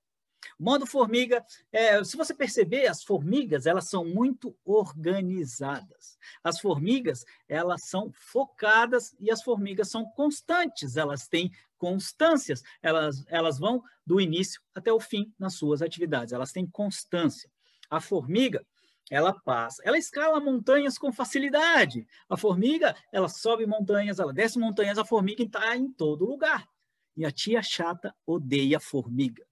O 0.60 0.64
modo 0.64 0.86
formiga, 0.86 1.44
é, 1.72 2.04
se 2.04 2.16
você 2.16 2.34
perceber, 2.34 2.88
as 2.88 3.04
formigas 3.04 3.66
elas 3.66 3.90
são 3.90 4.06
muito 4.06 4.56
organizadas. 4.64 6.18
As 6.44 6.60
formigas 6.60 7.26
elas 7.48 7.84
são 7.84 8.12
focadas 8.14 9.16
e 9.20 9.30
as 9.30 9.44
formigas 9.44 9.90
são 9.90 10.06
constantes. 10.12 10.96
Elas 10.98 11.28
têm 11.28 11.52
constâncias. 11.86 12.64
Elas, 12.82 13.24
elas 13.28 13.60
vão 13.60 13.84
do 14.04 14.20
início 14.20 14.60
até 14.74 14.92
o 14.92 15.00
fim 15.00 15.32
nas 15.38 15.54
suas 15.54 15.84
atividades. 15.84 16.34
Elas 16.34 16.52
têm 16.52 16.66
constância. 16.66 17.48
A 17.88 18.02
formiga 18.02 18.66
ela 19.12 19.40
passa, 19.42 19.84
ela 19.86 20.00
escala 20.00 20.40
montanhas 20.40 20.98
com 20.98 21.14
facilidade. 21.14 22.08
A 22.28 22.36
formiga, 22.36 22.96
ela 23.12 23.30
sobe 23.30 23.68
montanhas, 23.68 24.18
ela 24.18 24.34
desce 24.34 24.58
montanhas, 24.58 24.98
a 24.98 25.06
formiga 25.06 25.44
está 25.44 25.78
em 25.78 25.88
todo 25.92 26.26
lugar. 26.26 26.68
E 27.16 27.24
a 27.24 27.30
tia 27.30 27.62
chata 27.62 28.16
odeia 28.26 28.80
formiga. 28.80 29.46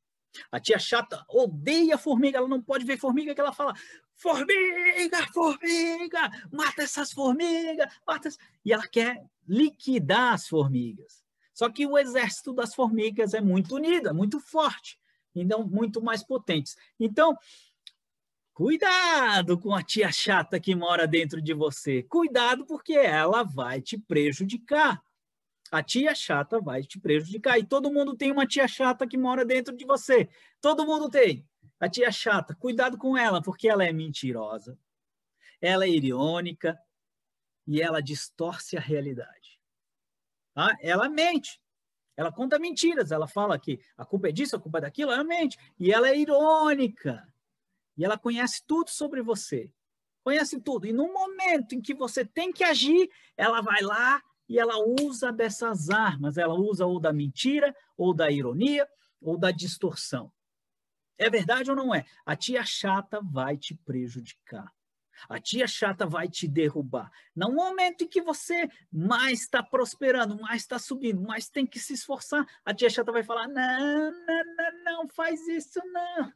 A 0.51 0.59
tia 0.59 0.79
chata 0.79 1.23
odeia 1.29 1.99
formiga, 1.99 2.39
ela 2.39 2.47
não 2.47 2.63
pode 2.63 2.83
ver 2.83 2.97
formiga 2.97 3.35
que 3.35 3.41
ela 3.41 3.53
fala: 3.53 3.75
formiga, 4.15 5.27
formiga, 5.31 6.31
mata 6.51 6.81
essas 6.81 7.11
formigas, 7.11 7.93
mata. 8.07 8.29
E 8.65 8.73
ela 8.73 8.87
quer 8.87 9.23
liquidar 9.47 10.33
as 10.33 10.47
formigas. 10.47 11.22
Só 11.53 11.69
que 11.69 11.85
o 11.85 11.97
exército 11.97 12.53
das 12.53 12.73
formigas 12.73 13.33
é 13.33 13.41
muito 13.41 13.75
unido, 13.75 14.09
é 14.09 14.13
muito 14.13 14.39
forte, 14.39 14.97
então 15.35 15.67
muito 15.67 16.01
mais 16.01 16.23
potentes. 16.23 16.75
Então, 16.99 17.37
Cuidado 18.53 19.59
com 19.59 19.73
a 19.73 19.81
tia 19.81 20.11
chata 20.11 20.59
que 20.59 20.75
mora 20.75 21.07
dentro 21.07 21.41
de 21.41 21.55
você. 21.55 22.03
Cuidado 22.03 22.67
porque 22.67 22.93
ela 22.93 23.41
vai 23.41 23.81
te 23.81 23.97
prejudicar. 23.97 25.01
A 25.71 25.81
tia 25.81 26.13
chata 26.13 26.61
vai 26.61 26.83
te 26.83 26.99
prejudicar. 26.99 27.57
E 27.57 27.65
todo 27.65 27.91
mundo 27.91 28.15
tem 28.15 28.31
uma 28.31 28.45
tia 28.45 28.67
chata 28.67 29.07
que 29.07 29.17
mora 29.17 29.43
dentro 29.43 29.75
de 29.75 29.83
você. 29.85 30.29
Todo 30.61 30.85
mundo 30.85 31.09
tem. 31.09 31.43
A 31.79 31.89
tia 31.89 32.11
chata, 32.11 32.53
cuidado 32.53 32.95
com 32.95 33.17
ela, 33.17 33.41
porque 33.41 33.67
ela 33.67 33.83
é 33.83 33.91
mentirosa, 33.91 34.77
ela 35.59 35.85
é 35.85 35.89
irônica 35.89 36.77
e 37.65 37.81
ela 37.81 38.01
distorce 38.01 38.77
a 38.77 38.79
realidade. 38.79 39.42
Tá? 40.53 40.75
Ela 40.81 41.09
mente. 41.09 41.59
Ela 42.15 42.31
conta 42.31 42.59
mentiras. 42.59 43.11
Ela 43.11 43.27
fala 43.27 43.59
que 43.59 43.79
a 43.97 44.05
culpa 44.05 44.29
é 44.29 44.31
disso, 44.31 44.55
a 44.55 44.59
culpa 44.59 44.77
é 44.77 44.81
daquilo. 44.81 45.11
Ela 45.11 45.23
mente. 45.23 45.57
E 45.79 45.91
ela 45.91 46.09
é 46.09 46.17
irônica. 46.17 47.27
E 47.97 48.05
ela 48.05 48.17
conhece 48.17 48.63
tudo 48.65 48.89
sobre 48.89 49.21
você. 49.21 49.71
Conhece 50.23 50.59
tudo. 50.61 50.87
E 50.87 50.93
no 50.93 51.11
momento 51.11 51.75
em 51.75 51.81
que 51.81 51.93
você 51.93 52.23
tem 52.23 52.51
que 52.51 52.63
agir, 52.63 53.09
ela 53.35 53.61
vai 53.61 53.81
lá 53.81 54.21
e 54.47 54.59
ela 54.59 54.75
usa 55.01 55.31
dessas 55.31 55.89
armas. 55.89 56.37
Ela 56.37 56.53
usa 56.53 56.85
ou 56.85 56.99
da 56.99 57.11
mentira, 57.11 57.75
ou 57.97 58.13
da 58.13 58.31
ironia, 58.31 58.87
ou 59.21 59.37
da 59.37 59.51
distorção. 59.51 60.31
É 61.17 61.29
verdade 61.29 61.69
ou 61.69 61.75
não 61.75 61.93
é? 61.93 62.05
A 62.25 62.35
tia 62.35 62.63
chata 62.65 63.19
vai 63.21 63.57
te 63.57 63.75
prejudicar. 63.75 64.71
A 65.29 65.39
tia 65.39 65.67
chata 65.67 66.05
vai 66.05 66.27
te 66.27 66.47
derrubar. 66.47 67.11
No 67.35 67.51
momento 67.51 68.03
em 68.03 68.07
que 68.07 68.21
você 68.21 68.69
mais 68.91 69.41
está 69.41 69.61
prosperando, 69.63 70.39
mais 70.39 70.61
está 70.61 70.77
subindo, 70.77 71.21
mais 71.21 71.49
tem 71.49 71.65
que 71.65 71.79
se 71.79 71.93
esforçar, 71.93 72.45
a 72.65 72.73
tia 72.73 72.89
chata 72.89 73.11
vai 73.11 73.23
falar: 73.23 73.47
não, 73.47 74.11
não, 74.11 74.43
não, 74.57 74.83
não 74.85 75.07
faz 75.07 75.47
isso, 75.47 75.79
não. 75.91 76.33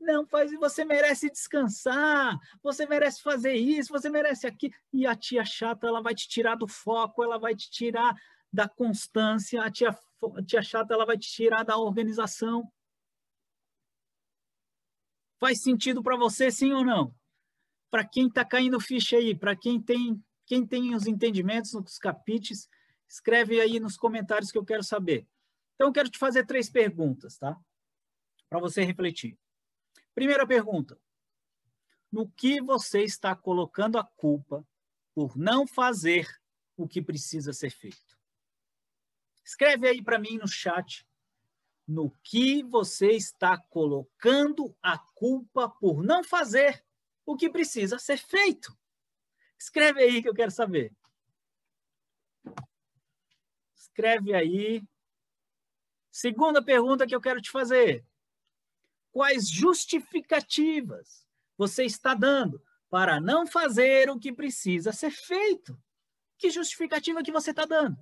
Não 0.00 0.26
faz 0.26 0.50
isso, 0.50 0.60
você 0.60 0.84
merece 0.84 1.30
descansar, 1.30 2.36
você 2.62 2.84
merece 2.86 3.22
fazer 3.22 3.54
isso, 3.54 3.92
você 3.92 4.10
merece 4.10 4.46
aquilo. 4.46 4.74
E 4.92 5.06
a 5.06 5.14
tia 5.14 5.44
chata, 5.44 5.86
ela 5.86 6.02
vai 6.02 6.14
te 6.14 6.28
tirar 6.28 6.56
do 6.56 6.66
foco, 6.66 7.22
ela 7.22 7.38
vai 7.38 7.54
te 7.54 7.70
tirar 7.70 8.14
da 8.52 8.68
constância, 8.68 9.62
a 9.62 9.70
tia, 9.70 9.90
a 9.90 10.42
tia 10.42 10.62
chata, 10.62 10.92
ela 10.92 11.06
vai 11.06 11.16
te 11.16 11.30
tirar 11.30 11.62
da 11.64 11.76
organização. 11.78 12.70
Faz 15.38 15.62
sentido 15.62 16.02
para 16.02 16.16
você, 16.16 16.50
sim 16.50 16.72
ou 16.72 16.84
não? 16.84 17.14
Para 17.92 18.06
quem 18.06 18.26
está 18.26 18.42
caindo 18.42 18.80
ficha 18.80 19.18
aí, 19.18 19.34
para 19.34 19.54
quem 19.54 19.78
tem, 19.78 20.24
quem 20.46 20.66
tem 20.66 20.94
os 20.94 21.06
entendimentos 21.06 21.74
nos 21.74 21.98
capítulos, 21.98 22.66
escreve 23.06 23.60
aí 23.60 23.78
nos 23.78 23.98
comentários 23.98 24.50
que 24.50 24.56
eu 24.56 24.64
quero 24.64 24.82
saber. 24.82 25.28
Então, 25.74 25.88
eu 25.88 25.92
quero 25.92 26.08
te 26.08 26.18
fazer 26.18 26.46
três 26.46 26.70
perguntas, 26.70 27.36
tá? 27.36 27.54
Para 28.48 28.60
você 28.60 28.82
refletir. 28.82 29.38
Primeira 30.14 30.46
pergunta: 30.46 30.98
no 32.10 32.26
que 32.30 32.62
você 32.62 33.02
está 33.02 33.36
colocando 33.36 33.98
a 33.98 34.04
culpa 34.04 34.66
por 35.14 35.36
não 35.36 35.66
fazer 35.66 36.26
o 36.78 36.88
que 36.88 37.02
precisa 37.02 37.52
ser 37.52 37.68
feito? 37.68 38.18
Escreve 39.44 39.86
aí 39.86 40.02
para 40.02 40.18
mim 40.18 40.38
no 40.38 40.48
chat 40.48 41.06
no 41.86 42.10
que 42.22 42.62
você 42.62 43.08
está 43.08 43.58
colocando 43.58 44.74
a 44.80 44.96
culpa 44.96 45.68
por 45.68 46.02
não 46.02 46.24
fazer 46.24 46.82
o 47.24 47.36
que 47.36 47.48
precisa 47.48 47.98
ser 47.98 48.18
feito. 48.18 48.76
Escreve 49.58 50.02
aí 50.02 50.22
que 50.22 50.28
eu 50.28 50.34
quero 50.34 50.50
saber. 50.50 50.92
Escreve 53.74 54.34
aí. 54.34 54.82
Segunda 56.10 56.62
pergunta 56.62 57.06
que 57.06 57.14
eu 57.14 57.20
quero 57.20 57.40
te 57.40 57.50
fazer. 57.50 58.04
Quais 59.12 59.48
justificativas 59.48 61.26
você 61.56 61.84
está 61.84 62.14
dando 62.14 62.62
para 62.90 63.20
não 63.20 63.46
fazer 63.46 64.10
o 64.10 64.18
que 64.18 64.32
precisa 64.32 64.92
ser 64.92 65.10
feito? 65.10 65.78
Que 66.36 66.50
justificativa 66.50 67.22
que 67.22 67.30
você 67.30 67.50
está 67.50 67.64
dando? 67.64 67.96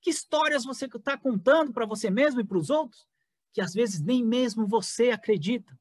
Que 0.00 0.10
histórias 0.10 0.64
você 0.64 0.86
está 0.86 1.16
contando 1.16 1.72
para 1.72 1.86
você 1.86 2.10
mesmo 2.10 2.40
e 2.40 2.44
para 2.44 2.58
os 2.58 2.70
outros 2.70 3.08
que 3.52 3.60
às 3.60 3.72
vezes 3.72 4.00
nem 4.00 4.24
mesmo 4.24 4.66
você 4.66 5.10
acredita? 5.10 5.78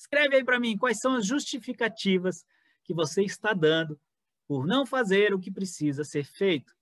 Escreve 0.00 0.36
aí 0.36 0.42
para 0.42 0.58
mim 0.58 0.78
quais 0.78 0.98
são 0.98 1.16
as 1.16 1.26
justificativas 1.26 2.46
que 2.84 2.94
você 2.94 3.22
está 3.22 3.52
dando 3.52 4.00
por 4.46 4.66
não 4.66 4.86
fazer 4.86 5.34
o 5.34 5.38
que 5.38 5.50
precisa 5.50 6.04
ser 6.04 6.24
feito. 6.24 6.74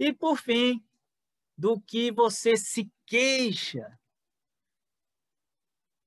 E, 0.00 0.10
por 0.10 0.38
fim, 0.38 0.82
do 1.54 1.78
que 1.78 2.10
você 2.10 2.56
se 2.56 2.90
queixa 3.04 4.00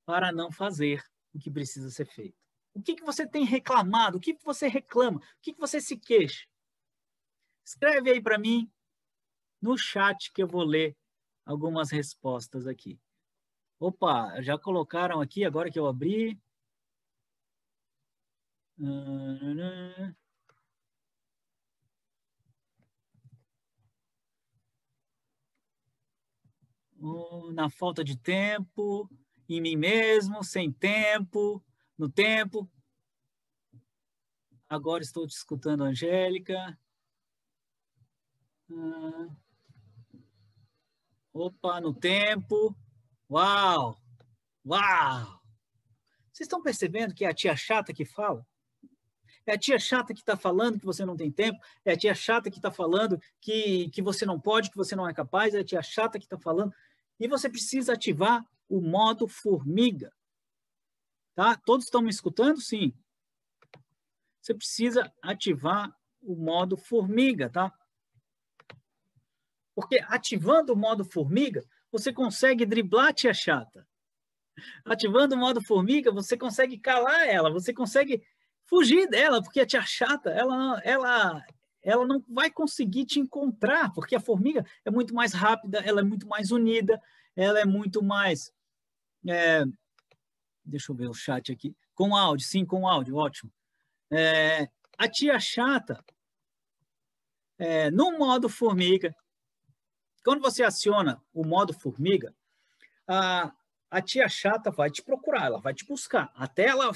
para 0.03 0.31
não 0.31 0.51
fazer 0.51 1.05
o 1.35 1.39
que 1.39 1.51
precisa 1.51 1.91
ser 1.91 2.07
feito. 2.07 2.35
O 2.73 2.81
que, 2.81 2.95
que 2.95 3.03
você 3.03 3.27
tem 3.27 3.45
reclamado? 3.45 4.17
O 4.17 4.19
que, 4.19 4.33
que 4.33 4.43
você 4.43 4.67
reclama? 4.67 5.19
O 5.19 5.41
que, 5.43 5.53
que 5.53 5.59
você 5.59 5.79
se 5.79 5.95
queixa? 5.95 6.47
Escreve 7.63 8.09
aí 8.09 8.21
para 8.21 8.39
mim 8.39 8.67
no 9.61 9.77
chat 9.77 10.33
que 10.33 10.41
eu 10.41 10.47
vou 10.47 10.63
ler 10.63 10.97
algumas 11.45 11.91
respostas 11.91 12.65
aqui. 12.65 12.99
Opa, 13.79 14.41
já 14.41 14.57
colocaram 14.57 15.21
aqui 15.21 15.45
agora 15.45 15.69
que 15.69 15.77
eu 15.77 15.85
abri. 15.85 16.39
Na 27.53 27.69
falta 27.69 28.03
de 28.03 28.17
tempo, 28.17 29.09
em 29.47 29.61
mim 29.61 29.75
mesmo, 29.75 30.43
sem 30.43 30.71
tempo, 30.71 31.63
no 31.97 32.09
tempo. 32.09 32.69
Agora 34.67 35.03
estou 35.03 35.27
te 35.27 35.35
escutando, 35.35 35.83
Angélica. 35.83 36.77
Opa, 41.31 41.79
no 41.79 41.93
tempo. 41.93 42.75
Uau! 43.29 44.01
Uau! 44.65 45.41
Vocês 46.31 46.45
estão 46.45 46.61
percebendo 46.61 47.13
que 47.13 47.25
é 47.25 47.29
a 47.29 47.33
tia 47.33 47.55
chata 47.55 47.93
que 47.93 48.05
fala? 48.05 48.45
É 49.45 49.53
a 49.53 49.57
tia 49.57 49.77
chata 49.79 50.13
que 50.13 50.19
está 50.19 50.37
falando 50.37 50.79
que 50.79 50.85
você 50.85 51.05
não 51.05 51.15
tem 51.15 51.31
tempo, 51.31 51.59
é 51.83 51.93
a 51.93 51.97
tia 51.97 52.13
chata 52.13 52.49
que 52.49 52.57
está 52.57 52.71
falando 52.71 53.19
que, 53.41 53.89
que 53.89 54.01
você 54.01 54.25
não 54.25 54.39
pode, 54.39 54.69
que 54.69 54.77
você 54.77 54.95
não 54.95 55.07
é 55.07 55.13
capaz, 55.13 55.53
é 55.53 55.59
a 55.59 55.63
tia 55.63 55.81
chata 55.81 56.19
que 56.19 56.25
está 56.25 56.37
falando. 56.37 56.73
E 57.19 57.27
você 57.27 57.49
precisa 57.49 57.93
ativar 57.93 58.45
o 58.69 58.79
modo 58.79 59.27
formiga. 59.27 60.13
Tá? 61.35 61.55
Todos 61.55 61.85
estão 61.85 62.01
me 62.01 62.09
escutando? 62.09 62.61
Sim. 62.61 62.93
Você 64.41 64.53
precisa 64.53 65.11
ativar 65.21 65.93
o 66.21 66.35
modo 66.35 66.77
formiga, 66.77 67.49
tá? 67.49 67.73
Porque 69.75 69.99
ativando 70.07 70.73
o 70.73 70.77
modo 70.77 71.05
formiga, 71.05 71.63
você 71.91 72.11
consegue 72.13 72.65
driblar 72.65 73.07
a 73.07 73.13
tia 73.13 73.33
chata. 73.33 73.87
Ativando 74.85 75.35
o 75.35 75.37
modo 75.37 75.61
formiga, 75.61 76.11
você 76.11 76.37
consegue 76.37 76.77
calar 76.79 77.27
ela, 77.27 77.51
você 77.51 77.73
consegue 77.73 78.23
fugir 78.65 79.07
dela, 79.07 79.41
porque 79.41 79.59
a 79.59 79.65
tia 79.65 79.81
chata, 79.81 80.29
ela, 80.29 80.81
ela, 80.83 81.45
ela 81.81 82.05
não 82.05 82.23
vai 82.27 82.51
conseguir 82.51 83.05
te 83.05 83.19
encontrar, 83.19 83.93
porque 83.93 84.15
a 84.15 84.19
formiga 84.19 84.65
é 84.83 84.91
muito 84.91 85.13
mais 85.13 85.33
rápida, 85.33 85.79
ela 85.79 86.01
é 86.01 86.03
muito 86.03 86.27
mais 86.27 86.51
unida, 86.51 87.01
ela 87.35 87.59
é 87.59 87.65
muito 87.65 88.03
mais. 88.03 88.51
É, 89.27 89.63
deixa 90.65 90.91
eu 90.91 90.95
ver 90.95 91.07
o 91.07 91.13
chat 91.13 91.51
aqui. 91.51 91.75
Com 91.93 92.15
áudio, 92.15 92.45
sim, 92.45 92.65
com 92.65 92.87
áudio, 92.87 93.15
ótimo. 93.15 93.51
É, 94.11 94.67
a 94.97 95.07
tia 95.07 95.39
chata, 95.39 96.03
é, 97.57 97.89
no 97.91 98.17
modo 98.17 98.49
formiga, 98.49 99.15
quando 100.27 100.41
você 100.41 100.61
aciona 100.61 101.23
o 101.33 101.45
modo 101.45 101.73
formiga, 101.73 102.35
a, 103.07 103.49
a 103.89 104.01
tia 104.01 104.27
chata 104.27 104.69
vai 104.69 104.91
te 104.91 105.01
procurar, 105.01 105.45
ela 105.45 105.61
vai 105.61 105.73
te 105.73 105.85
buscar, 105.85 106.29
até 106.35 106.65
ela 106.65 106.91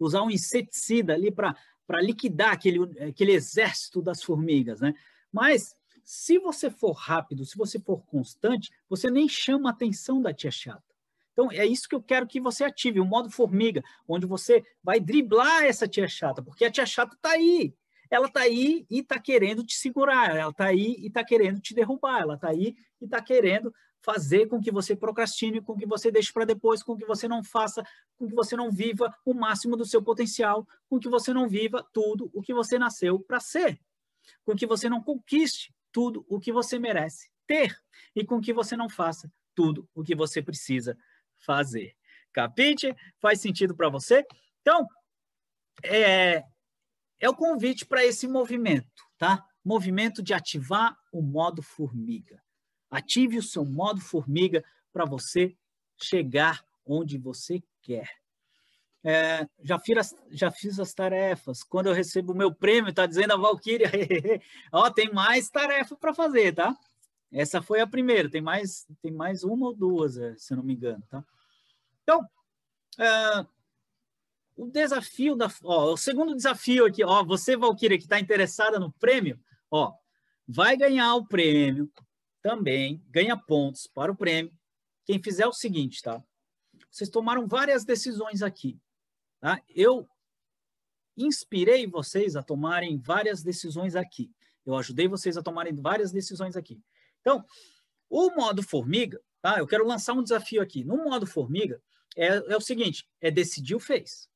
usar 0.00 0.22
um 0.22 0.30
inseticida 0.32 1.14
ali 1.14 1.30
para 1.30 1.54
liquidar 2.00 2.50
aquele, 2.50 2.80
aquele 3.06 3.30
exército 3.30 4.02
das 4.02 4.20
formigas, 4.20 4.80
né? 4.80 4.96
Mas 5.32 5.76
se 6.02 6.40
você 6.40 6.68
for 6.68 6.90
rápido, 6.90 7.44
se 7.44 7.56
você 7.56 7.78
for 7.78 8.04
constante, 8.06 8.72
você 8.88 9.08
nem 9.08 9.28
chama 9.28 9.70
a 9.70 9.72
atenção 9.72 10.20
da 10.20 10.34
tia 10.34 10.50
chata. 10.50 10.82
Então, 11.32 11.52
é 11.52 11.64
isso 11.64 11.88
que 11.88 11.94
eu 11.94 12.02
quero 12.02 12.26
que 12.26 12.40
você 12.40 12.64
ative, 12.64 12.98
o 12.98 13.04
modo 13.04 13.30
formiga, 13.30 13.80
onde 14.08 14.26
você 14.26 14.64
vai 14.82 14.98
driblar 14.98 15.66
essa 15.66 15.86
tia 15.86 16.08
chata, 16.08 16.42
porque 16.42 16.64
a 16.64 16.70
tia 16.72 16.84
chata 16.84 17.14
está 17.14 17.30
aí. 17.30 17.72
Ela 18.10 18.26
está 18.26 18.40
aí 18.40 18.86
e 18.90 19.00
está 19.00 19.18
querendo 19.18 19.64
te 19.64 19.74
segurar, 19.74 20.36
ela 20.36 20.50
está 20.50 20.66
aí 20.66 20.96
e 20.98 21.06
está 21.06 21.24
querendo 21.24 21.60
te 21.60 21.72
derrubar, 21.72 22.22
ela 22.22 22.34
está 22.34 22.48
aí 22.48 22.76
e 23.00 23.04
está 23.04 23.22
querendo 23.22 23.72
fazer 24.02 24.46
com 24.46 24.60
que 24.60 24.70
você 24.70 24.96
procrastine, 24.96 25.60
com 25.60 25.76
que 25.76 25.86
você 25.86 26.10
deixe 26.10 26.32
para 26.32 26.44
depois, 26.44 26.82
com 26.82 26.96
que 26.96 27.04
você 27.04 27.28
não 27.28 27.44
faça, 27.44 27.84
com 28.16 28.26
que 28.26 28.34
você 28.34 28.56
não 28.56 28.70
viva 28.70 29.14
o 29.24 29.34
máximo 29.34 29.76
do 29.76 29.84
seu 29.84 30.02
potencial, 30.02 30.66
com 30.88 30.98
que 30.98 31.08
você 31.08 31.32
não 31.32 31.48
viva 31.48 31.86
tudo 31.92 32.30
o 32.32 32.42
que 32.42 32.54
você 32.54 32.78
nasceu 32.78 33.20
para 33.20 33.38
ser, 33.38 33.78
com 34.44 34.56
que 34.56 34.66
você 34.66 34.88
não 34.88 35.02
conquiste 35.02 35.74
tudo 35.92 36.24
o 36.28 36.40
que 36.40 36.52
você 36.52 36.78
merece 36.78 37.30
ter 37.46 37.76
e 38.14 38.24
com 38.24 38.40
que 38.40 38.52
você 38.52 38.76
não 38.76 38.88
faça 38.88 39.30
tudo 39.54 39.88
o 39.94 40.02
que 40.02 40.14
você 40.14 40.40
precisa 40.40 40.96
fazer. 41.36 41.94
Capite? 42.32 42.94
Faz 43.20 43.40
sentido 43.40 43.74
para 43.74 43.88
você? 43.88 44.24
Então, 44.62 44.86
é, 45.82 46.44
é 47.20 47.28
o 47.28 47.34
convite 47.34 47.84
para 47.84 48.04
esse 48.04 48.26
movimento, 48.26 49.04
tá? 49.18 49.44
Movimento 49.64 50.22
de 50.22 50.32
ativar 50.32 50.96
o 51.12 51.20
modo 51.20 51.62
formiga. 51.62 52.42
Ative 52.90 53.38
o 53.38 53.42
seu 53.42 53.64
modo 53.64 54.00
formiga 54.00 54.64
para 54.92 55.04
você 55.04 55.54
chegar 55.96 56.64
onde 56.84 57.18
você 57.18 57.62
quer. 57.82 58.08
É, 59.02 59.46
já, 59.62 59.78
fiz 59.78 59.96
as, 59.96 60.16
já 60.30 60.50
fiz 60.50 60.80
as 60.80 60.92
tarefas. 60.92 61.62
Quando 61.62 61.86
eu 61.86 61.94
recebo 61.94 62.32
o 62.32 62.36
meu 62.36 62.54
prêmio, 62.54 62.90
está 62.90 63.06
dizendo 63.06 63.32
a 63.32 63.36
Valkyria, 63.36 63.88
ó, 64.72 64.90
tem 64.90 65.12
mais 65.12 65.48
tarefa 65.48 65.96
para 65.96 66.14
fazer, 66.14 66.54
tá? 66.54 66.76
Essa 67.32 67.62
foi 67.62 67.80
a 67.80 67.86
primeira, 67.86 68.28
tem 68.28 68.40
mais, 68.40 68.86
tem 69.00 69.12
mais 69.12 69.44
uma 69.44 69.68
ou 69.68 69.74
duas, 69.74 70.18
é, 70.18 70.34
se 70.36 70.52
eu 70.52 70.56
não 70.56 70.64
me 70.64 70.74
engano, 70.74 71.02
tá? 71.08 71.24
Então, 72.02 72.26
é, 72.98 73.46
o 74.60 74.70
desafio 74.70 75.34
da, 75.34 75.48
ó, 75.64 75.94
o 75.94 75.96
segundo 75.96 76.36
desafio 76.36 76.84
aqui, 76.84 77.02
ó, 77.02 77.24
você 77.24 77.56
Valkyria 77.56 77.96
que 77.96 78.04
está 78.04 78.20
interessada 78.20 78.78
no 78.78 78.92
prêmio, 78.92 79.40
ó, 79.70 79.94
vai 80.46 80.76
ganhar 80.76 81.14
o 81.14 81.26
prêmio 81.26 81.90
também 82.42 83.02
ganha 83.08 83.36
pontos 83.36 83.86
para 83.86 84.12
o 84.12 84.16
prêmio. 84.16 84.52
Quem 85.06 85.22
fizer 85.22 85.46
o 85.46 85.52
seguinte, 85.52 86.02
tá? 86.02 86.22
Vocês 86.90 87.08
tomaram 87.08 87.46
várias 87.46 87.84
decisões 87.84 88.42
aqui. 88.42 88.78
Tá? 89.40 89.62
Eu 89.68 90.08
inspirei 91.16 91.86
vocês 91.86 92.36
a 92.36 92.42
tomarem 92.42 92.98
várias 92.98 93.42
decisões 93.42 93.96
aqui. 93.96 94.30
Eu 94.64 94.76
ajudei 94.76 95.08
vocês 95.08 95.36
a 95.36 95.42
tomarem 95.42 95.74
várias 95.74 96.12
decisões 96.12 96.56
aqui. 96.56 96.80
Então, 97.20 97.44
o 98.08 98.30
modo 98.30 98.62
formiga, 98.62 99.20
tá? 99.40 99.58
Eu 99.58 99.66
quero 99.66 99.86
lançar 99.86 100.12
um 100.12 100.22
desafio 100.22 100.60
aqui. 100.60 100.84
No 100.84 100.96
modo 100.96 101.26
formiga, 101.26 101.82
é, 102.16 102.26
é 102.52 102.56
o 102.56 102.60
seguinte: 102.60 103.08
é 103.20 103.30
decidiu, 103.30 103.80
fez. 103.80 104.29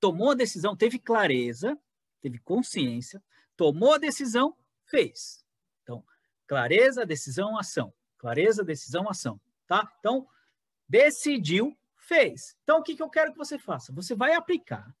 Tomou 0.00 0.30
a 0.30 0.34
decisão, 0.34 0.76
teve 0.76 0.98
clareza, 0.98 1.78
teve 2.20 2.38
consciência, 2.38 3.22
tomou 3.56 3.94
a 3.94 3.98
decisão, 3.98 4.56
fez. 4.84 5.44
Clareza, 6.48 7.04
decisão, 7.04 7.58
ação. 7.58 7.92
Clareza, 8.16 8.64
decisão, 8.64 9.08
ação. 9.08 9.38
Tá? 9.66 9.92
Então, 10.00 10.26
decidiu, 10.88 11.76
fez. 11.94 12.56
Então, 12.62 12.80
o 12.80 12.82
que, 12.82 12.96
que 12.96 13.02
eu 13.02 13.10
quero 13.10 13.32
que 13.32 13.38
você 13.38 13.58
faça? 13.58 13.92
Você 13.92 14.14
vai 14.14 14.32
aplicar 14.32 14.96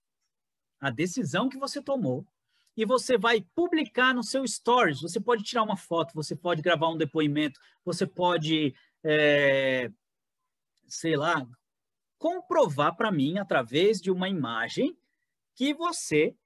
a 0.78 0.90
decisão 0.90 1.48
que 1.48 1.58
você 1.58 1.82
tomou 1.82 2.24
e 2.76 2.84
você 2.84 3.16
vai 3.16 3.40
publicar 3.54 4.14
no 4.14 4.22
seu 4.22 4.46
stories. 4.46 5.00
Você 5.00 5.18
pode 5.18 5.42
tirar 5.42 5.62
uma 5.62 5.76
foto, 5.76 6.14
você 6.14 6.36
pode 6.36 6.60
gravar 6.60 6.90
um 6.90 6.98
depoimento, 6.98 7.58
você 7.82 8.06
pode, 8.06 8.74
é, 9.02 9.90
sei 10.86 11.16
lá, 11.16 11.48
comprovar 12.18 12.96
para 12.96 13.12
mim 13.12 13.38
através 13.38 14.00
de 14.00 14.10
uma 14.10 14.28
imagem 14.28 14.96
que 15.54 15.72
você 15.72 16.36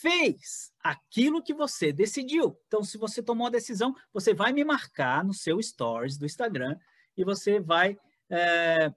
fez 0.00 0.72
aquilo 0.80 1.42
que 1.42 1.52
você 1.52 1.92
decidiu. 1.92 2.58
Então, 2.66 2.82
se 2.82 2.96
você 2.96 3.22
tomou 3.22 3.46
a 3.46 3.50
decisão, 3.50 3.94
você 4.12 4.32
vai 4.32 4.52
me 4.52 4.64
marcar 4.64 5.24
no 5.24 5.34
seu 5.34 5.60
stories 5.62 6.16
do 6.16 6.26
Instagram 6.26 6.76
e 7.16 7.24
você 7.24 7.60
vai 7.60 7.98
é, 8.30 8.92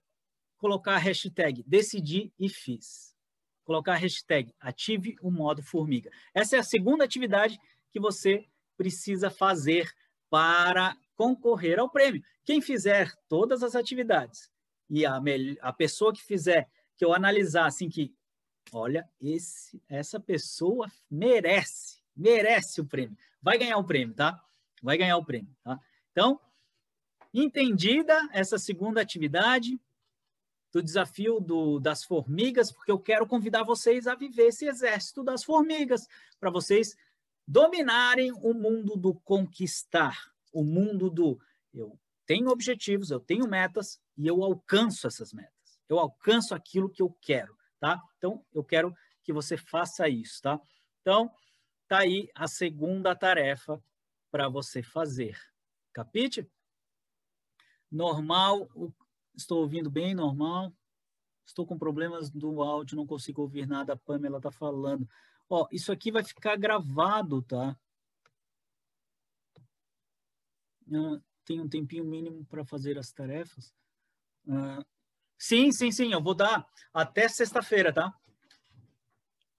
colocar 0.58 0.96
a 0.96 1.00
hashtag 1.00 1.64
decidi 1.68 2.32
e 2.40 2.48
fiz. 2.48 3.16
Colocar 3.64 3.94
a 3.94 3.98
hashtag 3.98 4.54
ative 4.60 5.16
o 5.22 5.32
modo 5.32 5.64
formiga. 5.64 6.12
Essa 6.34 6.58
é 6.58 6.60
a 6.60 6.64
segunda 6.64 7.04
atividade 7.04 7.60
que 7.92 8.00
você 8.00 8.46
precisa 8.78 9.30
fazer 9.30 9.92
para 10.30 10.96
concorrer 11.16 11.80
ao 11.80 11.90
prêmio. 11.90 12.24
Quem 12.44 12.62
fizer 12.62 13.12
todas 13.28 13.64
as 13.64 13.76
atividades 13.76 14.52
e 14.92 15.06
a, 15.06 15.22
a 15.62 15.72
pessoa 15.72 16.14
que 16.14 16.22
fizer, 16.22 16.70
que 16.98 17.06
eu 17.06 17.14
analisar 17.14 17.66
assim 17.66 17.88
que 17.88 18.14
olha, 18.74 19.10
esse, 19.20 19.82
essa 19.90 20.20
pessoa 20.20 20.92
merece, 21.10 22.02
merece 22.16 22.82
o 22.82 22.86
prêmio. 22.86 23.18
Vai 23.42 23.58
ganhar 23.58 23.78
o 23.78 23.84
prêmio, 23.84 24.14
tá? 24.14 24.44
Vai 24.84 24.98
ganhar 24.98 25.18
o 25.18 25.26
prêmio, 25.26 25.56
tá? 25.64 25.80
Então, 26.12 26.40
entendida 27.34 28.30
essa 28.34 28.58
segunda 28.58 29.02
atividade 29.02 29.80
do 30.72 30.84
desafio 30.84 31.40
do, 31.40 31.80
das 31.80 32.04
formigas, 32.04 32.72
porque 32.72 32.92
eu 32.92 33.00
quero 33.00 33.26
convidar 33.26 33.64
vocês 33.64 34.08
a 34.08 34.16
viver 34.16 34.48
esse 34.48 34.66
exército 34.66 35.24
das 35.24 35.44
formigas, 35.44 36.08
para 36.40 36.50
vocês 36.50 36.96
dominarem 37.48 38.32
o 38.32 38.54
mundo 38.54 38.96
do 38.96 39.14
conquistar, 39.14 40.32
o 40.54 40.64
mundo 40.64 41.10
do 41.10 41.40
eu 41.74 41.98
tenho 42.26 42.50
objetivos, 42.50 43.12
eu 43.12 43.20
tenho 43.20 43.48
metas 43.48 44.00
e 44.18 44.28
eu 44.28 44.44
alcanço 44.44 45.08
essas 45.08 45.34
metas. 45.34 45.80
Eu 45.90 46.00
alcanço 46.00 46.56
aquilo 46.56 46.90
que 46.90 47.02
eu 47.02 47.16
quero 47.22 47.56
tá? 47.82 48.00
Então, 48.18 48.46
eu 48.54 48.64
quero 48.64 48.96
que 49.24 49.34
você 49.34 49.58
faça 49.58 50.08
isso, 50.08 50.40
tá? 50.44 50.62
Então, 51.02 51.34
tá 51.88 52.00
aí 52.00 52.30
a 52.36 52.48
segunda 52.48 53.16
tarefa 53.16 53.84
para 54.30 54.48
você 54.48 54.84
fazer. 54.84 55.38
Capite? 55.92 56.50
Normal, 57.92 58.70
estou 59.36 59.62
ouvindo 59.62 59.90
bem, 59.90 60.14
normal. 60.14 60.72
Estou 61.44 61.66
com 61.66 61.78
problemas 61.78 62.30
do 62.30 62.62
áudio, 62.62 62.96
não 62.96 63.06
consigo 63.06 63.42
ouvir 63.42 63.68
nada, 63.68 63.94
a 63.94 63.98
Pamela 63.98 64.38
está 64.38 64.52
falando. 64.52 65.10
Ó, 65.50 65.68
isso 65.72 65.92
aqui 65.92 66.12
vai 66.12 66.24
ficar 66.24 66.56
gravado, 66.56 67.42
tá? 67.42 67.78
Tem 71.52 71.60
um 71.60 71.68
tempinho 71.68 72.06
mínimo 72.06 72.46
para 72.46 72.64
fazer 72.64 72.98
as 72.98 73.12
tarefas. 73.12 73.74
Uh, 74.48 74.84
Sim, 75.38 75.72
sim, 75.72 75.92
sim. 75.92 76.14
Eu 76.14 76.22
vou 76.22 76.36
dar 76.36 76.64
até 76.94 77.28
sexta-feira, 77.28 77.92
tá? 77.92 78.14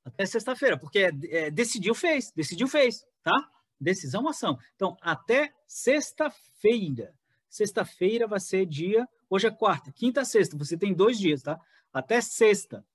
Até 0.05 0.24
sexta-feira, 0.24 0.78
porque 0.78 1.01
é, 1.01 1.10
é, 1.28 1.51
decidiu, 1.51 1.93
fez. 1.93 2.31
Decidiu, 2.36 2.69
fez, 2.69 3.05
tá? 3.20 3.51
Decisão, 3.81 4.28
ação. 4.28 4.56
Então, 4.77 4.97
até 5.02 5.52
sexta-feira. 5.66 7.12
Sexta-feira 7.51 8.28
vai 8.28 8.39
ser 8.39 8.64
dia. 8.64 9.09
Hoje 9.28 9.48
é 9.48 9.51
quarta, 9.51 9.90
quinta, 9.90 10.24
sexta. 10.24 10.56
Você 10.56 10.78
tem 10.78 10.94
dois 10.94 11.19
dias, 11.19 11.43
tá? 11.43 11.59
Até 11.93 12.20
sexta. 12.20 12.86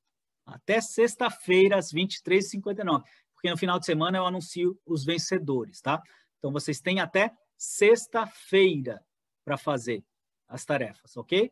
Até 0.46 0.80
sexta-feira, 0.80 1.78
às 1.78 1.92
23h59. 1.92 3.04
Porque 3.34 3.52
no 3.52 3.58
final 3.58 3.78
de 3.80 3.86
semana 3.86 4.18
eu 4.18 4.26
anuncio 4.26 4.80
os 4.86 5.04
vencedores, 5.04 5.82
tá? 5.82 6.02
Então 6.40 6.54
vocês 6.54 6.80
têm 6.80 7.02
até 7.02 7.34
sexta-feira 7.58 9.04
para 9.44 9.58
fazer 9.58 10.04
as 10.48 10.64
tarefas, 10.64 11.18
ok? 11.18 11.52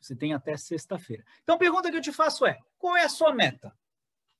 Você 0.00 0.14
tem 0.14 0.34
até 0.34 0.56
sexta-feira. 0.56 1.24
Então 1.42 1.56
a 1.56 1.58
pergunta 1.58 1.90
que 1.90 1.96
eu 1.96 2.02
te 2.02 2.12
faço 2.12 2.46
é: 2.46 2.58
qual 2.78 2.96
é 2.96 3.04
a 3.04 3.08
sua 3.08 3.34
meta? 3.34 3.76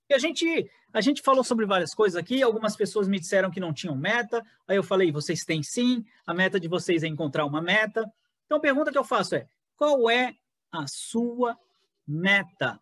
E 0.09 0.15
a 0.15 0.19
gente, 0.19 0.71
a 0.93 1.01
gente 1.01 1.21
falou 1.21 1.43
sobre 1.43 1.67
várias 1.67 1.93
coisas 1.93 2.17
aqui, 2.17 2.43
algumas 2.43 2.77
pessoas 2.77 3.09
me 3.09 3.19
disseram 3.19 3.51
que 3.51 3.59
não 3.59 3.73
tinham 3.73 3.97
meta, 3.97 4.45
aí 4.69 4.77
eu 4.77 4.83
falei, 4.83 5.11
vocês 5.11 5.45
têm 5.45 5.63
sim, 5.65 6.05
a 6.25 6.33
meta 6.33 6.61
de 6.61 6.69
vocês 6.69 7.03
é 7.03 7.09
encontrar 7.09 7.45
uma 7.45 7.61
meta. 7.61 8.09
Então 8.45 8.59
a 8.59 8.61
pergunta 8.61 8.93
que 8.93 8.99
eu 8.99 9.03
faço 9.03 9.35
é, 9.35 9.49
qual 9.77 10.09
é 10.09 10.37
a 10.71 10.87
sua 10.87 11.59
meta? 12.07 12.81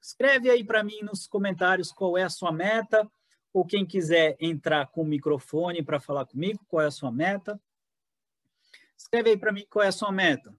Escreve 0.00 0.48
aí 0.48 0.64
para 0.64 0.84
mim 0.84 1.00
nos 1.02 1.26
comentários 1.26 1.90
qual 1.90 2.16
é 2.16 2.22
a 2.22 2.30
sua 2.30 2.52
meta, 2.52 3.10
ou 3.52 3.64
quem 3.64 3.84
quiser 3.84 4.36
entrar 4.40 4.86
com 4.86 5.02
o 5.02 5.06
microfone 5.06 5.82
para 5.82 6.00
falar 6.00 6.26
comigo, 6.26 6.64
qual 6.68 6.82
é 6.82 6.86
a 6.86 6.90
sua 6.90 7.10
meta. 7.10 7.60
Escreve 8.96 9.30
aí 9.30 9.36
para 9.36 9.52
mim 9.52 9.66
qual 9.68 9.84
é 9.84 9.88
a 9.88 9.92
sua 9.92 10.12
meta. 10.12 10.54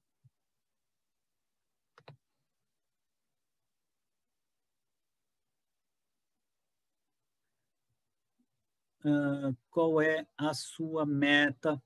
Uh, 9.03 9.55
qual 9.71 9.99
é 10.01 10.27
a 10.37 10.53
sua 10.53 11.05
meta? 11.05 11.81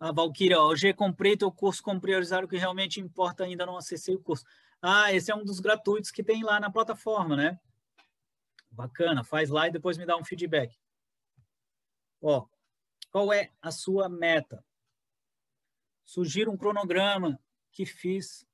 A 0.00 0.08
ah, 0.08 0.12
Valkyria, 0.12 0.60
hoje 0.60 0.92
comprei 0.92 1.36
teu 1.36 1.50
curso 1.52 1.82
como 1.82 2.00
priorizar 2.00 2.44
o 2.44 2.48
que 2.48 2.56
realmente 2.56 3.00
importa, 3.00 3.44
ainda 3.44 3.64
não 3.64 3.76
acessei 3.76 4.14
o 4.14 4.20
curso. 4.20 4.44
Ah, 4.82 5.12
esse 5.12 5.30
é 5.30 5.34
um 5.34 5.44
dos 5.44 5.60
gratuitos 5.60 6.10
que 6.10 6.22
tem 6.22 6.42
lá 6.42 6.58
na 6.58 6.70
plataforma, 6.70 7.36
né? 7.36 7.58
Bacana, 8.74 9.24
faz 9.24 9.50
lá 9.50 9.68
e 9.68 9.72
depois 9.72 9.96
me 9.96 10.06
dá 10.06 10.16
um 10.16 10.24
feedback. 10.24 10.76
Ó, 12.20 12.46
qual 13.10 13.32
é 13.32 13.52
a 13.62 13.70
sua 13.70 14.08
meta? 14.08 14.64
Sugira 16.04 16.50
um 16.50 16.56
cronograma 16.56 17.38
que 17.72 17.86
fiz. 17.86 18.46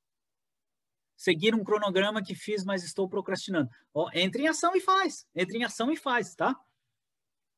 Seguir 1.15 1.53
um 1.53 1.63
cronograma 1.63 2.23
que 2.23 2.35
fiz, 2.35 2.63
mas 2.63 2.83
estou 2.83 3.07
procrastinando. 3.07 3.69
Ó, 3.93 4.09
entre 4.13 4.43
em 4.43 4.47
ação 4.47 4.75
e 4.75 4.81
faz. 4.81 5.27
Entre 5.35 5.57
em 5.57 5.63
ação 5.63 5.91
e 5.91 5.97
faz, 5.97 6.35
tá? 6.35 6.55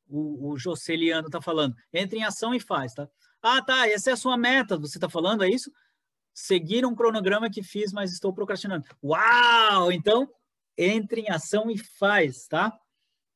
o, 0.08 0.50
o 0.50 0.58
Joceliano 0.58 1.26
está 1.26 1.40
falando. 1.40 1.74
Entre 1.92 2.18
em 2.18 2.24
ação 2.24 2.54
e 2.54 2.60
faz, 2.60 2.94
tá? 2.94 3.08
Ah, 3.42 3.62
tá, 3.62 3.88
essa 3.88 4.10
é 4.10 4.12
a 4.12 4.16
sua 4.16 4.36
meta, 4.36 4.78
você 4.78 4.96
está 4.96 5.08
falando, 5.08 5.44
é 5.44 5.48
isso? 5.48 5.70
Seguir 6.32 6.84
um 6.86 6.94
cronograma 6.94 7.50
que 7.50 7.62
fiz, 7.62 7.92
mas 7.92 8.12
estou 8.12 8.32
procrastinando. 8.32 8.84
Uau! 9.02 9.92
Então, 9.92 10.28
entre 10.76 11.22
em 11.22 11.30
ação 11.30 11.70
e 11.70 11.78
faz, 11.78 12.46
tá? 12.46 12.78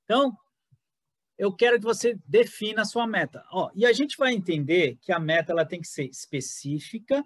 Então, 0.04 0.36
eu 1.36 1.54
quero 1.54 1.78
que 1.78 1.84
você 1.84 2.18
defina 2.26 2.82
a 2.82 2.84
sua 2.84 3.06
meta. 3.06 3.44
Ó, 3.52 3.70
e 3.74 3.86
a 3.86 3.92
gente 3.92 4.16
vai 4.16 4.32
entender 4.32 4.96
que 5.00 5.12
a 5.12 5.20
meta 5.20 5.52
ela 5.52 5.64
tem 5.64 5.80
que 5.80 5.86
ser 5.86 6.04
específica. 6.04 7.24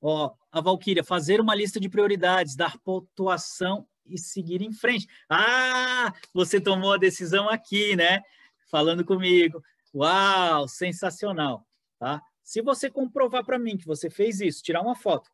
Ó, 0.00 0.34
a 0.50 0.60
Valquíria, 0.62 1.04
fazer 1.04 1.40
uma 1.40 1.54
lista 1.54 1.78
de 1.78 1.90
prioridades, 1.90 2.56
dar 2.56 2.78
pontuação 2.78 3.86
e 4.06 4.18
seguir 4.18 4.62
em 4.62 4.72
frente. 4.72 5.06
Ah, 5.28 6.12
você 6.32 6.58
tomou 6.58 6.94
a 6.94 6.98
decisão 6.98 7.50
aqui, 7.50 7.94
né? 7.94 8.22
Falando 8.70 9.04
comigo. 9.04 9.62
Uau, 9.94 10.66
sensacional, 10.66 11.66
tá? 11.98 12.22
Se 12.42 12.62
você 12.62 12.90
comprovar 12.90 13.44
para 13.44 13.58
mim 13.58 13.76
que 13.76 13.86
você 13.86 14.08
fez 14.08 14.40
isso, 14.40 14.62
tirar 14.62 14.80
uma 14.80 14.96
foto 14.96 15.30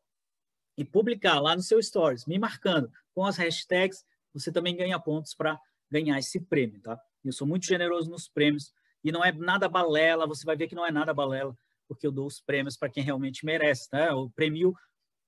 e 0.76 0.84
publicar 0.84 1.40
lá 1.40 1.54
no 1.54 1.62
seu 1.62 1.80
stories, 1.80 2.26
me 2.26 2.38
marcando 2.38 2.90
com 3.16 3.24
as 3.24 3.38
hashtags, 3.38 4.04
você 4.34 4.52
também 4.52 4.76
ganha 4.76 5.00
pontos 5.00 5.32
para 5.32 5.58
ganhar 5.90 6.18
esse 6.18 6.38
prêmio, 6.38 6.82
tá? 6.82 7.00
Eu 7.24 7.32
sou 7.32 7.46
muito 7.46 7.64
generoso 7.64 8.10
nos 8.10 8.28
prêmios 8.28 8.74
e 9.02 9.10
não 9.10 9.24
é 9.24 9.32
nada 9.32 9.70
balela, 9.70 10.26
você 10.26 10.44
vai 10.44 10.54
ver 10.54 10.68
que 10.68 10.74
não 10.74 10.84
é 10.84 10.92
nada 10.92 11.14
balela, 11.14 11.56
porque 11.88 12.06
eu 12.06 12.12
dou 12.12 12.26
os 12.26 12.40
prêmios 12.40 12.76
para 12.76 12.90
quem 12.90 13.02
realmente 13.02 13.46
merece, 13.46 13.88
tá? 13.88 14.14
O 14.14 14.30
prêmio 14.30 14.74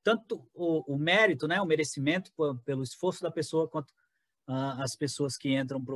tanto 0.04 0.46
o, 0.54 0.94
o 0.94 0.98
mérito, 0.98 1.48
né, 1.48 1.60
o 1.60 1.66
merecimento 1.66 2.30
pelo 2.64 2.82
esforço 2.82 3.22
da 3.22 3.30
pessoa, 3.30 3.68
quanto 3.68 3.90
uh, 4.48 4.80
as 4.80 4.94
pessoas 4.94 5.36
que 5.36 5.54
entram 5.54 5.82
para 5.82 5.94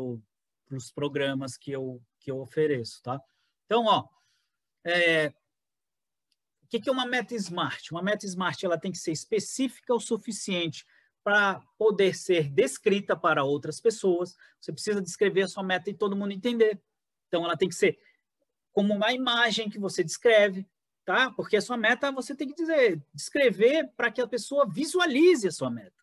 os 0.76 0.90
programas 0.90 1.58
que 1.58 1.72
eu, 1.72 2.02
que 2.20 2.30
eu 2.30 2.40
ofereço, 2.40 3.02
tá? 3.02 3.20
Então, 3.66 3.84
ó, 3.84 4.08
é, 4.84 5.28
o 6.62 6.68
que, 6.68 6.80
que 6.80 6.88
é 6.88 6.92
uma 6.92 7.06
meta 7.06 7.34
smart? 7.34 7.90
Uma 7.92 8.02
meta 8.02 8.24
smart 8.24 8.64
ela 8.64 8.78
tem 8.78 8.90
que 8.90 8.98
ser 8.98 9.12
específica 9.12 9.94
o 9.94 10.00
suficiente 10.00 10.86
para 11.24 11.62
poder 11.78 12.14
ser 12.14 12.48
descrita 12.50 13.16
para 13.16 13.44
outras 13.44 13.80
pessoas. 13.80 14.36
Você 14.60 14.72
precisa 14.72 15.00
descrever 15.00 15.42
a 15.42 15.48
sua 15.48 15.62
meta 15.62 15.90
e 15.90 15.94
todo 15.94 16.16
mundo 16.16 16.32
entender. 16.32 16.80
Então, 17.28 17.44
ela 17.44 17.56
tem 17.56 17.68
que 17.68 17.74
ser 17.74 17.98
como 18.72 18.94
uma 18.94 19.12
imagem 19.12 19.70
que 19.70 19.78
você 19.78 20.02
descreve, 20.02 20.66
tá? 21.04 21.30
Porque 21.30 21.56
a 21.56 21.60
sua 21.60 21.76
meta 21.76 22.10
você 22.10 22.34
tem 22.34 22.48
que 22.48 22.54
dizer, 22.54 23.02
descrever 23.14 23.90
para 23.96 24.10
que 24.10 24.20
a 24.20 24.26
pessoa 24.26 24.66
visualize 24.66 25.46
a 25.46 25.52
sua 25.52 25.70
meta, 25.70 25.96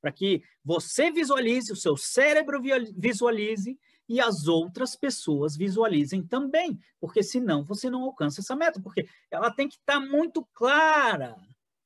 para 0.00 0.12
que 0.12 0.42
você 0.64 1.10
visualize, 1.10 1.72
o 1.72 1.76
seu 1.76 1.96
cérebro 1.96 2.60
visualize 2.96 3.78
e 4.08 4.20
as 4.20 4.46
outras 4.46 4.94
pessoas 4.94 5.56
visualizem 5.56 6.22
também, 6.22 6.78
porque 7.00 7.22
senão 7.22 7.64
você 7.64 7.90
não 7.90 8.02
alcança 8.02 8.40
essa 8.40 8.54
meta, 8.54 8.80
porque 8.80 9.08
ela 9.30 9.50
tem 9.50 9.68
que 9.68 9.76
estar 9.76 10.00
tá 10.00 10.00
muito 10.00 10.46
clara, 10.54 11.36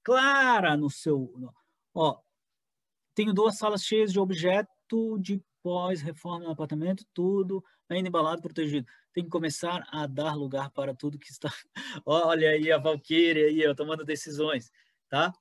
clara 0.02 0.76
no 0.76 0.90
seu, 0.90 1.32
ó, 1.94 2.18
tenho 3.14 3.32
duas 3.32 3.58
salas 3.58 3.82
cheias 3.82 4.12
de 4.12 4.20
objeto 4.20 5.18
de 5.18 5.42
pós-reforma 5.62 6.44
no 6.44 6.52
apartamento, 6.52 7.04
tudo 7.12 7.62
ainda 7.88 8.08
embalado, 8.08 8.40
protegido. 8.40 8.86
Tem 9.12 9.24
que 9.24 9.30
começar 9.30 9.86
a 9.90 10.06
dar 10.06 10.34
lugar 10.34 10.70
para 10.70 10.94
tudo 10.94 11.18
que 11.18 11.30
está. 11.30 11.52
Olha 12.06 12.50
aí 12.50 12.70
a 12.70 12.78
Valkyria 12.78 13.46
aí, 13.46 13.66
ó, 13.66 13.74
tomando 13.74 14.04
decisões, 14.04 14.70
tá? 15.08 15.32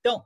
Então, 0.00 0.24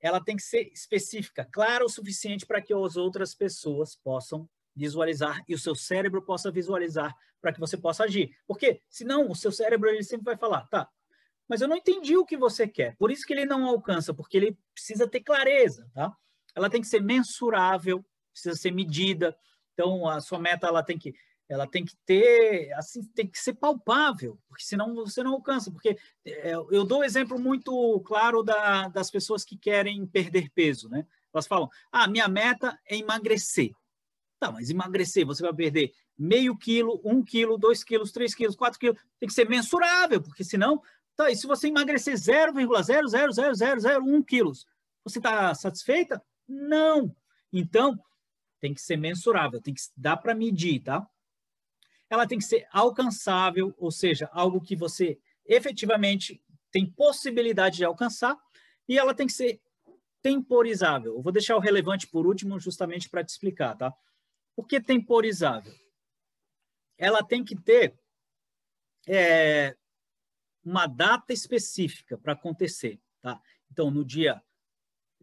ela 0.00 0.22
tem 0.22 0.36
que 0.36 0.42
ser 0.42 0.70
específica, 0.72 1.46
clara 1.52 1.84
o 1.84 1.88
suficiente 1.88 2.46
para 2.46 2.60
que 2.60 2.72
as 2.72 2.96
outras 2.96 3.34
pessoas 3.34 3.94
possam 3.94 4.48
visualizar 4.74 5.44
e 5.46 5.54
o 5.54 5.58
seu 5.58 5.74
cérebro 5.74 6.22
possa 6.22 6.50
visualizar 6.50 7.14
para 7.40 7.52
que 7.52 7.60
você 7.60 7.76
possa 7.76 8.04
agir. 8.04 8.34
Porque 8.46 8.80
senão 8.88 9.30
o 9.30 9.34
seu 9.34 9.52
cérebro 9.52 9.88
ele 9.88 10.02
sempre 10.02 10.24
vai 10.24 10.36
falar, 10.36 10.66
tá, 10.68 10.88
mas 11.52 11.60
eu 11.60 11.68
não 11.68 11.76
entendi 11.76 12.16
o 12.16 12.24
que 12.24 12.34
você 12.34 12.66
quer. 12.66 12.96
Por 12.96 13.10
isso 13.10 13.26
que 13.26 13.32
ele 13.34 13.44
não 13.44 13.66
alcança, 13.66 14.14
porque 14.14 14.38
ele 14.38 14.56
precisa 14.72 15.06
ter 15.06 15.20
clareza, 15.20 15.86
tá? 15.92 16.16
Ela 16.54 16.70
tem 16.70 16.80
que 16.80 16.86
ser 16.86 17.02
mensurável, 17.02 18.02
precisa 18.32 18.56
ser 18.56 18.70
medida. 18.70 19.36
Então, 19.74 20.08
a 20.08 20.18
sua 20.22 20.38
meta 20.38 20.66
ela 20.66 20.82
tem 20.82 20.98
que 20.98 21.12
ela 21.46 21.66
tem 21.66 21.84
que 21.84 21.94
ter, 22.06 22.72
assim, 22.72 23.04
tem 23.14 23.26
que 23.26 23.38
ser 23.38 23.52
palpável, 23.52 24.38
porque 24.48 24.64
senão 24.64 24.94
você 24.94 25.22
não 25.22 25.34
alcança. 25.34 25.70
Porque 25.70 25.98
é, 26.24 26.54
eu 26.54 26.84
dou 26.86 27.00
um 27.00 27.04
exemplo 27.04 27.38
muito 27.38 28.00
claro 28.06 28.42
da, 28.42 28.88
das 28.88 29.10
pessoas 29.10 29.44
que 29.44 29.58
querem 29.58 30.06
perder 30.06 30.48
peso, 30.54 30.88
né? 30.88 31.06
Elas 31.34 31.46
falam, 31.46 31.68
ah, 31.92 32.08
minha 32.08 32.28
meta 32.28 32.80
é 32.88 32.96
emagrecer. 32.96 33.72
Tá, 34.40 34.50
mas 34.50 34.70
emagrecer, 34.70 35.26
você 35.26 35.42
vai 35.42 35.52
perder 35.52 35.92
meio 36.18 36.56
quilo, 36.56 36.98
um 37.04 37.22
quilo, 37.22 37.58
dois 37.58 37.84
quilos, 37.84 38.10
três 38.10 38.34
quilos, 38.34 38.56
quatro 38.56 38.78
quilos, 38.78 38.98
tem 39.20 39.26
que 39.26 39.34
ser 39.34 39.46
mensurável, 39.48 40.22
porque 40.22 40.42
senão, 40.42 40.80
tá, 41.24 41.30
e 41.30 41.36
se 41.36 41.46
você 41.46 41.68
emagrecer 41.68 42.14
0,00001 42.14 44.24
quilos, 44.24 44.66
você 45.04 45.18
está 45.18 45.54
satisfeita? 45.54 46.22
Não. 46.48 47.14
Então, 47.52 47.98
tem 48.60 48.74
que 48.74 48.80
ser 48.80 48.96
mensurável, 48.96 49.60
tem 49.60 49.74
que 49.74 49.82
dar 49.96 50.16
para 50.16 50.34
medir, 50.34 50.82
tá? 50.82 51.06
Ela 52.08 52.26
tem 52.26 52.38
que 52.38 52.44
ser 52.44 52.66
alcançável, 52.70 53.74
ou 53.78 53.90
seja, 53.90 54.28
algo 54.32 54.60
que 54.60 54.76
você 54.76 55.18
efetivamente 55.46 56.42
tem 56.70 56.90
possibilidade 56.90 57.76
de 57.76 57.84
alcançar, 57.84 58.36
e 58.88 58.98
ela 58.98 59.14
tem 59.14 59.26
que 59.26 59.32
ser 59.32 59.60
temporizável. 60.22 61.16
Eu 61.16 61.22
vou 61.22 61.32
deixar 61.32 61.56
o 61.56 61.60
relevante 61.60 62.06
por 62.06 62.26
último, 62.26 62.60
justamente 62.60 63.08
para 63.08 63.24
te 63.24 63.30
explicar, 63.30 63.76
tá? 63.76 63.92
Por 64.54 64.66
que 64.66 64.80
temporizável? 64.80 65.72
Ela 66.96 67.24
tem 67.24 67.44
que 67.44 67.60
ter 67.60 67.98
é, 69.08 69.76
uma 70.64 70.86
data 70.86 71.32
específica 71.32 72.16
para 72.16 72.32
acontecer, 72.34 73.00
tá? 73.20 73.40
Então, 73.70 73.90
no 73.90 74.04
dia, 74.04 74.42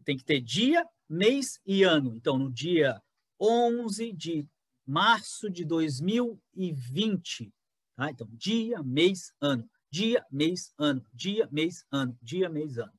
tem 0.04 0.16
que 0.16 0.24
ter 0.24 0.40
dia, 0.40 0.86
mês 1.08 1.60
e 1.64 1.82
ano. 1.82 2.14
Então, 2.14 2.38
no 2.38 2.50
dia 2.50 3.00
11 3.40 4.12
de 4.12 4.46
março 4.86 5.48
de 5.48 5.64
2020. 5.64 7.52
Tá? 7.96 8.10
Então, 8.10 8.28
dia, 8.32 8.82
mês, 8.82 9.32
ano. 9.40 9.68
Dia, 9.90 10.24
mês, 10.30 10.72
ano. 10.78 11.04
Dia, 11.12 11.48
mês, 11.50 11.84
ano. 11.90 12.18
Dia, 12.20 12.48
mês, 12.48 12.78
ano. 12.78 12.92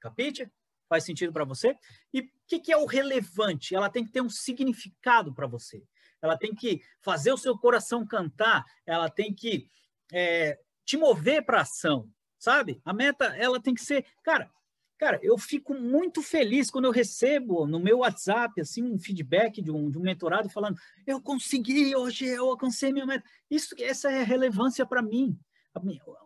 Capite? 0.00 0.50
Faz 0.88 1.04
sentido 1.04 1.32
para 1.32 1.44
você? 1.44 1.76
E 2.12 2.20
o 2.20 2.30
que, 2.46 2.60
que 2.60 2.72
é 2.72 2.76
o 2.76 2.86
relevante? 2.86 3.74
Ela 3.74 3.90
tem 3.90 4.04
que 4.04 4.12
ter 4.12 4.20
um 4.20 4.30
significado 4.30 5.34
para 5.34 5.46
você. 5.46 5.84
Ela 6.22 6.36
tem 6.36 6.54
que 6.54 6.80
fazer 7.00 7.32
o 7.32 7.38
seu 7.38 7.56
coração 7.58 8.06
cantar. 8.06 8.64
Ela 8.84 9.10
tem 9.10 9.34
que 9.34 9.68
é, 10.12 10.58
te 10.86 10.96
mover 10.96 11.44
para 11.44 11.60
ação, 11.60 12.08
sabe? 12.38 12.80
A 12.84 12.94
meta, 12.94 13.26
ela 13.36 13.60
tem 13.60 13.74
que 13.74 13.84
ser... 13.84 14.06
Cara, 14.22 14.50
Cara, 14.98 15.20
eu 15.22 15.36
fico 15.36 15.74
muito 15.74 16.22
feliz 16.22 16.70
quando 16.70 16.86
eu 16.86 16.90
recebo 16.90 17.66
no 17.66 17.78
meu 17.78 17.98
WhatsApp 17.98 18.58
assim 18.62 18.82
um 18.82 18.98
feedback 18.98 19.60
de 19.60 19.70
um, 19.70 19.90
de 19.90 19.98
um 19.98 20.00
mentorado 20.00 20.48
falando: 20.48 20.78
eu 21.06 21.20
consegui 21.20 21.94
hoje, 21.94 22.24
eu 22.24 22.48
alcancei 22.48 22.92
minha 22.92 23.04
meta. 23.04 23.22
Isso, 23.50 23.74
essa 23.78 24.10
é 24.10 24.22
relevância 24.22 24.86
para 24.86 25.02
mim. 25.02 25.38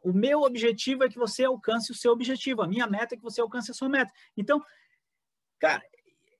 O 0.04 0.12
meu 0.12 0.42
objetivo 0.42 1.02
é 1.02 1.08
que 1.08 1.18
você 1.18 1.44
alcance 1.44 1.90
o 1.90 1.94
seu 1.94 2.12
objetivo. 2.12 2.62
A 2.62 2.68
minha 2.68 2.86
meta 2.86 3.14
é 3.14 3.18
que 3.18 3.22
você 3.24 3.40
alcance 3.40 3.72
a 3.72 3.74
sua 3.74 3.88
meta. 3.88 4.12
Então, 4.36 4.62
cara, 5.58 5.82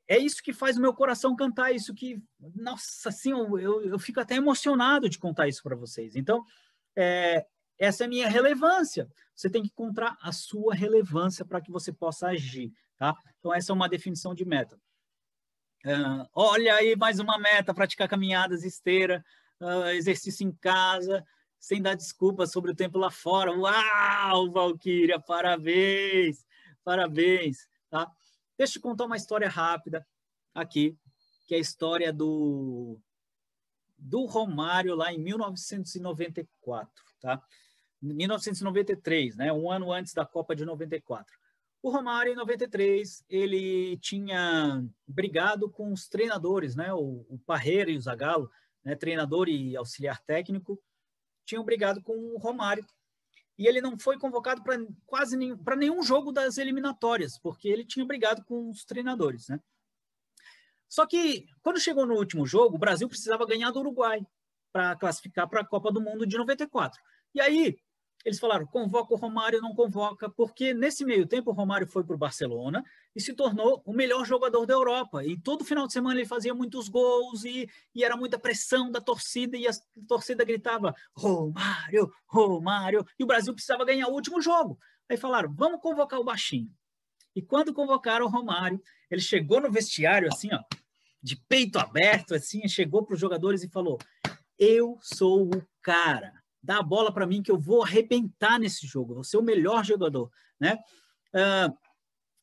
é 0.06 0.16
isso 0.16 0.40
que 0.40 0.52
faz 0.52 0.76
o 0.76 0.80
meu 0.80 0.94
coração 0.94 1.34
cantar, 1.34 1.74
isso 1.74 1.92
que, 1.92 2.22
nossa, 2.54 3.08
assim, 3.08 3.32
eu, 3.32 3.58
eu, 3.58 3.82
eu 3.82 3.98
fico 3.98 4.20
até 4.20 4.36
emocionado 4.36 5.08
de 5.08 5.18
contar 5.18 5.48
isso 5.48 5.62
para 5.62 5.74
vocês. 5.74 6.14
Então, 6.14 6.44
é, 6.94 7.44
essa 7.80 8.04
é 8.04 8.06
a 8.06 8.10
minha 8.10 8.28
relevância. 8.28 9.10
Você 9.34 9.48
tem 9.48 9.62
que 9.62 9.68
encontrar 9.68 10.16
a 10.20 10.32
sua 10.32 10.74
relevância 10.74 11.46
para 11.46 11.62
que 11.62 11.72
você 11.72 11.90
possa 11.90 12.28
agir, 12.28 12.70
tá? 12.98 13.16
Então, 13.38 13.54
essa 13.54 13.72
é 13.72 13.74
uma 13.74 13.88
definição 13.88 14.34
de 14.34 14.44
meta. 14.44 14.78
Uh, 15.86 16.28
olha 16.34 16.74
aí 16.74 16.94
mais 16.94 17.18
uma 17.18 17.38
meta, 17.38 17.72
praticar 17.72 18.06
caminhadas, 18.06 18.64
esteira, 18.64 19.24
uh, 19.58 19.88
exercício 19.88 20.46
em 20.46 20.52
casa, 20.52 21.26
sem 21.58 21.80
dar 21.80 21.94
desculpas 21.94 22.52
sobre 22.52 22.70
o 22.70 22.74
tempo 22.74 22.98
lá 22.98 23.10
fora. 23.10 23.50
Uau, 23.50 24.50
Valquíria, 24.50 25.18
parabéns, 25.18 26.44
parabéns, 26.84 27.66
tá? 27.88 28.10
Deixa 28.58 28.76
eu 28.76 28.82
contar 28.82 29.06
uma 29.06 29.16
história 29.16 29.48
rápida 29.48 30.06
aqui, 30.54 30.98
que 31.46 31.54
é 31.54 31.56
a 31.56 31.60
história 31.62 32.12
do, 32.12 33.00
do 33.96 34.26
Romário 34.26 34.94
lá 34.94 35.10
em 35.14 35.18
1994, 35.18 36.92
tá? 37.22 37.42
1993, 38.02 39.36
né? 39.36 39.52
Um 39.52 39.70
ano 39.70 39.92
antes 39.92 40.14
da 40.14 40.24
Copa 40.24 40.54
de 40.54 40.64
94. 40.64 41.38
O 41.82 41.90
Romário, 41.90 42.32
em 42.32 42.36
93, 42.36 43.24
ele 43.28 43.96
tinha 43.98 44.84
brigado 45.06 45.70
com 45.70 45.92
os 45.92 46.08
treinadores, 46.08 46.76
né? 46.76 46.92
O, 46.92 47.24
o 47.28 47.38
Parreira 47.46 47.90
e 47.90 47.96
o 47.96 48.00
Zagallo, 48.00 48.50
né? 48.84 48.94
treinador 48.94 49.48
e 49.48 49.76
auxiliar 49.76 50.20
técnico, 50.22 50.80
tinham 51.44 51.64
brigado 51.64 52.02
com 52.02 52.12
o 52.12 52.38
Romário. 52.38 52.84
E 53.58 53.66
ele 53.66 53.80
não 53.80 53.98
foi 53.98 54.18
convocado 54.18 54.62
para 54.62 54.78
quase 55.06 55.36
nenhum, 55.36 55.56
para 55.56 55.76
nenhum 55.76 56.02
jogo 56.02 56.32
das 56.32 56.58
eliminatórias, 56.58 57.38
porque 57.38 57.68
ele 57.68 57.84
tinha 57.84 58.04
brigado 58.04 58.44
com 58.44 58.70
os 58.70 58.84
treinadores, 58.84 59.48
né? 59.48 59.60
Só 60.88 61.06
que, 61.06 61.46
quando 61.62 61.80
chegou 61.80 62.04
no 62.04 62.14
último 62.14 62.44
jogo, 62.46 62.76
o 62.76 62.78
Brasil 62.78 63.08
precisava 63.08 63.46
ganhar 63.46 63.70
do 63.70 63.80
Uruguai 63.80 64.26
para 64.72 64.96
classificar 64.96 65.48
para 65.48 65.60
a 65.60 65.64
Copa 65.64 65.92
do 65.92 66.00
Mundo 66.00 66.26
de 66.26 66.36
94. 66.36 67.00
E 67.34 67.40
aí, 67.40 67.78
eles 68.24 68.38
falaram, 68.38 68.66
convoca 68.66 69.14
o 69.14 69.16
Romário, 69.16 69.62
não 69.62 69.74
convoca, 69.74 70.28
porque 70.28 70.74
nesse 70.74 71.04
meio 71.04 71.26
tempo 71.26 71.50
o 71.50 71.54
Romário 71.54 71.86
foi 71.86 72.04
para 72.04 72.14
o 72.14 72.18
Barcelona 72.18 72.84
e 73.16 73.20
se 73.20 73.32
tornou 73.32 73.82
o 73.84 73.92
melhor 73.92 74.26
jogador 74.26 74.66
da 74.66 74.74
Europa. 74.74 75.24
E 75.24 75.40
todo 75.40 75.64
final 75.64 75.86
de 75.86 75.92
semana 75.92 76.20
ele 76.20 76.28
fazia 76.28 76.52
muitos 76.52 76.88
gols 76.88 77.44
e, 77.44 77.68
e 77.94 78.04
era 78.04 78.16
muita 78.16 78.38
pressão 78.38 78.90
da 78.90 79.00
torcida 79.00 79.56
e 79.56 79.66
a 79.66 79.70
torcida 80.06 80.44
gritava, 80.44 80.94
Romário, 81.16 82.12
Romário, 82.26 83.06
e 83.18 83.24
o 83.24 83.26
Brasil 83.26 83.54
precisava 83.54 83.84
ganhar 83.84 84.08
o 84.08 84.12
último 84.12 84.40
jogo. 84.40 84.78
Aí 85.08 85.16
falaram, 85.16 85.52
vamos 85.54 85.80
convocar 85.80 86.20
o 86.20 86.24
baixinho. 86.24 86.70
E 87.34 87.40
quando 87.40 87.72
convocaram 87.72 88.26
o 88.26 88.30
Romário, 88.30 88.80
ele 89.10 89.22
chegou 89.22 89.60
no 89.60 89.70
vestiário 89.70 90.28
assim, 90.30 90.50
ó, 90.52 90.60
de 91.22 91.36
peito 91.48 91.78
aberto, 91.78 92.34
assim, 92.34 92.68
chegou 92.68 93.04
para 93.04 93.14
os 93.14 93.20
jogadores 93.20 93.62
e 93.62 93.68
falou, 93.68 93.98
eu 94.58 94.98
sou 95.00 95.46
o 95.46 95.62
cara 95.80 96.39
dá 96.62 96.78
a 96.78 96.82
bola 96.82 97.12
para 97.12 97.26
mim 97.26 97.42
que 97.42 97.50
eu 97.50 97.58
vou 97.58 97.82
arrebentar 97.82 98.58
nesse 98.58 98.86
jogo, 98.86 99.14
vou 99.14 99.24
ser 99.24 99.36
o 99.36 99.42
melhor 99.42 99.84
jogador, 99.84 100.30
né? 100.58 100.78
Uh, 101.34 101.76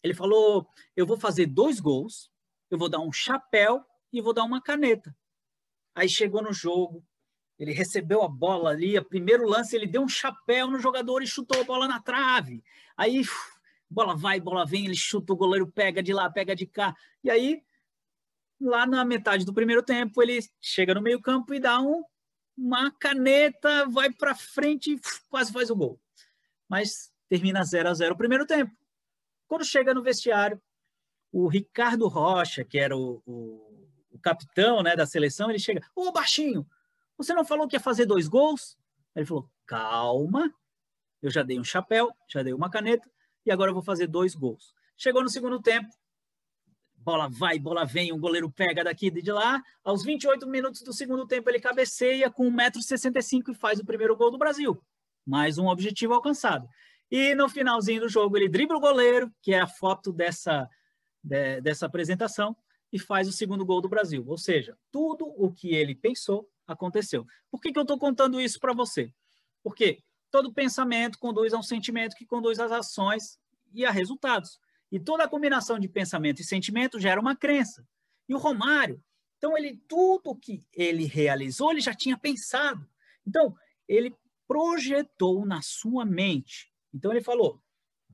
ele 0.04 0.14
falou, 0.14 0.68
eu 0.96 1.06
vou 1.06 1.18
fazer 1.18 1.46
dois 1.46 1.80
gols, 1.80 2.32
eu 2.70 2.78
vou 2.78 2.90
dar 2.90 3.00
um 3.00 3.12
chapéu 3.12 3.84
e 4.12 4.22
vou 4.22 4.34
dar 4.34 4.44
uma 4.44 4.62
caneta. 4.62 5.16
Aí 5.94 6.08
chegou 6.08 6.42
no 6.42 6.54
jogo, 6.54 7.04
ele 7.60 7.72
recebeu 7.72 8.22
a 8.24 8.28
bola 8.28 8.70
ali, 8.70 8.96
a 8.96 9.04
primeiro 9.04 9.48
lance 9.48 9.76
ele 9.76 9.88
deu 9.88 10.02
um 10.02 10.08
chapéu 10.08 10.70
no 10.70 10.80
jogador 10.80 11.22
e 11.22 11.28
chutou 11.28 11.62
a 11.62 11.64
bola 11.64 11.88
na 11.88 12.00
trave. 12.00 12.64
Aí 12.96 13.24
bola 13.90 14.16
vai, 14.16 14.40
bola 14.40 14.66
vem, 14.66 14.86
ele 14.86 14.96
chuta, 14.96 15.34
o 15.34 15.36
goleiro 15.36 15.68
pega 15.68 16.04
de 16.04 16.14
lá, 16.14 16.30
pega 16.30 16.56
de 16.56 16.66
cá. 16.66 16.96
E 17.24 17.30
aí 17.30 17.62
lá 18.60 18.86
na 18.86 19.04
metade 19.04 19.46
do 19.46 19.54
primeiro 19.54 19.84
tempo 19.84 20.22
ele 20.22 20.40
chega 20.62 20.94
no 20.94 21.02
meio 21.02 21.22
campo 21.22 21.54
e 21.54 21.60
dá 21.60 21.80
um 21.80 22.04
uma 22.58 22.92
caneta, 22.92 23.88
vai 23.88 24.12
para 24.12 24.34
frente 24.34 24.94
e 24.94 25.02
quase 25.30 25.52
faz 25.52 25.70
o 25.70 25.76
gol. 25.76 26.00
Mas 26.68 27.12
termina 27.30 27.64
0 27.64 27.90
a 27.90 27.94
0 27.94 28.14
o 28.14 28.18
primeiro 28.18 28.46
tempo. 28.46 28.76
Quando 29.48 29.64
chega 29.64 29.94
no 29.94 30.02
vestiário, 30.02 30.62
o 31.32 31.48
Ricardo 31.48 32.08
Rocha, 32.08 32.64
que 32.64 32.80
era 32.80 32.98
o, 32.98 33.22
o, 33.26 33.90
o 34.12 34.20
capitão 34.20 34.82
né, 34.82 34.96
da 34.96 35.06
seleção, 35.06 35.50
ele 35.50 35.60
chega: 35.60 35.86
Ô 35.96 36.12
baixinho, 36.12 36.68
você 37.18 37.34
não 37.34 37.46
falou 37.46 37.68
que 37.68 37.76
ia 37.76 37.80
fazer 37.80 38.06
dois 38.06 38.28
gols? 38.28 38.78
Ele 39.16 39.26
falou: 39.26 39.50
calma, 39.66 40.54
eu 41.22 41.30
já 41.30 41.44
dei 41.44 41.60
um 41.60 41.64
chapéu, 41.64 42.12
já 42.30 42.44
dei 42.44 42.54
uma 42.54 42.70
caneta 42.70 43.10
e 43.46 43.52
agora 43.52 43.72
eu 43.72 43.74
vou 43.74 43.84
fazer 43.84 44.08
dois 44.08 44.36
gols. 44.36 44.74
Chegou 44.96 45.24
no 45.24 45.30
segundo 45.30 45.62
tempo, 45.62 45.90
bola 47.08 47.30
vai, 47.30 47.58
bola 47.58 47.86
vem, 47.86 48.12
o 48.12 48.18
goleiro 48.18 48.52
pega 48.52 48.84
daqui 48.84 49.08
e 49.08 49.22
de 49.22 49.32
lá. 49.32 49.64
Aos 49.82 50.04
28 50.04 50.46
minutos 50.46 50.82
do 50.82 50.92
segundo 50.92 51.26
tempo, 51.26 51.50
ele 51.50 51.58
cabeceia 51.58 52.30
com 52.30 52.52
1,65m 52.52 53.48
e 53.48 53.54
faz 53.54 53.80
o 53.80 53.86
primeiro 53.86 54.14
gol 54.18 54.30
do 54.30 54.38
Brasil. 54.38 54.78
Mais 55.26 55.58
um 55.58 55.68
objetivo 55.68 56.14
alcançado. 56.14 56.68
E 57.10 57.34
no 57.34 57.48
finalzinho 57.48 58.02
do 58.02 58.10
jogo, 58.10 58.36
ele 58.36 58.50
dribla 58.50 58.76
o 58.76 58.82
goleiro, 58.82 59.34
que 59.42 59.54
é 59.54 59.62
a 59.62 59.68
foto 59.68 60.12
dessa, 60.12 60.70
de, 61.24 61.62
dessa 61.62 61.86
apresentação, 61.86 62.54
e 62.92 63.00
faz 63.00 63.26
o 63.26 63.32
segundo 63.32 63.66
gol 63.66 63.80
do 63.80 63.88
Brasil. 63.88 64.26
Ou 64.28 64.38
seja, 64.38 64.78
tudo 64.92 65.34
o 65.38 65.50
que 65.50 65.74
ele 65.74 65.96
pensou 65.96 66.50
aconteceu. 66.68 67.26
Por 67.50 67.62
que, 67.62 67.72
que 67.72 67.80
eu 67.80 67.84
estou 67.84 67.98
contando 67.98 68.42
isso 68.42 68.60
para 68.60 68.74
você? 68.74 69.14
Porque 69.64 70.04
todo 70.30 70.54
pensamento 70.54 71.18
conduz 71.20 71.54
a 71.54 71.58
um 71.58 71.64
sentimento 71.64 72.18
que 72.18 72.26
conduz 72.26 72.60
às 72.60 72.74
ações 72.74 73.40
e 73.74 73.86
a 73.86 73.92
resultados. 73.92 74.60
E 74.92 75.00
toda 75.00 75.24
a 75.24 75.28
combinação 75.28 75.80
de 75.80 75.88
pensamento 75.88 76.42
e 76.42 76.46
sentimento 76.46 77.00
gera 77.00 77.20
uma 77.20 77.36
crença. 77.36 77.86
E 78.28 78.34
o 78.34 78.38
Romário, 78.38 79.04
então 79.38 79.58
ele 79.58 79.82
tudo 79.88 80.36
que 80.36 80.66
ele 80.74 81.06
realizou, 81.06 81.72
ele 81.72 81.82
já 81.82 81.94
tinha 81.94 82.18
pensado. 82.18 82.88
Então, 83.26 83.56
ele 83.88 84.16
projetou 84.48 85.46
na 85.46 85.62
sua 85.62 86.06
mente. 86.06 86.72
Então 86.94 87.12
ele 87.12 87.22
falou: 87.22 87.62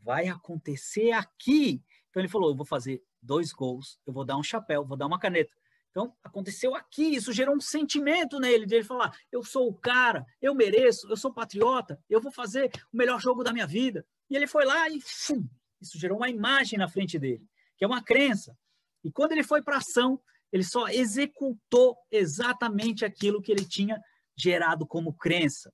vai 0.01 0.27
acontecer 0.27 1.11
aqui. 1.11 1.83
Então 2.09 2.21
ele 2.21 2.29
falou: 2.29 2.49
eu 2.49 2.55
vou 2.55 2.65
fazer 2.65 3.03
dois 3.21 3.51
gols, 3.51 3.99
eu 4.05 4.13
vou 4.13 4.25
dar 4.25 4.37
um 4.37 4.43
chapéu, 4.43 4.85
vou 4.85 4.97
dar 4.97 5.05
uma 5.05 5.19
caneta. 5.19 5.53
Então, 5.91 6.11
aconteceu 6.23 6.73
aqui, 6.75 7.15
isso 7.15 7.31
gerou 7.31 7.55
um 7.55 7.61
sentimento 7.61 8.39
nele, 8.39 8.65
de 8.65 8.75
ele 8.75 8.83
falar: 8.83 9.15
eu 9.31 9.43
sou 9.43 9.67
o 9.69 9.75
cara, 9.75 10.25
eu 10.41 10.55
mereço, 10.55 11.07
eu 11.09 11.15
sou 11.15 11.31
patriota, 11.31 12.01
eu 12.09 12.19
vou 12.19 12.31
fazer 12.31 12.71
o 12.91 12.97
melhor 12.97 13.21
jogo 13.21 13.43
da 13.43 13.53
minha 13.53 13.67
vida. 13.67 14.05
E 14.29 14.35
ele 14.35 14.47
foi 14.47 14.65
lá 14.65 14.89
e 14.89 14.99
fum, 14.99 15.47
isso 15.83 15.99
gerou 15.99 16.17
uma 16.17 16.29
imagem 16.29 16.77
na 16.79 16.87
frente 16.87 17.19
dele, 17.19 17.45
que 17.77 17.83
é 17.83 17.87
uma 17.87 18.03
crença. 18.03 18.57
E 19.03 19.11
quando 19.11 19.33
ele 19.33 19.43
foi 19.43 19.61
para 19.61 19.77
ação, 19.77 20.19
ele 20.51 20.63
só 20.63 20.87
executou 20.87 21.97
exatamente 22.11 23.03
aquilo 23.03 23.41
que 23.41 23.51
ele 23.51 23.65
tinha 23.65 24.01
gerado 24.35 24.85
como 24.85 25.13
crença. 25.13 25.73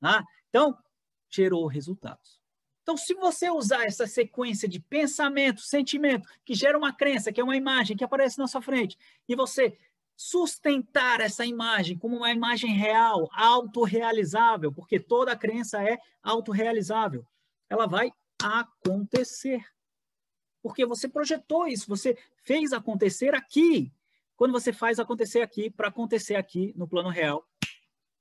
Tá? 0.00 0.22
Então, 0.48 0.76
gerou 1.30 1.66
resultados. 1.66 2.38
Então, 2.82 2.96
se 2.96 3.12
você 3.12 3.50
usar 3.50 3.84
essa 3.84 4.06
sequência 4.06 4.66
de 4.66 4.80
pensamento, 4.80 5.60
sentimento, 5.60 6.26
que 6.42 6.54
gera 6.54 6.78
uma 6.78 6.90
crença, 6.90 7.30
que 7.30 7.40
é 7.40 7.44
uma 7.44 7.56
imagem 7.56 7.96
que 7.96 8.04
aparece 8.04 8.38
na 8.38 8.46
sua 8.46 8.62
frente, 8.62 8.96
e 9.28 9.36
você 9.36 9.76
sustentar 10.16 11.20
essa 11.20 11.44
imagem 11.44 11.98
como 11.98 12.16
uma 12.16 12.32
imagem 12.32 12.72
real, 12.72 13.28
autorrealizável, 13.32 14.72
porque 14.72 14.98
toda 14.98 15.36
crença 15.36 15.82
é 15.82 15.98
autorrealizável, 16.22 17.26
ela 17.68 17.86
vai 17.86 18.10
acontecer. 18.42 19.64
Porque 20.62 20.84
você 20.84 21.08
projetou 21.08 21.66
isso, 21.66 21.88
você 21.88 22.16
fez 22.44 22.72
acontecer 22.72 23.34
aqui. 23.34 23.92
Quando 24.36 24.52
você 24.52 24.72
faz 24.72 24.98
acontecer 24.98 25.40
aqui, 25.40 25.70
para 25.70 25.88
acontecer 25.88 26.36
aqui 26.36 26.72
no 26.76 26.86
plano 26.86 27.08
real, 27.08 27.44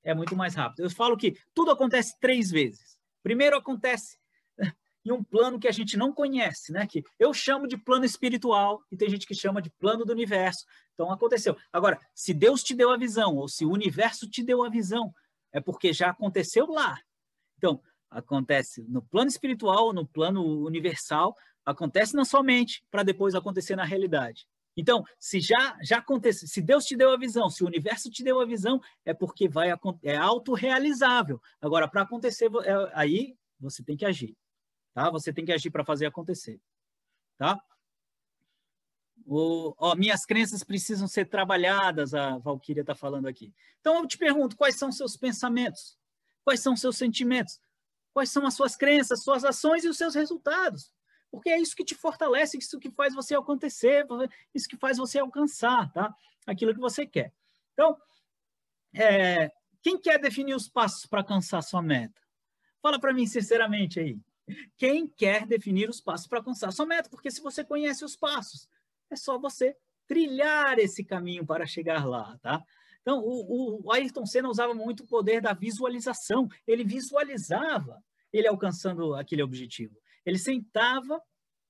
é 0.04 0.14
muito 0.14 0.36
mais 0.36 0.56
rápido. 0.56 0.82
Eu 0.82 0.90
falo 0.90 1.18
que 1.18 1.38
tudo 1.54 1.72
acontece 1.72 2.18
três 2.20 2.50
vezes. 2.50 2.98
Primeiro 3.22 3.58
acontece 3.58 4.18
em 5.06 5.12
um 5.12 5.24
plano 5.24 5.60
que 5.60 5.68
a 5.68 5.72
gente 5.72 5.98
não 5.98 6.14
conhece, 6.14 6.72
né? 6.72 6.88
Que 6.88 7.04
eu 7.20 7.34
chamo 7.34 7.68
de 7.68 7.78
plano 7.78 8.06
espiritual 8.06 8.84
e 8.92 8.98
tem 8.98 9.10
gente 9.10 9.28
que 9.28 9.36
chama 9.36 9.62
de 9.62 9.70
plano 9.70 10.06
do 10.06 10.14
universo. 10.14 10.66
Então 10.94 11.12
aconteceu. 11.12 11.58
Agora, 11.72 12.00
se 12.16 12.34
Deus 12.34 12.64
te 12.64 12.74
deu 12.74 12.90
a 12.92 12.98
visão 12.98 13.36
ou 13.36 13.48
se 13.48 13.66
o 13.66 13.72
universo 13.72 14.30
te 14.30 14.42
deu 14.42 14.64
a 14.64 14.70
visão, 14.70 15.14
é 15.52 15.60
porque 15.60 15.92
já 15.92 16.10
aconteceu 16.10 16.68
lá. 16.68 17.00
Então, 17.58 17.82
acontece 18.10 18.84
no 18.88 19.02
plano 19.02 19.30
espiritual, 19.30 19.94
no 19.94 20.06
plano 20.06 20.66
universal, 20.66 21.36
acontece 21.66 22.16
na 22.16 22.26
sua 22.26 22.42
mente 22.42 22.84
para 22.90 23.04
depois 23.04 23.36
acontecer 23.36 23.76
na 23.76 23.84
realidade. 23.84 24.48
Então, 24.76 25.04
se 25.20 25.40
já 25.40 25.78
já 25.82 25.98
acontece, 25.98 26.48
se 26.48 26.62
Deus 26.62 26.86
te 26.86 26.96
deu 26.96 27.12
a 27.12 27.18
visão, 27.18 27.50
se 27.50 27.64
o 27.64 27.68
universo 27.68 28.12
te 28.12 28.24
deu 28.24 28.40
a 28.40 28.46
visão, 28.46 28.80
é 29.04 29.14
porque 29.14 29.50
vai 29.50 29.70
é 30.04 30.16
autorrealizável. 30.16 31.42
Agora, 31.60 31.88
para 31.88 32.04
acontecer, 32.04 32.50
é, 32.64 32.92
aí 32.94 33.36
você 33.60 33.84
tem 33.84 33.98
que 33.98 34.06
agir, 34.06 34.38
tá? 34.94 35.10
Você 35.10 35.34
tem 35.34 35.44
que 35.44 35.52
agir 35.52 35.72
para 35.72 35.84
fazer 35.84 36.06
acontecer. 36.06 36.62
tá? 37.38 37.60
O, 39.26 39.74
ó, 39.78 39.96
minhas 39.96 40.26
crenças 40.26 40.64
precisam 40.64 41.08
ser 41.08 41.26
trabalhadas, 41.26 42.14
a 42.14 42.38
Valquíria 42.38 42.82
está 42.82 42.96
falando 42.96 43.28
aqui. 43.28 43.54
Então, 43.80 43.98
eu 43.98 44.08
te 44.08 44.18
pergunto, 44.18 44.56
quais 44.56 44.78
são 44.78 44.92
seus 44.92 45.18
pensamentos? 45.18 45.98
Quais 46.44 46.62
são 46.62 46.78
seus 46.78 46.98
sentimentos? 46.98 47.60
Quais 48.18 48.32
são 48.32 48.48
as 48.48 48.56
suas 48.56 48.76
crenças, 48.76 49.22
suas 49.22 49.46
ações 49.46 49.84
e 49.84 49.88
os 49.88 49.96
seus 49.96 50.16
resultados? 50.16 50.92
Porque 51.30 51.52
é 51.52 51.62
isso 51.62 51.76
que 51.76 51.86
te 51.86 51.94
fortalece, 51.94 52.58
isso 52.58 52.80
que 52.80 52.90
faz 52.90 53.14
você 53.14 53.36
acontecer, 53.36 54.08
isso 54.56 54.68
que 54.68 54.76
faz 54.76 54.98
você 54.98 55.20
alcançar, 55.20 55.94
tá? 55.94 56.12
Aquilo 56.48 56.74
que 56.74 56.80
você 56.80 57.06
quer. 57.06 57.32
Então, 57.74 57.96
é, 58.96 59.52
quem 59.84 60.00
quer 60.00 60.18
definir 60.18 60.56
os 60.56 60.68
passos 60.68 61.06
para 61.06 61.20
alcançar 61.20 61.62
sua 61.62 61.80
meta? 61.80 62.20
Fala 62.82 63.00
para 63.00 63.14
mim 63.14 63.28
sinceramente 63.28 64.00
aí. 64.00 64.20
Quem 64.80 65.08
quer 65.08 65.46
definir 65.46 65.88
os 65.88 66.02
passos 66.02 66.26
para 66.26 66.40
alcançar 66.40 66.72
sua 66.72 66.88
meta? 66.88 67.12
Porque 67.12 67.30
se 67.30 67.40
você 67.40 67.64
conhece 67.64 68.04
os 68.04 68.16
passos, 68.16 68.68
é 69.12 69.16
só 69.16 69.38
você 69.38 69.78
trilhar 70.08 70.80
esse 70.80 71.04
caminho 71.04 71.46
para 71.46 71.68
chegar 71.68 72.04
lá, 72.04 72.36
tá? 72.42 72.66
Então, 73.08 73.22
o, 73.24 73.86
o 73.86 73.94
Ayrton 73.94 74.26
Senna 74.26 74.50
usava 74.50 74.74
muito 74.74 75.04
o 75.04 75.08
poder 75.08 75.40
da 75.40 75.54
visualização. 75.54 76.46
Ele 76.68 76.84
visualizava 76.84 78.04
ele 78.34 78.50
alcançando 78.50 79.16
aquele 79.16 79.42
objetivo. 79.42 79.98
Ele 80.26 80.38
sentava 80.38 81.22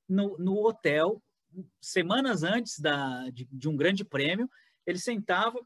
no, 0.09 0.35
no 0.39 0.65
hotel 0.65 1.21
semanas 1.79 2.41
antes 2.41 2.79
da, 2.79 3.29
de, 3.29 3.47
de 3.51 3.69
um 3.69 3.77
grande 3.77 4.03
prêmio, 4.03 4.49
ele 4.83 4.97
sentava 4.97 5.59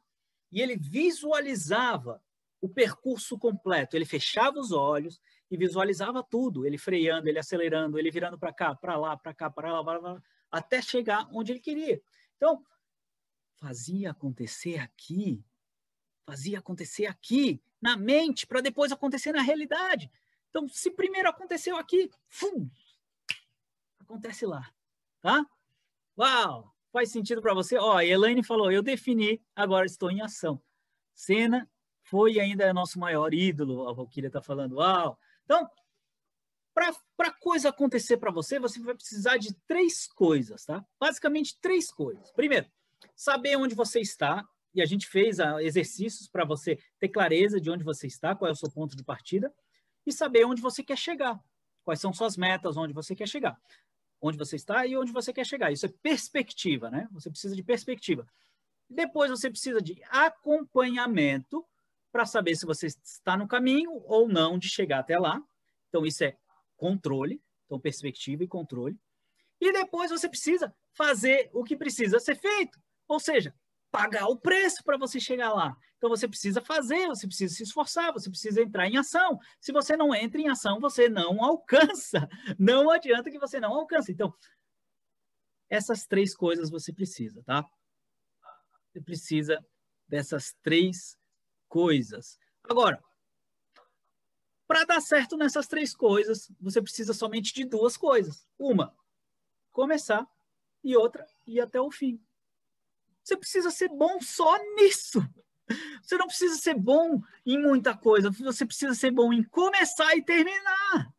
e 0.52 0.60
ele 0.60 0.76
visualizava 0.76 2.22
o 2.60 2.68
percurso 2.68 3.40
completo. 3.40 3.96
Ele 3.96 4.04
fechava 4.04 4.60
os 4.60 4.74
olhos 4.74 5.22
e 5.50 5.56
visualizava 5.56 6.22
tudo, 6.22 6.66
ele 6.66 6.78
freando, 6.78 7.30
ele 7.30 7.40
acelerando, 7.40 7.98
ele 7.98 8.12
virando 8.12 8.38
para 8.38 8.52
cá, 8.52 8.76
para 8.76 8.98
lá, 8.98 9.16
para 9.16 9.34
cá, 9.34 9.50
para 9.50 9.80
lá, 9.80 9.98
lá, 9.98 10.22
até 10.52 10.82
chegar 10.82 11.30
onde 11.32 11.54
ele 11.54 11.62
queria. 11.62 12.02
Então, 12.36 12.62
fazia 13.56 14.12
acontecer 14.12 14.78
aqui, 14.78 15.42
fazia 16.26 16.60
acontecer 16.60 17.06
aqui, 17.06 17.62
na 17.82 17.98
mente, 17.98 18.46
para 18.46 18.62
depois 18.62 18.92
acontecer 18.92 19.32
na 19.32 19.42
realidade. 19.42 20.12
Então, 20.50 20.68
se 20.68 20.92
primeiro 20.92 21.30
aconteceu 21.30 21.78
aqui, 21.78 22.10
fum, 22.28 22.70
acontece 24.00 24.46
lá, 24.46 24.72
tá? 25.22 25.46
Uau! 26.18 26.76
Faz 26.92 27.10
sentido 27.10 27.42
para 27.42 27.54
você? 27.54 27.78
Ó, 27.78 28.02
Elaine 28.02 28.44
falou, 28.44 28.70
eu 28.70 28.84
defini, 28.84 29.42
agora 29.56 29.86
estou 29.86 30.12
em 30.12 30.22
ação. 30.22 30.62
Cena 31.14 31.70
foi 32.04 32.38
ainda 32.40 32.74
nosso 32.74 33.00
maior 33.00 33.34
ídolo, 33.34 33.88
a 33.88 33.94
Valkyria 33.94 34.28
está 34.28 34.42
falando, 34.42 34.74
uau! 34.76 35.18
Então, 35.46 35.70
para 36.74 37.32
coisa 37.40 37.70
acontecer 37.70 38.18
para 38.18 38.32
você, 38.32 38.60
você 38.60 38.80
vai 38.82 38.94
precisar 38.94 39.38
de 39.38 39.54
três 39.68 40.08
coisas, 40.08 40.66
tá? 40.66 40.86
Basicamente, 41.00 41.58
três 41.62 41.92
coisas. 41.92 42.32
Primeiro, 42.32 42.70
saber 43.16 43.56
onde 43.56 43.76
você 43.76 44.02
está, 44.02 44.46
e 44.74 44.82
a 44.82 44.86
gente 44.86 45.08
fez 45.08 45.40
ah, 45.40 45.62
exercícios 45.62 46.28
para 46.28 46.46
você 46.46 46.80
ter 47.00 47.10
clareza 47.10 47.60
de 47.60 47.70
onde 47.70 47.84
você 47.84 48.08
está, 48.08 48.36
qual 48.36 48.50
é 48.50 48.52
o 48.52 48.56
seu 48.56 48.72
ponto 48.72 48.96
de 48.96 49.04
partida, 49.04 49.54
e 50.06 50.12
saber 50.12 50.46
onde 50.46 50.62
você 50.62 50.84
quer 50.84 50.98
chegar, 50.98 51.40
quais 51.84 52.00
são 52.00 52.14
suas 52.14 52.38
metas, 52.38 52.78
onde 52.78 52.94
você 52.94 53.16
quer 53.16 53.28
chegar, 53.28 53.60
onde 54.20 54.38
você 54.38 54.56
está 54.56 54.86
e 54.86 54.96
onde 54.98 55.12
você 55.12 55.34
quer 55.34 55.46
chegar. 55.46 55.72
Isso 55.72 55.86
é 55.86 55.94
perspectiva, 56.02 56.90
né? 56.90 57.08
Você 57.12 57.30
precisa 57.30 57.56
de 57.56 57.64
perspectiva. 57.64 58.26
Depois 58.90 59.30
você 59.30 59.50
precisa 59.50 59.82
de 59.82 60.02
acompanhamento 60.10 61.66
para 62.12 62.26
saber 62.26 62.56
se 62.56 62.66
você 62.66 62.88
está 62.88 63.38
no 63.38 63.48
caminho 63.48 64.02
ou 64.06 64.28
não 64.28 64.58
de 64.58 64.68
chegar 64.68 65.00
até 65.00 65.18
lá. 65.18 65.42
Então, 65.88 66.06
isso 66.06 66.24
é 66.24 66.38
controle, 66.76 67.42
então 67.66 67.80
perspectiva 67.80 68.44
e 68.44 68.48
controle. 68.48 69.00
E 69.60 69.72
depois 69.72 70.12
você 70.12 70.28
precisa 70.28 70.76
fazer 70.94 71.50
o 71.54 71.64
que 71.64 71.78
precisa 71.78 72.20
ser 72.20 72.36
feito, 72.36 72.80
ou 73.08 73.20
seja, 73.20 73.54
pagar 73.92 74.28
o 74.28 74.38
preço 74.38 74.84
para 74.84 74.98
você 74.98 75.20
chegar 75.20 75.54
lá. 75.54 75.76
Então 75.98 76.10
você 76.10 76.28
precisa 76.28 76.62
fazer, 76.62 77.08
você 77.08 77.28
precisa 77.28 77.54
se 77.54 77.64
esforçar, 77.64 78.12
você 78.14 78.30
precisa 78.30 78.62
entrar 78.62 78.88
em 78.88 78.98
ação. 78.98 79.38
Se 79.60 79.72
você 79.72 79.96
não 79.96 80.16
entra 80.16 80.40
em 80.40 80.50
ação, 80.50 80.80
você 80.80 81.10
não 81.10 81.44
alcança. 81.44 82.28
Não 82.58 82.90
adianta 82.90 83.30
que 83.30 83.38
você 83.38 83.60
não 83.60 83.74
alcance. 83.74 84.12
Então, 84.12 84.34
essas 85.70 86.06
três 86.06 86.36
coisas 86.36 86.70
você 86.70 86.92
precisa, 86.92 87.44
tá? 87.44 87.64
Você 88.92 89.02
precisa 89.02 89.64
dessas 90.08 90.54
três 90.64 91.18
coisas. 91.70 92.38
Agora, 92.64 93.02
para 94.68 94.86
dar 94.86 95.02
certo 95.02 95.38
nessas 95.38 95.68
três 95.68 95.94
coisas, 95.94 96.52
você 96.60 96.82
precisa 96.82 97.14
somente 97.14 97.54
de 97.54 97.66
duas 97.66 97.96
coisas. 97.96 98.48
Uma, 98.58 98.96
começar, 99.72 100.28
e 100.84 100.96
outra, 100.96 101.26
ir 101.46 101.60
até 101.60 101.80
o 101.80 101.92
fim. 101.92 102.20
Você 103.32 103.38
precisa 103.38 103.72
ser 103.72 103.88
bom 103.88 104.20
só 104.20 104.58
nisso. 104.76 105.26
Você 106.02 106.18
não 106.18 106.28
precisa 106.28 106.56
ser 106.56 106.74
bom 106.74 107.22
em 107.46 107.58
muita 107.58 107.96
coisa, 107.96 108.30
você 108.30 108.66
precisa 108.66 108.94
ser 108.94 109.12
bom 109.12 109.32
em 109.32 109.42
começar 109.42 110.14
e 110.18 110.22
terminar. 110.22 111.14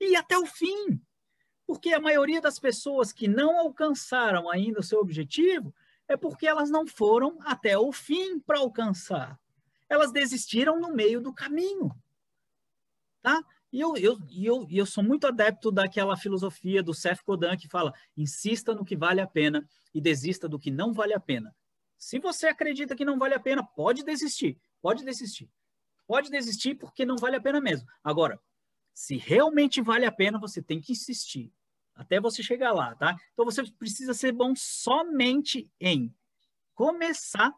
E 0.00 0.16
até 0.16 0.38
o 0.38 0.46
fim. 0.46 0.98
Porque 1.66 1.92
a 1.92 2.00
maioria 2.00 2.40
das 2.40 2.58
pessoas 2.58 3.12
que 3.12 3.28
não 3.28 3.58
alcançaram 3.58 4.48
ainda 4.48 4.80
o 4.80 4.82
seu 4.82 4.98
objetivo 4.98 5.74
é 6.08 6.16
porque 6.16 6.46
elas 6.46 6.70
não 6.70 6.86
foram 6.86 7.38
até 7.42 7.76
o 7.76 7.92
fim 7.92 8.40
para 8.40 8.60
alcançar. 8.60 9.38
Elas 9.90 10.12
desistiram 10.12 10.80
no 10.80 10.94
meio 10.94 11.20
do 11.20 11.34
caminho 11.34 11.94
tá? 13.22 13.42
E 13.72 13.80
eu, 13.80 13.96
eu, 13.96 14.18
eu, 14.30 14.66
eu 14.70 14.86
sou 14.86 15.02
muito 15.02 15.26
adepto 15.26 15.70
daquela 15.70 16.16
filosofia 16.16 16.82
do 16.82 16.92
Seth 16.92 17.20
Godin 17.24 17.56
que 17.56 17.68
fala: 17.68 17.92
insista 18.16 18.74
no 18.74 18.84
que 18.84 18.96
vale 18.96 19.20
a 19.20 19.26
pena 19.26 19.66
e 19.94 20.00
desista 20.00 20.48
do 20.48 20.58
que 20.58 20.70
não 20.70 20.92
vale 20.92 21.14
a 21.14 21.20
pena. 21.20 21.54
Se 21.96 22.18
você 22.18 22.48
acredita 22.48 22.96
que 22.96 23.04
não 23.04 23.18
vale 23.18 23.34
a 23.34 23.40
pena, 23.40 23.62
pode 23.62 24.02
desistir, 24.02 24.58
pode 24.80 25.04
desistir. 25.04 25.48
Pode 26.06 26.30
desistir 26.30 26.74
porque 26.74 27.04
não 27.04 27.16
vale 27.16 27.36
a 27.36 27.40
pena 27.40 27.60
mesmo. 27.60 27.86
Agora, 28.02 28.40
se 28.92 29.16
realmente 29.16 29.80
vale 29.80 30.04
a 30.04 30.10
pena, 30.10 30.40
você 30.40 30.60
tem 30.60 30.80
que 30.80 30.92
insistir 30.92 31.52
até 31.94 32.18
você 32.18 32.42
chegar 32.42 32.72
lá, 32.72 32.94
tá? 32.94 33.14
Então 33.32 33.44
você 33.44 33.62
precisa 33.72 34.14
ser 34.14 34.32
bom 34.32 34.54
somente 34.56 35.70
em 35.78 36.12
começar 36.74 37.52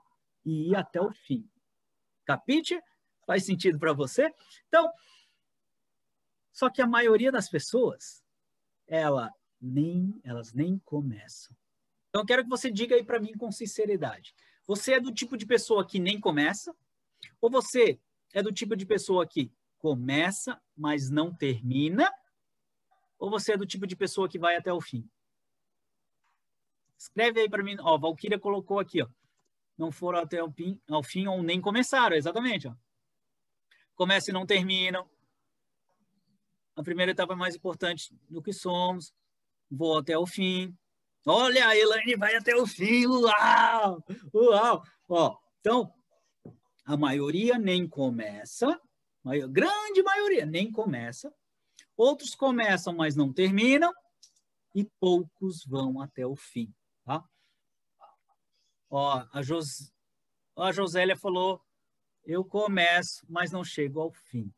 e 0.44 0.70
ir 0.70 0.74
até 0.74 1.00
o 1.00 1.12
fim. 1.12 1.48
Capite? 2.24 2.80
Faz 3.24 3.44
sentido 3.44 3.78
para 3.78 3.92
você? 3.92 4.28
Então, 4.66 4.90
só 6.52 6.68
que 6.68 6.82
a 6.82 6.86
maioria 6.86 7.32
das 7.32 7.48
pessoas, 7.48 8.22
ela 8.86 9.32
nem, 9.60 10.20
elas 10.22 10.52
nem 10.52 10.78
começam. 10.84 11.56
Então, 12.08 12.22
eu 12.22 12.26
quero 12.26 12.42
que 12.44 12.50
você 12.50 12.70
diga 12.70 12.94
aí 12.94 13.02
para 13.02 13.18
mim 13.18 13.32
com 13.32 13.50
sinceridade. 13.50 14.34
Você 14.66 14.94
é 14.94 15.00
do 15.00 15.12
tipo 15.12 15.36
de 15.36 15.46
pessoa 15.46 15.86
que 15.86 15.98
nem 15.98 16.20
começa? 16.20 16.76
Ou 17.40 17.50
você 17.50 17.98
é 18.34 18.42
do 18.42 18.52
tipo 18.52 18.76
de 18.76 18.84
pessoa 18.84 19.26
que 19.26 19.50
começa, 19.78 20.60
mas 20.76 21.08
não 21.08 21.34
termina? 21.34 22.12
Ou 23.18 23.30
você 23.30 23.52
é 23.52 23.56
do 23.56 23.66
tipo 23.66 23.86
de 23.86 23.96
pessoa 23.96 24.28
que 24.28 24.38
vai 24.38 24.56
até 24.56 24.72
o 24.72 24.80
fim? 24.80 25.08
Escreve 26.98 27.40
aí 27.40 27.48
para 27.48 27.62
mim. 27.62 27.76
Ó, 27.80 27.98
Valkyria 27.98 28.38
colocou 28.38 28.78
aqui, 28.78 29.02
ó. 29.02 29.08
Não 29.76 29.90
foram 29.90 30.18
até 30.18 30.42
o 30.42 30.52
fim, 30.52 30.78
ao 30.88 31.02
fim 31.02 31.26
ou 31.26 31.42
nem 31.42 31.60
começaram, 31.60 32.14
exatamente. 32.14 32.68
Ó. 32.68 32.74
Começa 33.94 34.30
e 34.30 34.34
não 34.34 34.44
terminam 34.44 35.08
a 36.76 36.82
primeira 36.82 37.12
etapa 37.12 37.34
é 37.34 37.36
mais 37.36 37.54
importante 37.54 38.14
do 38.28 38.42
que 38.42 38.52
somos. 38.52 39.12
Vou 39.70 39.98
até 39.98 40.16
o 40.16 40.26
fim. 40.26 40.76
Olha, 41.26 41.68
a 41.68 41.76
Elaine 41.76 42.16
vai 42.16 42.34
até 42.34 42.54
o 42.56 42.66
fim. 42.66 43.06
Uau! 43.06 44.04
Uau! 44.34 44.84
Ó, 45.08 45.38
então, 45.60 45.92
a 46.84 46.96
maioria 46.96 47.58
nem 47.58 47.86
começa, 47.86 48.80
a 49.24 49.46
grande 49.46 50.02
maioria 50.02 50.44
nem 50.44 50.70
começa. 50.70 51.32
Outros 51.96 52.34
começam, 52.34 52.92
mas 52.92 53.14
não 53.14 53.32
terminam. 53.32 53.92
E 54.74 54.84
poucos 54.98 55.64
vão 55.64 56.00
até 56.00 56.26
o 56.26 56.34
fim. 56.34 56.74
Tá? 57.04 57.22
Ó, 58.90 59.24
a, 59.32 59.42
Jos... 59.42 59.92
a 60.56 60.72
Josélia 60.72 61.16
falou: 61.16 61.62
eu 62.24 62.44
começo, 62.44 63.24
mas 63.28 63.50
não 63.50 63.64
chego 63.64 64.00
ao 64.00 64.12
fim. 64.12 64.52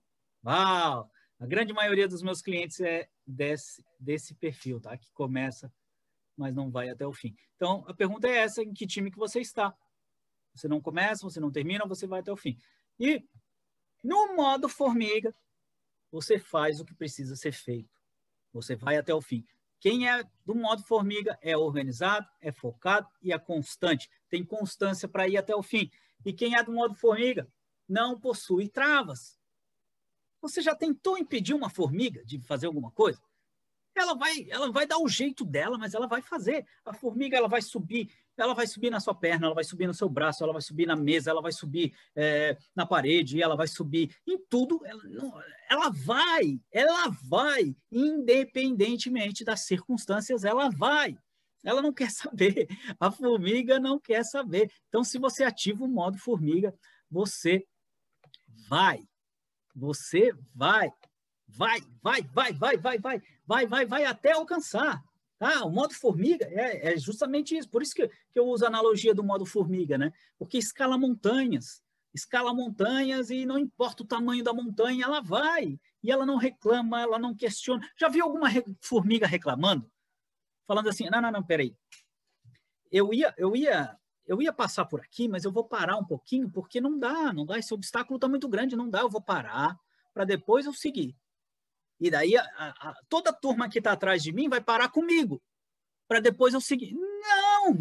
Uau! 0.44 1.10
A 1.38 1.46
grande 1.46 1.72
maioria 1.72 2.08
dos 2.08 2.22
meus 2.22 2.40
clientes 2.40 2.80
é 2.80 3.08
desse, 3.26 3.84
desse 3.98 4.34
perfil, 4.34 4.80
tá? 4.80 4.96
Que 4.96 5.10
começa, 5.12 5.72
mas 6.36 6.54
não 6.54 6.70
vai 6.70 6.88
até 6.88 7.06
o 7.06 7.12
fim. 7.12 7.36
Então, 7.56 7.84
a 7.88 7.94
pergunta 7.94 8.28
é 8.28 8.36
essa, 8.36 8.62
em 8.62 8.72
que 8.72 8.86
time 8.86 9.10
que 9.10 9.18
você 9.18 9.40
está? 9.40 9.76
Você 10.54 10.68
não 10.68 10.80
começa, 10.80 11.24
você 11.24 11.40
não 11.40 11.50
termina, 11.50 11.86
você 11.86 12.06
vai 12.06 12.20
até 12.20 12.32
o 12.32 12.36
fim. 12.36 12.56
E 12.98 13.26
no 14.02 14.36
modo 14.36 14.68
formiga, 14.68 15.34
você 16.10 16.38
faz 16.38 16.78
o 16.78 16.84
que 16.84 16.94
precisa 16.94 17.34
ser 17.34 17.52
feito. 17.52 17.90
Você 18.52 18.76
vai 18.76 18.96
até 18.96 19.12
o 19.12 19.20
fim. 19.20 19.44
Quem 19.80 20.08
é 20.08 20.24
do 20.46 20.54
modo 20.54 20.82
formiga 20.82 21.38
é 21.42 21.56
organizado, 21.56 22.26
é 22.40 22.52
focado 22.52 23.08
e 23.20 23.32
é 23.32 23.38
constante. 23.38 24.08
Tem 24.28 24.44
constância 24.44 25.08
para 25.08 25.28
ir 25.28 25.36
até 25.36 25.54
o 25.54 25.62
fim. 25.62 25.90
E 26.24 26.32
quem 26.32 26.56
é 26.56 26.62
do 26.62 26.72
modo 26.72 26.94
formiga 26.94 27.46
não 27.88 28.18
possui 28.18 28.68
travas. 28.68 29.38
Você 30.44 30.60
já 30.60 30.74
tentou 30.74 31.16
impedir 31.16 31.54
uma 31.54 31.70
formiga 31.70 32.24
de 32.24 32.38
fazer 32.40 32.66
alguma 32.66 32.90
coisa? 32.90 33.20
ela 33.94 34.14
vai, 34.14 34.46
ela 34.50 34.70
vai 34.70 34.86
dar 34.86 34.98
o 34.98 35.08
jeito 35.08 35.44
dela, 35.44 35.78
mas 35.78 35.94
ela 35.94 36.06
vai 36.06 36.20
fazer. 36.20 36.66
A 36.84 36.92
formiga 36.92 37.36
ela 37.36 37.48
vai 37.48 37.62
subir, 37.62 38.10
ela 38.36 38.54
vai 38.54 38.66
subir 38.66 38.90
na 38.90 39.00
sua 39.00 39.14
perna, 39.14 39.46
ela 39.46 39.54
vai 39.54 39.64
subir 39.64 39.86
no 39.86 39.94
seu 39.94 40.08
braço, 40.08 40.42
ela 40.42 40.52
vai 40.52 40.62
subir 40.62 40.86
na 40.86 40.96
mesa, 40.96 41.30
ela 41.30 41.40
vai 41.40 41.52
subir 41.52 41.94
é, 42.14 42.58
na 42.74 42.84
parede, 42.84 43.40
ela 43.40 43.56
vai 43.56 43.68
subir 43.68 44.14
em 44.26 44.38
tudo. 44.48 44.80
Ela, 44.84 45.02
não, 45.04 45.40
ela 45.70 45.90
vai, 45.90 46.60
ela 46.72 47.08
vai, 47.22 47.74
independentemente 47.90 49.44
das 49.44 49.60
circunstâncias, 49.60 50.44
ela 50.44 50.68
vai. 50.70 51.16
Ela 51.64 51.80
não 51.80 51.92
quer 51.92 52.10
saber. 52.12 52.66
A 52.98 53.10
formiga 53.10 53.78
não 53.78 53.98
quer 53.98 54.24
saber. 54.24 54.70
Então, 54.88 55.04
se 55.04 55.18
você 55.18 55.44
ativa 55.44 55.84
o 55.84 55.88
modo 55.88 56.18
formiga, 56.18 56.74
você 57.10 57.64
vai. 58.68 59.06
Você 59.74 60.32
vai. 60.54 60.92
Vai, 61.46 61.80
vai, 62.02 62.22
vai, 62.22 62.52
vai, 62.52 62.76
vai, 62.78 62.98
vai, 62.98 63.22
vai, 63.46 63.66
vai, 63.66 63.86
vai 63.86 64.04
até 64.04 64.32
alcançar. 64.32 65.02
Tá? 65.38 65.64
O 65.64 65.70
modo 65.70 65.94
formiga 65.94 66.46
é, 66.46 66.94
é 66.94 66.96
justamente 66.96 67.56
isso. 67.56 67.68
Por 67.68 67.82
isso 67.82 67.94
que, 67.94 68.08
que 68.08 68.38
eu 68.38 68.46
uso 68.46 68.64
a 68.64 68.68
analogia 68.68 69.14
do 69.14 69.24
modo 69.24 69.44
formiga, 69.44 69.98
né? 69.98 70.12
Porque 70.38 70.56
escala 70.56 70.96
montanhas, 70.96 71.82
escala 72.14 72.54
montanhas 72.54 73.30
e 73.30 73.44
não 73.44 73.58
importa 73.58 74.02
o 74.02 74.06
tamanho 74.06 74.44
da 74.44 74.52
montanha, 74.52 75.04
ela 75.04 75.20
vai. 75.20 75.78
E 76.02 76.10
ela 76.10 76.24
não 76.24 76.36
reclama, 76.36 77.00
ela 77.00 77.18
não 77.18 77.34
questiona. 77.34 77.86
Já 77.98 78.08
viu 78.08 78.24
alguma 78.24 78.48
re 78.48 78.64
formiga 78.80 79.26
reclamando? 79.26 79.90
Falando 80.66 80.88
assim, 80.88 81.10
não, 81.10 81.20
não, 81.20 81.30
não, 81.30 81.42
peraí. 81.42 81.76
Eu 82.90 83.12
ia, 83.12 83.34
eu 83.36 83.56
ia, 83.56 83.98
eu 84.26 84.40
ia 84.40 84.52
passar 84.52 84.84
por 84.86 85.00
aqui, 85.00 85.28
mas 85.28 85.44
eu 85.44 85.52
vou 85.52 85.64
parar 85.64 85.96
um 85.96 86.04
pouquinho, 86.04 86.50
porque 86.50 86.80
não 86.80 86.98
dá, 86.98 87.32
não 87.32 87.44
dá. 87.44 87.58
Esse 87.58 87.74
obstáculo 87.74 88.16
está 88.16 88.28
muito 88.28 88.48
grande, 88.48 88.76
não 88.76 88.88
dá, 88.88 89.00
eu 89.00 89.10
vou 89.10 89.20
parar 89.20 89.78
para 90.14 90.24
depois 90.24 90.64
eu 90.64 90.72
seguir. 90.72 91.16
E 92.00 92.10
daí 92.10 92.36
a, 92.36 92.42
a, 92.56 92.94
toda 93.08 93.30
a 93.30 93.32
turma 93.32 93.68
que 93.68 93.78
está 93.78 93.92
atrás 93.92 94.22
de 94.22 94.32
mim 94.32 94.48
vai 94.48 94.60
parar 94.60 94.88
comigo, 94.88 95.42
para 96.06 96.20
depois 96.20 96.54
eu 96.54 96.60
seguir. 96.60 96.94
Não! 96.94 97.76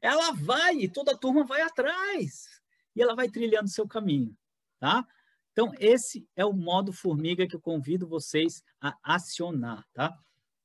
Ela 0.00 0.32
vai 0.32 0.88
toda 0.88 1.12
a 1.12 1.16
turma 1.16 1.44
vai 1.44 1.62
atrás. 1.62 2.46
E 2.94 3.02
ela 3.02 3.14
vai 3.14 3.28
trilhando 3.28 3.68
seu 3.68 3.86
caminho, 3.86 4.36
tá? 4.78 5.06
Então, 5.52 5.72
esse 5.78 6.28
é 6.36 6.44
o 6.44 6.52
modo 6.52 6.92
formiga 6.92 7.46
que 7.46 7.56
eu 7.56 7.60
convido 7.60 8.06
vocês 8.06 8.62
a 8.80 8.96
acionar, 9.02 9.86
tá? 9.92 10.16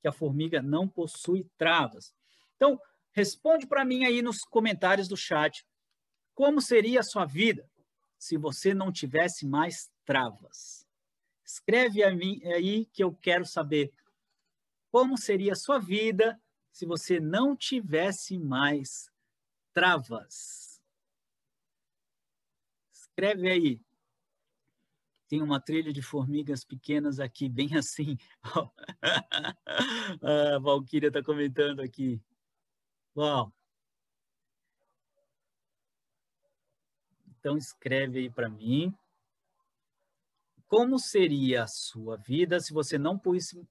Que 0.02 0.08
a 0.08 0.12
formiga 0.12 0.62
não 0.62 0.88
possui 0.88 1.48
travas. 1.58 2.14
Então, 2.56 2.80
responde 3.14 3.66
para 3.66 3.85
mim 3.85 4.03
aí 4.03 4.22
nos 4.22 4.42
comentários 4.42 5.08
do 5.08 5.16
chat. 5.16 5.66
Como 6.33 6.59
seria 6.59 7.00
a 7.00 7.03
sua 7.03 7.25
vida 7.25 7.69
se 8.17 8.38
você 8.38 8.74
não 8.74 8.92
tivesse 8.92 9.45
mais 9.45 9.92
travas? 10.03 10.85
Escreve 11.45 12.03
a 12.03 12.14
mim 12.14 12.42
aí 12.45 12.85
que 12.88 13.03
eu 13.03 13.14
quero 13.14 13.45
saber 13.45 13.93
como 14.92 15.17
seria 15.17 15.53
a 15.53 15.56
sua 15.56 15.80
vida 15.80 16.40
se 16.72 16.85
você 16.85 17.19
não 17.19 17.56
tivesse 17.56 18.38
mais 18.38 19.09
travas. 19.72 20.82
Escreve 22.92 23.50
aí. 23.50 23.82
Tem 25.27 25.42
uma 25.42 25.59
trilha 25.59 25.93
de 25.93 26.01
formigas 26.01 26.64
pequenas 26.64 27.19
aqui, 27.19 27.48
bem 27.50 27.75
assim. 27.75 28.17
a 30.22 30.58
Valquíria 30.59 31.08
está 31.08 31.24
comentando 31.24 31.80
aqui. 31.80 32.22
Uau! 33.16 33.53
Então 37.40 37.58
escreve 37.58 38.19
aí 38.19 38.30
para 38.30 38.50
mim. 38.50 38.93
Como 40.67 40.98
seria 40.98 41.64
a 41.64 41.67
sua 41.67 42.17
vida 42.17 42.59
se 42.59 42.74
você 42.74 42.98
não 42.98 43.19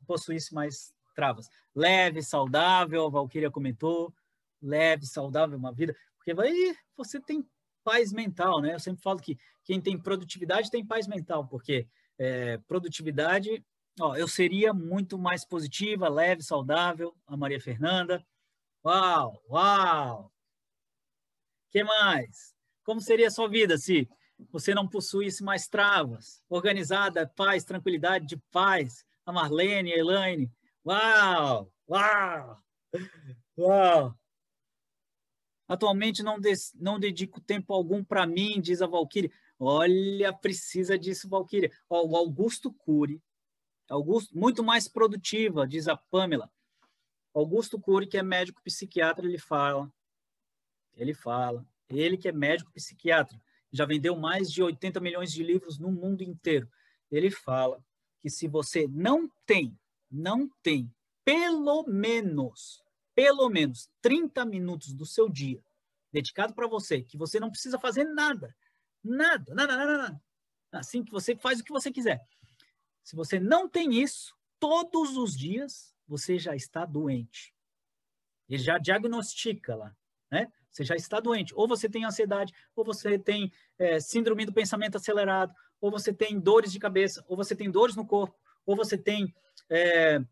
possuísse 0.06 0.54
mais 0.54 0.94
travas? 1.14 1.48
Leve, 1.74 2.22
saudável, 2.22 3.06
a 3.06 3.10
Valquíria 3.10 3.50
comentou, 3.50 4.14
leve, 4.60 5.06
saudável 5.06 5.58
uma 5.58 5.72
vida, 5.72 5.96
porque 6.16 6.32
vai, 6.32 6.52
você 6.96 7.20
tem 7.20 7.44
paz 7.82 8.12
mental, 8.12 8.60
né? 8.60 8.74
Eu 8.74 8.78
sempre 8.78 9.02
falo 9.02 9.18
que 9.18 9.36
quem 9.64 9.80
tem 9.80 9.98
produtividade 9.98 10.70
tem 10.70 10.86
paz 10.86 11.08
mental, 11.08 11.46
porque 11.48 11.88
é, 12.18 12.58
produtividade, 12.68 13.64
ó, 13.98 14.14
eu 14.14 14.28
seria 14.28 14.72
muito 14.72 15.18
mais 15.18 15.44
positiva, 15.44 16.08
leve, 16.08 16.42
saudável, 16.42 17.16
a 17.26 17.36
Maria 17.36 17.60
Fernanda. 17.60 18.24
Uau, 18.84 19.42
uau! 19.48 20.32
que 21.72 21.82
mais? 21.82 22.54
Como 22.84 23.00
seria 23.00 23.28
a 23.28 23.30
sua 23.30 23.48
vida 23.48 23.78
se 23.78 24.08
você 24.50 24.74
não 24.74 24.86
possuísse 24.86 25.42
mais 25.42 25.66
travas. 25.66 26.42
Organizada, 26.48 27.26
paz, 27.26 27.64
tranquilidade 27.64 28.26
de 28.26 28.36
paz. 28.50 29.04
A 29.24 29.32
Marlene, 29.32 29.92
a 29.92 29.96
Elaine. 29.96 30.50
Uau! 30.84 31.72
Uau! 31.88 32.62
Uau! 33.56 34.14
Atualmente 35.68 36.22
não, 36.22 36.38
des, 36.38 36.72
não 36.74 36.98
dedico 36.98 37.40
tempo 37.40 37.72
algum 37.72 38.04
para 38.04 38.26
mim, 38.26 38.60
diz 38.60 38.82
a 38.82 38.86
Valkyrie. 38.86 39.32
Olha, 39.58 40.32
precisa 40.32 40.98
disso, 40.98 41.28
Valkyrie. 41.28 41.72
O 41.88 42.16
Augusto 42.16 42.72
Cury, 42.72 43.22
Augusto, 43.88 44.36
muito 44.36 44.62
mais 44.62 44.88
produtiva, 44.88 45.66
diz 45.66 45.88
a 45.88 45.96
Pamela. 45.96 46.50
Augusto 47.34 47.80
Cury, 47.80 48.06
que 48.06 48.18
é 48.18 48.22
médico 48.22 48.62
psiquiatra, 48.62 49.26
ele 49.26 49.38
fala. 49.38 49.92
Ele 50.94 51.14
fala. 51.14 51.66
Ele 51.88 52.16
que 52.16 52.28
é 52.28 52.32
médico 52.32 52.72
psiquiatra 52.72 53.40
já 53.72 53.86
vendeu 53.86 54.14
mais 54.14 54.52
de 54.52 54.62
80 54.62 55.00
milhões 55.00 55.32
de 55.32 55.42
livros 55.42 55.78
no 55.78 55.90
mundo 55.90 56.22
inteiro. 56.22 56.68
Ele 57.10 57.30
fala 57.30 57.82
que 58.20 58.28
se 58.28 58.46
você 58.46 58.86
não 58.86 59.30
tem, 59.46 59.76
não 60.10 60.48
tem, 60.62 60.92
pelo 61.24 61.84
menos, 61.84 62.82
pelo 63.14 63.48
menos 63.48 63.88
30 64.02 64.44
minutos 64.44 64.92
do 64.92 65.06
seu 65.06 65.28
dia 65.28 65.62
dedicado 66.12 66.54
para 66.54 66.68
você, 66.68 67.02
que 67.02 67.16
você 67.16 67.40
não 67.40 67.50
precisa 67.50 67.78
fazer 67.78 68.04
nada, 68.04 68.54
nada, 69.02 69.54
nada, 69.54 69.76
nada, 69.76 69.98
nada. 69.98 70.22
Assim 70.70 71.02
que 71.02 71.10
você 71.10 71.34
faz 71.34 71.60
o 71.60 71.64
que 71.64 71.72
você 71.72 71.90
quiser. 71.90 72.22
Se 73.02 73.16
você 73.16 73.40
não 73.40 73.68
tem 73.68 74.00
isso, 74.00 74.36
todos 74.60 75.16
os 75.16 75.36
dias 75.36 75.91
você 76.12 76.38
já 76.38 76.54
está 76.54 76.84
doente. 76.84 77.54
Ele 78.46 78.62
já 78.62 78.76
diagnostica 78.76 79.74
lá, 79.74 79.96
né? 80.30 80.52
Você 80.70 80.84
já 80.84 80.94
está 80.94 81.18
doente. 81.20 81.54
Ou 81.54 81.66
você 81.66 81.88
tem 81.88 82.04
ansiedade, 82.04 82.52
ou 82.76 82.84
você 82.84 83.18
tem 83.18 83.50
é, 83.78 83.98
síndrome 83.98 84.44
do 84.44 84.52
pensamento 84.52 84.96
acelerado, 84.96 85.54
ou 85.80 85.90
você 85.90 86.12
tem 86.12 86.38
dores 86.38 86.70
de 86.70 86.78
cabeça, 86.78 87.24
ou 87.26 87.34
você 87.34 87.56
tem 87.56 87.70
dores 87.70 87.96
no 87.96 88.06
corpo, 88.06 88.38
ou 88.66 88.76
você 88.76 88.98
tem 88.98 89.34
é, 89.70 90.22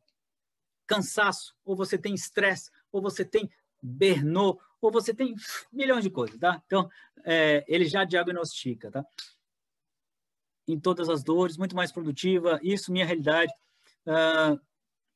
cansaço, 0.86 1.56
ou 1.64 1.74
você 1.74 1.96
tem 1.96 2.14
estresse, 2.14 2.70
ou 2.92 3.00
você 3.00 3.24
tem 3.24 3.50
Bernou, 3.82 4.60
ou 4.82 4.92
você 4.92 5.14
tem 5.14 5.34
milhões 5.72 6.04
de 6.04 6.10
coisas, 6.10 6.38
tá? 6.38 6.62
Então, 6.66 6.90
é, 7.24 7.64
ele 7.66 7.86
já 7.86 8.04
diagnostica, 8.04 8.90
tá? 8.90 9.02
Em 10.68 10.78
todas 10.78 11.08
as 11.08 11.24
dores, 11.24 11.56
muito 11.56 11.74
mais 11.74 11.90
produtiva, 11.90 12.60
isso, 12.62 12.92
minha 12.92 13.06
realidade. 13.06 13.50
Uh, 14.06 14.60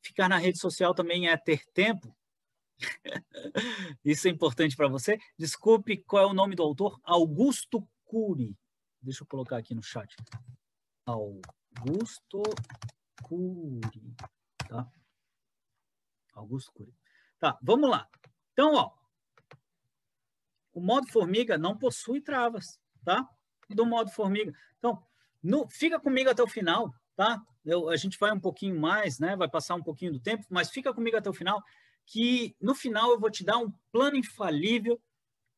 ficar 0.05 0.28
na 0.28 0.36
rede 0.36 0.58
social 0.58 0.94
também 0.94 1.28
é 1.28 1.36
ter 1.36 1.65
tempo 1.73 2.15
Isso 4.05 4.28
é 4.28 4.31
importante 4.31 4.76
para 4.76 4.89
você. 4.89 5.18
Desculpe, 5.39 5.99
qual 5.99 6.23
é 6.23 6.26
o 6.26 6.34
nome 6.34 6.55
do 6.55 6.62
autor? 6.62 7.00
Augusto 7.02 7.86
Cury. 8.05 8.57
Deixa 9.00 9.23
eu 9.23 9.26
colocar 9.26 9.57
aqui 9.57 9.74
no 9.74 9.83
chat. 9.83 10.15
Augusto 11.07 12.42
Cury. 13.23 14.15
Tá? 14.68 14.91
Augusto 16.34 16.73
Cury. 16.73 16.94
Tá, 17.39 17.58
vamos 17.62 17.91
lá. 17.91 18.08
Então, 18.52 18.74
ó, 18.74 18.92
o 20.73 20.81
modo 20.81 21.07
formiga 21.08 21.58
não 21.58 21.76
possui 21.76 22.20
travas, 22.20 22.81
tá? 23.05 23.28
Do 23.68 23.84
modo 23.84 24.10
formiga. 24.10 24.52
Então, 24.78 25.05
no, 25.42 25.68
fica 25.68 26.00
comigo 26.00 26.31
até 26.31 26.42
o 26.42 26.49
final, 26.49 26.94
tá? 27.15 27.44
Eu, 27.65 27.89
a 27.89 27.97
gente 27.97 28.18
vai 28.18 28.33
um 28.33 28.41
pouquinho 28.41 28.78
mais, 28.78 29.18
né? 29.18 29.36
Vai 29.36 29.49
passar 29.49 29.75
um 29.75 29.83
pouquinho 29.83 30.12
do 30.12 30.20
tempo, 30.20 30.44
mas 30.51 30.70
fica 30.70 30.93
comigo 30.93 31.17
até 31.17 31.31
o 31.31 31.34
final 31.34 31.62
que 32.07 32.55
no 32.60 32.75
final 32.75 33.10
eu 33.10 33.18
vou 33.18 33.31
te 33.31 33.44
dar 33.44 33.59
um 33.59 33.73
plano 33.91 34.17
infalível 34.17 35.01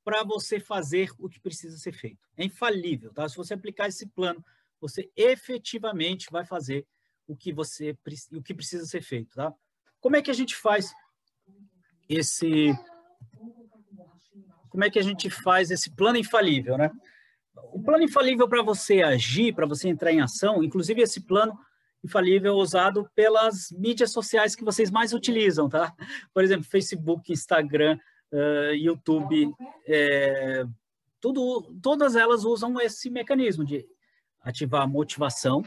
para 0.05 0.23
você 0.23 0.60
fazer 0.60 1.10
o 1.18 1.28
que 1.28 1.41
precisa 1.41 1.76
ser 1.76 1.93
feito. 1.93 2.28
É 2.36 2.44
infalível, 2.44 3.12
tá? 3.12 3.28
Se 3.28 3.36
você 3.36 3.55
aplicar 3.55 3.89
esse 3.89 4.07
plano, 4.07 4.44
você 4.81 5.10
efetivamente 5.17 6.28
vai 6.31 6.44
fazer 6.44 6.86
o 7.26 7.36
que 7.36 7.52
você 7.52 7.97
o 8.33 8.43
que 8.43 8.55
precisa 8.55 8.86
ser 8.86 9.02
feito, 9.02 9.35
tá? 9.35 9.52
Como 10.01 10.15
é 10.15 10.23
que 10.23 10.31
a 10.31 10.35
gente 10.35 10.55
faz 10.55 10.93
esse 12.09 12.73
Como 14.70 14.85
é 14.85 14.91
que 14.91 14.99
a 14.99 15.02
gente 15.02 15.28
faz 15.28 15.70
esse 15.70 15.91
plano 15.91 16.18
infalível, 16.18 16.78
né? 16.78 16.91
O 17.73 17.83
plano 17.83 18.05
infalível 18.05 18.49
para 18.49 18.62
você 18.62 19.02
agir, 19.02 19.55
para 19.55 19.67
você 19.67 19.89
entrar 19.89 20.12
em 20.12 20.20
ação, 20.20 20.62
inclusive 20.62 21.02
esse 21.02 21.23
plano 21.23 21.59
infalível 22.07 22.55
usado 22.55 23.09
pelas 23.15 23.70
mídias 23.70 24.12
sociais 24.12 24.57
que 24.57 24.65
vocês 24.65 24.91
mais 24.91 25.12
utilizam, 25.12 25.68
tá? 25.68 25.94
Por 26.33 26.43
exemplo, 26.43 26.65
Facebook, 26.65 27.33
Instagram, 27.33 27.99
uh, 28.33 28.75
YouTube, 28.75 29.52
é, 29.86 30.65
tudo, 31.20 31.75
todas 31.83 32.17
elas 32.17 32.44
usam 32.44 32.81
esse 32.81 33.10
mecanismo 33.10 33.65
de 33.65 33.86
ativar 34.41 34.89
motivação, 34.89 35.62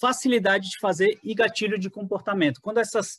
facilidade 0.00 0.70
de 0.70 0.78
fazer 0.78 1.18
e 1.22 1.34
gatilho 1.34 1.78
de 1.78 1.88
comportamento. 1.88 2.60
Quando 2.60 2.78
essas 2.78 3.18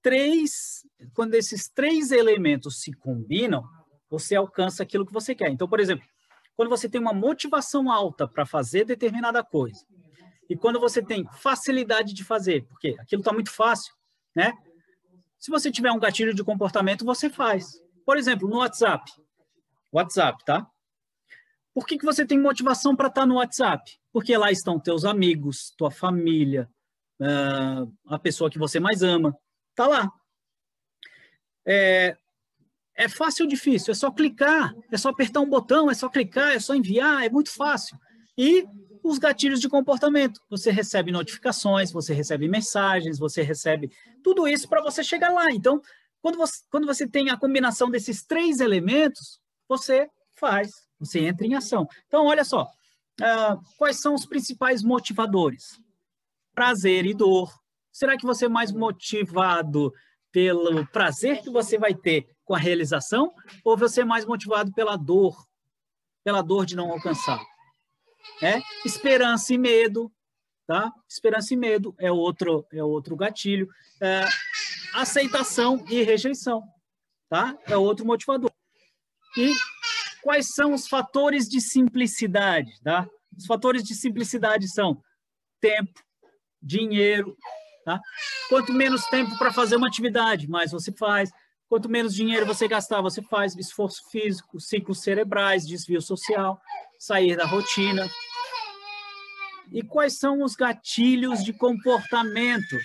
três, 0.00 0.84
quando 1.14 1.34
esses 1.34 1.68
três 1.68 2.10
elementos 2.10 2.80
se 2.80 2.92
combinam, 2.92 3.64
você 4.10 4.34
alcança 4.34 4.82
aquilo 4.82 5.06
que 5.06 5.12
você 5.12 5.34
quer. 5.34 5.50
Então, 5.50 5.68
por 5.68 5.80
exemplo, 5.80 6.06
quando 6.56 6.68
você 6.68 6.88
tem 6.88 7.00
uma 7.00 7.14
motivação 7.14 7.90
alta 7.90 8.28
para 8.28 8.44
fazer 8.44 8.84
determinada 8.84 9.42
coisa, 9.42 9.84
e 10.48 10.56
quando 10.56 10.80
você 10.80 11.02
tem 11.02 11.26
facilidade 11.34 12.12
de 12.12 12.24
fazer, 12.24 12.64
porque 12.66 12.96
aquilo 12.98 13.20
está 13.20 13.32
muito 13.32 13.50
fácil, 13.50 13.94
né? 14.34 14.52
Se 15.38 15.50
você 15.50 15.70
tiver 15.70 15.90
um 15.90 15.98
gatilho 15.98 16.34
de 16.34 16.44
comportamento, 16.44 17.04
você 17.04 17.28
faz. 17.28 17.80
Por 18.04 18.16
exemplo, 18.16 18.48
no 18.48 18.58
WhatsApp. 18.58 19.10
WhatsApp, 19.92 20.44
tá? 20.44 20.66
Por 21.74 21.86
que, 21.86 21.98
que 21.98 22.04
você 22.04 22.26
tem 22.26 22.38
motivação 22.38 22.94
para 22.94 23.08
estar 23.08 23.22
tá 23.22 23.26
no 23.26 23.36
WhatsApp? 23.36 23.98
Porque 24.12 24.36
lá 24.36 24.52
estão 24.52 24.78
teus 24.78 25.04
amigos, 25.04 25.72
tua 25.76 25.90
família, 25.90 26.68
uh, 27.20 27.92
a 28.06 28.18
pessoa 28.18 28.50
que 28.50 28.58
você 28.58 28.78
mais 28.78 29.02
ama. 29.02 29.36
Tá 29.74 29.86
lá. 29.86 30.12
É, 31.66 32.16
é 32.94 33.08
fácil 33.08 33.44
ou 33.44 33.48
difícil? 33.48 33.92
É 33.92 33.94
só 33.94 34.10
clicar, 34.10 34.74
é 34.90 34.96
só 34.96 35.08
apertar 35.08 35.40
um 35.40 35.48
botão, 35.48 35.90
é 35.90 35.94
só 35.94 36.08
clicar, 36.08 36.52
é 36.52 36.60
só 36.60 36.74
enviar, 36.74 37.24
é 37.24 37.30
muito 37.30 37.50
fácil. 37.50 37.98
E 38.36 38.64
os 39.02 39.18
gatilhos 39.18 39.60
de 39.60 39.68
comportamento. 39.68 40.40
Você 40.48 40.70
recebe 40.70 41.10
notificações, 41.10 41.90
você 41.90 42.14
recebe 42.14 42.48
mensagens, 42.48 43.18
você 43.18 43.42
recebe 43.42 43.90
tudo 44.22 44.46
isso 44.46 44.68
para 44.68 44.82
você 44.82 45.02
chegar 45.02 45.30
lá. 45.30 45.50
Então, 45.50 45.82
quando 46.20 46.38
você, 46.38 46.62
quando 46.70 46.86
você 46.86 47.06
tem 47.06 47.30
a 47.30 47.36
combinação 47.36 47.90
desses 47.90 48.22
três 48.22 48.60
elementos, 48.60 49.40
você 49.68 50.08
faz, 50.36 50.70
você 50.98 51.20
entra 51.20 51.46
em 51.46 51.54
ação. 51.54 51.86
Então, 52.06 52.26
olha 52.26 52.44
só, 52.44 52.62
uh, 53.20 53.60
quais 53.76 54.00
são 54.00 54.14
os 54.14 54.24
principais 54.24 54.82
motivadores? 54.82 55.80
Prazer 56.54 57.06
e 57.06 57.14
dor. 57.14 57.52
Será 57.90 58.16
que 58.16 58.24
você 58.24 58.46
é 58.46 58.48
mais 58.48 58.70
motivado 58.70 59.92
pelo 60.30 60.86
prazer 60.86 61.42
que 61.42 61.50
você 61.50 61.76
vai 61.76 61.94
ter 61.94 62.26
com 62.44 62.54
a 62.54 62.58
realização 62.58 63.34
ou 63.64 63.76
você 63.76 64.02
é 64.02 64.04
mais 64.04 64.24
motivado 64.24 64.72
pela 64.72 64.96
dor, 64.96 65.36
pela 66.24 66.40
dor 66.40 66.64
de 66.64 66.76
não 66.76 66.90
alcançar? 66.90 67.40
É 68.42 68.60
esperança 68.84 69.54
e 69.54 69.58
medo, 69.58 70.12
tá? 70.66 70.92
Esperança 71.08 71.54
e 71.54 71.56
medo 71.56 71.94
é 71.98 72.10
outro 72.10 72.66
é 72.72 72.82
outro 72.82 73.16
gatilho. 73.16 73.68
É, 74.00 74.24
aceitação 74.94 75.84
e 75.88 76.02
rejeição, 76.02 76.62
tá? 77.28 77.56
É 77.66 77.76
outro 77.76 78.04
motivador. 78.04 78.50
E 79.36 79.52
quais 80.22 80.54
são 80.54 80.72
os 80.72 80.86
fatores 80.86 81.48
de 81.48 81.60
simplicidade, 81.60 82.80
tá? 82.82 83.08
Os 83.36 83.46
fatores 83.46 83.82
de 83.82 83.94
simplicidade 83.94 84.68
são 84.68 85.02
tempo, 85.60 86.02
dinheiro, 86.60 87.36
tá? 87.84 88.00
Quanto 88.48 88.72
menos 88.72 89.06
tempo 89.06 89.36
para 89.38 89.52
fazer 89.52 89.76
uma 89.76 89.88
atividade, 89.88 90.48
mais 90.48 90.72
você 90.72 90.92
faz. 90.92 91.30
Quanto 91.68 91.88
menos 91.88 92.14
dinheiro 92.14 92.44
você 92.44 92.68
gastar, 92.68 93.00
você 93.00 93.22
faz 93.22 93.56
esforço 93.56 94.02
físico, 94.10 94.60
ciclos 94.60 95.00
cerebrais, 95.02 95.66
desvio 95.66 96.02
social, 96.02 96.60
sair 97.02 97.36
da 97.36 97.44
rotina. 97.44 98.08
E 99.72 99.82
quais 99.82 100.18
são 100.18 100.44
os 100.44 100.54
gatilhos 100.54 101.42
de 101.42 101.52
comportamento? 101.52 102.78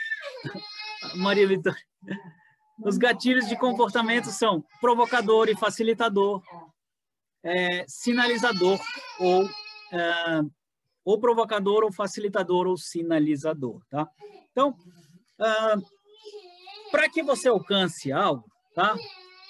Maria 1.18 1.48
Vitória. 1.48 1.80
Os 2.84 2.98
gatilhos 2.98 3.48
de 3.48 3.56
comportamento 3.56 4.30
são 4.32 4.66
provocador 4.82 5.50
e 5.50 5.56
facilitador, 5.56 6.42
é, 7.44 7.86
sinalizador 7.88 8.80
ou, 9.20 9.48
é, 9.92 10.42
ou 11.06 11.20
provocador 11.20 11.84
ou 11.84 11.94
facilitador 11.94 12.66
ou 12.66 12.78
sinalizador, 12.78 13.84
tá? 13.88 14.10
Então, 14.52 14.76
é, 15.40 15.76
para 16.90 17.08
que 17.08 17.22
você 17.22 17.50
alcance 17.50 18.12
algo, 18.12 18.44
tá? 18.74 18.96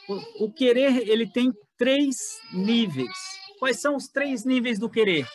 O, 0.09 0.45
o 0.45 0.53
querer, 0.53 1.07
ele 1.07 1.29
tem 1.29 1.53
três 1.77 2.17
níveis. 2.51 3.46
Quais 3.59 3.79
são 3.79 3.95
os 3.95 4.07
três 4.07 4.43
níveis 4.45 4.79
do 4.79 4.89
querer? 4.89 5.27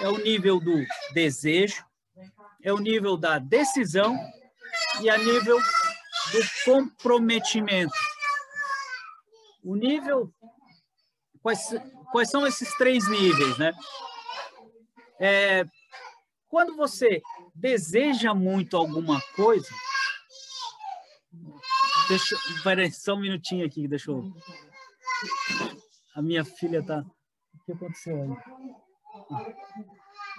É 0.00 0.08
o 0.08 0.18
nível 0.18 0.60
do 0.60 0.84
desejo, 1.12 1.84
é 2.62 2.72
o 2.72 2.78
nível 2.78 3.16
da 3.16 3.38
decisão 3.38 4.16
e 5.00 5.08
a 5.08 5.16
nível 5.16 5.58
do 5.58 6.64
comprometimento. 6.64 7.94
O 9.64 9.74
nível. 9.74 10.32
Quais, 11.42 11.74
quais 12.12 12.30
são 12.30 12.46
esses 12.46 12.76
três 12.76 13.08
níveis, 13.08 13.56
né? 13.58 13.72
É, 15.20 15.64
quando 16.48 16.76
você 16.76 17.20
deseja 17.54 18.34
muito 18.34 18.76
alguma 18.76 19.20
coisa. 19.34 19.68
Deixa, 22.08 22.36
peraí, 22.62 22.90
só 22.90 23.14
um 23.14 23.20
minutinho 23.20 23.66
aqui, 23.66 23.86
deixa 23.86 24.10
eu. 24.10 24.32
A 26.14 26.22
minha 26.22 26.44
filha 26.44 26.82
tá. 26.82 27.04
Que 27.68 27.72
aconteceu 27.72 28.22
aí? 28.22 28.30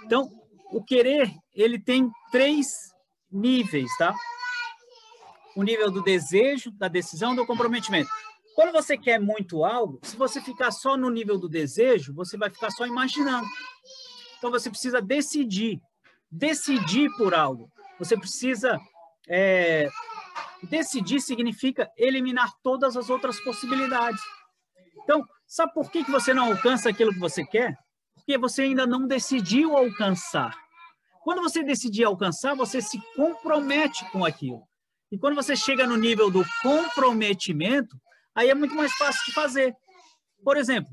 Então, 0.04 0.28
o 0.72 0.82
querer, 0.82 1.32
ele 1.54 1.78
tem 1.78 2.10
três 2.32 2.66
níveis, 3.30 3.88
tá? 3.96 4.12
o 5.54 5.62
nível 5.62 5.90
do 5.90 6.02
desejo, 6.02 6.70
da 6.72 6.88
decisão, 6.88 7.36
do 7.36 7.46
comprometimento. 7.46 8.10
Quando 8.54 8.72
você 8.72 8.96
quer 8.96 9.20
muito 9.20 9.64
algo, 9.64 10.00
se 10.02 10.16
você 10.16 10.40
ficar 10.40 10.70
só 10.70 10.96
no 10.96 11.08
nível 11.08 11.38
do 11.38 11.48
desejo, 11.48 12.12
você 12.14 12.36
vai 12.36 12.50
ficar 12.50 12.70
só 12.70 12.86
imaginando. 12.86 13.46
Então 14.38 14.50
você 14.50 14.68
precisa 14.68 15.00
decidir, 15.00 15.80
decidir 16.30 17.08
por 17.16 17.34
algo. 17.34 17.70
Você 17.98 18.16
precisa 18.16 18.80
é, 19.28 19.88
decidir 20.64 21.20
significa 21.20 21.88
eliminar 21.96 22.50
todas 22.62 22.96
as 22.96 23.08
outras 23.08 23.38
possibilidades. 23.40 24.20
Então, 25.04 25.24
sabe 25.50 25.74
por 25.74 25.90
que, 25.90 26.04
que 26.04 26.10
você 26.10 26.32
não 26.32 26.44
alcança 26.44 26.88
aquilo 26.88 27.12
que 27.12 27.18
você 27.18 27.44
quer? 27.44 27.76
Porque 28.14 28.38
você 28.38 28.62
ainda 28.62 28.86
não 28.86 29.06
decidiu 29.06 29.76
alcançar. 29.76 30.56
Quando 31.24 31.42
você 31.42 31.62
decidir 31.64 32.04
alcançar, 32.04 32.54
você 32.54 32.80
se 32.80 32.98
compromete 33.16 34.08
com 34.12 34.24
aquilo. 34.24 34.62
E 35.10 35.18
quando 35.18 35.34
você 35.34 35.56
chega 35.56 35.86
no 35.86 35.96
nível 35.96 36.30
do 36.30 36.44
comprometimento, 36.62 37.96
aí 38.34 38.48
é 38.48 38.54
muito 38.54 38.76
mais 38.76 38.92
fácil 38.92 39.26
de 39.26 39.32
fazer. 39.32 39.74
Por 40.44 40.56
exemplo, 40.56 40.90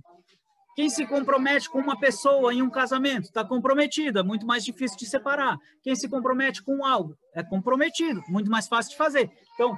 quem 0.76 0.90
se 0.90 1.06
compromete 1.06 1.69
com 1.69 1.80
uma 1.80 2.00
pessoa 2.00 2.52
em 2.52 2.64
um 2.64 2.69
casamento 2.69 3.26
está 3.26 3.45
comprometido, 3.45 4.19
é 4.19 4.24
muito 4.24 4.45
mais 4.45 4.66
difícil 4.66 4.98
de 4.98 5.06
separar. 5.06 5.56
Quem 5.84 5.95
se 5.95 6.10
compromete 6.10 6.64
com 6.64 6.84
algo 6.84 7.16
é 7.36 7.44
comprometido, 7.44 8.24
muito 8.27 8.50
mais 8.50 8.68
fácil 8.68 8.92
de 8.92 8.98
fazer. 8.98 9.32
Então, 9.53 9.77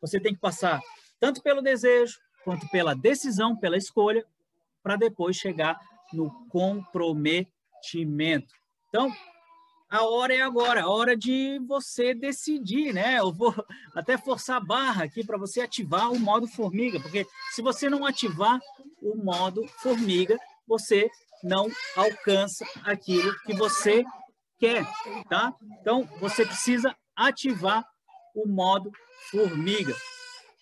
você 0.00 0.20
tem 0.20 0.32
que 0.32 0.40
passar 0.40 0.80
tanto 1.18 1.42
pelo 1.42 1.60
desejo 1.60 2.16
quanto 2.44 2.68
pela 2.68 2.94
decisão, 2.94 3.56
pela 3.56 3.76
escolha, 3.76 4.24
para 4.82 4.96
depois 4.96 5.36
chegar 5.36 5.78
no 6.12 6.30
comprometimento. 6.48 8.54
Então, 8.88 9.12
a 9.88 10.04
hora 10.04 10.34
é 10.34 10.40
agora, 10.40 10.82
a 10.82 10.88
hora 10.88 11.16
de 11.16 11.58
você 11.66 12.14
decidir, 12.14 12.92
né? 12.92 13.18
Eu 13.18 13.32
vou 13.32 13.52
até 13.94 14.16
forçar 14.16 14.58
a 14.58 14.64
barra 14.64 15.04
aqui 15.04 15.24
para 15.24 15.36
você 15.36 15.60
ativar 15.60 16.12
o 16.12 16.18
modo 16.18 16.46
formiga, 16.46 17.00
porque 17.00 17.26
se 17.52 17.60
você 17.60 17.90
não 17.90 18.06
ativar 18.06 18.60
o 19.02 19.16
modo 19.16 19.66
formiga, 19.82 20.38
você 20.66 21.10
não 21.42 21.68
alcança 21.96 22.64
aquilo 22.84 23.36
que 23.40 23.52
você 23.52 24.04
quer, 24.58 24.86
tá? 25.28 25.52
Então, 25.80 26.08
você 26.20 26.46
precisa 26.46 26.94
ativar 27.16 27.84
o 28.34 28.46
modo 28.46 28.92
formiga. 29.30 29.94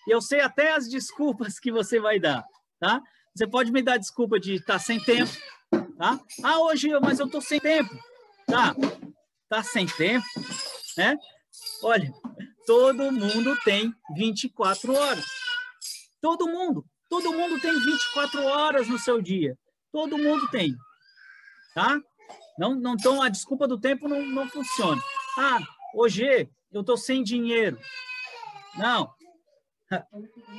E 0.08 0.10
eu 0.10 0.22
sei 0.22 0.40
até 0.40 0.72
as 0.72 0.88
desculpas 0.88 1.60
que 1.60 1.70
você 1.70 2.00
vai 2.00 2.18
dar, 2.18 2.42
tá? 2.80 2.98
Você 3.36 3.46
pode 3.46 3.70
me 3.70 3.82
dar 3.82 3.98
desculpa 3.98 4.40
de 4.40 4.54
estar 4.54 4.72
tá 4.72 4.78
sem 4.78 4.98
tempo, 4.98 5.30
tá? 5.98 6.18
Ah, 6.42 6.60
hoje, 6.60 6.88
mas 6.98 7.20
eu 7.20 7.26
estou 7.26 7.42
sem 7.42 7.60
tempo. 7.60 7.94
Tá, 8.46 8.74
tá 9.50 9.62
sem 9.62 9.86
tempo, 9.86 10.24
né? 10.96 11.14
Olha, 11.82 12.10
todo 12.66 13.12
mundo 13.12 13.54
tem 13.62 13.94
24 14.16 14.94
horas. 14.94 15.26
Todo 16.22 16.48
mundo, 16.48 16.86
todo 17.10 17.30
mundo 17.30 17.60
tem 17.60 17.78
24 17.78 18.42
horas 18.44 18.88
no 18.88 18.98
seu 18.98 19.20
dia. 19.20 19.58
Todo 19.92 20.16
mundo 20.16 20.48
tem, 20.48 20.74
tá? 21.74 22.00
Não, 22.58 22.74
não 22.74 22.94
então 22.94 23.20
a 23.20 23.28
desculpa 23.28 23.68
do 23.68 23.78
tempo 23.78 24.08
não, 24.08 24.24
não 24.24 24.48
funciona. 24.48 25.02
Ah, 25.38 25.58
hoje 25.94 26.48
eu 26.72 26.82
tô 26.82 26.96
sem 26.96 27.22
dinheiro. 27.22 27.78
Não. 28.74 29.17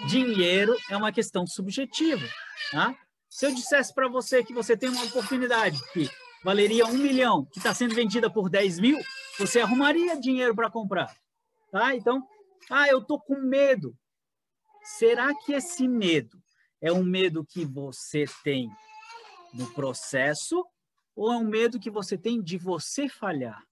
Dinheiro 0.07 0.75
é 0.89 0.97
uma 0.97 1.11
questão 1.11 1.45
subjetiva, 1.45 2.27
tá? 2.71 2.95
Se 3.29 3.45
eu 3.45 3.53
dissesse 3.53 3.93
para 3.93 4.07
você 4.07 4.43
que 4.43 4.53
você 4.53 4.75
tem 4.75 4.89
uma 4.89 5.03
oportunidade 5.05 5.79
que 5.93 6.09
valeria 6.43 6.85
um 6.85 6.97
milhão, 6.97 7.45
que 7.45 7.59
está 7.59 7.73
sendo 7.73 7.93
vendida 7.93 8.29
por 8.29 8.49
10 8.49 8.79
mil, 8.79 8.99
você 9.37 9.61
arrumaria 9.61 10.19
dinheiro 10.19 10.55
para 10.55 10.69
comprar. 10.69 11.15
Tá? 11.71 11.95
Então, 11.95 12.25
ah, 12.69 12.87
eu 12.87 12.99
estou 12.99 13.19
com 13.19 13.39
medo. 13.39 13.95
Será 14.83 15.33
que 15.35 15.53
esse 15.53 15.87
medo 15.87 16.41
é 16.81 16.91
um 16.91 17.03
medo 17.03 17.45
que 17.45 17.65
você 17.65 18.25
tem 18.43 18.69
no 19.53 19.71
processo 19.73 20.65
ou 21.15 21.31
é 21.31 21.37
um 21.37 21.43
medo 21.43 21.79
que 21.79 21.91
você 21.91 22.17
tem 22.17 22.41
de 22.41 22.57
você 22.57 23.07
falhar? 23.07 23.63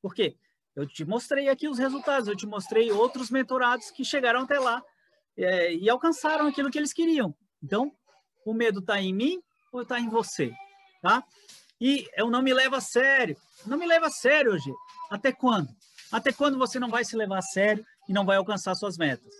Porque 0.00 0.36
Eu 0.76 0.86
te 0.86 1.04
mostrei 1.04 1.48
aqui 1.48 1.68
os 1.68 1.78
resultados, 1.78 2.28
eu 2.28 2.36
te 2.36 2.46
mostrei 2.46 2.90
outros 2.90 3.30
mentorados 3.30 3.90
que 3.90 4.04
chegaram 4.04 4.40
até 4.40 4.58
lá 4.58 4.82
é, 5.36 5.74
e 5.74 5.88
alcançaram 5.88 6.46
aquilo 6.46 6.70
que 6.70 6.78
eles 6.78 6.92
queriam. 6.92 7.34
Então, 7.62 7.92
o 8.44 8.52
medo 8.52 8.80
está 8.80 9.00
em 9.00 9.14
mim 9.14 9.40
ou 9.72 9.82
está 9.82 10.00
em 10.00 10.08
você? 10.08 10.52
Tá? 11.00 11.22
E 11.80 12.06
eu 12.16 12.30
não 12.30 12.42
me 12.42 12.52
levo 12.52 12.76
a 12.76 12.80
sério. 12.80 13.36
Não 13.66 13.78
me 13.78 13.86
leva 13.86 14.06
a 14.06 14.10
sério 14.10 14.52
hoje. 14.52 14.72
Até 15.10 15.32
quando? 15.32 15.68
Até 16.10 16.32
quando 16.32 16.58
você 16.58 16.78
não 16.78 16.88
vai 16.88 17.04
se 17.04 17.16
levar 17.16 17.38
a 17.38 17.42
sério 17.42 17.84
e 18.08 18.12
não 18.12 18.24
vai 18.24 18.36
alcançar 18.36 18.74
suas 18.74 18.98
metas? 18.98 19.32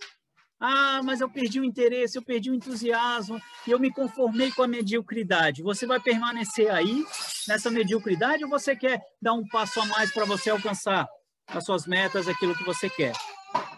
Ah, 0.58 1.02
mas 1.02 1.20
eu 1.20 1.28
perdi 1.28 1.60
o 1.60 1.64
interesse, 1.64 2.16
eu 2.16 2.22
perdi 2.22 2.50
o 2.50 2.54
entusiasmo 2.54 3.40
e 3.66 3.70
eu 3.70 3.78
me 3.78 3.92
conformei 3.92 4.50
com 4.52 4.62
a 4.62 4.68
mediocridade. 4.68 5.62
Você 5.62 5.84
vai 5.84 6.00
permanecer 6.00 6.70
aí 6.70 7.04
nessa 7.46 7.70
mediocridade 7.70 8.44
ou 8.44 8.50
você 8.50 8.74
quer 8.74 9.02
dar 9.20 9.34
um 9.34 9.46
passo 9.48 9.80
a 9.80 9.86
mais 9.86 10.12
para 10.12 10.24
você 10.24 10.50
alcançar 10.50 11.06
as 11.46 11.64
suas 11.64 11.86
metas, 11.86 12.28
aquilo 12.28 12.56
que 12.56 12.64
você 12.64 12.88
quer? 12.88 13.12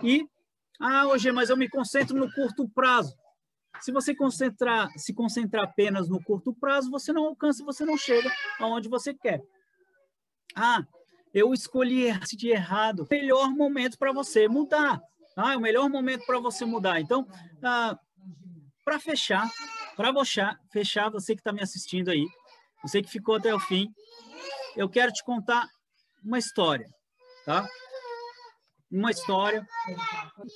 E, 0.03 0.27
ah, 0.81 1.07
hoje, 1.07 1.31
mas 1.33 1.51
eu 1.51 1.57
me 1.57 1.69
concentro 1.69 2.17
no 2.17 2.33
curto 2.33 2.69
prazo. 2.69 3.17
Se 3.81 3.93
você 3.93 4.15
concentrar, 4.15 4.91
se 4.97 5.13
concentrar 5.13 5.65
apenas 5.65 6.09
no 6.09 6.23
curto 6.23 6.55
prazo, 6.55 6.91
você 6.91 7.13
não 7.13 7.25
alcança, 7.25 7.65
você 7.65 7.85
não 7.85 7.97
chega 7.97 8.33
aonde 8.59 8.89
você 8.89 9.13
quer. 9.13 9.41
Ah, 10.55 10.85
eu 11.35 11.53
escolhi 11.53 12.11
de 12.33 12.49
errado. 12.49 13.07
Melhor 13.11 13.51
momento 13.51 13.99
para 13.99 14.13
você 14.13 14.49
mudar. 14.49 15.01
Ah, 15.37 15.53
é 15.53 15.57
o 15.57 15.61
melhor 15.61 15.91
momento 15.91 16.25
para 16.25 16.39
você 16.39 16.65
mudar. 16.65 16.99
Então, 17.01 17.27
ah, 17.63 17.99
para 18.83 18.99
fechar, 18.99 19.51
para 19.97 20.13
fechar, 20.15 20.61
fechar, 20.73 21.11
você 21.11 21.35
que 21.35 21.41
está 21.41 21.53
me 21.53 21.63
assistindo 21.63 22.11
aí, 22.11 22.25
você 22.83 23.03
que 23.03 23.11
ficou 23.11 23.35
até 23.35 23.55
o 23.55 23.61
fim, 23.61 23.93
eu 24.77 24.89
quero 24.89 25.13
te 25.13 25.23
contar 25.25 25.69
uma 26.25 26.39
história, 26.39 26.89
tá? 27.47 27.67
Uma 28.91 29.11
história. 29.11 29.67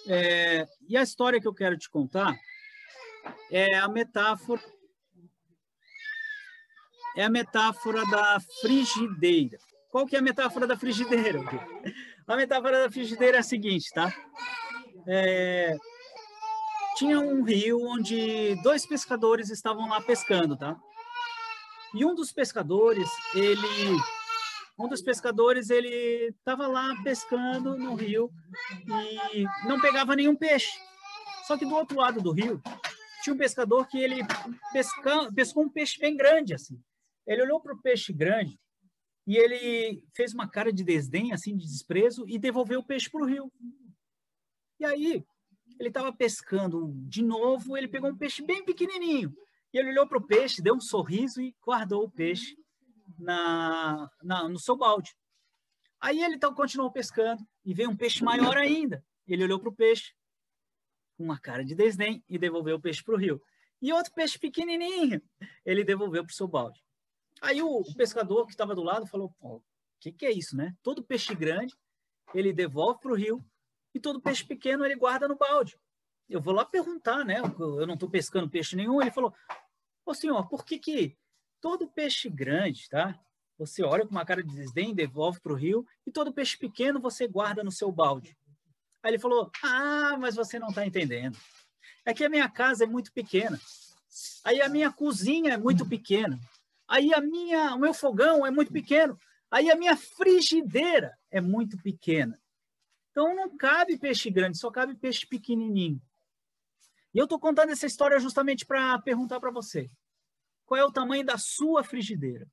É, 0.09 0.67
e 0.89 0.97
a 0.97 1.03
história 1.03 1.41
que 1.41 1.49
eu 1.49 1.55
quero 1.55 1.79
te 1.79 1.89
contar 1.89 2.37
é 3.51 3.77
a 3.77 3.89
metáfora 3.89 4.61
é 7.17 7.25
a 7.25 7.31
metáfora 7.31 8.05
da 8.07 8.39
frigideira. 8.61 9.59
Qual 9.91 10.07
que 10.07 10.15
é 10.15 10.21
a 10.21 10.23
metáfora 10.23 10.67
da 10.67 10.77
frigideira? 10.77 11.41
A 12.27 12.37
metáfora 12.37 12.85
da 12.85 12.91
frigideira 12.91 13.39
é 13.39 13.41
a 13.41 13.43
seguinte, 13.43 13.91
tá? 13.93 14.13
É, 15.07 15.77
tinha 16.97 17.19
um 17.19 17.43
rio 17.43 17.81
onde 17.85 18.55
dois 18.63 18.87
pescadores 18.87 19.51
estavam 19.51 19.89
lá 19.89 20.01
pescando, 20.01 20.57
tá? 20.57 20.77
E 21.93 22.05
um 22.05 22.15
dos 22.15 22.33
pescadores, 22.33 23.09
ele 23.35 23.99
um 24.79 24.89
dos 24.89 25.03
pescadores, 25.03 25.71
ele 25.71 25.89
estava 26.29 26.67
lá 26.67 26.95
pescando 27.03 27.77
no 27.77 27.95
rio 27.95 28.31
e 29.35 29.45
não 29.67 29.81
pegava 29.81 30.17
nenhum 30.17 30.35
peixe. 30.35 30.71
Só 31.47 31.57
que 31.57 31.67
do 31.67 31.75
outro 31.75 31.99
lado 31.99 32.21
do 32.21 32.33
rio 32.33 32.61
tinha 33.23 33.35
um 33.35 33.39
pescador 33.39 33.87
que 33.87 33.99
ele 33.99 34.23
pesca, 34.73 35.33
pescou 35.33 35.65
um 35.65 35.69
peixe 35.69 35.99
bem 35.99 36.17
grande 36.17 36.55
assim. 36.55 36.81
Ele 37.27 37.43
olhou 37.43 37.61
para 37.61 37.75
o 37.75 37.81
peixe 37.81 38.13
grande 38.13 38.59
e 39.27 39.37
ele 39.37 40.03
fez 40.15 40.33
uma 40.33 40.49
cara 40.49 40.73
de 40.73 40.83
desdém, 40.83 41.33
assim, 41.33 41.57
de 41.57 41.67
desprezo 41.67 42.25
e 42.27 42.39
devolveu 42.39 42.81
o 42.81 42.85
peixe 42.85 43.11
para 43.11 43.23
o 43.23 43.27
rio. 43.27 43.53
E 44.79 44.85
aí, 44.85 45.25
ele 45.79 45.89
estava 45.89 46.13
pescando 46.13 46.93
de 47.07 47.23
novo, 47.23 47.77
ele 47.77 47.87
pegou 47.87 48.11
um 48.11 48.17
peixe 48.17 48.43
bem 48.43 48.65
pequenininho. 48.65 49.33
E 49.73 49.79
ele 49.79 49.91
olhou 49.91 50.07
para 50.09 50.19
o 50.19 50.27
peixe, 50.27 50.63
deu 50.63 50.75
um 50.75 50.81
sorriso 50.81 51.41
e 51.41 51.55
guardou 51.65 52.05
o 52.05 52.11
peixe 52.11 52.57
na, 53.19 54.11
na, 54.23 54.49
no 54.49 54.59
seu 54.59 54.77
balde. 54.77 55.15
Aí 56.01 56.23
ele 56.23 56.37
então 56.37 56.55
continuou 56.55 56.91
pescando 56.91 57.43
e 57.65 57.75
veio 57.75 57.91
um 57.91 57.97
peixe 57.97 58.25
maior 58.25 58.57
ainda. 58.57 59.05
Ele 59.27 59.45
olhou 59.45 59.61
para 59.61 59.69
o 59.69 59.75
peixe 59.75 60.15
com 61.17 61.25
uma 61.25 61.39
cara 61.39 61.65
de 61.65 61.75
desdém 61.75 62.25
e 62.29 62.39
devolveu 62.39 62.77
o 62.77 62.81
peixe 62.81 63.05
para 63.05 63.15
o 63.15 63.19
rio. 63.19 63.41
E 63.83 63.93
outro 63.93 64.13
peixe 64.13 64.39
pequenininho, 64.39 65.23
ele 65.65 65.85
devolveu 65.85 66.25
para 66.25 66.33
o 66.33 66.35
seu 66.35 66.49
balde. 66.49 66.83
Aí 67.41 67.63
o, 67.63 67.83
pescador 67.95 68.47
que 68.47 68.53
estava 68.53 68.75
do 68.75 68.83
lado 68.83 69.07
falou: 69.07 69.35
o 69.41 69.63
que, 70.01 70.13
que 70.13 70.27
é 70.27 70.33
isso, 70.33 70.57
né? 70.57 70.75
Todo 70.83 71.05
peixe 71.05 71.35
grande 71.35 71.75
ele 72.35 72.53
devolve 72.53 73.01
para 73.01 73.13
o 73.13 73.17
rio 73.17 73.45
e 73.95 74.01
todo 74.01 74.21
peixe 74.21 74.45
pequeno 74.45 74.85
ele 74.85 74.97
guarda 74.97 75.27
no 75.27 75.37
balde. 75.37 75.79
Eu 76.29 76.41
vou 76.41 76.55
lá 76.55 76.65
perguntar, 76.65 77.25
né? 77.25 77.41
Eu 77.59 77.87
não 77.87 77.95
estou 77.95 78.09
pescando 78.09 78.49
peixe 78.49 78.77
nenhum. 78.77 79.01
Ele 79.01 79.11
falou: 79.11 79.35
Ô 80.05 80.15
senhor, 80.15 80.49
por 80.49 80.65
que, 80.65 80.79
que 80.79 81.17
todo 81.61 81.89
peixe 81.89 82.29
grande, 82.29 82.89
tá? 82.89 83.19
Você 83.59 83.83
olha 83.83 84.07
com 84.07 84.11
uma 84.11 84.25
cara 84.25 84.43
de 84.43 84.55
desdém, 84.55 84.95
devolve 84.95 85.41
para 85.41 85.53
o 85.53 85.57
rio, 85.57 85.87
e 86.07 86.11
todo 86.11 86.33
peixe 86.33 86.57
pequeno 86.57 87.01
você 87.01 87.29
guarda 87.29 87.63
no 87.63 87.71
seu 87.71 87.93
balde. 87.93 88.37
Aí 89.03 89.11
ele 89.11 89.19
falou: 89.19 89.51
Ah, 89.63 90.17
mas 90.19 90.35
você 90.35 90.59
não 90.59 90.69
está 90.69 90.87
entendendo. 90.87 91.37
É 92.05 92.15
que 92.15 92.25
a 92.25 92.31
minha 92.31 92.49
casa 92.49 92.85
é 92.85 92.87
muito 92.87 93.13
pequena. 93.13 93.61
Aí 94.45 94.61
a 94.61 94.69
minha 94.69 94.91
cozinha 94.91 95.53
é 95.53 95.57
muito 95.57 95.87
pequena. 95.87 96.39
Aí 96.89 97.13
a 97.15 97.21
minha, 97.21 97.75
o 97.75 97.79
meu 97.79 97.95
fogão 97.95 98.45
é 98.47 98.51
muito 98.51 98.73
pequeno. 98.73 99.19
Aí 99.51 99.71
a 99.71 99.77
minha 99.77 99.97
frigideira 99.97 101.17
é 101.31 101.41
muito 101.41 101.77
pequena. 101.83 102.41
Então 103.11 103.35
não 103.35 103.57
cabe 103.57 103.99
peixe 103.99 104.31
grande, 104.31 104.59
só 104.59 104.71
cabe 104.71 104.95
peixe 104.95 105.27
pequenininho. 105.27 106.01
E 107.13 107.19
eu 107.19 107.25
estou 107.25 107.39
contando 107.39 107.71
essa 107.71 107.87
história 107.87 108.19
justamente 108.19 108.65
para 108.65 108.99
perguntar 109.01 109.41
para 109.41 109.51
você: 109.51 109.91
qual 110.71 110.81
é 110.81 110.85
o 110.85 110.93
tamanho 110.93 111.25
da 111.25 111.37
sua 111.37 111.83
frigideira? 111.83 112.49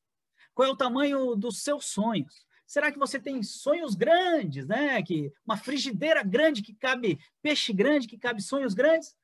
Qual 0.56 0.68
é 0.68 0.72
o 0.72 0.76
tamanho 0.76 1.36
dos 1.36 1.62
seus 1.62 1.86
sonhos? 1.86 2.48
Será 2.66 2.92
que 2.92 2.98
você 2.98 3.20
tem 3.20 3.44
sonhos 3.44 3.94
grandes, 3.94 4.66
né? 4.66 5.04
Que 5.04 5.32
uma 5.46 5.56
frigideira 5.56 6.24
grande 6.24 6.64
que 6.64 6.74
cabe 6.74 7.20
peixe 7.44 7.72
grande, 7.72 8.08
que 8.08 8.18
cabe 8.18 8.42
sonhos 8.42 8.74
grandes, 8.74 9.16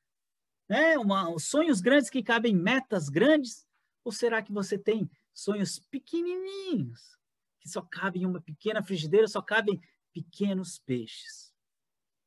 né? 0.68 0.96
Uma, 0.96 1.36
sonhos 1.40 1.80
grandes 1.80 2.08
que 2.08 2.22
cabem 2.22 2.54
metas 2.54 3.08
grandes? 3.08 3.66
Ou 4.04 4.12
será 4.12 4.40
que 4.40 4.52
você 4.52 4.78
tem 4.78 5.10
sonhos 5.34 5.80
pequenininhos, 5.90 7.18
que 7.58 7.68
só 7.68 7.82
cabem 7.82 8.22
em 8.22 8.26
uma 8.26 8.40
pequena 8.40 8.80
frigideira, 8.80 9.26
só 9.26 9.42
cabem 9.42 9.80
pequenos 10.12 10.78
peixes? 10.78 11.52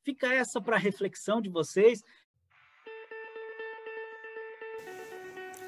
Fica 0.04 0.34
essa 0.34 0.60
para 0.60 0.76
reflexão 0.76 1.40
de 1.40 1.48
vocês. 1.48 2.04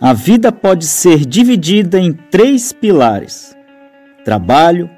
A 0.02 0.14
vida 0.14 0.50
pode 0.50 0.88
ser 0.88 1.26
dividida 1.26 2.00
em 2.00 2.14
três 2.14 2.72
pilares: 2.72 3.54
trabalho, 4.24 4.90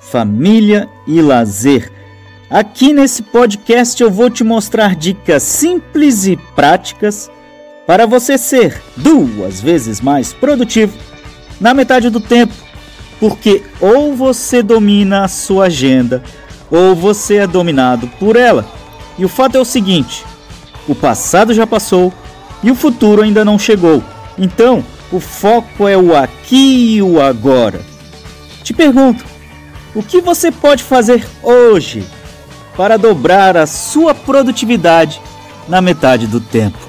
família 0.00 0.88
e 1.06 1.22
lazer. 1.22 1.92
Aqui 2.50 2.92
nesse 2.92 3.22
podcast 3.22 4.02
eu 4.02 4.10
vou 4.10 4.28
te 4.28 4.42
mostrar 4.42 4.96
dicas 4.96 5.44
simples 5.44 6.26
e 6.26 6.36
práticas 6.56 7.30
para 7.86 8.04
você 8.04 8.36
ser 8.36 8.82
duas 8.96 9.60
vezes 9.60 10.00
mais 10.00 10.32
produtivo 10.32 10.98
na 11.60 11.72
metade 11.72 12.10
do 12.10 12.18
tempo, 12.18 12.54
porque 13.20 13.62
ou 13.80 14.16
você 14.16 14.60
domina 14.60 15.22
a 15.22 15.28
sua 15.28 15.66
agenda 15.66 16.20
ou 16.68 16.96
você 16.96 17.36
é 17.36 17.46
dominado 17.46 18.08
por 18.18 18.34
ela. 18.34 18.66
E 19.16 19.24
o 19.24 19.28
fato 19.28 19.56
é 19.56 19.60
o 19.60 19.64
seguinte: 19.64 20.24
o 20.88 20.96
passado 20.96 21.54
já 21.54 21.64
passou 21.64 22.12
e 22.60 22.72
o 22.72 22.74
futuro 22.74 23.22
ainda 23.22 23.44
não 23.44 23.56
chegou. 23.56 24.02
Então, 24.38 24.84
o 25.10 25.18
foco 25.18 25.88
é 25.88 25.96
o 25.96 26.16
aqui 26.16 26.96
e 26.96 27.02
o 27.02 27.20
agora. 27.20 27.80
Te 28.62 28.72
pergunto, 28.72 29.24
o 29.94 30.02
que 30.02 30.20
você 30.20 30.52
pode 30.52 30.82
fazer 30.82 31.26
hoje 31.42 32.04
para 32.76 32.96
dobrar 32.96 33.56
a 33.56 33.66
sua 33.66 34.14
produtividade 34.14 35.20
na 35.68 35.80
metade 35.80 36.26
do 36.26 36.40
tempo? 36.40 36.87